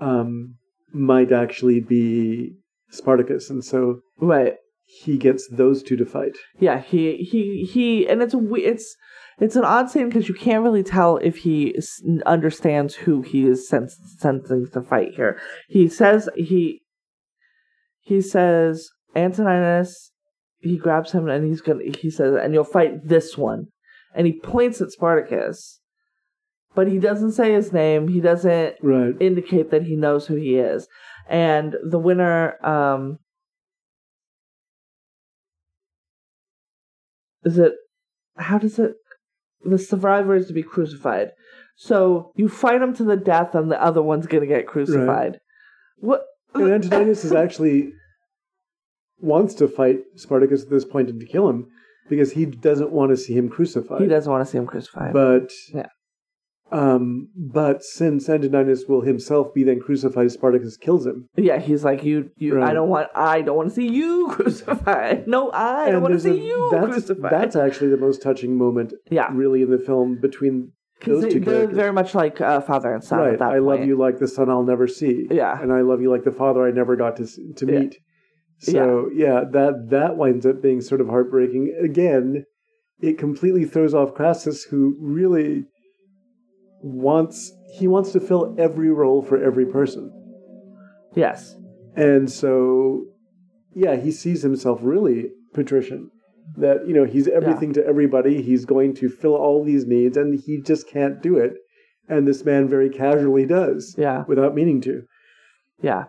um, 0.00 0.56
might 0.92 1.32
actually 1.32 1.80
be 1.80 2.54
Spartacus, 2.90 3.48
and 3.48 3.64
so 3.64 4.00
Right. 4.18 4.56
he 4.84 5.16
gets 5.16 5.48
those 5.48 5.82
two 5.82 5.96
to 5.96 6.04
fight. 6.04 6.36
Yeah, 6.58 6.80
he 6.80 7.16
he 7.18 7.64
he, 7.64 8.06
and 8.08 8.20
it's 8.20 8.34
a 8.34 8.38
we- 8.38 8.64
it's 8.64 8.96
it's 9.40 9.56
an 9.56 9.64
odd 9.64 9.90
scene 9.90 10.08
because 10.08 10.28
you 10.28 10.34
can't 10.34 10.62
really 10.62 10.82
tell 10.82 11.16
if 11.18 11.38
he 11.38 11.74
s- 11.76 12.02
understands 12.26 12.94
who 12.94 13.22
he 13.22 13.46
is 13.46 13.68
sens- 13.68 13.98
sensing 14.18 14.66
to 14.72 14.82
fight 14.82 15.14
here. 15.14 15.38
He 15.68 15.88
says 15.88 16.28
he 16.36 16.82
he 18.00 18.20
says 18.20 18.90
Antoninus. 19.16 20.12
He 20.58 20.76
grabs 20.76 21.12
him 21.12 21.28
and 21.28 21.44
he's 21.46 21.62
gonna. 21.62 21.84
He 21.98 22.10
says, 22.10 22.34
"And 22.34 22.52
you'll 22.52 22.64
fight 22.64 23.08
this 23.08 23.38
one," 23.38 23.68
and 24.14 24.26
he 24.26 24.38
points 24.38 24.80
at 24.82 24.90
Spartacus, 24.90 25.80
but 26.74 26.86
he 26.86 26.98
doesn't 26.98 27.32
say 27.32 27.52
his 27.52 27.72
name. 27.72 28.08
He 28.08 28.20
doesn't 28.20 28.76
Right. 28.82 29.14
indicate 29.20 29.70
that 29.70 29.84
he 29.84 29.96
knows 29.96 30.26
who 30.26 30.34
he 30.36 30.56
is. 30.58 30.86
And 31.28 31.76
the 31.82 31.98
winner, 31.98 32.56
um, 32.66 33.18
is 37.44 37.58
it, 37.58 37.72
how 38.36 38.58
does 38.58 38.78
it, 38.78 38.96
the 39.64 39.78
survivor 39.78 40.34
is 40.34 40.46
to 40.46 40.52
be 40.52 40.62
crucified. 40.62 41.30
So 41.76 42.32
you 42.36 42.48
fight 42.48 42.82
him 42.82 42.94
to 42.94 43.04
the 43.04 43.16
death 43.16 43.54
and 43.54 43.70
the 43.70 43.82
other 43.82 44.02
one's 44.02 44.26
going 44.26 44.42
to 44.42 44.46
get 44.46 44.66
crucified. 44.66 45.40
What? 45.98 46.22
And 46.54 46.70
Antoninus 46.70 47.24
is 47.24 47.32
actually 47.32 47.92
wants 49.20 49.54
to 49.54 49.68
fight 49.68 50.00
Spartacus 50.16 50.62
at 50.62 50.70
this 50.70 50.84
point 50.84 51.08
and 51.08 51.20
to 51.20 51.26
kill 51.26 51.48
him, 51.48 51.68
because 52.08 52.32
he 52.32 52.46
doesn't 52.46 52.90
want 52.90 53.10
to 53.10 53.16
see 53.16 53.34
him 53.34 53.48
crucified. 53.48 54.00
He 54.00 54.08
doesn't 54.08 54.30
want 54.30 54.44
to 54.44 54.50
see 54.50 54.58
him 54.58 54.66
crucified. 54.66 55.12
But 55.12 55.52
Yeah. 55.72 55.86
Um, 56.72 57.28
but 57.36 57.82
since 57.82 58.28
Antoninus 58.28 58.84
will 58.88 59.00
himself 59.02 59.52
be 59.54 59.64
then 59.64 59.80
crucified, 59.80 60.30
Spartacus 60.30 60.76
kills 60.76 61.06
him. 61.06 61.26
yeah, 61.36 61.58
he's 61.58 61.84
like, 61.84 62.04
you, 62.04 62.30
you. 62.36 62.62
I 62.62 62.72
don't 62.72 62.88
want. 62.88 63.08
I 63.14 63.42
don't 63.42 63.56
want 63.56 63.68
to 63.70 63.74
see 63.74 63.88
you 63.88 64.28
crucified. 64.30 65.26
No, 65.26 65.50
I 65.52 65.90
don't 65.90 66.02
want 66.02 66.14
to 66.14 66.20
see 66.20 66.30
a- 66.30 66.34
you 66.34 66.68
that's, 66.72 66.86
crucified. 66.86 67.32
That's 67.32 67.56
actually 67.56 67.90
the 67.90 67.96
most 67.96 68.22
touching 68.22 68.56
moment, 68.56 68.92
yeah, 69.10 69.28
really, 69.32 69.62
in 69.62 69.70
the 69.70 69.78
film 69.78 70.18
between 70.20 70.72
those 71.04 71.22
they, 71.22 71.30
two 71.30 71.40
they're 71.40 71.54
characters. 71.54 71.76
very 71.76 71.92
much 71.92 72.14
like 72.14 72.40
uh, 72.40 72.60
father 72.60 72.92
and 72.92 73.02
son. 73.02 73.18
right. 73.20 73.32
At 73.32 73.38
that 73.38 73.52
I 73.52 73.58
love 73.58 73.84
you 73.84 73.96
like 73.96 74.18
the 74.18 74.28
son 74.28 74.50
I'll 74.50 74.62
never 74.62 74.86
see. 74.86 75.26
Yeah. 75.30 75.58
and 75.60 75.72
I 75.72 75.80
love 75.80 76.02
you 76.02 76.10
like 76.10 76.24
the 76.24 76.30
father 76.32 76.66
I 76.66 76.70
never 76.72 76.94
got 76.94 77.16
to 77.16 77.26
to 77.26 77.66
Yeah. 77.66 77.78
meet. 77.80 77.96
So 78.58 79.08
yeah. 79.14 79.44
that 79.52 79.86
that 79.90 80.16
winds 80.18 80.44
up 80.44 80.60
being 80.60 80.82
sort 80.82 81.00
of 81.00 81.08
heartbreaking. 81.08 81.74
Again, 81.82 82.44
it 83.00 83.16
completely 83.16 83.64
throws 83.64 83.94
off 83.94 84.12
Crassus, 84.14 84.64
who 84.64 84.94
really 85.00 85.64
wants 86.82 87.52
he 87.78 87.86
wants 87.86 88.12
to 88.12 88.20
fill 88.20 88.54
every 88.58 88.90
role 88.90 89.22
for 89.22 89.42
every 89.42 89.66
person, 89.66 90.10
Yes. 91.14 91.56
and 91.96 92.30
so 92.30 93.04
yeah, 93.74 93.96
he 93.96 94.10
sees 94.10 94.42
himself 94.42 94.80
really 94.82 95.30
patrician. 95.54 96.10
That 96.56 96.86
you 96.88 96.94
know 96.94 97.04
he's 97.04 97.28
everything 97.28 97.72
to 97.74 97.86
everybody. 97.86 98.42
He's 98.42 98.64
going 98.64 98.94
to 98.96 99.08
fill 99.08 99.36
all 99.36 99.62
these 99.64 99.86
needs, 99.86 100.16
and 100.16 100.38
he 100.38 100.60
just 100.60 100.88
can't 100.88 101.22
do 101.22 101.36
it. 101.38 101.52
And 102.08 102.26
this 102.26 102.44
man 102.44 102.66
very 102.68 102.90
casually 102.90 103.46
does, 103.46 103.94
Yeah. 103.96 104.24
without 104.26 104.54
meaning 104.54 104.80
to. 104.80 105.02
Yeah. 105.80 106.06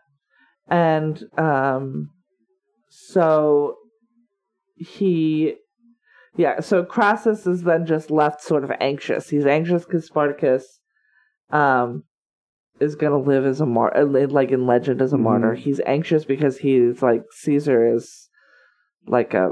And 0.67 1.24
um 1.38 2.09
so 2.89 3.76
he 4.76 5.55
yeah, 6.36 6.59
so 6.61 6.84
Crassus 6.84 7.45
is 7.47 7.63
then 7.63 7.86
just 7.86 8.09
left 8.11 8.41
sort 8.41 8.63
of 8.63 8.71
anxious. 8.79 9.29
He's 9.29 9.45
anxious 9.45 9.86
because 9.86 10.05
Spartacus 10.05 10.79
um 11.49 12.03
is 12.79 12.95
gonna 12.95 13.19
live 13.19 13.45
as 13.45 13.61
a 13.61 13.65
martyr, 13.65 14.05
like 14.05 14.49
in 14.51 14.65
legend 14.65 15.01
as 15.01 15.13
a 15.13 15.17
Mhm. 15.17 15.21
martyr. 15.21 15.53
He's 15.53 15.82
anxious 15.86 16.25
because 16.25 16.57
he's 16.57 17.01
like 17.01 17.23
Caesar 17.32 17.93
is 17.93 18.29
like 19.07 19.34
a 19.34 19.51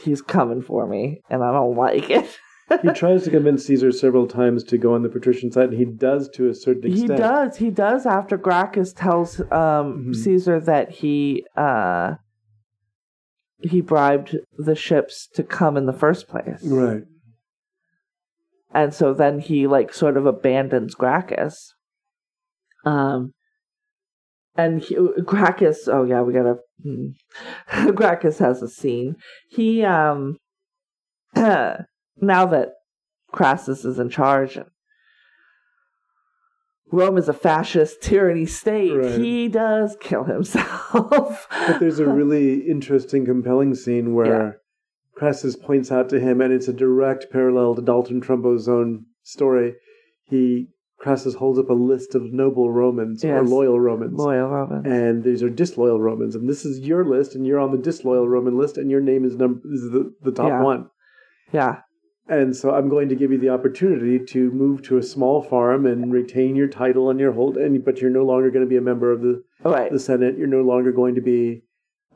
he's 0.00 0.22
coming 0.22 0.62
for 0.62 0.86
me, 0.86 1.22
and 1.28 1.42
I 1.42 1.52
don't 1.52 1.76
like 1.76 2.08
it. 2.10 2.38
he 2.80 2.88
tries 2.94 3.24
to 3.24 3.30
convince 3.30 3.66
Caesar 3.66 3.92
several 3.92 4.26
times 4.26 4.64
to 4.64 4.78
go 4.78 4.94
on 4.94 5.02
the 5.02 5.08
patrician 5.08 5.50
side, 5.52 5.68
and 5.70 5.78
he 5.78 5.84
does 5.84 6.28
to 6.30 6.48
a 6.48 6.54
certain 6.54 6.90
extent. 6.90 7.10
He 7.12 7.16
does. 7.16 7.56
He 7.56 7.70
does. 7.70 8.06
After 8.06 8.36
Gracchus 8.38 8.92
tells 8.94 9.40
um, 9.52 10.06
Mhm. 10.08 10.16
Caesar 10.16 10.60
that 10.60 10.90
he 10.90 11.44
uh, 11.56 12.14
he 13.62 13.80
bribed 13.80 14.36
the 14.58 14.74
ships 14.74 15.28
to 15.34 15.42
come 15.42 15.76
in 15.76 15.86
the 15.86 15.92
first 15.92 16.28
place, 16.28 16.60
Right. 16.64 17.04
and 18.74 18.92
so 18.94 19.12
then 19.14 19.38
he 19.40 19.66
like 19.66 19.92
sort 19.94 20.16
of 20.16 20.26
abandons 20.26 20.94
Gracchus. 20.94 21.74
Um, 22.84 23.32
and 24.56 24.82
he, 24.82 24.96
Gracchus. 25.24 25.88
Oh 25.88 26.04
yeah, 26.04 26.22
we 26.22 26.32
gotta. 26.32 26.56
hmm. 26.82 27.90
Gracchus 27.94 28.38
has 28.38 28.62
a 28.62 28.68
scene. 28.68 29.16
He 29.50 29.82
um, 29.84 30.36
now 31.34 31.86
that 32.20 32.68
Crassus 33.32 33.84
is 33.84 33.98
in 33.98 34.10
charge 34.10 34.56
and 34.56 34.66
Rome 36.92 37.16
is 37.18 37.28
a 37.28 37.32
fascist 37.32 38.02
tyranny 38.02 38.46
state, 38.46 38.92
Right. 38.94 39.18
he 39.18 39.48
does 39.48 39.96
kill 40.00 40.24
himself. 40.24 41.46
But 41.50 41.80
there's 41.80 41.98
a 41.98 42.06
really 42.06 42.60
interesting, 42.68 43.24
compelling 43.24 43.74
scene 43.74 44.14
where 44.14 44.26
Yeah. 44.26 44.52
Crassus 45.14 45.56
points 45.56 45.90
out 45.92 46.08
to 46.10 46.20
him, 46.20 46.40
and 46.40 46.52
it's 46.52 46.68
a 46.68 46.72
direct 46.72 47.30
parallel 47.30 47.74
to 47.74 47.82
Dalton 47.82 48.20
Trumbo's 48.20 48.68
own 48.68 49.06
story. 49.22 49.74
He 50.24 50.68
Crassus 50.98 51.34
holds 51.34 51.58
up 51.58 51.68
a 51.68 51.74
list 51.74 52.14
of 52.14 52.32
noble 52.32 52.70
Romans 52.70 53.24
or 53.24 53.42
loyal 53.42 53.80
Romans. 53.80 54.14
Loyal 54.16 54.48
Roman. 54.48 54.86
And 54.86 55.24
these 55.24 55.42
are 55.42 55.50
disloyal 55.50 56.00
Romans, 56.00 56.36
and 56.36 56.48
this 56.48 56.64
is 56.64 56.78
your 56.80 57.04
list, 57.04 57.34
and 57.34 57.44
you're 57.46 57.58
on 57.58 57.72
the 57.72 57.78
disloyal 57.78 58.28
Roman 58.28 58.56
list, 58.56 58.78
and 58.78 58.88
your 58.90 59.00
name 59.00 59.24
is 59.24 59.34
number 59.36 59.60
is 59.72 59.90
the, 59.90 60.14
the 60.22 60.30
top 60.30 60.48
Yeah. 60.48 60.62
one. 60.62 60.86
yeah. 61.52 61.80
And 62.28 62.54
so 62.56 62.72
I'm 62.72 62.88
going 62.88 63.08
to 63.08 63.16
give 63.16 63.32
you 63.32 63.38
the 63.38 63.48
opportunity 63.48 64.18
to 64.26 64.50
move 64.52 64.82
to 64.82 64.96
a 64.96 65.02
small 65.02 65.42
farm 65.42 65.86
and 65.86 66.12
retain 66.12 66.54
your 66.54 66.68
title 66.68 67.10
and 67.10 67.18
your 67.18 67.32
hold, 67.32 67.56
and 67.56 67.84
but 67.84 68.00
you're 68.00 68.10
no 68.10 68.24
longer 68.24 68.50
going 68.50 68.64
to 68.64 68.68
be 68.68 68.76
a 68.76 68.80
member 68.80 69.10
of 69.10 69.22
the, 69.22 69.42
right. 69.64 69.90
the 69.90 69.98
Senate. 69.98 70.38
You're 70.38 70.46
no 70.46 70.62
longer 70.62 70.92
going 70.92 71.16
to 71.16 71.20
be 71.20 71.62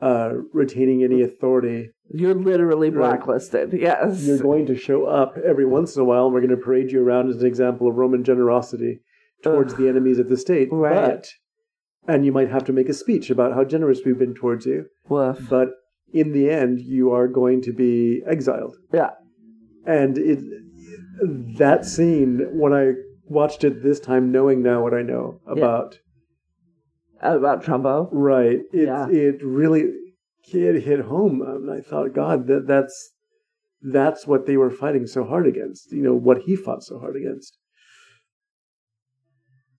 uh, 0.01 0.33
retaining 0.53 1.03
any 1.03 1.21
authority. 1.21 1.91
You're 2.09 2.35
literally 2.35 2.89
Right. 2.89 3.17
blacklisted. 3.17 3.73
Yes. 3.73 4.25
You're 4.25 4.39
going 4.39 4.65
to 4.67 4.77
show 4.77 5.05
up 5.05 5.37
every 5.45 5.65
once 5.65 5.95
in 5.95 6.01
a 6.01 6.05
while, 6.05 6.25
and 6.25 6.33
we're 6.33 6.41
going 6.41 6.51
to 6.51 6.57
parade 6.57 6.91
you 6.91 7.03
around 7.03 7.29
as 7.29 7.41
an 7.41 7.45
example 7.45 7.87
of 7.87 7.95
Roman 7.95 8.23
generosity 8.23 9.01
towards 9.43 9.73
Ugh. 9.73 9.79
the 9.79 9.89
enemies 9.89 10.19
of 10.19 10.29
the 10.29 10.37
state. 10.37 10.69
Right. 10.71 10.93
But 10.95 11.33
and 12.07 12.25
you 12.25 12.31
might 12.31 12.49
have 12.49 12.63
to 12.63 12.73
make 12.73 12.87
a 12.87 12.93
speech 12.93 13.29
about 13.29 13.53
how 13.53 13.65
generous 13.65 13.99
we've 14.05 14.17
been 14.17 14.33
towards 14.33 14.65
you. 14.65 14.85
Woof. 15.09 15.49
But 15.49 15.69
in 16.13 16.31
the 16.31 16.49
end, 16.49 16.79
you 16.79 17.11
are 17.11 17.27
going 17.27 17.61
to 17.63 17.73
be 17.73 18.23
exiled. 18.25 18.77
Yeah. 18.93 19.09
And 19.87 20.17
it 20.17 20.39
that 21.57 21.85
scene 21.85 22.45
when 22.51 22.73
I 22.73 22.93
watched 23.23 23.63
it 23.63 23.81
this 23.81 23.99
time, 23.99 24.31
knowing 24.31 24.61
now 24.61 24.83
what 24.83 24.93
I 24.93 25.01
know 25.01 25.39
about 25.47 25.99
About 27.21 27.63
Trumbo. 27.63 28.09
right, 28.11 28.59
it 28.71 28.85
Yeah. 28.87 29.07
it 29.09 29.41
really 29.43 29.83
it 30.53 30.83
hit 30.83 30.99
home. 31.01 31.41
And 31.41 31.71
I 31.71 31.81
thought, 31.81 32.13
God, 32.13 32.47
that 32.47 32.67
that's 32.67 33.13
that's 33.81 34.27
what 34.27 34.45
they 34.45 34.57
were 34.57 34.69
fighting 34.69 35.07
so 35.07 35.23
hard 35.23 35.47
against. 35.47 35.91
You 35.91 36.03
know 36.03 36.15
what 36.15 36.39
he 36.43 36.55
fought 36.55 36.83
so 36.83 36.99
hard 36.99 37.15
against. 37.15 37.57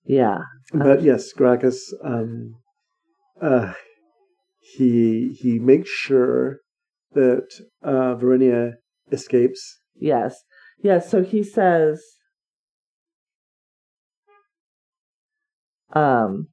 Yeah. 0.05 0.39
But 0.73 1.03
yes, 1.03 1.33
Gracchus, 1.33 1.93
um, 2.03 2.55
uh, 3.41 3.75
he 4.59 5.37
he 5.41 5.59
makes 5.59 5.91
sure 5.91 6.61
that 7.13 7.47
uh, 7.83 8.15
Varinia 8.17 8.75
escapes. 9.13 9.81
Yes. 9.99 10.43
Yes. 10.83 11.11
So 11.11 11.23
he 11.23 11.43
says, 11.43 12.03
um, 15.93 16.49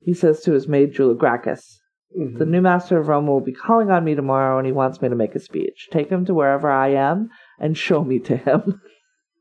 he 0.00 0.14
says 0.14 0.40
to 0.42 0.52
his 0.52 0.68
maid 0.68 0.92
Julia 0.92 1.14
Gracchus, 1.16 1.80
Mhm. 2.18 2.38
the 2.38 2.46
new 2.46 2.60
master 2.60 2.98
of 2.98 3.08
Rome 3.08 3.26
will 3.26 3.40
be 3.40 3.52
calling 3.52 3.90
on 3.90 4.04
me 4.04 4.14
tomorrow, 4.14 4.58
and 4.58 4.66
he 4.66 4.72
wants 4.72 5.00
me 5.00 5.08
to 5.08 5.14
make 5.14 5.34
a 5.34 5.40
speech. 5.40 5.88
Take 5.90 6.10
him 6.10 6.24
to 6.26 6.34
wherever 6.34 6.70
I 6.70 6.88
am 6.88 7.30
and 7.58 7.76
show 7.76 8.04
me 8.04 8.18
to 8.20 8.36
him. 8.36 8.82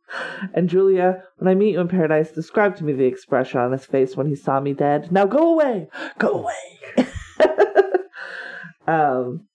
and 0.53 0.69
Julia, 0.69 1.23
when 1.37 1.49
I 1.49 1.55
meet 1.55 1.71
you 1.71 1.81
in 1.81 1.87
paradise, 1.89 2.31
describe 2.31 2.77
to 2.77 2.85
me 2.85 2.93
the 2.93 3.05
expression 3.05 3.59
on 3.59 3.73
his 3.73 3.85
face 3.85 4.15
when 4.15 4.27
he 4.27 4.35
saw 4.35 4.59
me 4.61 4.73
dead. 4.73 5.11
Now 5.11 5.25
go 5.25 5.53
away, 5.53 5.89
go 6.17 6.45
away. 6.45 7.07
um, 8.87 9.47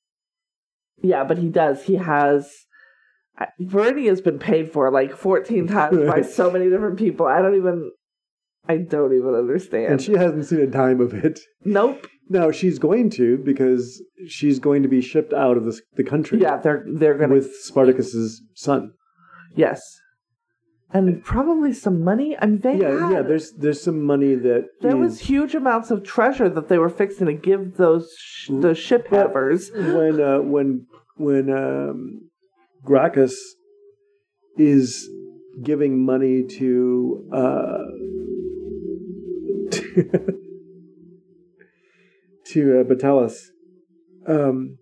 yeah, 1.02 1.24
but 1.24 1.38
he 1.38 1.48
does. 1.48 1.84
He 1.84 1.94
has. 1.94 2.65
Verdi 3.60 4.06
has 4.06 4.20
been 4.20 4.38
paid 4.38 4.72
for 4.72 4.90
like 4.90 5.14
14 5.16 5.66
times 5.76 5.98
by 6.08 6.22
so 6.22 6.50
many 6.50 6.68
different 6.70 6.98
people. 6.98 7.26
I 7.26 7.42
don't 7.42 7.56
even. 7.56 7.90
I 8.68 8.78
don't 8.78 9.14
even 9.14 9.32
understand. 9.34 9.92
and 9.92 10.02
she 10.02 10.14
hasn't 10.14 10.44
seen 10.46 10.58
a 10.60 10.66
dime 10.66 11.00
of 11.00 11.14
it. 11.14 11.38
nope. 11.64 12.06
Now 12.28 12.50
she's 12.50 12.80
going 12.80 13.10
to 13.10 13.38
because 13.38 14.02
she's 14.26 14.58
going 14.58 14.82
to 14.82 14.88
be 14.88 15.00
shipped 15.00 15.32
out 15.32 15.56
of 15.56 15.64
the, 15.64 15.80
the 15.94 16.02
country. 16.02 16.40
Yeah, 16.40 16.56
they're 16.56 16.84
they're 16.84 17.14
gonna 17.16 17.34
with 17.34 17.54
Spartacus's 17.62 18.42
son. 18.54 18.90
yes, 19.54 19.80
and 20.92 21.22
probably 21.22 21.72
some 21.72 22.02
money. 22.02 22.36
I 22.40 22.46
mean, 22.46 22.58
they 22.58 22.78
Yeah, 22.78 22.98
had, 23.06 23.12
yeah. 23.12 23.22
There's 23.22 23.52
there's 23.52 23.80
some 23.80 24.02
money 24.02 24.34
that 24.34 24.64
there 24.80 24.96
is- 24.96 25.10
was 25.12 25.20
huge 25.20 25.54
amounts 25.54 25.92
of 25.92 26.02
treasure 26.02 26.48
that 26.48 26.66
they 26.68 26.78
were 26.78 26.88
fixing 26.90 27.26
to 27.28 27.32
give 27.34 27.76
those 27.76 28.12
sh- 28.18 28.50
the 28.50 28.74
ship 28.74 29.06
havers. 29.08 29.70
when 29.72 30.20
uh, 30.20 30.38
when 30.40 30.86
when 31.16 31.48
um, 31.50 32.30
Gracchus 32.86 33.34
is 34.56 35.08
giving 35.62 36.04
money 36.04 36.44
to, 36.58 37.28
uh, 37.32 37.78
to 42.52 42.80
uh, 42.80 42.84
Batalus, 42.84 43.46
um, 44.26 44.78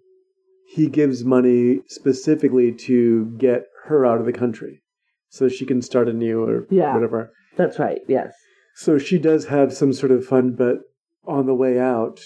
he 0.69 0.89
gives 0.89 1.25
money 1.25 1.81
specifically 1.89 2.73
to 2.73 3.27
get 3.39 3.65
her 3.85 4.05
out 4.07 4.19
of 4.21 4.27
the 4.27 4.33
country, 4.33 4.83
so 5.29 5.49
she 5.49 5.65
can 5.67 5.83
start 5.83 6.09
anew 6.09 6.43
or 6.43 6.67
Yeah. 6.71 6.95
whatever. 6.95 7.33
That's 7.57 7.79
right. 7.79 8.01
Yes, 8.09 8.35
So 8.77 8.99
she 8.99 9.19
does 9.19 9.47
have 9.47 9.73
some 9.73 9.93
sort 9.93 10.11
of 10.11 10.27
fun, 10.27 10.55
but 10.57 10.79
on 11.27 11.47
the 11.47 11.55
way 11.55 11.79
out, 11.79 12.21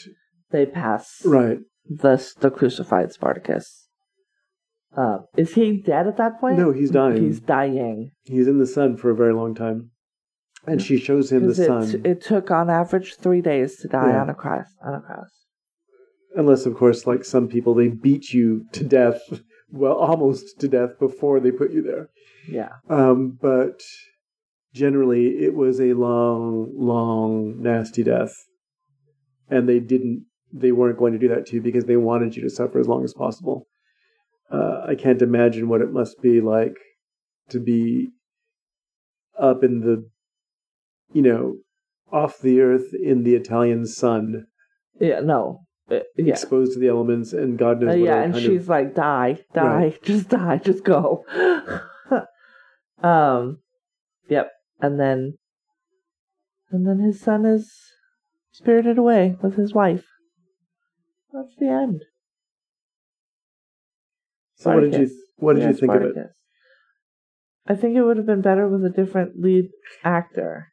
they 0.51 0.65
pass 0.67 1.21
right? 1.25 1.59
the 1.89 2.33
the 2.41 2.51
crucified 2.51 3.13
Spartacus. 3.13 3.88
Uh, 4.97 5.19
is 5.37 5.55
he 5.55 5.81
dead 5.81 6.07
at 6.07 6.17
that 6.17 6.41
point? 6.41 6.59
No, 6.59 6.73
he's 6.73 6.91
dying. 6.91 7.23
He's 7.23 7.41
dying. 7.41 8.11
He's 8.25 8.49
in 8.49 8.59
the 8.59 8.67
sun 8.67 8.97
for 8.97 9.11
a 9.11 9.15
very 9.15 9.33
long 9.35 9.55
time, 9.55 9.91
and 10.67 10.81
she 10.83 10.99
shows 10.99 11.31
him 11.31 11.43
the 11.47 11.55
'Cause 11.55 11.67
sun. 11.91 12.01
it, 12.01 12.07
it 12.07 12.21
took 12.21 12.51
on 12.51 12.69
average 12.71 13.17
three 13.17 13.41
days 13.43 13.77
to 13.81 13.89
die 13.89 14.11
Yeah. 14.11 14.23
on 14.23 14.31
a 14.31 14.35
cross. 14.35 14.67
On 14.85 14.95
a 14.95 15.01
cross. 15.01 15.31
Unless, 16.35 16.67
of 16.67 16.75
course, 16.75 17.07
like 17.07 17.25
some 17.25 17.49
people, 17.49 17.75
they 17.75 17.89
beat 17.89 18.33
you 18.33 18.65
to 18.73 18.85
death 18.85 19.21
well, 19.71 19.95
almost 19.95 20.59
to 20.61 20.69
death 20.69 20.99
before 20.99 21.39
they 21.41 21.51
put 21.51 21.71
you 21.71 21.83
there. 21.83 22.09
Yeah. 22.49 22.71
Um, 22.89 23.39
but 23.41 23.83
generally, 24.73 25.39
it 25.45 25.55
was 25.55 25.81
a 25.81 25.93
long, 25.93 26.73
long, 26.75 27.61
nasty 27.63 28.03
death, 28.03 28.35
and 29.49 29.69
they 29.69 29.81
didn't. 29.81 30.25
They 30.51 30.73
weren't 30.73 30.99
going 30.99 31.13
to 31.13 31.19
do 31.19 31.29
that 31.29 31.45
to 31.47 31.57
you 31.57 31.63
because 31.63 31.85
they 31.85 31.99
wanted 31.99 32.35
you 32.37 32.43
to 32.43 32.49
suffer 32.51 32.79
as 32.79 32.89
long 32.89 33.05
as 33.05 33.13
possible. 33.13 33.68
Uh, 34.51 34.83
I 34.89 34.95
can't 34.95 35.23
imagine 35.23 35.69
what 35.69 35.83
it 35.83 35.93
must 35.93 36.21
be 36.23 36.41
like 36.41 36.77
to 37.51 37.61
be 37.61 38.09
up 39.39 39.63
in 39.63 39.81
the, 39.81 40.09
you 41.13 41.23
know, 41.23 41.57
off 42.13 42.41
the 42.41 42.61
earth 42.61 42.95
in 42.95 43.25
the 43.25 43.35
Italian 43.35 43.87
sun, 43.87 44.47
Yeah. 44.99 45.21
No. 45.21 45.61
Uh, 45.91 46.01
yeah. 46.17 46.33
exposed 46.33 46.75
to 46.75 46.79
the 46.79 46.89
elements, 46.89 47.33
and 47.33 47.57
God 47.59 47.81
knows 47.81 47.95
Uh, 47.95 47.97
yeah, 47.97 48.21
and 48.21 48.37
she's 48.37 48.63
of, 48.63 48.69
like, 48.69 48.95
"Die, 48.95 49.39
die, 49.55 49.77
Right. 49.77 50.03
just 50.03 50.29
die, 50.29 50.59
just 50.59 50.85
go." 50.85 51.25
um, 53.03 53.61
yep. 54.29 54.51
And 54.81 55.01
then, 55.01 55.39
and 56.71 56.87
then 56.87 56.99
his 56.99 57.21
son 57.21 57.47
is 57.47 57.73
spirited 58.53 58.99
away 58.99 59.37
with 59.41 59.57
his 59.57 59.73
wife. 59.73 60.05
That's 61.33 61.55
the 61.59 61.69
end. 61.69 62.03
So 64.59 64.75
what 64.75 64.81
did 64.81 64.95
you 64.95 65.11
what 65.37 65.55
did 65.55 65.63
Yeah, 65.63 65.69
you 65.71 65.75
think 65.77 65.93
of 65.95 66.03
it? 66.03 66.13
Spartacus. 66.13 66.33
I 67.67 67.75
think 67.75 67.97
it 67.97 68.03
would 68.03 68.17
have 68.17 68.27
been 68.27 68.41
better 68.43 68.67
with 68.67 68.85
a 68.85 68.89
different 68.91 69.41
lead 69.41 69.69
actor. 70.03 70.69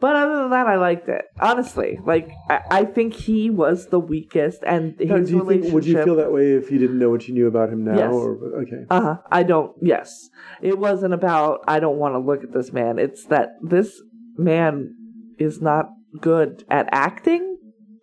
But 0.00 0.14
other 0.14 0.36
than 0.42 0.50
that, 0.50 0.66
I 0.68 0.76
liked 0.76 1.08
it. 1.08 1.24
Honestly, 1.40 1.98
like 2.04 2.30
I, 2.48 2.60
I 2.70 2.84
think 2.84 3.12
he 3.14 3.50
was 3.50 3.88
the 3.88 3.98
weakest, 3.98 4.62
and 4.64 4.94
Now, 5.00 5.16
his 5.16 5.32
you 5.32 5.38
think, 5.38 5.48
relationship. 5.48 5.74
would 5.74 5.84
you 5.86 6.04
feel 6.04 6.16
that 6.16 6.32
way 6.32 6.52
if 6.52 6.70
you 6.70 6.78
didn't 6.78 6.98
know 7.00 7.10
what 7.10 7.26
you 7.26 7.34
knew 7.34 7.48
about 7.48 7.70
him 7.70 7.84
now? 7.84 7.96
Yes. 7.96 8.12
Or 8.12 8.38
okay, 8.62 8.84
Uh 8.88 9.00
huh. 9.00 9.16
I 9.32 9.42
don't. 9.42 9.72
Yes, 9.82 10.28
it 10.62 10.78
wasn't 10.78 11.12
about. 11.14 11.64
I 11.66 11.80
don't 11.80 11.96
want 11.98 12.14
to 12.14 12.18
look 12.20 12.44
at 12.44 12.52
this 12.52 12.72
man. 12.72 12.98
It's 13.00 13.24
that 13.26 13.50
this 13.62 14.00
man 14.36 14.94
is 15.38 15.60
not 15.60 15.86
good 16.20 16.64
at 16.70 16.88
acting. 16.92 17.53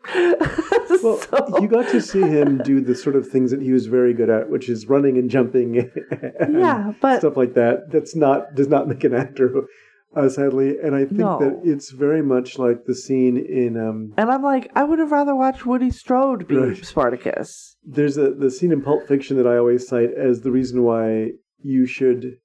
well, 1.03 1.17
So- 1.17 1.59
you 1.61 1.67
got 1.67 1.87
to 1.89 2.01
see 2.01 2.21
him 2.21 2.59
do 2.59 2.81
the 2.81 2.95
sort 2.95 3.15
of 3.15 3.27
things 3.27 3.51
that 3.51 3.61
he 3.61 3.71
was 3.71 3.85
very 3.87 4.13
good 4.13 4.29
at, 4.29 4.49
which 4.49 4.69
is 4.69 4.87
running 4.87 5.17
and 5.17 5.29
jumping, 5.29 5.77
and 6.39 6.59
yeah, 6.59 6.93
but 7.01 7.19
stuff 7.19 7.37
like 7.37 7.53
that. 7.55 7.91
That's 7.91 8.15
not 8.15 8.55
does 8.55 8.67
not 8.67 8.87
make 8.87 9.03
an 9.03 9.13
actor, 9.13 9.63
uh, 10.15 10.27
sadly. 10.29 10.77
And 10.83 10.95
I 10.95 11.05
think 11.05 11.19
No. 11.19 11.39
that 11.39 11.61
it's 11.63 11.91
very 11.91 12.21
much 12.21 12.57
like 12.59 12.85
the 12.85 12.95
scene 12.95 13.37
in 13.37 13.77
um, 13.77 14.13
and 14.17 14.29
I'm 14.31 14.43
like, 14.43 14.71
I 14.75 14.83
would 14.83 14.99
have 14.99 15.11
rather 15.11 15.35
watched 15.35 15.65
Woody 15.65 15.91
Strode 15.91 16.47
be 16.47 16.55
Right. 16.57 16.85
Spartacus. 16.85 17.77
there's 17.83 18.17
a 18.17 18.31
the 18.31 18.51
scene 18.51 18.71
in 18.71 18.81
Pulp 18.81 19.07
Fiction 19.07 19.37
that 19.37 19.47
I 19.47 19.57
always 19.57 19.87
cite 19.87 20.13
as 20.13 20.41
the 20.41 20.51
reason 20.51 20.83
why 20.83 21.31
you 21.63 21.85
should 21.85 22.37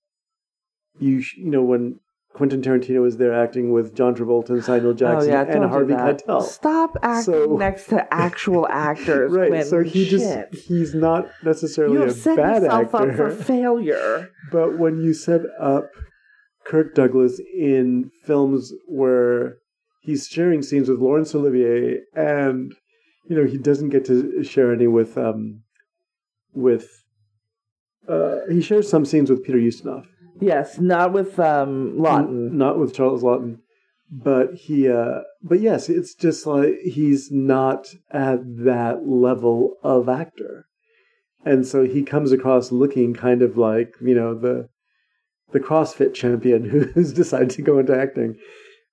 you 0.98 1.20
sh- 1.22 1.36
you 1.38 1.50
know 1.50 1.62
when 1.62 2.00
Quentin 2.36 2.60
Tarantino 2.60 3.06
is 3.06 3.16
there 3.16 3.32
acting 3.32 3.72
with 3.72 3.94
John 3.94 4.14
Travolta 4.14 4.50
and 4.50 4.62
Samuel 4.62 4.92
Jackson 4.92 5.30
oh 5.30 5.32
yeah, 5.32 5.42
and 5.48 5.64
Harvey. 5.64 5.94
Keitel. 5.94 6.42
Stop 6.42 6.98
acting 7.02 7.32
So- 7.32 7.56
next 7.56 7.86
to 7.86 8.06
actual 8.12 8.68
actors. 8.70 9.32
Right, 9.32 9.48
Quinn. 9.48 9.64
so 9.64 9.82
he 9.82 10.06
just 10.06 10.54
he's 10.54 10.94
not 10.94 11.28
necessarily 11.42 11.94
you 11.94 12.02
a 12.02 12.06
bad 12.36 12.62
yourself 12.62 12.94
actor. 12.94 13.10
up 13.10 13.16
for 13.16 13.30
failure. 13.30 14.30
But 14.52 14.78
when 14.78 15.00
you 15.00 15.14
set 15.14 15.40
up 15.58 15.88
Kirk 16.64 16.94
Douglas 16.94 17.40
in 17.56 18.10
films 18.24 18.70
where 18.86 19.56
he's 20.02 20.26
sharing 20.28 20.60
scenes 20.62 20.90
with 20.90 20.98
Laurence 21.00 21.34
Olivier 21.34 22.00
and 22.14 22.74
you 23.28 23.34
know 23.36 23.46
he 23.46 23.56
doesn't 23.56 23.88
get 23.88 24.04
to 24.06 24.44
share 24.44 24.74
any 24.74 24.86
with 24.86 25.16
um 25.16 25.62
with 26.52 26.86
uh 28.08 28.40
he 28.50 28.60
shares 28.60 28.90
some 28.90 29.06
scenes 29.06 29.30
with 29.30 29.42
Peter 29.42 29.58
Ustinov. 29.58 30.04
Yes, 30.40 30.78
not 30.78 31.12
with 31.12 31.38
um 31.38 31.96
Laughton. 31.98 32.52
Not 32.52 32.78
with 32.78 32.94
Charles 32.94 33.22
Laughton. 33.22 33.58
But 34.10 34.54
he 34.54 34.88
uh 34.88 35.20
but 35.42 35.60
yes, 35.60 35.88
it's 35.88 36.14
just 36.14 36.46
like 36.46 36.74
he's 36.84 37.30
not 37.30 37.94
at 38.10 38.40
that 38.64 39.06
level 39.06 39.74
of 39.82 40.08
actor. 40.08 40.66
And 41.44 41.66
so 41.66 41.84
he 41.84 42.02
comes 42.02 42.32
across 42.32 42.72
looking 42.72 43.14
kind 43.14 43.42
of 43.42 43.56
like, 43.56 43.94
you 44.00 44.14
know, 44.14 44.34
the 44.34 44.68
the 45.52 45.60
CrossFit 45.60 46.14
champion 46.14 46.64
who's 46.94 47.12
decided 47.12 47.50
to 47.50 47.62
go 47.62 47.78
into 47.78 47.96
acting. 47.96 48.36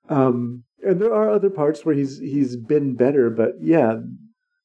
Um 0.10 0.64
and 0.82 1.00
there 1.00 1.14
are 1.14 1.30
other 1.30 1.50
parts 1.50 1.86
where 1.86 1.96
he's 1.96 2.20
he's 2.20 2.56
been 2.56 2.96
better, 2.96 3.30
but 3.30 3.54
yeah, 3.62 3.98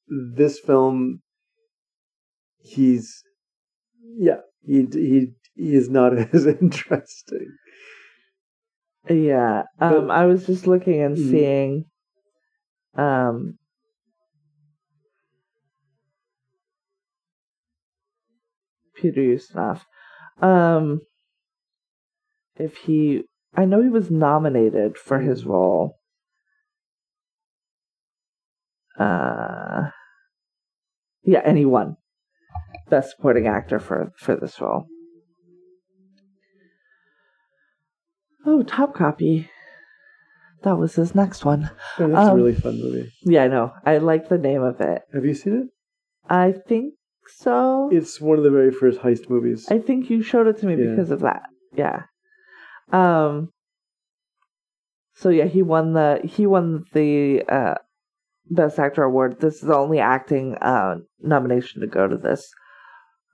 this 0.08 0.58
film 0.58 1.20
he's 2.62 3.22
yeah, 4.16 4.40
he 4.64 4.86
he 4.92 4.98
he 5.06 5.26
is 5.58 5.88
not 5.88 6.16
as 6.34 6.46
interesting. 6.46 7.48
Yeah. 9.10 9.62
Um, 9.80 10.06
But- 10.06 10.10
I 10.10 10.26
was 10.26 10.46
just 10.46 10.66
looking 10.66 11.00
and 11.02 11.16
Mhm. 11.16 11.30
seeing. 11.30 11.84
Um. 12.96 13.58
Peter 18.96 19.20
Ustinov. 19.20 19.82
Um. 20.40 21.00
If 22.56 22.76
he, 22.78 23.22
I 23.54 23.64
know 23.66 23.80
he 23.82 23.88
was 23.88 24.10
nominated 24.10 24.96
for 24.98 25.20
his 25.20 25.44
role. 25.44 25.96
Uh. 28.98 29.90
Yeah, 31.22 31.42
and 31.44 31.56
he 31.58 31.64
won 31.66 31.96
best 32.90 33.10
supporting 33.14 33.46
actor 33.46 33.78
for 33.78 34.12
for 34.16 34.34
this 34.34 34.60
role. 34.60 34.86
Oh, 38.48 38.62
Topkapi. 38.64 39.46
That 40.62 40.78
was 40.78 40.94
his 40.94 41.14
next 41.14 41.44
one. 41.44 41.70
Yeah, 41.98 42.06
that's 42.08 42.28
a 42.28 42.30
Um, 42.32 42.36
really 42.36 42.54
fun 42.54 42.80
movie. 42.80 43.12
Yeah, 43.22 43.44
I 43.44 43.48
know. 43.48 43.72
I 43.84 43.98
like 43.98 44.28
the 44.30 44.38
name 44.38 44.62
of 44.62 44.80
it. 44.80 45.02
Have 45.12 45.24
you 45.24 45.34
seen 45.34 45.54
it? 45.62 45.68
I 46.30 46.52
think 46.52 46.94
so. 47.26 47.90
It's 47.92 48.20
one 48.20 48.38
of 48.38 48.44
the 48.44 48.50
very 48.50 48.70
first 48.72 49.00
heist 49.00 49.28
movies. 49.28 49.68
I 49.70 49.78
think 49.78 50.08
you 50.08 50.22
showed 50.22 50.46
it 50.46 50.56
to 50.58 50.66
me 50.66 50.74
Yeah. 50.82 50.90
because 50.90 51.10
of 51.10 51.20
that. 51.20 51.42
Yeah. 51.74 52.04
Um. 52.90 53.50
So 55.14 55.28
yeah, 55.28 55.44
he 55.44 55.62
won 55.62 55.92
the 55.92 56.20
he 56.24 56.46
won 56.46 56.84
the 56.94 57.42
uh, 57.48 57.74
best 58.50 58.78
actor 58.78 59.02
award. 59.02 59.40
This 59.40 59.56
is 59.56 59.60
the 59.68 59.76
only 59.76 59.98
acting 59.98 60.54
uh, 60.56 60.96
nomination 61.20 61.82
to 61.82 61.86
go 61.86 62.08
to 62.08 62.16
this 62.16 62.48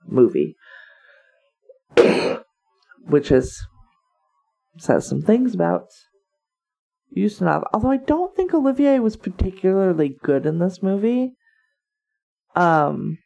movie, 0.07 0.55
which 3.07 3.31
is 3.31 3.65
says 4.77 5.07
some 5.07 5.21
things 5.21 5.53
about 5.55 5.87
Ustinov. 7.15 7.63
Although 7.73 7.91
I 7.91 7.97
don't 7.97 8.35
think 8.35 8.53
Olivier 8.53 8.99
was 8.99 9.15
particularly 9.15 10.17
good 10.23 10.45
in 10.45 10.59
this 10.59 10.81
movie. 10.83 11.33
Um, 12.55 13.17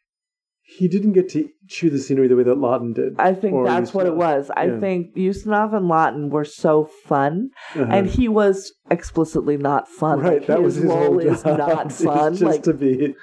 he 0.62 0.86
didn't 0.88 1.12
get 1.12 1.28
to 1.30 1.48
chew 1.68 1.90
the 1.90 1.98
scenery 1.98 2.28
the 2.28 2.36
way 2.36 2.44
that 2.44 2.56
Laughton 2.56 2.94
did. 2.94 3.14
I 3.18 3.34
think 3.34 3.64
that's 3.66 3.92
what 3.92 4.06
it 4.06 4.14
was. 4.14 4.50
I 4.56 4.66
Yeah. 4.66 4.78
think 4.80 5.14
Ustinov 5.16 5.74
and 5.74 5.90
Laughton 5.90 6.30
were 6.30 6.44
so 6.44 6.84
fun, 6.84 7.50
Uh-huh. 7.74 7.86
and 7.90 8.06
he 8.06 8.28
was 8.28 8.72
explicitly 8.90 9.56
not 9.56 9.88
fun. 9.88 10.20
right, 10.20 10.38
Like, 10.38 10.46
that 10.46 10.62
was 10.62 10.76
his 10.76 10.84
role 10.84 10.96
whole 10.98 11.18
is 11.18 11.42
job. 11.42 11.58
not 11.58 11.70
It 11.80 11.84
was 11.86 12.02
fun. 12.04 12.32
just 12.34 12.42
like 12.44 12.62
to 12.64 12.74
be 12.74 13.14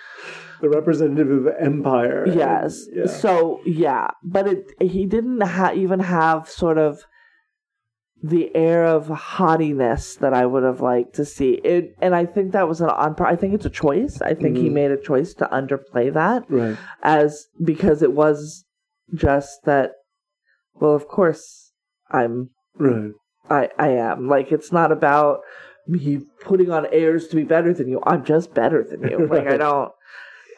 the 0.59 0.69
representative 0.69 1.45
of 1.45 1.53
empire. 1.59 2.23
and- 2.23 2.35
yes, 2.35 2.85
yeah. 2.91 3.05
so 3.05 3.61
yeah, 3.65 4.07
but 4.23 4.47
it 4.47 4.71
he 4.81 5.05
didn't 5.05 5.41
ha- 5.41 5.71
even 5.73 5.99
have 6.01 6.49
sort 6.49 6.77
of 6.77 6.99
the 8.23 8.53
air 8.55 8.83
of 8.85 9.07
haughtiness 9.07 10.15
that 10.15 10.33
I 10.33 10.45
would 10.45 10.63
have 10.63 10.81
liked 10.81 11.13
to 11.15 11.25
see. 11.25 11.51
It, 11.63 11.95
and 12.01 12.15
I 12.15 12.25
think 12.25 12.51
that 12.53 12.67
was 12.67 12.81
an 12.81 12.89
on. 12.89 13.15
I 13.19 13.35
think 13.35 13.53
it's 13.53 13.65
a 13.65 13.69
choice. 13.69 14.21
I 14.21 14.33
think 14.33 14.57
he 14.57 14.69
Mhm. 14.69 14.73
made 14.73 14.91
a 14.91 14.97
choice 14.97 15.33
to 15.35 15.45
underplay 15.45 16.11
that. 16.13 16.45
right. 16.49 16.77
as 17.03 17.47
because 17.63 18.01
it 18.01 18.13
was 18.13 18.65
just 19.13 19.63
that 19.65 19.91
well 20.81 20.93
of 20.93 21.07
course 21.07 21.71
i'm 22.11 22.49
Right. 22.77 23.11
i 23.49 23.69
i 23.79 23.89
am 23.89 24.27
like 24.27 24.51
it's 24.51 24.71
not 24.71 24.91
about 24.91 25.39
me 25.87 26.25
putting 26.41 26.69
on 26.71 26.85
airs 26.91 27.27
to 27.29 27.35
be 27.37 27.43
better 27.43 27.73
than 27.73 27.87
you 27.87 28.01
i'm 28.05 28.23
just 28.25 28.53
better 28.53 28.83
than 28.83 29.01
you 29.09 29.25
like 29.31 29.47
i 29.47 29.55
don't 29.57 29.91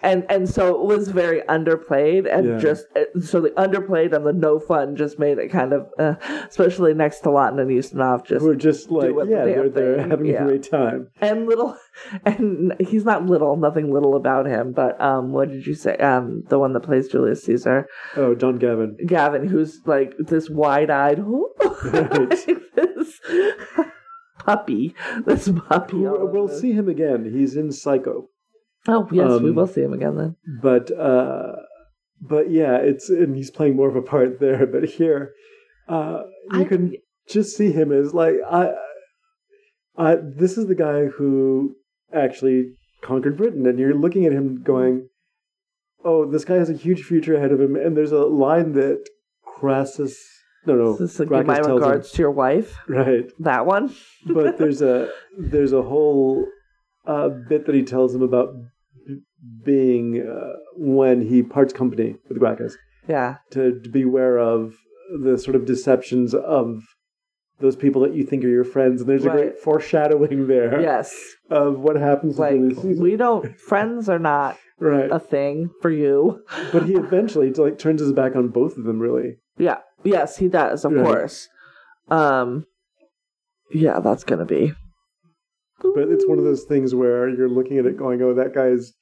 and 0.01 0.25
and 0.29 0.47
so 0.49 0.79
it 0.81 0.85
was 0.85 1.09
very 1.09 1.41
underplayed 1.49 2.31
and 2.31 2.45
Yeah. 2.47 2.57
just 2.57 2.85
uh, 2.95 3.19
so 3.21 3.41
the 3.41 3.49
underplayed 3.51 4.13
and 4.13 4.25
the 4.25 4.33
no 4.33 4.59
fun 4.59 4.95
just 4.95 5.19
made 5.19 5.37
it 5.37 5.49
kind 5.49 5.73
of 5.73 5.87
uh, 5.99 6.15
especially 6.47 6.93
next 6.93 7.19
to 7.21 7.29
Laughton 7.29 7.59
and 7.61 7.69
Ustinov 7.69 8.25
just 8.25 8.43
we're 8.45 8.55
just 8.55 8.89
like, 8.91 9.11
yeah, 9.27 9.45
the 9.45 9.71
they're, 9.73 10.07
having 10.07 10.27
yeah. 10.27 10.43
a 10.43 10.47
great 10.47 10.63
time. 10.69 11.09
and 11.21 11.47
little 11.47 11.75
and 12.25 12.73
he's 12.79 13.05
not 13.05 13.25
little 13.25 13.55
nothing 13.57 13.91
little 13.93 14.15
about 14.15 14.45
him 14.45 14.71
but 14.71 14.99
um 15.01 15.31
what 15.31 15.49
did 15.49 15.65
you 15.67 15.73
say 15.75 15.95
um 15.97 16.43
the 16.49 16.57
one 16.59 16.73
that 16.73 16.81
plays 16.81 17.07
Julius 17.07 17.43
Caesar 17.43 17.87
Oh, 18.15 18.35
John 18.35 18.57
Gavin. 18.57 18.97
Gavin, 19.05 19.47
who's 19.47 19.79
like 19.85 20.13
this 20.17 20.49
wide-eyed, 20.49 21.19
this 21.83 23.19
puppy, 24.39 24.95
this 25.25 25.49
puppy. 25.67 25.97
We'll 25.97 26.47
see 26.47 26.71
him 26.71 26.87
again. 26.89 27.29
He's 27.31 27.55
in 27.55 27.71
Psycho. 27.71 28.27
Oh 28.91 29.07
yes, 29.11 29.39
we 29.41 29.49
um, 29.49 29.55
will 29.55 29.67
see 29.67 29.81
him 29.81 29.93
again 29.93 30.15
then. 30.17 30.35
But 30.61 30.91
uh, 30.91 31.53
but 32.21 32.49
yeah, 32.49 32.77
it's 32.77 33.09
and 33.09 33.35
he's 33.35 33.51
playing 33.51 33.75
more 33.75 33.87
of 33.89 33.95
a 33.95 34.01
part 34.01 34.39
there. 34.39 34.65
But 34.65 34.85
here, 34.85 35.31
uh, 35.87 36.23
you 36.53 36.61
I- 36.61 36.65
can 36.65 36.93
just 37.29 37.55
see 37.55 37.71
him 37.71 37.91
as 37.91 38.13
like 38.13 38.35
I, 38.49 38.71
I. 39.97 40.15
This 40.15 40.57
is 40.57 40.67
the 40.67 40.75
guy 40.75 41.05
who 41.05 41.75
actually 42.13 42.71
conquered 43.03 43.37
Britain, 43.37 43.65
and 43.67 43.77
you're 43.79 43.93
looking 43.93 44.25
at 44.25 44.31
him 44.31 44.63
going, 44.63 45.07
"Oh, 46.03 46.25
this 46.29 46.43
guy 46.45 46.55
has 46.55 46.69
a 46.69 46.73
huge 46.73 47.03
future 47.03 47.35
ahead 47.35 47.51
of 47.51 47.61
him." 47.61 47.75
And 47.75 47.95
there's 47.95 48.11
a 48.11 48.25
line 48.25 48.73
that 48.73 49.03
Crassus, 49.45 50.17
no, 50.65 50.75
no, 50.75 50.93
This 50.97 51.19
is 51.19 51.29
like, 51.29 51.45
my 51.45 51.55
tells 51.55 51.67
him- 51.67 51.73
regards 51.75 52.11
to 52.13 52.21
your 52.21 52.31
wife. 52.31 52.75
right? 52.87 53.29
That 53.39 53.65
one. 53.65 53.93
but 54.25 54.57
there's 54.57 54.81
a 54.81 55.11
there's 55.37 55.73
a 55.73 55.81
whole 55.83 56.45
uh, 57.05 57.29
bit 57.49 57.65
that 57.67 57.75
he 57.75 57.83
tells 57.83 58.13
him 58.15 58.21
about 58.23 58.49
being 59.63 60.21
uh, 60.27 60.53
when 60.75 61.21
he 61.21 61.41
parts 61.43 61.73
company 61.73 62.15
with 62.27 62.39
Gracchus 62.39 62.75
Yeah. 63.07 63.37
to, 63.51 63.79
to 63.79 63.89
beware 63.89 64.37
of 64.37 64.75
the 65.21 65.37
sort 65.37 65.55
of 65.55 65.65
deceptions 65.65 66.33
of 66.33 66.81
those 67.59 67.75
people 67.75 68.01
that 68.03 68.13
you 68.13 68.23
think 68.23 68.43
are 68.45 68.49
your 68.49 68.63
friends, 68.63 69.01
and 69.01 69.09
there's 69.09 69.25
a 69.25 69.29
great 69.29 69.59
foreshadowing 69.59 70.47
there 70.47 70.79
Yes. 70.81 71.13
of 71.49 71.79
what 71.79 71.95
happens 71.97 72.39
Like 72.39 72.53
in 72.53 72.69
the 72.69 72.75
season. 72.75 73.03
we 73.03 73.15
don't. 73.17 73.57
Friends 73.59 74.07
are 74.07 74.19
not 74.19 74.57
right, 74.79 75.11
a 75.11 75.19
thing 75.19 75.69
for 75.81 75.89
you. 75.91 76.41
but 76.71 76.83
he 76.85 76.93
eventually 76.95 77.51
like 77.51 77.77
turns 77.77 77.99
his 78.01 78.13
back 78.13 78.35
on 78.35 78.47
both 78.49 78.77
of 78.77 78.85
them. 78.85 78.99
Really, 78.99 79.37
Yeah. 79.57 79.79
Yes, 80.05 80.37
he 80.37 80.47
does. 80.47 80.85
Of 80.85 80.93
Right. 80.93 81.05
course. 81.05 81.49
Um. 82.09 82.65
Yeah, 83.71 83.99
that's 83.99 84.23
gonna 84.23 84.45
be. 84.45 84.73
but 85.81 86.07
it's 86.09 86.27
one 86.27 86.37
of 86.39 86.45
those 86.45 86.63
things 86.63 86.95
where 86.95 87.29
you're 87.29 87.49
looking 87.49 87.77
at 87.77 87.85
it 87.85 87.97
going, 87.97 88.21
"Oh, 88.21 88.33
that 88.33 88.53
guy's 88.53 88.93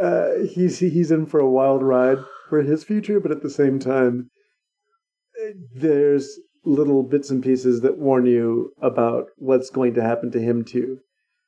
uh, 0.00 0.44
he's 0.48 0.78
he's 0.78 1.10
in 1.10 1.26
for 1.26 1.40
a 1.40 1.50
wild 1.50 1.82
ride 1.82 2.18
for 2.48 2.62
his 2.62 2.84
future," 2.84 3.20
but 3.20 3.30
at 3.30 3.42
the 3.42 3.50
same 3.50 3.78
time, 3.78 4.30
there's 5.74 6.38
little 6.64 7.02
bits 7.02 7.30
and 7.30 7.42
pieces 7.42 7.80
that 7.80 7.98
warn 7.98 8.26
you 8.26 8.72
about 8.82 9.26
what's 9.36 9.70
going 9.70 9.94
to 9.94 10.02
happen 10.02 10.30
to 10.32 10.40
him 10.40 10.64
too. 10.64 10.98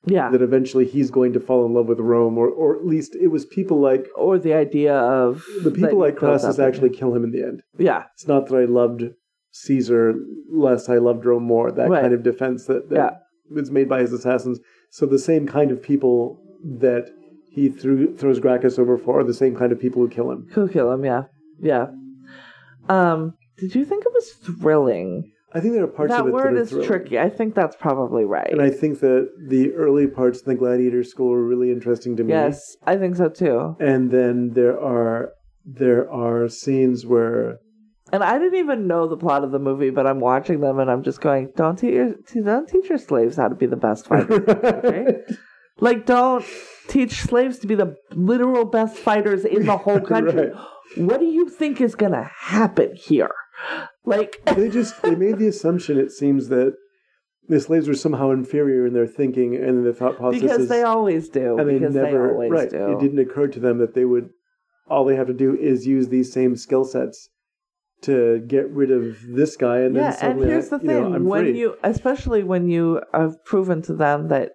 Yeah. 0.05 0.31
That 0.31 0.43
eventually 0.43 0.85
he's 0.85 1.11
going 1.12 1.33
to 1.35 1.41
fall 1.41 1.65
in 1.65 1.74
love 1.74 1.87
with 1.87 2.01
Rome, 2.01 2.37
or 2.37 2.49
or 2.49 2.77
at 2.77 2.85
least 2.85 3.15
it 3.15 3.29
was 3.29 3.45
people 3.45 3.79
like 3.81 4.09
or 4.16 4.37
the 4.39 4.53
idea 4.55 4.97
of 4.97 5.45
the 5.62 5.70
people 5.70 5.99
like 5.99 6.16
Crassus 6.16 6.59
actually 6.59 6.91
kill 6.91 7.15
him 7.15 7.23
in 7.23 7.31
the 7.31 7.43
end. 7.43 7.62
Yeah. 7.79 8.05
It's 8.15 8.27
not 8.27 8.49
that 8.49 8.57
I 8.57 8.65
loved 8.65 9.05
Caesar 9.53 10.15
less 10.51 10.89
I 10.89 10.97
loved 10.97 11.24
Rome 11.24 11.45
more. 11.45 11.70
That 11.70 11.89
Right. 11.89 12.01
kind 12.03 12.15
of 12.15 12.23
defense 12.24 12.66
that, 12.66 12.89
that 12.89 12.97
Yeah. 12.97 13.55
was 13.55 13.70
made 13.70 13.89
by 13.89 14.01
his 14.01 14.12
assassins. 14.12 14.59
So 14.91 15.07
the 15.07 15.20
same 15.20 15.47
kind 15.47 15.70
of 15.70 15.81
people 15.81 16.43
that 16.65 17.11
he 17.53 17.69
threw, 17.69 18.16
throws 18.16 18.41
Gracchus 18.41 18.79
over 18.79 18.97
for 18.99 19.20
are 19.20 19.24
the 19.24 19.35
same 19.35 19.55
kind 19.55 19.73
of 19.73 19.81
people 19.81 20.03
who 20.03 20.09
kill 20.09 20.31
him. 20.31 20.49
Who 20.53 20.69
kill 20.69 20.91
him? 20.93 21.05
Yeah. 21.05 21.23
Yeah. 21.61 21.87
Um. 22.89 23.35
Did 23.59 23.74
you 23.74 23.85
think 23.85 24.05
it 24.05 24.12
was 24.12 24.31
thrilling? 24.33 25.31
I 25.55 25.61
think 25.61 25.74
there 25.74 25.85
are 25.85 25.89
parts 25.89 26.11
that 26.12 26.23
of 26.23 26.29
it 26.29 26.33
word 26.33 26.55
that 26.55 26.59
are 26.59 26.62
is 26.62 26.70
thrilling. 26.70 26.87
tricky. 26.89 27.19
I 27.19 27.29
think 27.29 27.55
that's 27.55 27.77
probably 27.77 28.24
right. 28.24 28.51
And 28.51 28.62
I 28.62 28.70
think 28.70 29.01
that 29.01 29.29
the 29.49 29.73
early 29.74 30.07
parts 30.07 30.41
of 30.41 30.47
the 30.47 30.55
Gladiator 30.55 31.05
School 31.05 31.29
were 31.29 31.45
really 31.47 31.70
interesting 31.70 32.16
to 32.16 32.24
me. 32.24 32.33
yes, 32.33 32.74
I 32.85 32.97
think 32.97 33.16
so 33.16 33.29
too. 33.29 33.77
And 33.79 34.11
then 34.11 34.53
there 34.55 34.81
are 34.81 35.33
there 35.65 36.11
are 36.11 36.49
scenes 36.49 37.05
where 37.07 37.59
And 38.12 38.24
I 38.24 38.39
didn't 38.39 38.59
even 38.59 38.87
know 38.87 39.07
the 39.07 39.16
plot 39.19 39.45
of 39.45 39.53
the 39.53 39.59
movie, 39.59 39.91
but 39.91 40.07
I'm 40.07 40.20
watching 40.20 40.61
them 40.61 40.79
and 40.79 40.91
I'm 40.91 41.03
just 41.03 41.20
going, 41.20 41.53
"Don't 41.55 41.77
teach 41.77 41.95
your 41.95 42.15
don't 42.43 42.66
teach 42.69 42.89
your 42.89 42.99
slaves 42.99 43.37
how 43.37 43.49
to 43.49 43.55
be 43.55 43.66
the 43.66 43.77
best 43.77 44.07
fighters." 44.07 45.37
Like, 45.79 46.07
don't 46.07 46.45
teach 46.93 47.23
slaves 47.23 47.59
to 47.60 47.66
be 47.66 47.74
the 47.74 47.97
literal 48.12 48.64
best 48.64 48.97
fighters 48.97 49.44
in 49.44 49.66
the 49.66 49.77
whole 49.78 50.01
country. 50.14 50.48
Right. 50.51 50.98
What 50.98 51.20
do 51.20 51.27
you 51.27 51.48
think 51.48 51.81
is 51.81 51.94
gonna 51.94 52.31
happen 52.35 52.94
here? 52.94 53.31
Like, 54.05 54.43
they 54.56 54.69
just 54.69 55.02
they 55.02 55.14
made 55.14 55.39
the 55.39 55.48
assumption 55.48 55.98
it 55.98 56.12
seems 56.12 56.48
that 56.48 56.74
the 57.48 57.60
slaves 57.60 57.89
were 57.89 57.94
somehow 57.94 58.31
inferior 58.31 58.86
in 58.86 58.93
their 58.93 59.06
thinking 59.06 59.56
and 59.56 59.85
the 59.85 59.93
thought 59.93 60.16
processes 60.16 60.43
because 60.43 60.69
they 60.69 60.82
always 60.82 61.28
do. 61.28 61.59
and 61.59 61.69
they 61.69 61.78
because 61.78 61.94
never 61.94 62.28
they 62.28 62.32
always 62.32 62.51
right 62.51 62.70
do. 62.70 62.93
it 62.93 63.01
didn't 63.01 63.19
occur 63.19 63.48
to 63.48 63.59
them 63.60 63.78
that 63.78 63.94
they 63.94 64.05
would 64.05 64.31
all 64.89 65.05
they 65.05 65.16
have 65.16 65.27
to 65.27 65.32
do 65.35 65.56
is 65.56 65.86
use 65.86 66.09
these 66.09 66.32
same 66.32 66.56
skill 66.56 66.85
sets 66.85 67.31
to 68.02 68.40
get 68.47 68.69
rid 68.70 68.90
of 68.90 69.16
this 69.28 69.56
guy 69.56 69.78
and 69.78 69.97
then 69.97 70.02
yeah, 70.02 70.09
and 70.10 70.19
suddenly 70.19 70.48
here's 70.48 70.69
the 70.69 70.78
you 70.78 70.85
know, 70.89 71.05
thing: 71.05 71.14
I'm 71.14 71.24
when 71.24 71.44
free. 71.44 71.59
you, 71.59 71.77
especially 71.82 72.43
when 72.43 72.69
you 72.69 73.01
have 73.14 73.44
proven 73.44 73.81
to 73.82 73.94
them 73.94 74.28
that 74.28 74.52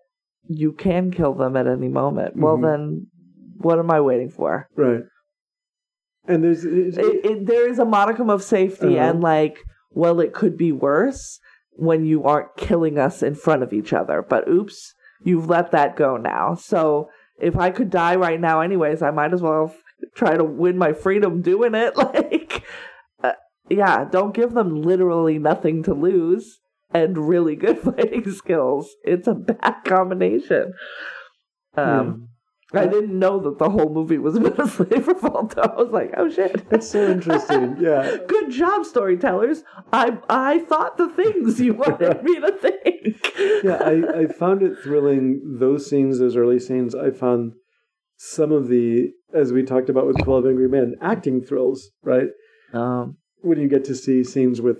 you 0.49 0.71
can 0.71 1.11
kill 1.11 1.33
them 1.33 1.55
at 1.55 1.67
any 1.67 1.87
moment, 1.89 2.35
well, 2.35 2.57
Mhm. 2.57 2.61
then 2.63 3.07
what 3.59 3.79
am 3.79 3.89
I 3.91 4.01
waiting 4.01 4.29
for? 4.29 4.67
right 4.75 5.03
and 6.29 6.43
there's 6.43 6.65
It, 6.65 6.97
it, 6.97 7.45
there 7.45 7.69
is 7.69 7.79
a 7.79 7.85
modicum 7.85 8.29
of 8.29 8.43
safety, 8.43 8.99
Uh-huh. 8.99 9.09
and 9.11 9.21
like, 9.21 9.63
well, 9.91 10.19
it 10.19 10.33
could 10.33 10.57
be 10.57 10.71
worse 10.73 11.39
when 11.71 12.05
you 12.05 12.23
aren't 12.23 12.55
killing 12.57 12.97
us 12.99 13.23
in 13.23 13.33
front 13.35 13.63
of 13.63 13.71
each 13.71 13.93
other. 13.93 14.21
But 14.27 14.47
oops, 14.49 14.93
you've 15.23 15.47
let 15.49 15.71
that 15.71 15.95
go 15.95 16.17
now. 16.17 16.55
So 16.55 17.07
if 17.39 17.55
I 17.55 17.69
could 17.69 17.89
die 17.89 18.15
right 18.17 18.41
now, 18.41 18.59
anyways, 18.59 19.01
I 19.01 19.11
might 19.11 19.31
as 19.33 19.41
well 19.41 19.71
f- 19.73 19.81
try 20.15 20.35
to 20.35 20.43
win 20.43 20.77
my 20.77 20.91
freedom 20.91 21.41
doing 21.41 21.73
it. 21.75 21.93
Like, 21.97 22.63
uh, 23.23 23.33
yeah, 23.69 24.03
don't 24.05 24.33
give 24.35 24.53
them 24.53 24.81
literally 24.81 25.39
nothing 25.39 25.81
to 25.83 25.93
lose 25.93 26.59
and 26.93 27.17
really 27.29 27.55
good 27.55 27.79
fighting 27.87 28.31
skills. 28.31 28.89
It's 29.03 29.27
a 29.27 29.33
bad 29.35 29.75
combination. 29.85 30.73
Um, 31.75 32.29
I 32.73 32.85
didn't 32.85 33.17
know 33.17 33.39
that 33.39 33.59
the 33.59 33.69
whole 33.69 33.89
movie 33.93 34.17
was 34.17 34.35
about 34.37 34.59
a 34.59 34.67
slave 34.67 35.07
revolt. 35.07 35.57
I 35.57 35.67
was 35.75 35.89
like, 35.91 36.13
oh 36.17 36.29
shit. 36.29 36.69
That's 36.69 36.89
so 36.89 37.09
interesting 37.09 37.77
yeah 37.79 38.17
Good 38.27 38.51
job, 38.51 38.85
storytellers. 38.85 39.63
I 39.93 40.17
I 40.29 40.59
thought 40.59 40.97
the 40.97 41.09
things 41.09 41.59
you 41.61 41.73
wanted 41.75 42.23
me 42.23 42.39
to 42.39 42.51
think. 42.51 43.63
yeah 43.63 43.77
I, 43.81 44.21
I 44.21 44.27
found 44.27 44.63
it 44.63 44.77
thrilling 44.83 45.57
those 45.59 45.89
scenes 45.89 46.19
those 46.19 46.35
early 46.35 46.59
scenes 46.59 46.93
i 46.95 47.09
found 47.11 47.53
some 48.17 48.51
of 48.51 48.67
the 48.67 49.11
as 49.33 49.53
we 49.53 49.61
talked 49.63 49.89
about 49.89 50.07
with 50.07 50.17
12 50.23 50.45
angry 50.47 50.67
men 50.67 50.95
acting 51.01 51.41
thrills 51.41 51.91
right 52.03 52.29
Um, 52.73 53.17
when 53.41 53.59
you 53.59 53.67
get 53.69 53.85
to 53.85 53.95
see 53.95 54.23
scenes 54.23 54.59
with 54.59 54.79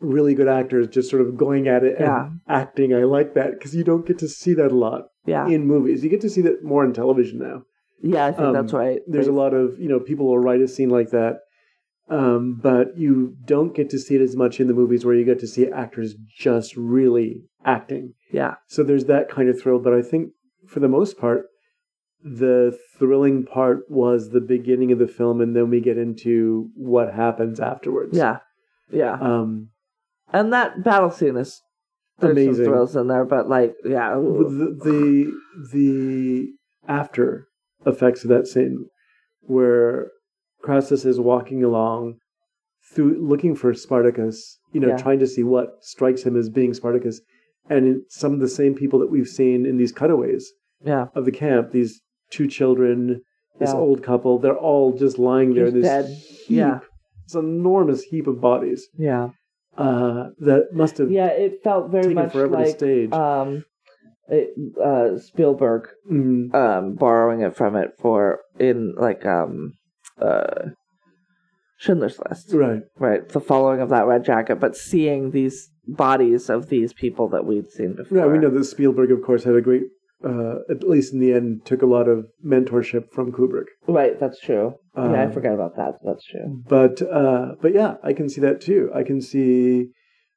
really 0.00 0.34
good 0.34 0.48
actors 0.48 0.86
just 0.88 1.10
sort 1.10 1.22
of 1.22 1.36
going 1.36 1.68
at 1.68 1.84
it 1.84 1.98
and 1.98 2.40
acting. 2.48 2.94
I 2.94 3.04
like 3.04 3.34
that 3.34 3.52
because 3.52 3.74
you 3.74 3.84
don't 3.84 4.06
get 4.06 4.18
to 4.18 4.28
see 4.28 4.54
that 4.54 4.72
a 4.72 4.76
lot 4.76 5.08
yeah, 5.26 5.46
in 5.46 5.66
movies. 5.66 6.04
You 6.04 6.10
get 6.10 6.20
to 6.22 6.30
see 6.30 6.42
that 6.42 6.64
more 6.64 6.84
in 6.84 6.92
television 6.92 7.38
now. 7.38 7.62
Yeah, 8.00 8.26
I 8.26 8.32
think 8.32 8.48
um, 8.48 8.52
that's 8.54 8.72
right. 8.72 9.00
there's 9.08 9.26
a 9.26 9.32
lot 9.32 9.54
of 9.54 9.78
you 9.78 9.88
know 9.88 9.98
people 9.98 10.26
will 10.26 10.38
write 10.38 10.60
a 10.60 10.68
scene 10.68 10.90
like 10.90 11.10
that 11.10 11.40
um, 12.10 12.58
but 12.62 12.96
you 12.96 13.36
don't 13.44 13.74
get 13.74 13.90
to 13.90 13.98
see 13.98 14.14
it 14.14 14.22
as 14.22 14.36
much 14.36 14.60
in 14.60 14.66
the 14.66 14.74
movies 14.74 15.04
where 15.04 15.14
you 15.14 15.24
get 15.24 15.38
to 15.40 15.46
see 15.46 15.68
actors 15.68 16.14
just 16.36 16.76
really 16.76 17.42
acting. 17.64 18.14
Yeah, 18.32 18.54
so 18.66 18.82
there's 18.82 19.06
that 19.06 19.30
kind 19.30 19.48
of 19.48 19.60
thrill 19.60 19.78
but 19.78 19.94
i 19.94 20.02
think 20.02 20.30
for 20.66 20.80
the 20.80 20.88
most 20.88 21.18
part 21.18 21.46
the 22.22 22.76
thrilling 22.98 23.44
part 23.44 23.90
was 23.90 24.30
the 24.30 24.40
beginning 24.40 24.90
of 24.90 24.98
the 24.98 25.06
film 25.06 25.40
and 25.40 25.54
then 25.54 25.70
we 25.70 25.80
get 25.80 25.96
into 25.96 26.68
what 26.74 27.14
happens 27.14 27.60
afterwards. 27.60 28.16
Yeah, 28.16 28.38
yeah. 28.90 29.14
um 29.20 29.70
And 30.32 30.52
that 30.52 30.82
battle 30.84 31.10
scene 31.10 31.36
is 31.36 31.62
there's 32.18 32.32
Amazing. 32.32 32.54
some 32.56 32.64
thrills 32.64 32.96
in 32.96 33.06
there, 33.08 33.24
but 33.24 33.48
like, 33.48 33.74
yeah, 33.84 34.14
the, 34.14 34.76
the 34.84 35.32
the 35.72 36.48
after 36.88 37.46
effects 37.86 38.24
of 38.24 38.30
that 38.30 38.46
scene 38.46 38.86
where 39.42 40.10
Crassus 40.62 41.04
is 41.04 41.20
walking 41.20 41.62
along 41.62 42.16
through 42.94 43.24
looking 43.24 43.54
for 43.54 43.72
Spartacus, 43.74 44.58
you 44.72 44.80
know, 44.80 44.88
Yeah. 44.88 44.96
trying 44.96 45.18
to 45.20 45.26
see 45.26 45.42
what 45.44 45.68
strikes 45.82 46.22
him 46.22 46.36
as 46.36 46.48
being 46.48 46.74
Spartacus, 46.74 47.20
and 47.70 48.02
some 48.08 48.32
of 48.34 48.40
the 48.40 48.48
same 48.48 48.74
people 48.74 48.98
that 48.98 49.10
we've 49.10 49.28
seen 49.28 49.64
in 49.66 49.76
these 49.76 49.92
cutaways 49.92 50.50
yeah, 50.84 51.06
of 51.14 51.24
the 51.24 51.32
camp, 51.32 51.70
these 51.70 52.00
two 52.30 52.46
children, 52.48 53.20
this 53.58 53.70
Yeah. 53.70 53.76
old 53.78 54.02
couple, 54.02 54.38
they're 54.38 54.56
all 54.56 54.92
just 54.96 55.18
lying 55.18 55.54
there, 55.54 55.64
Just 55.66 55.76
in 55.76 55.82
this 55.82 55.90
dead. 55.90 56.06
heap, 56.46 56.56
Yeah. 56.58 56.80
this 57.26 57.34
enormous 57.34 58.02
heap 58.02 58.26
of 58.26 58.40
bodies 58.40 58.88
yeah, 58.96 59.30
uh, 59.78 60.30
that 60.40 60.68
must 60.72 60.98
have 60.98 61.10
yeah. 61.10 61.28
It 61.28 61.60
felt 61.64 61.90
very 61.90 62.12
much 62.14 62.34
like 62.34 62.76
stage. 62.76 63.12
um, 63.12 63.64
it, 64.28 64.50
uh, 64.82 65.18
Spielberg 65.18 65.88
Mm, 66.10 66.54
um 66.54 66.94
borrowing 66.96 67.40
it 67.42 67.56
from 67.56 67.76
it 67.76 67.90
for 67.98 68.40
in 68.58 68.94
like 68.96 69.24
um 69.24 69.74
uh 70.20 70.70
Schindler's 71.78 72.18
List. 72.28 72.52
right. 72.52 72.82
right 72.98 73.28
the 73.28 73.40
following 73.40 73.80
of 73.80 73.88
that 73.90 74.06
red 74.06 74.24
jacket 74.24 74.56
but 74.58 74.76
seeing 74.76 75.30
these 75.30 75.70
bodies 75.86 76.50
of 76.50 76.68
these 76.68 76.92
people 76.92 77.28
that 77.28 77.44
we'd 77.46 77.70
seen 77.70 77.94
before 77.94 78.18
Yeah, 78.18 78.26
we 78.26 78.38
know 78.38 78.50
that 78.50 78.64
Spielberg, 78.64 79.10
of 79.12 79.22
course, 79.22 79.44
had 79.44 79.54
a 79.54 79.60
great, 79.62 79.84
uh, 80.24 80.56
at 80.70 80.82
least 80.82 81.12
in 81.12 81.20
the 81.20 81.32
end, 81.32 81.64
took 81.64 81.82
a 81.82 81.86
lot 81.86 82.08
of 82.08 82.26
mentorship 82.44 83.04
from 83.12 83.30
Kubrick. 83.32 83.66
right 83.86 84.18
that's 84.18 84.40
true 84.40 84.74
yeah 84.96 85.02
i 85.22 85.24
Um, 85.24 85.32
forgot 85.32 85.54
about 85.54 85.76
that 85.76 85.94
that's 86.04 86.24
true 86.24 86.62
But, 86.68 87.00
uh, 87.02 87.54
but 87.62 87.72
yeah, 87.74 87.94
I 88.02 88.12
can 88.12 88.28
see 88.28 88.40
that 88.40 88.60
too. 88.60 88.90
I 88.94 89.02
can 89.04 89.20
see 89.20 89.90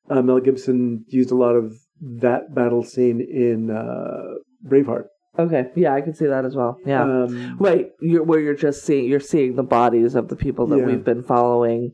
uh, 0.10 0.22
Mel 0.22 0.40
Gibson 0.40 1.06
used 1.08 1.32
a 1.32 1.36
lot 1.36 1.56
of 1.56 1.74
that 2.22 2.54
battle 2.54 2.84
scene 2.84 3.20
in 3.22 3.70
uh, 3.72 4.36
Braveheart. 4.70 5.06
Okay, 5.40 5.64
yeah, 5.76 5.94
I 5.94 6.02
can 6.02 6.14
see 6.14 6.26
that 6.26 6.44
as 6.46 6.56
well. 6.56 6.78
Yeah, 6.86 7.04
Um, 7.04 7.58
right. 7.58 7.88
You're 8.02 8.24
where 8.24 8.40
you're 8.40 8.54
just 8.68 8.84
seeing 8.86 9.06
you're 9.10 9.20
seeing 9.34 9.56
the 9.56 9.64
bodies 9.64 10.14
of 10.16 10.28
the 10.28 10.36
people 10.36 10.68
that 10.68 10.80
Yeah. 10.80 10.86
we've 10.88 11.04
been 11.06 11.24
following, 11.24 11.94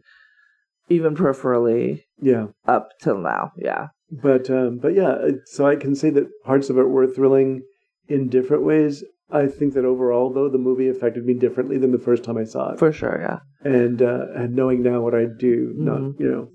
even 0.89 1.15
peripherally 1.15 2.01
yeah. 2.19 2.47
up 2.67 2.89
till 3.01 3.19
now. 3.19 3.51
Yeah, 3.57 3.87
But 4.11 4.49
um, 4.49 4.79
but 4.81 4.93
yeah, 4.95 5.13
so 5.45 5.67
I 5.67 5.75
can 5.75 5.93
say 5.95 6.09
that 6.11 6.25
parts 6.43 6.69
of 6.71 6.77
it 6.79 6.89
were 6.89 7.05
thrilling 7.07 7.61
in 8.09 8.29
different 8.29 8.63
ways. 8.63 9.03
I 9.29 9.47
think 9.47 9.73
that 9.73 9.83
overall, 9.83 10.31
though, 10.31 10.49
the 10.49 10.57
movie 10.57 10.87
affected 10.87 11.25
me 11.25 11.33
differently 11.33 11.77
than 11.77 11.91
the 11.91 11.99
first 11.99 12.23
time 12.23 12.37
I 12.37 12.45
saw 12.45 12.71
it. 12.71 12.79
for 12.79 12.91
sure. 12.93 13.19
Yeah, 13.21 13.39
and 13.69 14.01
uh, 14.01 14.25
and 14.35 14.55
knowing 14.55 14.83
now 14.83 15.01
what 15.01 15.13
I 15.13 15.25
do, 15.25 15.73
not 15.75 15.99
Mhm. 15.99 16.19
you 16.19 16.31
know, 16.31 16.49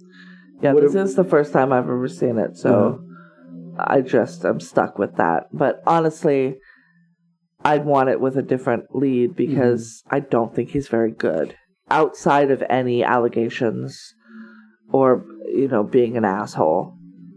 yeah. 0.63 0.73
This 0.73 0.95
it- 0.95 1.01
is 1.01 1.15
the 1.15 1.25
first 1.25 1.53
time 1.53 1.73
I've 1.73 1.85
ever 1.85 2.09
seen 2.09 2.39
it, 2.39 2.57
so 2.57 3.03
I 3.79 4.01
just 4.01 4.45
I'm 4.45 4.61
stuck 4.61 4.99
with 4.99 5.17
that. 5.17 5.49
But 5.53 5.83
honestly, 5.87 6.57
I'd 7.65 7.85
want 7.85 8.09
it 8.09 8.21
with 8.21 8.37
a 8.39 8.43
different 8.43 8.85
lead 8.97 9.37
because 9.37 10.03
I 10.11 10.21
don't 10.21 10.55
think 10.55 10.71
he's 10.71 10.89
very 10.89 11.13
good 11.13 11.55
outside 11.91 12.51
of 12.51 12.63
any 12.71 13.05
allegations 13.05 14.15
or 14.91 15.25
you 15.47 15.69
know 15.69 15.83
being 15.85 16.17
an 16.17 16.25
asshole. 16.25 16.95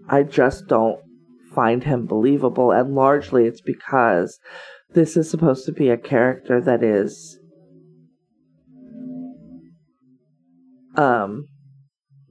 I 0.08 0.24
just 0.24 0.68
don't 0.68 1.00
find 1.56 1.84
him 1.84 2.06
believable, 2.06 2.72
and 2.72 2.94
largely 2.94 3.46
it's 3.46 3.62
because 3.62 4.38
this 4.94 5.18
is 5.18 5.30
supposed 5.30 5.66
to 5.66 5.72
be 5.72 5.90
a 5.90 5.98
character 5.98 6.62
that 6.62 6.84
is 6.84 7.40
um 10.96 11.46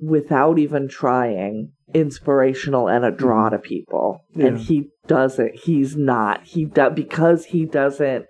without 0.01 0.59
even 0.59 0.88
trying 0.88 1.72
inspirational 1.92 2.88
and 2.88 3.05
a 3.05 3.10
draw 3.10 3.48
to 3.48 3.59
people. 3.59 4.24
And 4.34 4.59
he 4.59 4.88
doesn't 5.06 5.56
he's 5.56 5.96
not. 5.96 6.44
He 6.44 6.64
does 6.64 6.92
because 6.94 7.46
he 7.46 7.64
doesn't 7.64 8.26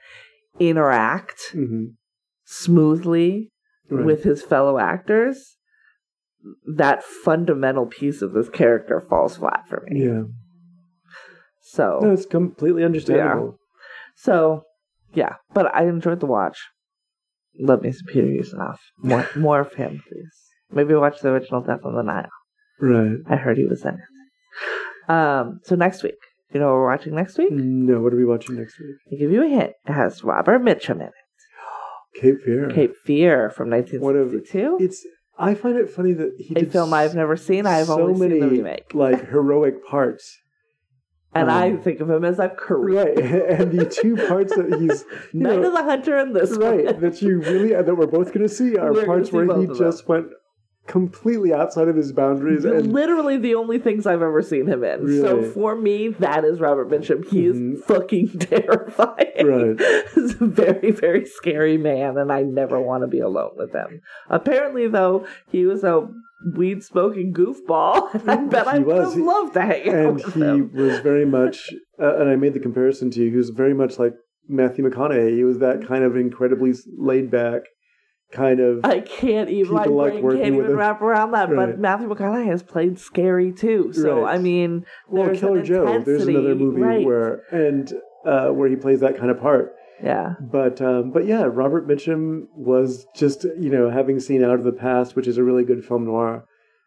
interact 0.59 1.51
hmm 1.53 1.87
smoothly 2.47 3.51
right. 3.89 4.05
with 4.05 4.23
his 4.23 4.43
fellow 4.43 4.79
actors 4.79 5.57
that 6.67 7.03
fundamental 7.03 7.87
piece 7.87 8.21
of 8.21 8.35
this 8.35 8.51
character 8.51 9.01
falls 9.01 9.39
flat 9.39 9.65
for 9.67 9.83
me. 9.89 10.05
Yeah, 10.05 10.23
so 11.77 11.87
no, 12.03 12.11
it's 12.17 12.27
completely 12.39 12.85
understandable. 12.85 13.57
so 14.27 14.63
yeah 15.21 15.35
but 15.57 15.67
i 15.75 15.83
enjoyed 15.95 16.21
the 16.21 16.27
watch 16.37 16.59
love 17.69 17.81
me 17.83 17.91
some 17.93 18.07
peter 18.13 18.27
ustinov 18.41 18.79
more 19.11 19.27
more 19.47 19.61
of 19.67 19.73
him 19.75 19.93
please 20.09 20.35
maybe 20.79 20.95
watch 20.95 21.21
the 21.21 21.29
original 21.35 21.61
death 21.69 21.85
on 21.85 21.95
the 21.95 22.03
nile 22.03 22.35
Right? 22.81 23.19
I 23.31 23.37
heard 23.37 23.57
he 23.57 23.67
was 23.67 23.85
in 23.85 23.95
it. 24.03 25.11
Um, 25.11 25.61
so 25.63 25.77
next 25.77 26.03
week, 26.03 26.19
you 26.53 26.59
know 26.59 26.67
what 26.67 26.75
we're 26.75 26.91
watching 26.91 27.15
next 27.15 27.39
week? 27.39 27.53
No, 27.53 28.01
what 28.01 28.13
are 28.13 28.17
we 28.17 28.25
watching 28.25 28.57
next 28.57 28.75
week? 28.81 28.97
I'll 29.13 29.19
give 29.19 29.31
you 29.31 29.45
a 29.45 29.49
hint. 29.49 29.73
It 29.89 29.93
has 29.93 30.25
Robert 30.25 30.61
Mitchum 30.61 30.97
in 30.97 31.03
it. 31.03 31.13
Cape 32.21 32.41
Fear. 32.45 32.71
Cape 32.71 32.95
Fear 33.05 33.51
from 33.51 33.71
What 33.71 33.81
a- 34.17 34.25
1962. 34.27 34.79
It's. 34.81 35.07
I 35.39 35.55
find 35.55 35.77
it 35.77 35.89
funny 35.89 36.15
that 36.15 36.33
he 36.39 36.55
A 36.57 36.61
did 36.61 36.73
film 36.73 36.93
I've 36.93 37.15
never 37.15 37.37
seen. 37.37 37.65
I've 37.65 37.87
so 37.87 38.01
only 38.03 38.19
many 38.19 38.41
seen 38.41 38.49
the 38.49 38.57
remake. 38.57 38.93
like 38.93 39.31
heroic 39.37 39.87
parts. 39.87 40.37
And 41.35 41.51
I 41.51 41.71
um, 41.71 41.81
think 41.81 42.01
of 42.01 42.11
him 42.11 42.25
as 42.25 42.39
a 42.39 42.49
career. 42.49 43.05
Right, 43.05 43.19
and 43.61 43.73
the 43.73 43.87
two 43.87 44.17
parts 44.17 44.55
that 44.55 44.75
he's 44.81 45.05
Night 45.33 45.61
know, 45.61 45.67
of 45.69 45.73
the 45.73 45.83
Hunter 45.83 46.17
and 46.17 46.35
this 46.35 46.57
right 46.57 46.85
one. 46.85 47.01
that 47.01 47.23
you 47.23 47.41
really 47.41 47.71
that 47.71 47.95
we're 47.95 48.07
both 48.07 48.29
going 48.29 48.47
to 48.47 48.49
see 48.49 48.77
are 48.77 48.93
We're 48.93 49.07
parts 49.07 49.31
see 49.31 49.37
where 49.37 49.61
he 49.61 49.67
just 49.67 50.09
went 50.09 50.29
completely 50.87 51.53
outside 51.55 51.89
of 51.89 51.97
his 51.97 52.13
boundaries 52.13 52.65
and 52.65 52.93
Literally 52.93 53.37
the 53.39 53.55
only 53.55 53.79
things 53.79 54.07
I've 54.07 54.21
ever 54.23 54.43
seen 54.43 54.67
him 54.67 54.85
in. 54.85 55.21
So 55.23 55.43
for 55.43 55.75
me, 55.77 56.09
that 56.09 56.45
is 56.45 56.61
Robert 56.61 56.91
Mitchum. 56.91 57.25
He 57.27 57.45
Mhm. 57.47 57.79
fucking 57.85 58.29
terrifying. 58.39 59.47
Right. 59.47 59.81
He's 60.15 60.41
a 60.41 60.45
very, 60.47 60.91
very 60.91 61.25
scary 61.25 61.79
man, 61.79 62.19
and 62.19 62.31
I 62.31 62.43
never 62.43 62.81
want 62.81 63.03
to 63.03 63.07
be 63.07 63.21
alone 63.21 63.53
with 63.57 63.73
him. 63.73 64.01
Apparently, 64.29 64.87
though, 64.89 65.27
he 65.51 65.65
was 65.67 65.85
a 65.85 66.07
weed 66.55 66.83
smoking 66.85 67.33
goofball, 67.33 68.13
and 68.15 68.31
I 68.31 68.37
bet 68.37 68.67
I 68.69 68.79
would 68.81 68.99
have 68.99 69.17
loved 69.17 69.55
to 69.55 69.63
hang 69.63 69.89
out 69.89 69.95
and 69.95 70.15
with 70.17 70.35
he 70.35 70.41
him. 70.43 70.71
was 70.75 70.99
very 70.99 71.25
much 71.25 71.71
uh, 71.99 72.17
and 72.19 72.29
i 72.29 72.37
made 72.37 72.53
the 72.53 72.61
comparison 72.61 73.11
to 73.13 73.21
you 73.23 73.31
he 73.31 73.37
was 73.37 73.49
very 73.49 73.73
much 73.73 73.99
like 73.99 74.13
matthew 74.47 74.85
mcconaughey 74.85 75.35
he 75.37 75.45
was 75.45 75.61
that 75.61 75.87
kind 75.87 76.05
of 76.05 76.17
incredibly 76.17 76.75
laid 76.99 77.31
back 77.31 77.63
kind 78.33 78.61
of 78.61 78.85
I 78.85 79.01
can't 79.01 79.51
even. 79.51 79.75
My 79.75 79.85
like 79.85 80.21
brain 80.21 80.39
can't 80.39 80.55
even 80.55 80.71
him. 80.71 80.77
wrap 80.77 81.01
around 81.03 81.33
that. 81.33 81.51
Right. 81.51 81.71
But 81.71 81.79
Matthew 81.79 82.09
McConaughey 82.09 82.47
has 82.47 82.63
played 82.63 82.99
scary 82.99 83.53
too. 83.53 83.93
So 83.93 84.23
Right. 84.23 84.35
I 84.35 84.39
mean, 84.39 84.85
well 85.09 85.27
there's 85.27 85.41
killer 85.41 85.63
joe 85.63 86.03
there's 86.05 86.27
another 86.27 86.55
movie 86.55 86.81
right. 86.81 87.05
where 87.05 87.43
and 87.51 87.93
uh, 88.25 88.49
where 88.49 88.69
he 88.69 88.77
plays 88.77 89.01
that 89.01 89.17
kind 89.19 89.31
of 89.31 89.41
part 89.41 89.75
yeah, 90.03 90.35
but 90.41 90.81
um, 90.83 91.13
but 91.13 91.27
yeah 91.27 91.45
robert 91.45 91.87
mitchum 91.87 92.47
was 92.55 93.07
just 93.15 93.45
you 93.45 93.71
know 93.71 93.91
having 93.91 94.19
seen 94.19 94.43
out 94.43 94.55
of 94.55 94.65
the 94.65 94.73
past 94.73 95.15
which 95.15 95.27
is 95.27 95.39
a 95.39 95.45
really 95.45 95.65
good 95.65 95.85
film 95.85 96.05
noir 96.05 96.45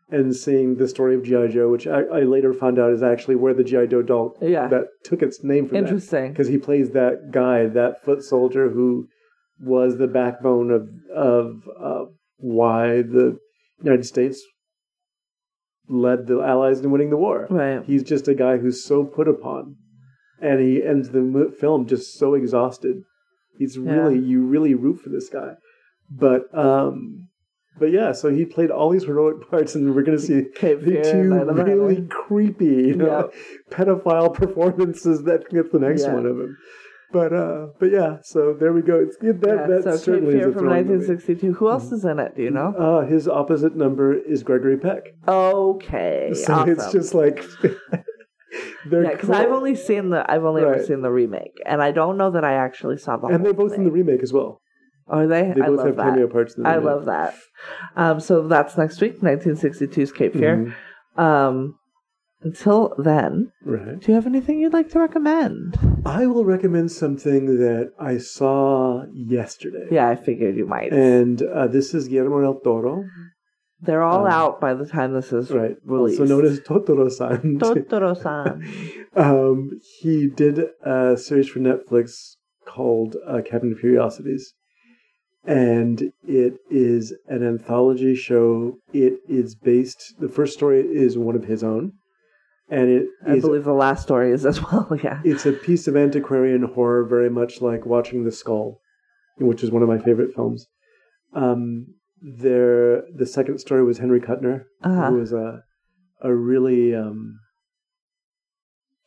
and 0.09 0.35
seeing 0.35 0.77
the 0.77 0.87
story 0.87 1.15
of 1.15 1.23
gi 1.23 1.47
joe 1.49 1.69
which 1.69 1.87
i, 1.87 2.01
I 2.01 2.21
later 2.21 2.53
found 2.53 2.79
out 2.79 2.91
is 2.91 3.03
actually 3.03 3.35
where 3.35 3.53
the 3.53 3.63
gi 3.63 3.87
joe 3.87 4.01
doll 4.01 4.37
yeah, 4.41 4.67
that 4.67 4.87
took 5.03 5.21
its 5.21 5.43
name 5.43 5.67
from 5.67 5.77
interesting. 5.77 6.31
because 6.31 6.47
he 6.47 6.57
plays 6.57 6.91
that 6.91 7.31
guy, 7.31 7.67
that 7.67 8.03
foot 8.03 8.23
soldier 8.23 8.69
who 8.69 9.07
was 9.59 9.97
the 9.97 10.07
backbone 10.07 10.71
of 10.71 10.89
of 11.13 11.63
uh, 11.79 12.05
why 12.37 13.01
the 13.01 13.39
United 13.81 14.05
States 14.05 14.41
led 15.89 16.27
the 16.27 16.41
Allies 16.41 16.79
in 16.81 16.91
winning 16.91 17.09
the 17.09 17.17
war. 17.17 17.47
Right. 17.49 17.83
He's 17.85 18.03
just 18.03 18.27
a 18.27 18.35
guy 18.35 18.57
who's 18.57 18.83
so 18.83 19.03
put 19.05 19.27
upon, 19.27 19.75
and 20.41 20.59
he 20.59 20.83
ends 20.83 21.09
the 21.09 21.53
film 21.59 21.87
just 21.87 22.17
so 22.17 22.33
exhausted. 22.33 23.03
He's 23.57 23.77
Yeah. 23.77 23.91
really 23.93 24.19
you 24.19 24.41
really 24.45 24.73
root 24.75 24.99
for 25.01 25.09
this 25.09 25.29
guy, 25.29 25.55
but 26.11 26.53
um, 26.57 27.29
but 27.79 27.91
yeah. 27.91 28.11
So 28.11 28.29
he 28.29 28.45
played 28.45 28.69
all 28.69 28.89
these 28.89 29.05
heroic 29.05 29.49
parts, 29.49 29.75
and 29.75 29.95
we're 29.95 30.03
gonna 30.03 30.19
see 30.19 30.45
Cape 30.55 30.81
the 30.81 31.01
two 31.01 31.23
Night 31.23 31.47
of 31.47 31.55
the 31.55 31.63
really 31.63 32.05
creepy, 32.07 32.65
you 32.89 32.95
know, 32.95 33.31
pedophile 33.71 34.33
performances 34.33 35.23
that 35.23 35.49
get 35.49 35.71
the 35.71 35.79
next 35.79 36.03
Yeah. 36.03 36.13
one 36.13 36.25
of 36.25 36.39
him. 36.39 36.57
But 37.11 37.31
uh, 37.33 37.67
but 37.79 37.89
yeah, 37.91 38.17
so 38.21 38.53
there 38.59 38.73
we 38.73 38.81
go. 38.81 38.99
It's 38.99 39.15
that 39.17 39.25
Yeah, 39.25 39.67
that 39.67 39.83
so 39.83 39.91
Cape 39.91 39.99
certainly 40.01 40.33
Fear 40.33 40.41
is 40.41 40.47
a 40.47 40.51
from 40.51 40.59
thrilling 40.67 40.87
movie. 40.87 41.07
1962. 41.07 41.53
Who 41.53 41.69
else 41.69 41.91
is 41.93 42.03
in 42.03 42.19
it? 42.19 42.35
Do 42.35 42.43
you 42.43 42.51
know? 42.51 42.73
Uh, 42.77 43.05
his 43.05 43.27
opposite 43.29 43.75
number 43.77 44.13
is 44.13 44.43
Gregory 44.43 44.77
Peck. 44.77 45.15
Okay, 45.27 46.31
So 46.35 46.53
awesome. 46.53 46.69
it's 46.69 46.91
just 46.91 47.13
like 47.13 47.43
they're 48.89 49.03
yeah, 49.03 49.11
because 49.11 49.27
cool. 49.27 49.35
I've 49.35 49.51
only 49.51 49.75
seen 49.75 50.09
the 50.09 50.29
I've 50.29 50.43
only 50.43 50.63
ever 50.63 50.83
seen 50.83 51.01
the 51.01 51.11
remake, 51.11 51.57
and 51.65 51.81
I 51.81 51.91
don't 51.91 52.17
know 52.17 52.31
that 52.31 52.43
I 52.43 52.53
actually 52.53 52.97
saw 52.97 53.17
the. 53.17 53.27
and 53.27 53.45
they're 53.45 53.53
both 53.53 53.73
in 53.73 53.83
the 53.85 53.91
remake 53.91 54.21
as 54.23 54.33
well. 54.33 54.61
Are 55.07 55.27
they? 55.27 55.53
They 55.55 55.61
I 55.61 55.67
both 55.67 55.85
have 55.85 55.95
that. 55.95 56.03
cameo 56.03 56.27
parts 56.27 56.55
in 56.57 56.63
the 56.63 56.69
I 56.69 56.73
remake. 56.75 56.85
love 56.85 57.05
that. 57.05 57.35
Um, 57.95 58.19
so 58.19 58.45
that's 58.47 58.77
next 58.77 58.99
week, 58.99 59.21
1962's 59.21 60.11
Cape 60.11 60.33
Fear. 60.33 60.73
Mhm. 61.17 61.21
Um, 61.23 61.75
until 62.41 62.93
then, 62.97 63.51
Right. 63.63 63.99
do 63.99 64.11
you 64.11 64.15
have 64.15 64.27
anything 64.27 64.59
you'd 64.59 64.73
like 64.73 64.89
to 64.89 64.99
recommend? 64.99 65.77
I 66.07 66.25
will 66.25 66.45
recommend 66.45 66.89
something 66.89 67.57
that 67.57 67.91
I 67.99 68.17
saw 68.17 69.03
yesterday. 69.13 69.87
Yeah, 69.91 70.07
I 70.07 70.15
figured 70.15 70.55
you 70.55 70.65
might. 70.65 70.93
And 70.93 71.41
uh, 71.41 71.67
this 71.67 71.93
is 71.93 72.07
Guillermo 72.07 72.41
del 72.41 72.61
Toro, 72.61 73.03
They're 73.81 74.03
all 74.03 74.25
um, 74.25 74.31
out 74.31 74.61
by 74.61 74.73
the 74.73 74.85
time 74.85 75.13
this 75.13 75.33
is 75.33 75.51
right? 75.51 75.75
released. 75.83 76.21
Also 76.21 76.33
known 76.33 76.45
as 76.45 76.61
Totoro-san. 76.61 77.59
Totoro-san. 77.59 79.05
um, 79.17 79.71
he 79.99 80.27
did 80.27 80.59
a 80.81 81.17
series 81.17 81.49
for 81.49 81.59
Netflix 81.59 82.35
called 82.65 83.17
uh, 83.27 83.41
Cabinet 83.45 83.73
of 83.73 83.79
Curiosities, 83.81 84.53
and 85.43 86.13
it 86.25 86.53
is 86.71 87.13
an 87.27 87.45
anthology 87.45 88.15
show. 88.15 88.77
It 88.93 89.19
is 89.27 89.55
based. 89.55 90.15
The 90.19 90.29
first 90.29 90.53
story 90.53 90.79
is 90.79 91.17
one 91.17 91.35
of 91.35 91.43
his 91.43 91.65
own, 91.65 91.93
and 92.69 92.89
it 92.89 93.07
I 93.25 93.35
is 93.35 93.41
believe 93.43 93.63
the 93.63 93.73
last 93.73 94.03
story 94.03 94.31
is 94.31 94.45
as 94.45 94.61
well. 94.71 94.87
Yeah. 95.03 95.21
it's 95.23 95.45
a 95.45 95.51
piece 95.53 95.87
of 95.87 95.95
antiquarian 95.95 96.63
horror, 96.63 97.05
very 97.05 97.29
much 97.29 97.61
like 97.61 97.85
watching 97.85 98.23
The 98.23 98.31
Skull, 98.31 98.79
which 99.37 99.63
is 99.63 99.71
one 99.71 99.81
of 99.83 99.89
my 99.89 99.97
favorite 99.99 100.33
films. 100.35 100.67
Um, 101.33 101.87
there, 102.21 103.03
the 103.15 103.25
second 103.25 103.59
story 103.59 103.83
was 103.83 103.99
Henry 103.99 104.19
Kuttner, 104.19 104.63
Uh-huh. 104.83 105.09
who 105.11 105.15
was 105.17 105.31
a 105.33 105.63
a 106.21 106.33
really 106.33 106.95
um, 106.95 107.39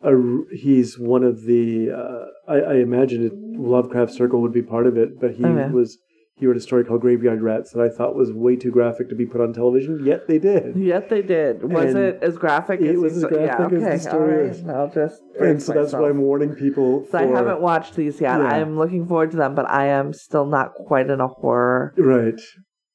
a 0.02 0.12
he's 0.54 0.98
one 0.98 1.24
of 1.24 1.42
the 1.42 1.90
uh, 1.90 2.26
I, 2.50 2.56
I 2.60 2.74
imagine 2.76 3.26
it, 3.26 3.32
Lovecraft 3.34 4.12
Circle 4.12 4.40
would 4.42 4.52
be 4.52 4.62
part 4.62 4.86
of 4.86 4.96
it, 4.96 5.20
but 5.20 5.32
he 5.32 5.44
Okay. 5.44 5.70
was 5.72 5.98
he 6.40 6.46
wrote 6.46 6.56
a 6.56 6.60
story 6.60 6.84
called 6.84 7.02
Graveyard 7.02 7.40
Rats 7.42 7.70
that 7.72 7.82
I 7.82 7.88
thought 7.88 8.16
was 8.16 8.32
way 8.32 8.56
too 8.56 8.70
graphic 8.70 9.08
to 9.10 9.14
be 9.14 9.26
put 9.26 9.40
on 9.42 9.52
television. 9.52 10.04
Yet 10.04 10.26
they 10.26 10.38
did. 10.38 10.74
Yet 10.76 11.08
they 11.10 11.20
did. 11.22 11.62
Was 11.62 11.94
And 11.94 11.98
it 11.98 12.18
as 12.22 12.36
graphic? 12.38 12.80
it 12.80 12.94
as 12.94 13.00
was 13.00 13.16
as 13.18 13.24
graphic 13.24 13.46
yeah, 13.72 13.76
as 13.76 13.82
the 13.82 13.86
okay, 13.86 13.98
story 13.98 14.48
all 14.50 14.54
right. 14.66 14.76
I'll 14.76 14.90
just. 14.90 15.20
And 15.38 15.62
so 15.62 15.72
that's 15.74 15.92
why 15.92 16.08
I'm 16.08 16.22
warning 16.22 16.54
people. 16.54 17.06
So 17.10 17.18
I 17.18 17.26
haven't 17.26 17.60
watched 17.60 17.94
these 17.94 18.20
yet. 18.20 18.38
Yeah. 18.38 18.46
I'm 18.46 18.76
looking 18.78 19.06
forward 19.06 19.30
to 19.32 19.36
them, 19.36 19.54
but 19.54 19.68
I 19.70 19.86
am 19.86 20.12
still 20.12 20.46
not 20.46 20.72
quite 20.74 21.08
in 21.10 21.20
a 21.20 21.28
horror 21.28 21.94
Right. 21.98 22.40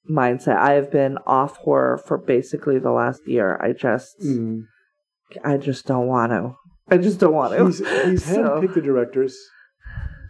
mindset. 0.09 0.57
I 0.57 0.73
have 0.73 0.91
been 0.91 1.17
off 1.27 1.57
horror 1.57 1.97
for 1.97 2.17
basically 2.17 2.79
the 2.79 2.91
last 2.91 3.21
year. 3.27 3.59
I 3.61 3.71
just, 3.73 4.19
Mm. 4.21 4.63
I 5.43 5.57
just 5.57 5.85
don't 5.85 6.07
want 6.07 6.31
to. 6.31 6.55
I 6.89 6.97
just 6.97 7.19
don't 7.19 7.33
want 7.33 7.53
to. 7.57 7.65
He's, 7.65 7.79
he's 7.79 8.25
So- 8.33 8.43
handpicked 8.43 8.73
the 8.75 8.81
directors. 8.81 9.37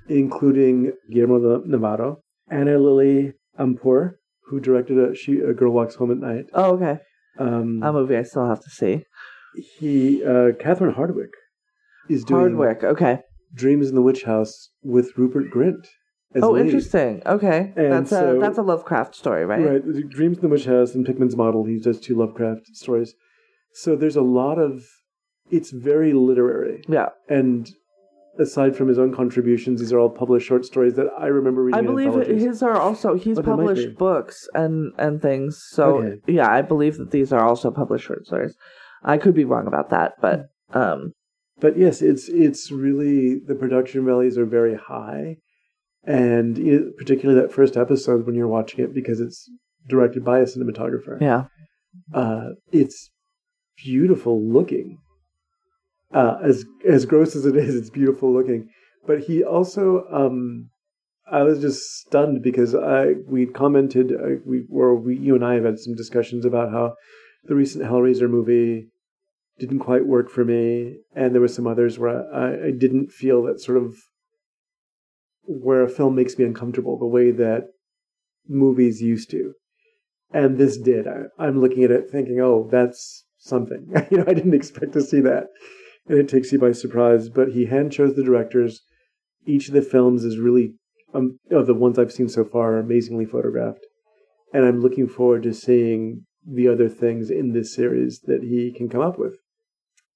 including 0.08 0.94
Guillermo 1.12 1.64
Navarro, 1.66 2.22
Ana 2.50 2.78
Lily 2.78 3.34
Amirpour, 3.60 4.16
who 4.48 4.60
directed 4.60 4.98
a, 4.98 5.16
she, 5.16 5.40
a 5.40 5.54
Girl 5.54 5.72
Walks 5.72 5.96
Home 5.96 6.12
at 6.12 6.18
Night. 6.18 6.46
Oh, 6.54 6.76
okay. 6.76 7.00
Um, 7.40 7.82
A 7.84 7.92
movie 7.92 8.16
I 8.18 8.24
still 8.24 8.48
have 8.48 8.62
to 8.64 8.70
see. 8.70 9.04
he, 9.80 10.24
uh, 10.24 10.52
Catherine 10.60 10.94
Hardwicke, 10.94 11.36
is 12.10 12.24
doing 12.24 12.54
Hardwicke. 12.54 12.84
Okay. 12.84 13.20
Dreams 13.54 13.90
in 13.90 13.96
the 13.96 14.02
Witch 14.02 14.24
House 14.24 14.70
with 14.84 15.18
Rupert 15.18 15.52
Grint. 15.52 15.86
As 16.36 16.44
Oh, 16.44 16.52
lead. 16.52 16.66
interesting. 16.66 17.22
Okay, 17.26 17.72
And 17.78 17.94
that's 17.94 18.10
so- 18.10 18.38
a 18.38 18.40
that's 18.40 18.58
a 18.58 18.62
Lovecraft 18.62 19.16
story, 19.16 19.46
right? 19.46 19.66
Right. 19.86 20.10
Dreams 20.10 20.38
in 20.38 20.42
the 20.42 20.50
Witch 20.50 20.66
House 20.66 20.94
and 20.94 21.06
Pickman's 21.06 21.38
Model. 21.38 21.64
He 21.64 21.80
does 21.80 22.00
two 22.00 22.16
Lovecraft 22.16 22.68
stories. 22.76 23.14
So 23.74 23.96
there's 23.96 24.18
a 24.18 24.22
lot 24.22 24.60
of. 24.60 24.84
It's 25.50 25.72
very 25.72 26.12
literary. 26.12 26.82
Yeah, 26.90 27.10
And 27.30 27.70
aside 28.40 28.76
from 28.76 28.88
his 28.88 28.98
own 29.00 29.14
contributions, 29.14 29.80
these 29.80 29.94
are 29.94 30.00
all 30.00 30.10
published 30.10 30.48
short 30.48 30.66
stories 30.66 30.96
that 30.96 31.08
I 31.18 31.28
remember 31.28 31.64
reading. 31.64 31.80
I 31.80 31.84
believe 31.86 32.14
his 32.28 32.62
are 32.64 32.80
also 32.80 33.16
he's 33.16 33.38
Oh, 33.40 33.42
they 33.42 33.52
might 33.52 33.58
be. 33.58 33.68
published 33.68 33.98
books 33.98 34.48
and 34.54 34.92
and 34.98 35.22
things. 35.22 35.64
So 35.70 35.98
Okay. 36.02 36.22
yeah, 36.28 36.50
I 36.52 36.62
believe 36.62 36.98
that 36.98 37.12
these 37.12 37.32
are 37.34 37.44
also 37.44 37.72
published 37.72 38.06
short 38.06 38.26
stories. 38.26 38.56
I 39.04 39.18
could 39.18 39.36
be 39.36 39.46
wrong 39.46 39.68
about 39.68 39.90
that, 39.92 40.14
but 40.22 40.48
um, 40.74 41.14
But 41.60 41.78
yes, 41.78 42.02
it's 42.02 42.28
it's 42.30 42.72
really 42.72 43.40
the 43.40 43.56
production 43.56 44.06
values 44.06 44.38
are 44.38 44.46
very 44.46 44.76
high, 44.76 45.38
and 46.04 46.58
you 46.58 46.80
know, 46.80 46.92
particularly 46.98 47.40
that 47.42 47.54
first 47.54 47.78
episode 47.78 48.26
when 48.26 48.36
you're 48.36 48.48
watching 48.48 48.84
it 48.84 48.94
because 48.94 49.20
it's 49.20 49.50
directed 49.88 50.24
by 50.26 50.40
a 50.40 50.46
cinematographer. 50.46 51.22
yeah, 51.22 51.46
uh, 52.14 52.50
it's 52.72 53.12
beautiful 53.78 54.42
looking. 54.44 54.98
Uh, 56.14 56.38
as 56.44 56.66
as 56.88 57.06
gross 57.06 57.36
as 57.36 57.46
it 57.46 57.56
is, 57.56 57.76
it's 57.76 57.90
beautiful 57.90 58.34
looking. 58.34 58.70
But 59.08 59.22
he 59.22 59.44
also, 59.44 60.06
um, 60.12 60.70
I 61.32 61.44
was 61.44 61.60
just 61.60 61.82
stunned 62.00 62.42
because 62.42 62.74
I 62.76 63.14
we 63.28 63.46
commented 63.46 64.12
uh, 64.12 64.40
we 64.46 64.66
or 64.72 64.96
we 64.96 65.18
you 65.18 65.36
and 65.36 65.44
I 65.44 65.56
have 65.56 65.66
had 65.66 65.80
some 65.80 65.96
discussions 65.96 66.46
about 66.46 66.72
how 66.72 66.96
the 67.46 67.56
recent 67.56 67.86
Hellraiser 67.86 68.30
movie 68.30 68.88
didn't 69.60 69.80
quite 69.80 70.06
work 70.06 70.30
for 70.30 70.46
me, 70.46 70.98
and 71.16 71.34
there 71.34 71.42
were 71.42 71.48
some 71.48 71.68
others 71.68 71.98
where 71.98 72.34
I, 72.34 72.68
I 72.68 72.72
didn't 72.72 73.12
feel 73.12 73.44
that 73.44 73.62
sort 73.62 73.78
of 73.78 73.96
where 75.48 75.84
a 75.84 75.90
film 75.90 76.16
makes 76.16 76.38
me 76.38 76.46
uncomfortable 76.46 76.98
the 76.98 77.06
way 77.06 77.32
that 77.32 77.68
movies 78.48 79.02
used 79.02 79.30
to 79.32 79.54
and 80.36 80.58
this 80.58 80.78
did. 80.78 81.08
I, 81.08 81.24
I'm 81.40 81.62
looking 81.62 81.84
at 81.84 81.92
it 81.92 82.10
thinking, 82.12 82.40
oh, 82.42 82.68
that's 82.70 83.26
something. 83.38 83.92
you 84.12 84.18
know, 84.18 84.26
I 84.28 84.34
didn't 84.34 84.54
expect 84.54 84.94
to 84.94 85.02
see 85.02 85.22
that, 85.22 85.48
and 86.08 86.18
it 86.20 86.30
takes 86.30 86.52
you 86.52 86.60
by 86.60 86.72
surprise. 86.72 87.30
But 87.30 87.50
he 87.50 87.66
hand 87.66 87.92
chose 87.92 88.16
the 88.16 88.24
directors. 88.24 88.82
Each 89.46 89.68
of 89.68 89.74
the 89.74 89.82
films 89.82 90.24
is 90.24 90.40
really, 90.40 90.74
um, 91.14 91.40
of 91.52 91.68
the 91.68 91.74
ones 91.76 92.00
I've 92.00 92.12
seen 92.12 92.30
so 92.30 92.44
far, 92.44 92.74
are 92.74 92.80
amazingly 92.80 93.26
photographed, 93.26 93.86
and 94.54 94.66
I'm 94.66 94.82
looking 94.82 95.08
forward 95.08 95.44
to 95.44 95.54
seeing 95.54 96.26
the 96.48 96.68
other 96.68 96.90
things 96.90 97.30
in 97.32 97.54
this 97.54 97.74
series 97.74 98.22
that 98.26 98.44
he 98.44 98.72
can 98.72 98.90
come 98.90 99.02
up 99.02 99.18
with. 99.20 99.36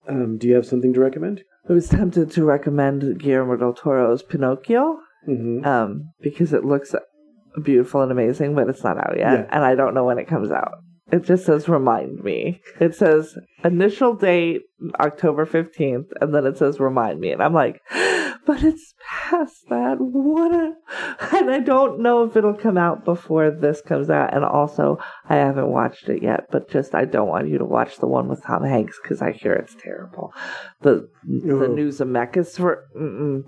Um, 0.08 0.38
do 0.38 0.48
you 0.48 0.56
have 0.56 0.66
something 0.66 0.94
to 0.94 1.00
recommend? 1.00 1.44
I 1.70 1.74
was 1.74 1.90
tempted 1.90 2.32
to 2.32 2.44
recommend 2.44 3.20
Guillermo 3.20 3.56
del 3.58 3.74
Toro's 3.74 4.24
Pinocchio 4.24 5.00
Mm-hmm. 5.28 5.66
um, 5.66 6.12
because 6.22 6.54
it 6.54 6.64
looks 6.64 6.96
beautiful 7.62 8.02
and 8.02 8.10
amazing, 8.12 8.56
but 8.56 8.70
it's 8.70 8.84
not 8.86 8.98
out 8.98 9.18
yet, 9.18 9.32
Yeah. 9.34 9.46
and 9.52 9.66
I 9.66 9.76
don't 9.76 9.94
know 9.94 10.06
when 10.06 10.18
it 10.18 10.28
comes 10.30 10.50
out. 10.50 10.76
It 11.12 11.24
just 11.24 11.46
says 11.46 11.68
remind 11.68 12.24
me. 12.24 12.62
It 12.80 12.96
says 12.96 13.36
initial 13.64 14.14
date 14.16 14.62
October 15.00 15.46
15th, 15.46 16.08
and 16.22 16.34
then 16.34 16.46
it 16.46 16.58
says 16.58 16.80
remind 16.80 17.20
me. 17.20 17.32
And 17.32 17.42
I'm 17.42 17.54
like, 17.54 17.82
but 18.46 18.64
it's 18.64 18.94
past 19.08 19.66
that. 19.70 19.96
What 20.00 20.54
a. 20.54 20.74
And 21.32 21.50
I 21.52 21.60
don't 21.60 22.00
know 22.02 22.24
if 22.24 22.36
it'll 22.36 22.54
come 22.56 22.78
out 22.78 23.06
before 23.06 23.52
this 23.52 23.82
comes 23.82 24.10
out. 24.10 24.34
And 24.34 24.44
also, 24.44 24.98
I 25.30 25.36
haven't 25.36 25.70
watched 25.72 26.10
it 26.10 26.22
yet, 26.24 26.46
but 26.52 26.70
just 26.70 26.94
I 26.96 27.06
don't 27.06 27.28
want 27.28 27.50
you 27.50 27.58
to 27.60 27.66
watch 27.66 27.98
the 27.98 28.08
one 28.08 28.28
with 28.28 28.44
Tom 28.44 28.64
Hanks 28.64 29.00
because 29.02 29.22
I 29.22 29.32
hear 29.32 29.54
it's 29.54 29.76
terrible. 29.76 30.34
The 30.82 31.08
the 31.24 31.66
Oh. 31.66 31.68
new 31.74 31.90
Zemeckis 31.90 32.58
for. 32.58 32.86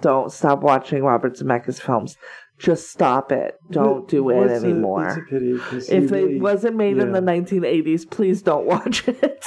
Don't 0.01 0.31
stop 0.31 0.61
watching 0.61 1.03
Robert 1.03 1.35
Zemeckis 1.37 1.81
films. 1.81 2.17
Just 2.61 2.91
stop 2.91 3.31
it. 3.31 3.55
Don't 3.71 4.07
do 4.07 4.29
it 4.29 4.35
What's 4.35 4.63
a- 4.63 4.65
anymore. 4.65 5.07
it's 5.07 5.17
a 5.17 5.21
pity. 5.21 5.51
If 5.95 6.11
really- 6.11 6.35
it 6.35 6.41
wasn't 6.41 6.75
made 6.75 6.97
in 6.97 7.11
the 7.11 7.19
1980s, 7.21 8.09
please 8.09 8.41
don't 8.41 8.65
watch 8.65 9.07
it. 9.07 9.45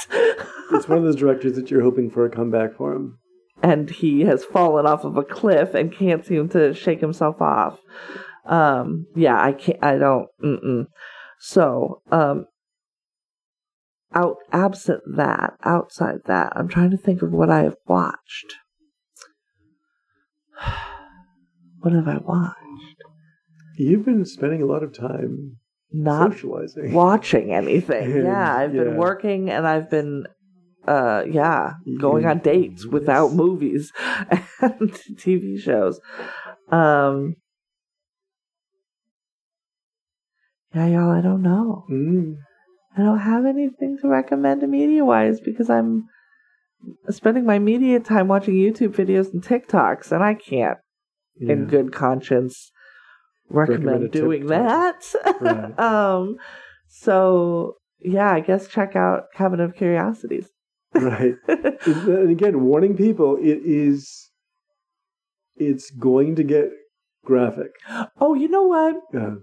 it's 0.71 0.87
one 0.89 0.97
of 0.97 1.03
those 1.05 1.15
directors 1.15 1.55
that 1.55 1.71
you're 1.71 1.81
hoping 1.83 2.09
for 2.09 2.25
a 2.25 2.29
comeback 2.29 2.75
for 2.75 2.93
him. 2.93 3.17
and 3.63 3.89
he 3.89 4.21
has 4.21 4.43
fallen 4.43 4.85
off 4.85 5.03
of 5.05 5.15
a 5.17 5.23
cliff 5.23 5.73
and 5.73 5.93
can't 5.93 6.25
seem 6.25 6.49
to 6.49 6.73
shake 6.73 6.99
himself 6.99 7.41
off. 7.41 7.79
Um, 8.45 9.07
yeah, 9.15 9.41
I 9.41 9.53
can't. 9.53 9.79
I 9.81 9.97
don't. 9.97 10.27
Mm-mm. 10.43 10.85
So, 11.39 12.01
um, 12.11 12.45
out 14.13 14.37
absent 14.51 15.01
that, 15.15 15.53
outside 15.63 16.19
that, 16.25 16.53
I'm 16.55 16.67
trying 16.67 16.91
to 16.91 16.97
think 16.97 17.21
of 17.21 17.31
what 17.31 17.49
I 17.49 17.63
have 17.63 17.77
watched. 17.87 18.55
What 21.79 21.93
have 21.93 22.07
I 22.07 22.17
watched? 22.17 22.55
You've 23.77 24.05
been 24.05 24.25
spending 24.25 24.61
a 24.61 24.65
lot 24.65 24.83
of 24.83 24.93
time 24.93 25.57
Not 25.91 26.31
socializing. 26.33 26.93
watching 26.93 27.53
anything. 27.53 28.11
And, 28.15 28.23
Yeah, 28.25 28.55
I've 28.55 28.73
been 28.73 28.97
working 28.97 29.49
and 29.49 29.67
I've 29.67 29.89
been 29.89 30.27
uh 30.87 31.23
yeah, 31.29 31.73
going 31.99 32.25
on 32.27 32.39
dates 32.39 32.85
without 32.85 33.33
movies 33.33 33.91
and 34.61 34.91
TV 35.17 35.59
shows. 35.59 35.99
Um 36.69 37.35
Yeah, 40.73 40.87
y'all, 40.87 41.11
I 41.11 41.21
don't 41.21 41.41
know. 41.41 41.85
Mm. 41.89 42.35
I 42.97 43.01
don't 43.01 43.19
have 43.19 43.45
anything 43.45 43.97
to 44.01 44.07
recommend 44.07 44.61
media 44.69 45.03
wise 45.03 45.39
because 45.39 45.69
I'm 45.69 46.05
spending 47.09 47.45
my 47.45 47.59
media 47.59 47.99
time 47.99 48.27
watching 48.27 48.55
YouTube 48.55 48.93
videos 48.95 49.33
and 49.33 49.43
TikToks 49.43 50.11
and 50.11 50.23
I 50.23 50.33
can't 50.33 50.77
in 51.39 51.65
good 51.65 51.91
conscience 51.91 52.71
recommend, 53.49 54.11
doing 54.11 54.47
that. 54.47 55.03
Right. 55.41 55.79
um, 55.79 56.37
so 56.87 57.75
yeah, 58.01 58.31
I 58.31 58.39
guess 58.39 58.67
check 58.67 58.95
out 58.95 59.25
Cabinet 59.33 59.63
of 59.63 59.75
Curiosities. 59.75 60.49
right. 60.93 61.35
And 61.47 62.29
again, 62.31 62.63
warning 62.63 62.95
people, 62.95 63.37
it 63.37 63.59
is, 63.63 64.31
it's 65.55 65.89
going 65.91 66.35
to 66.35 66.43
get 66.43 66.69
graphic. 67.25 67.71
oh, 68.19 68.33
you 68.33 68.47
know 68.47 68.63
what? 68.63 68.95
Yeah. 69.13 69.35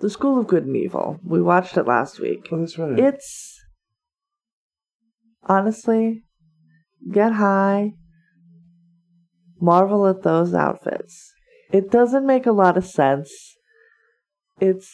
The 0.00 0.10
School 0.10 0.40
of 0.40 0.46
Good 0.46 0.66
and 0.66 0.76
Evil. 0.76 1.20
We 1.24 1.40
watched 1.40 1.76
it 1.76 1.86
last 1.86 2.20
week. 2.20 2.48
Oh, 2.50 2.58
that's 2.58 2.78
right. 2.78 2.98
It's 2.98 3.60
honestly 5.44 6.24
get 7.10 7.32
high, 7.32 7.94
marvel 9.60 10.06
at 10.06 10.22
those 10.22 10.54
outfits. 10.54 11.32
It 11.72 11.90
doesn't 11.90 12.26
make 12.26 12.46
a 12.46 12.52
lot 12.52 12.76
of 12.76 12.84
sense. 12.84 13.30
It's 14.60 14.90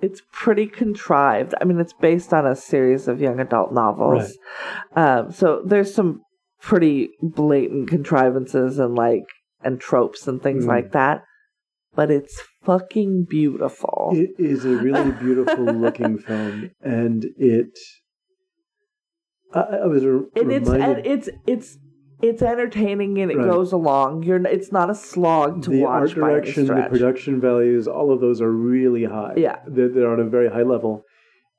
it's 0.00 0.22
pretty 0.32 0.66
contrived. 0.66 1.54
I 1.60 1.64
mean, 1.64 1.80
it's 1.80 1.92
based 1.92 2.32
on 2.32 2.46
a 2.46 2.54
series 2.54 3.08
of 3.08 3.20
young 3.20 3.40
adult 3.40 3.72
novels. 3.72 4.38
Um, 4.94 5.32
so 5.32 5.60
there's 5.64 5.92
some 5.92 6.20
pretty 6.60 7.10
blatant 7.20 7.88
contrivances 7.88 8.78
and 8.78 8.94
like 8.94 9.24
and 9.62 9.80
tropes 9.80 10.28
and 10.28 10.40
things 10.40 10.64
Mm. 10.64 10.68
like 10.68 10.92
that. 10.92 11.24
But 11.94 12.12
it's 12.12 12.40
fucking 12.62 13.24
beautiful. 13.28 14.10
It 14.14 14.30
is 14.38 14.64
a 14.64 14.68
really 14.76 15.10
beautiful 15.20 15.64
looking 15.64 16.18
film, 16.18 16.70
and 16.80 17.24
it. 17.36 17.76
I, 19.52 19.60
I 19.60 19.86
was 19.86 20.04
re- 20.04 20.26
and 20.36 20.52
it's 20.52 20.68
reminded 20.68 20.98
and 20.98 21.06
it's 21.06 21.28
it's 21.46 21.78
it's 22.20 22.42
entertaining 22.42 23.18
and 23.20 23.30
it 23.30 23.36
Right. 23.38 23.50
goes 23.50 23.72
along. 23.72 24.22
You're 24.24 24.44
it's 24.46 24.72
not 24.72 24.90
a 24.90 24.94
slog 24.94 25.62
to 25.64 25.70
the 25.70 25.82
watch 25.82 26.10
art 26.16 26.20
by 26.20 26.32
any 26.32 26.40
direction, 26.40 26.66
the 26.66 26.86
production 26.90 27.40
values, 27.40 27.86
all 27.86 28.12
of 28.12 28.20
those 28.20 28.40
are 28.40 28.50
really 28.50 29.04
high. 29.04 29.34
Yeah. 29.36 29.58
they're, 29.66 29.88
they're 29.88 30.10
on 30.12 30.20
a 30.20 30.24
very 30.24 30.48
high 30.50 30.62
level. 30.62 31.04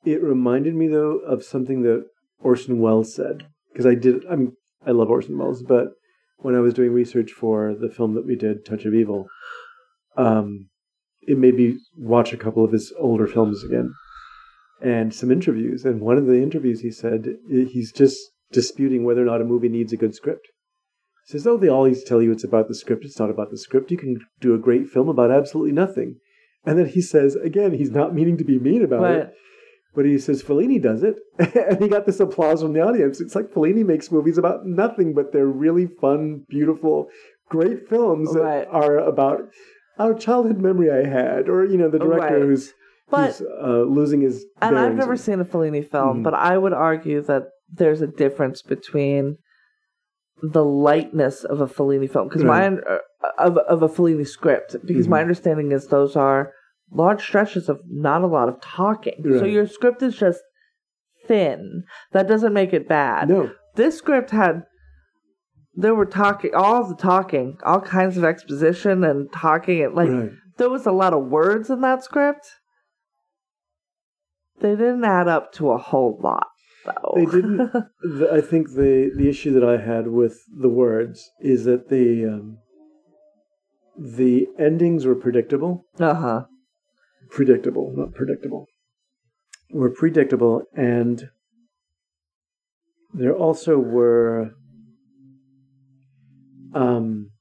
It 0.05 0.21
reminded 0.23 0.75
me 0.75 0.87
though 0.87 1.17
of 1.19 1.43
something 1.43 1.83
that 1.83 2.05
Orson 2.41 2.79
Welles 2.79 3.13
said 3.13 3.47
because 3.71 3.85
I 3.85 3.95
did. 3.95 4.25
I 4.29 4.35
mean, 4.35 4.53
I 4.85 4.91
love 4.91 5.09
Orson 5.09 5.37
Welles, 5.37 5.61
but 5.63 5.89
when 6.37 6.55
I 6.55 6.59
was 6.59 6.73
doing 6.73 6.93
research 6.93 7.31
for 7.31 7.75
the 7.75 7.89
film 7.89 8.13
that 8.15 8.25
we 8.25 8.35
did, 8.35 8.65
Touch 8.65 8.85
of 8.85 8.93
Evil, 8.93 9.27
um, 10.17 10.69
it 11.21 11.37
made 11.37 11.55
me 11.55 11.77
watch 11.97 12.31
a 12.33 12.37
couple 12.37 12.63
of 12.63 12.71
his 12.71 12.93
older 12.97 13.27
films 13.27 13.63
again 13.63 13.93
and 14.81 15.13
some 15.13 15.31
interviews. 15.31 15.83
And 15.83 15.99
one 15.99 16.17
of 16.17 16.25
the 16.27 16.41
interviews, 16.41 16.79
he 16.79 16.91
said 16.91 17.35
he's 17.49 17.91
just 17.91 18.17
disputing 18.51 19.03
whether 19.03 19.21
or 19.21 19.25
not 19.25 19.41
a 19.41 19.45
movie 19.45 19.69
needs 19.69 19.93
a 19.93 19.97
good 19.97 20.15
script. 20.15 20.47
He 21.27 21.31
says, 21.31 21.45
"Oh, 21.45 21.57
they 21.57 21.67
always 21.67 22.03
tell 22.03 22.21
you 22.21 22.31
it's 22.31 22.43
about 22.43 22.67
the 22.67 22.75
script. 22.75 23.05
It's 23.05 23.19
not 23.19 23.29
about 23.29 23.51
the 23.51 23.57
script. 23.57 23.91
You 23.91 23.97
can 23.97 24.19
do 24.39 24.53
a 24.53 24.57
great 24.57 24.87
film 24.87 25.09
about 25.09 25.31
absolutely 25.31 25.73
nothing." 25.73 26.15
And 26.65 26.77
then 26.77 26.87
he 26.87 27.01
says, 27.01 27.35
again, 27.35 27.73
he's 27.73 27.91
not 27.91 28.13
meaning 28.13 28.37
to 28.37 28.43
be 28.43 28.59
mean 28.59 28.83
about 28.83 29.11
it, 29.11 29.33
but 29.95 30.05
he 30.05 30.17
says 30.19 30.43
Fellini 30.43 30.81
does 30.81 31.03
it, 31.03 31.15
and 31.39 31.81
he 31.81 31.87
got 31.87 32.05
this 32.05 32.19
applause 32.19 32.61
from 32.61 32.73
the 32.73 32.81
audience. 32.81 33.21
It's 33.21 33.33
like 33.33 33.45
Fellini 33.53 33.85
makes 33.85 34.11
movies 34.11 34.37
about 34.37 34.65
nothing, 34.65 35.13
but 35.13 35.31
they're 35.31 35.47
really 35.47 35.87
fun, 35.87 36.43
beautiful, 36.49 37.07
great 37.47 37.87
films 37.87 38.33
that 38.33 38.67
are 38.69 38.97
about 38.97 39.43
our 39.97 40.13
childhood 40.13 40.57
memory 40.59 40.91
I 40.91 41.07
had, 41.07 41.47
or 41.47 41.63
you 41.63 41.77
know, 41.77 41.89
the 41.89 41.99
director 41.99 42.33
Right. 42.39 42.41
who's, 42.43 42.73
But 43.09 43.37
who's 43.37 43.41
uh, 43.63 43.83
losing 43.87 44.21
his. 44.21 44.45
and 44.61 44.77
I've 44.77 44.95
never 44.95 45.15
seen 45.15 45.39
a 45.39 45.45
Fellini 45.45 45.85
film, 45.85 46.19
Mhm. 46.19 46.23
but 46.23 46.33
I 46.33 46.57
would 46.57 46.73
argue 46.73 47.21
that 47.21 47.49
there's 47.71 48.01
a 48.01 48.07
difference 48.07 48.61
between 48.61 49.37
the 50.41 50.63
lightness 50.63 51.43
of 51.43 51.59
a 51.61 51.67
Fellini 51.67 52.09
film 52.09 52.27
because 52.29 52.43
my 52.43 52.67
Right. 52.69 52.79
uh, 52.89 52.99
of 53.37 53.57
of 53.57 53.81
a 53.83 53.89
Fellini 53.89 54.25
script 54.25 54.75
because 54.85 55.07
my 55.07 55.19
Mhm. 55.19 55.23
understanding 55.23 55.71
is 55.71 55.87
those 55.87 56.15
are 56.15 56.53
large 56.91 57.21
stretches 57.21 57.67
of 57.69 57.81
not 57.87 58.21
a 58.23 58.27
lot 58.27 58.49
of 58.49 58.59
talking. 58.61 59.21
So 59.37 59.45
your 59.45 59.67
script 59.67 60.01
is 60.01 60.15
just 60.15 60.41
thin. 61.27 61.83
That 62.13 62.27
doesn't 62.27 62.53
make 62.53 62.73
it 62.73 62.87
bad. 62.87 63.29
No, 63.29 63.51
This 63.75 63.97
script 63.97 64.31
had 64.31 64.63
there 65.75 65.93
were 65.95 66.05
talking 66.05 66.53
all 66.55 66.83
the 66.83 66.95
talking, 66.95 67.57
all 67.63 67.79
kinds 67.81 68.17
of 68.17 68.23
exposition 68.23 69.03
and 69.03 69.31
talking 69.31 69.83
and 69.83 69.93
like 69.93 70.09
right. 70.09 70.31
there 70.57 70.69
was 70.69 70.85
a 70.85 70.91
lot 70.91 71.13
of 71.13 71.25
words 71.27 71.69
in 71.69 71.81
that 71.81 72.03
script. 72.03 72.47
They 74.61 74.71
didn't 74.71 75.03
add 75.05 75.27
up 75.27 75.53
to 75.53 75.71
a 75.71 75.77
whole 75.77 76.17
lot, 76.21 76.47
though. 77.01 77.13
They 77.15 77.25
didn't. 77.25 77.71
I 78.31 78.41
think 78.41 78.69
the 78.71 79.11
the 79.15 79.29
issue 79.29 79.53
that 79.53 79.63
I 79.63 79.77
had 79.77 80.07
with 80.07 80.39
the 80.55 80.69
words 80.69 81.29
is 81.41 81.65
that 81.65 81.89
the 81.89 82.25
um, 82.25 82.57
the 83.97 84.47
endings 84.57 85.05
were 85.05 85.15
predictable. 85.15 85.85
uh 85.99 86.13
huh. 86.13 86.41
Predictable, 87.29 87.93
not 87.95 88.13
predictable. 88.13 88.65
Were 89.71 89.91
predictable, 89.91 90.63
and 90.75 91.29
there 93.13 93.35
also 93.35 93.77
were. 93.77 94.51
Um, 96.73 97.31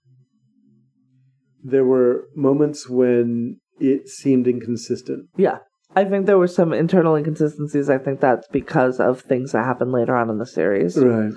there 1.62 1.84
were 1.84 2.28
moments 2.34 2.88
when 2.88 3.60
it 3.78 4.08
seemed 4.08 4.46
inconsistent. 4.46 5.28
Yeah. 5.36 5.58
I 5.98 6.04
think 6.04 6.26
there 6.26 6.38
were 6.38 6.46
some 6.46 6.72
internal 6.72 7.16
inconsistencies. 7.16 7.90
I 7.90 7.98
think 7.98 8.20
that's 8.20 8.46
because 8.48 9.00
of 9.00 9.20
things 9.22 9.50
that 9.52 9.64
happened 9.64 9.90
later 9.92 10.14
on 10.16 10.30
in 10.30 10.38
the 10.38 10.46
series, 10.46 10.96
Right. 10.96 11.32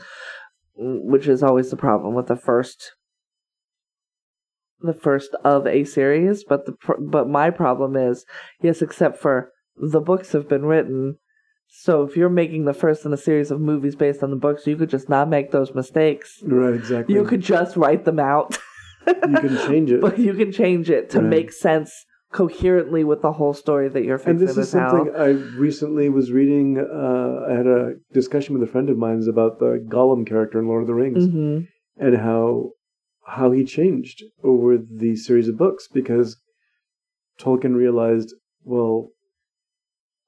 which 0.75 1.27
is 1.27 1.41
always 1.41 1.69
the 1.71 1.77
problem 1.77 2.13
with 2.13 2.27
the 2.27 2.35
first, 2.35 2.91
the 4.81 4.93
first 4.93 5.33
of 5.43 5.65
a 5.65 5.83
series. 5.83 6.43
But 6.43 6.65
the 6.67 6.75
but 6.99 7.27
my 7.27 7.49
problem 7.49 7.95
is 7.95 8.25
yes, 8.61 8.81
except 8.83 9.17
for 9.17 9.51
the 9.77 9.99
books 10.01 10.31
have 10.33 10.47
been 10.47 10.65
written. 10.65 11.17
So 11.67 12.03
if 12.03 12.15
you're 12.17 12.29
making 12.29 12.65
the 12.65 12.73
first 12.83 13.05
in 13.05 13.13
a 13.13 13.17
series 13.17 13.49
of 13.49 13.61
movies 13.61 13.95
based 13.95 14.21
on 14.21 14.29
the 14.29 14.35
books, 14.35 14.67
you 14.67 14.75
could 14.75 14.89
just 14.89 15.09
not 15.09 15.29
make 15.29 15.51
those 15.51 15.73
mistakes. 15.73 16.37
Right. 16.43 16.73
Exactly. 16.75 17.15
You 17.15 17.23
could 17.25 17.41
just 17.41 17.77
write 17.77 18.03
them 18.05 18.19
out. 18.19 18.57
you 19.07 19.37
can 19.39 19.57
change 19.67 19.89
it. 19.91 20.01
but 20.07 20.19
you 20.19 20.33
can 20.33 20.51
change 20.51 20.89
it 20.91 21.09
to 21.11 21.19
Right. 21.19 21.29
make 21.29 21.51
sense 21.51 22.05
coherently 22.31 23.03
with 23.03 23.21
the 23.21 23.33
whole 23.33 23.53
story 23.53 23.89
that 23.89 24.03
you're 24.03 24.17
fixing 24.17 24.39
and 24.39 24.39
this 24.39 24.57
is 24.57 24.69
something 24.69 25.11
I 25.15 25.29
recently 25.57 26.09
was 26.09 26.31
reading. 26.31 26.77
Uh, 26.77 27.45
I 27.49 27.53
had 27.53 27.67
a 27.67 27.93
discussion 28.13 28.53
with 28.53 28.67
a 28.67 28.71
friend 28.71 28.89
of 28.89 28.97
mine 28.97 29.21
about 29.29 29.59
the 29.59 29.85
Gollum 29.87 30.25
character 30.25 30.59
in 30.59 30.67
Lord 30.67 30.83
of 30.83 30.87
the 30.87 30.93
Rings 30.95 31.25
hmm 31.25 31.59
and 31.97 32.17
how 32.17 32.71
how 33.25 33.51
he 33.51 33.63
changed 33.63 34.23
over 34.43 34.77
the 34.77 35.15
series 35.15 35.47
of 35.47 35.57
books 35.57 35.87
because 35.93 36.37
Tolkien 37.39 37.75
realized, 37.75 38.33
well, 38.63 39.09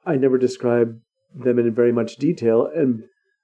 I 0.06 0.16
never 0.16 0.38
described 0.38 1.00
them 1.34 1.58
in 1.58 1.74
very 1.74 1.92
much 1.92 2.18
detail, 2.18 2.70
and 2.74 3.04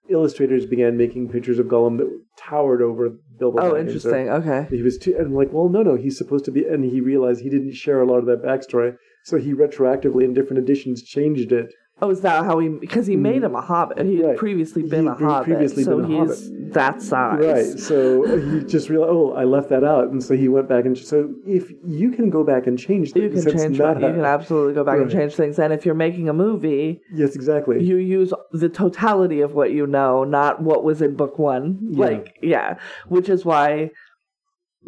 illustrators 0.09 0.65
began 0.65 0.97
making 0.97 1.29
pictures 1.29 1.59
of 1.59 1.67
Gollum 1.67 1.97
that 1.97 2.21
towered 2.37 2.81
over 2.81 3.09
Bilbo. 3.37 3.59
Oh, 3.59 3.71
Baggins. 3.73 3.79
interesting. 3.87 4.29
Okay. 4.29 4.67
He 4.69 4.81
was 4.81 4.97
too, 4.97 5.15
and 5.17 5.27
I'm 5.27 5.33
like, 5.33 5.51
well, 5.51 5.69
no, 5.69 5.81
no, 5.81 5.95
he's 5.95 6.17
supposed 6.17 6.45
to 6.45 6.51
be, 6.51 6.65
and 6.65 6.83
he 6.83 7.01
realized 7.01 7.41
he 7.41 7.49
didn't 7.49 7.73
share 7.73 8.01
a 8.01 8.05
lot 8.05 8.17
of 8.17 8.25
that 8.25 8.43
backstory, 8.43 8.95
so 9.23 9.37
he 9.37 9.53
retroactively 9.53 10.23
in 10.23 10.33
different 10.33 10.59
editions 10.63 11.03
changed 11.03 11.51
it. 11.51 11.73
Oh, 12.01 12.09
is 12.09 12.21
that 12.21 12.45
how 12.45 12.59
he? 12.59 12.69
Because 12.69 13.07
he 13.07 13.15
made 13.15 13.37
mm-hmm. 13.37 13.45
him 13.45 13.55
a 13.55 13.61
hobbit. 13.61 14.05
He 14.05 14.17
had 14.17 14.25
Right. 14.25 14.37
previously 14.37 14.83
been 14.83 15.05
He'd 15.05 15.11
a 15.11 15.15
been 15.15 15.27
hobbit, 15.27 15.45
previously 15.45 15.83
so 15.83 15.99
been 15.99 16.11
a 16.11 16.25
he's 16.25 16.49
that 16.73 17.01
size. 17.01 17.39
Right. 17.39 17.79
So 17.79 18.23
he 18.37 18.63
just 18.65 18.89
realized, 18.89 19.11
oh, 19.11 19.33
I 19.33 19.43
left 19.43 19.69
that 19.69 19.83
out, 19.83 20.09
and 20.09 20.23
so 20.23 20.35
he 20.35 20.47
went 20.47 20.67
back 20.69 20.85
and 20.85 20.97
so 20.97 21.33
if 21.45 21.71
you 21.85 22.11
can 22.11 22.29
go 22.29 22.43
back 22.43 22.67
and 22.67 22.77
change 22.77 23.15
You 23.15 23.29
can 23.29 23.43
change. 23.43 23.79
not 23.79 23.95
You 24.01 24.07
can 24.07 24.25
absolutely 24.25 24.73
go 24.73 24.83
back 24.83 24.99
and 24.99 25.11
change 25.11 25.33
things. 25.33 25.59
And 25.59 25.73
if 25.73 25.85
you're 25.85 25.95
making 25.95 26.29
a 26.29 26.33
movie, 26.33 27.01
yes, 27.13 27.35
exactly. 27.35 27.83
you 27.83 27.97
use 27.97 28.33
the 28.51 28.69
totality 28.69 29.41
of 29.41 29.53
what 29.53 29.71
you 29.71 29.87
know, 29.87 30.23
not 30.23 30.61
what 30.61 30.83
was 30.83 31.01
in 31.01 31.15
book 31.15 31.39
one. 31.39 31.79
Yeah. 31.91 32.05
Like, 32.05 32.37
yeah, 32.41 32.79
which 33.07 33.29
is 33.29 33.45
why 33.45 33.91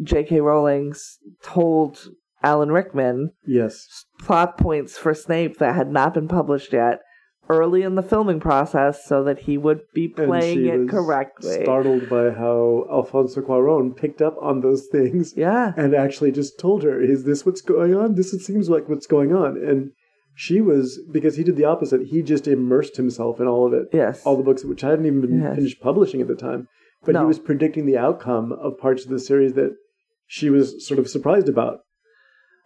J.K. 0.02 0.40
Rowling's 0.40 1.18
told 1.42 2.08
Alan 2.42 2.72
Rickman 2.72 3.32
yes. 3.46 4.04
plot 4.20 4.58
points 4.58 4.98
for 4.98 5.14
Snape 5.14 5.58
that 5.58 5.74
had 5.74 5.90
not 5.90 6.14
been 6.14 6.28
published 6.28 6.72
yet 6.72 7.00
early 7.48 7.82
in 7.82 7.94
the 7.94 8.02
filming 8.02 8.40
process 8.40 9.04
so 9.04 9.24
that 9.24 9.40
he 9.40 9.58
would 9.58 9.80
be 9.94 10.08
playing 10.08 10.66
it 10.66 10.78
was 10.78 10.90
correctly. 10.90 11.62
Startled 11.62 12.08
by 12.08 12.30
how 12.30 12.86
Alfonso 12.90 13.40
Cuarón 13.40 13.96
picked 13.96 14.22
up 14.22 14.36
on 14.40 14.60
those 14.60 14.86
things 14.86 15.34
yeah. 15.36 15.72
and 15.76 15.94
actually 15.94 16.32
just 16.32 16.58
told 16.58 16.82
her, 16.82 17.00
"Is 17.00 17.24
this 17.24 17.44
what's 17.44 17.60
going 17.60 17.94
on? 17.94 18.14
This 18.14 18.32
is- 18.32 18.46
seems 18.46 18.70
like 18.70 18.88
what's 18.88 19.06
going 19.06 19.34
on." 19.34 19.56
And 19.56 19.90
she 20.34 20.60
was 20.60 21.00
because 21.12 21.36
he 21.36 21.44
did 21.44 21.56
the 21.56 21.64
opposite. 21.64 22.02
He 22.06 22.22
just 22.22 22.48
immersed 22.48 22.96
himself 22.96 23.40
in 23.40 23.46
all 23.46 23.66
of 23.66 23.72
it. 23.72 23.88
Yes. 23.92 24.24
all 24.24 24.36
the 24.36 24.42
books 24.42 24.64
which 24.64 24.80
hadn't 24.80 25.04
even 25.06 25.20
been 25.20 25.42
Yes. 25.42 25.56
finished 25.56 25.80
publishing 25.82 26.20
at 26.20 26.28
the 26.28 26.34
time. 26.34 26.68
But 27.04 27.16
he 27.16 27.24
was 27.24 27.40
predicting 27.40 27.84
the 27.86 27.98
outcome 27.98 28.52
of 28.52 28.78
parts 28.78 29.04
of 29.04 29.10
the 29.10 29.18
series 29.18 29.54
that 29.54 29.74
she 30.26 30.48
was 30.50 30.86
sort 30.86 31.00
of 31.00 31.08
surprised 31.08 31.48
about. 31.48 31.80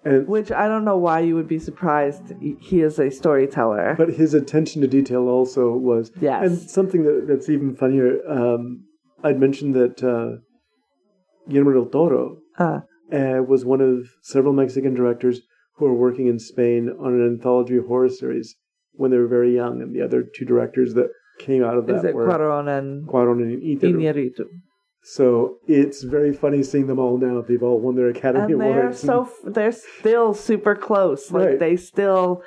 And 0.07 0.29
Which 0.29 0.53
I 0.53 0.69
don't 0.69 0.85
know 0.85 0.97
why 0.97 1.19
you 1.21 1.35
would 1.35 1.49
be 1.49 1.59
surprised. 1.59 2.33
He 2.41 2.81
is 2.81 2.99
a 3.01 3.11
storyteller. 3.11 3.97
but 3.99 4.11
his 4.11 4.35
attention 4.35 4.81
to 4.83 4.89
detail 4.89 5.29
also 5.29 5.73
was 5.73 6.13
Yes. 6.21 6.47
and 6.47 6.71
something 6.79 7.03
that, 7.03 7.27
that's 7.29 7.49
even 7.49 7.75
funnier. 7.75 8.11
Um, 8.29 8.85
I'd 9.25 9.41
mentioned 9.41 9.75
that 9.75 9.97
uh, 10.05 10.39
Guillermo 11.51 11.73
del 11.73 11.87
Toro 11.91 12.39
uh, 12.59 12.81
uh, 13.13 13.43
was 13.53 13.65
one 13.65 13.81
of 13.81 14.09
several 14.23 14.53
Mexican 14.55 14.95
directors 14.95 15.41
who 15.77 15.87
were 15.87 15.95
working 16.07 16.29
in 16.29 16.39
Spain 16.39 16.89
on 17.01 17.13
an 17.15 17.27
anthology 17.27 17.79
horror 17.79 18.09
series 18.09 18.55
when 18.93 19.11
they 19.11 19.19
were 19.19 19.27
very 19.39 19.53
young, 19.55 19.83
and 19.83 19.95
the 19.95 20.03
other 20.03 20.23
two 20.23 20.45
directors 20.45 20.95
that 20.95 21.09
came 21.41 21.63
out 21.65 21.77
of 21.77 21.87
that 21.87 21.97
is 21.97 22.05
it 22.05 22.15
were 22.15 22.27
Cuarón 22.27 22.67
and 22.79 23.07
Cuarón 23.09 23.43
and 23.43 23.61
Iñárritu. 23.63 24.45
So 25.09 25.59
it's 25.69 26.03
very 26.03 26.33
funny 26.33 26.65
seeing 26.65 26.89
them 26.89 26.99
all 26.99 27.17
now. 27.17 27.41
They've 27.41 27.63
all 27.63 27.79
won 27.79 27.95
their 27.95 28.09
Academy 28.09 28.53
And 28.55 28.61
they're 28.61 28.81
Awards. 28.81 28.99
So 29.01 29.31
they're 29.45 29.71
still 29.71 30.35
super 30.35 30.75
close. 30.75 31.31
Like 31.31 31.47
Right. 31.47 31.59
they 31.61 31.77
still 31.77 32.43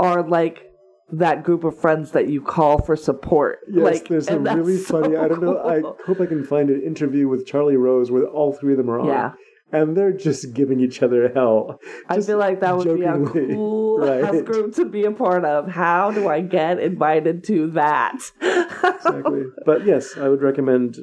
are 0.00 0.28
like 0.28 0.64
that 1.12 1.44
group 1.44 1.62
of 1.62 1.78
friends 1.78 2.10
that 2.10 2.26
you 2.28 2.40
call 2.42 2.82
for 2.82 2.96
support. 2.96 3.60
yes, 3.70 3.84
like 3.84 4.08
there's 4.08 4.26
a 4.28 4.36
really 4.40 4.78
so 4.78 5.00
funny. 5.02 5.16
I 5.16 5.28
don't 5.28 5.42
know. 5.42 5.58
I 5.58 5.80
hope 6.04 6.20
I 6.20 6.26
can 6.26 6.42
find 6.42 6.70
an 6.70 6.82
interview 6.82 7.28
with 7.28 7.46
Charlie 7.46 7.76
Rose 7.76 8.10
where 8.10 8.26
all 8.26 8.52
three 8.52 8.72
of 8.72 8.78
them 8.78 8.90
are 8.90 8.98
on. 8.98 9.06
Yeah. 9.06 9.32
and 9.70 9.96
they're 9.96 10.12
just 10.12 10.52
giving 10.54 10.80
each 10.80 11.02
other 11.04 11.30
hell. 11.32 11.78
I 12.08 12.20
feel 12.20 12.36
like 12.38 12.60
that 12.60 12.76
would 12.76 12.94
be 12.98 13.04
a 13.04 13.16
cool 13.18 13.98
Right. 14.06 14.44
group 14.44 14.74
to 14.74 14.84
be 14.86 15.04
a 15.04 15.12
part 15.12 15.44
of. 15.44 15.68
How 15.70 16.10
do 16.10 16.26
I 16.28 16.40
get 16.40 16.80
invited 16.80 17.44
to 17.44 17.70
that? 17.72 18.18
exactly. 18.40 19.44
But 19.64 19.86
yes, 19.86 20.16
I 20.18 20.28
would 20.28 20.42
recommend. 20.42 20.96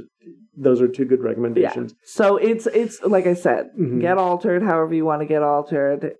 Those 0.58 0.82
are 0.82 0.88
two 0.88 1.06
good 1.06 1.22
recommendations. 1.22 1.94
yeah. 1.94 1.98
So 2.04 2.38
it's 2.38 2.68
it's 2.68 3.02
like 3.04 3.28
I 3.28 3.34
said, 3.34 3.70
Mhm. 3.80 4.02
get 4.02 4.18
altered 4.18 4.64
however 4.64 4.94
you 4.94 5.06
want 5.06 5.22
to 5.22 5.26
get 5.28 5.42
altered. 5.44 6.16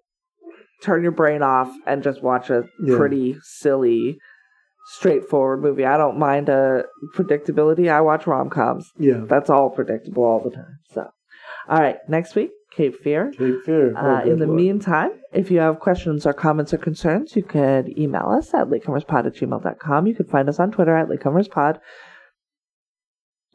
Turn 0.82 1.04
your 1.04 1.12
brain 1.12 1.42
off 1.42 1.72
and 1.86 2.02
just 2.04 2.24
watch 2.24 2.50
a 2.50 2.64
Yeah. 2.84 2.96
pretty 2.98 3.36
silly, 3.42 4.20
straightforward 4.94 5.62
movie. 5.62 5.86
I 5.86 5.98
don't 5.98 6.18
mind 6.18 6.50
a 6.50 6.86
predictability. 7.16 7.90
I 7.92 8.02
watch 8.02 8.26
rom 8.28 8.50
coms. 8.50 8.90
Yeah. 8.98 9.26
That's 9.28 9.50
all 9.50 9.70
predictable 9.70 10.24
all 10.24 10.40
the 10.40 10.52
time. 10.52 10.80
So, 10.92 11.08
all 11.68 11.80
right, 11.80 11.98
next 12.08 12.36
week, 12.36 12.52
Cape 12.72 12.96
Fear. 12.96 13.32
Cape 13.32 13.62
Fear. 13.66 13.94
Oh, 13.98 14.00
Uh, 14.16 14.22
in 14.24 14.40
the 14.40 14.46
Lord. 14.46 14.56
meantime, 14.58 15.12
if 15.34 15.52
you 15.52 15.60
have 15.60 15.80
questions 15.80 16.26
or 16.26 16.34
comments 16.34 16.74
or 16.74 16.78
concerns, 16.78 17.36
you 17.36 17.44
could 17.44 17.98
email 17.98 18.28
us 18.30 18.54
at 18.54 18.68
latecomerspod 18.70 19.26
at 19.26 19.34
gmail.com. 19.36 20.08
You 20.08 20.16
can 20.16 20.26
find 20.28 20.48
us 20.50 20.60
on 20.60 20.72
Twitter 20.72 20.96
at 20.96 21.08
latecomerspod. 21.10 21.80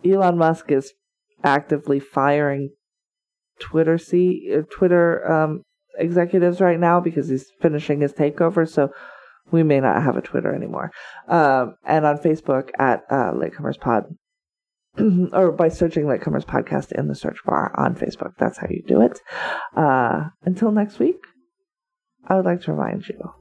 Elon 0.05 0.39
Musk 0.39 0.70
is 0.70 0.93
actively 1.43 2.01
firing 2.01 2.70
Twitter 3.60 3.98
C 3.98 4.52
uh, 4.56 4.62
Twitter 4.70 5.31
um, 5.31 5.62
executives 5.98 6.60
right 6.60 6.78
now 6.81 7.01
because 7.01 7.28
he's 7.28 7.51
finishing 7.60 8.01
his 8.01 8.12
takeover. 8.12 8.68
So 8.68 8.90
we 9.51 9.62
may 9.62 9.81
not 9.81 10.02
have 10.02 10.16
a 10.16 10.22
Twitter 10.22 10.55
anymore. 10.55 10.90
Um, 11.28 11.74
and 11.85 12.05
on 12.06 12.18
Facebook 12.18 12.70
at 12.78 13.02
uh, 13.10 13.32
Latecomers 13.32 13.78
Pod, 13.78 14.05
or 15.32 15.52
by 15.52 15.68
searching 15.68 16.05
Latecomers 16.05 16.44
Podcast 16.47 16.93
in 16.93 17.09
the 17.09 17.14
search 17.14 17.39
bar 17.44 17.72
on 17.78 17.94
Facebook. 17.94 18.32
That's 18.39 18.59
how 18.59 18.66
you 18.70 18.82
do 18.86 19.02
it. 19.02 19.20
Uh, 19.76 20.28
until 20.44 20.72
next 20.72 20.98
week, 20.98 21.16
I 22.26 22.36
would 22.36 22.47
like 22.47 22.62
to 22.62 22.72
remind 22.72 23.06
you: 23.09 23.32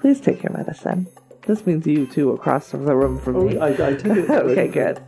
please 0.00 0.20
take 0.20 0.42
your 0.42 0.52
medicine. 0.52 1.08
This 1.46 1.66
means 1.66 1.86
you 1.86 2.06
too, 2.06 2.30
across 2.32 2.70
the 2.70 2.78
room 2.78 3.18
from 3.18 3.36
Oh, 3.36 3.44
me. 3.48 3.58
I, 3.58 3.68
I 3.68 3.94
take 3.94 4.06
it. 4.18 4.30
okay, 4.30 4.68
good. 4.68 5.00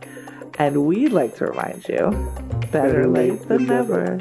And 0.61 0.85
we'd 0.85 1.11
like 1.11 1.37
to 1.37 1.47
remind 1.47 1.89
you 1.89 2.11
Better 2.71 3.07
late 3.07 3.47
than 3.47 3.65
never. 3.65 4.19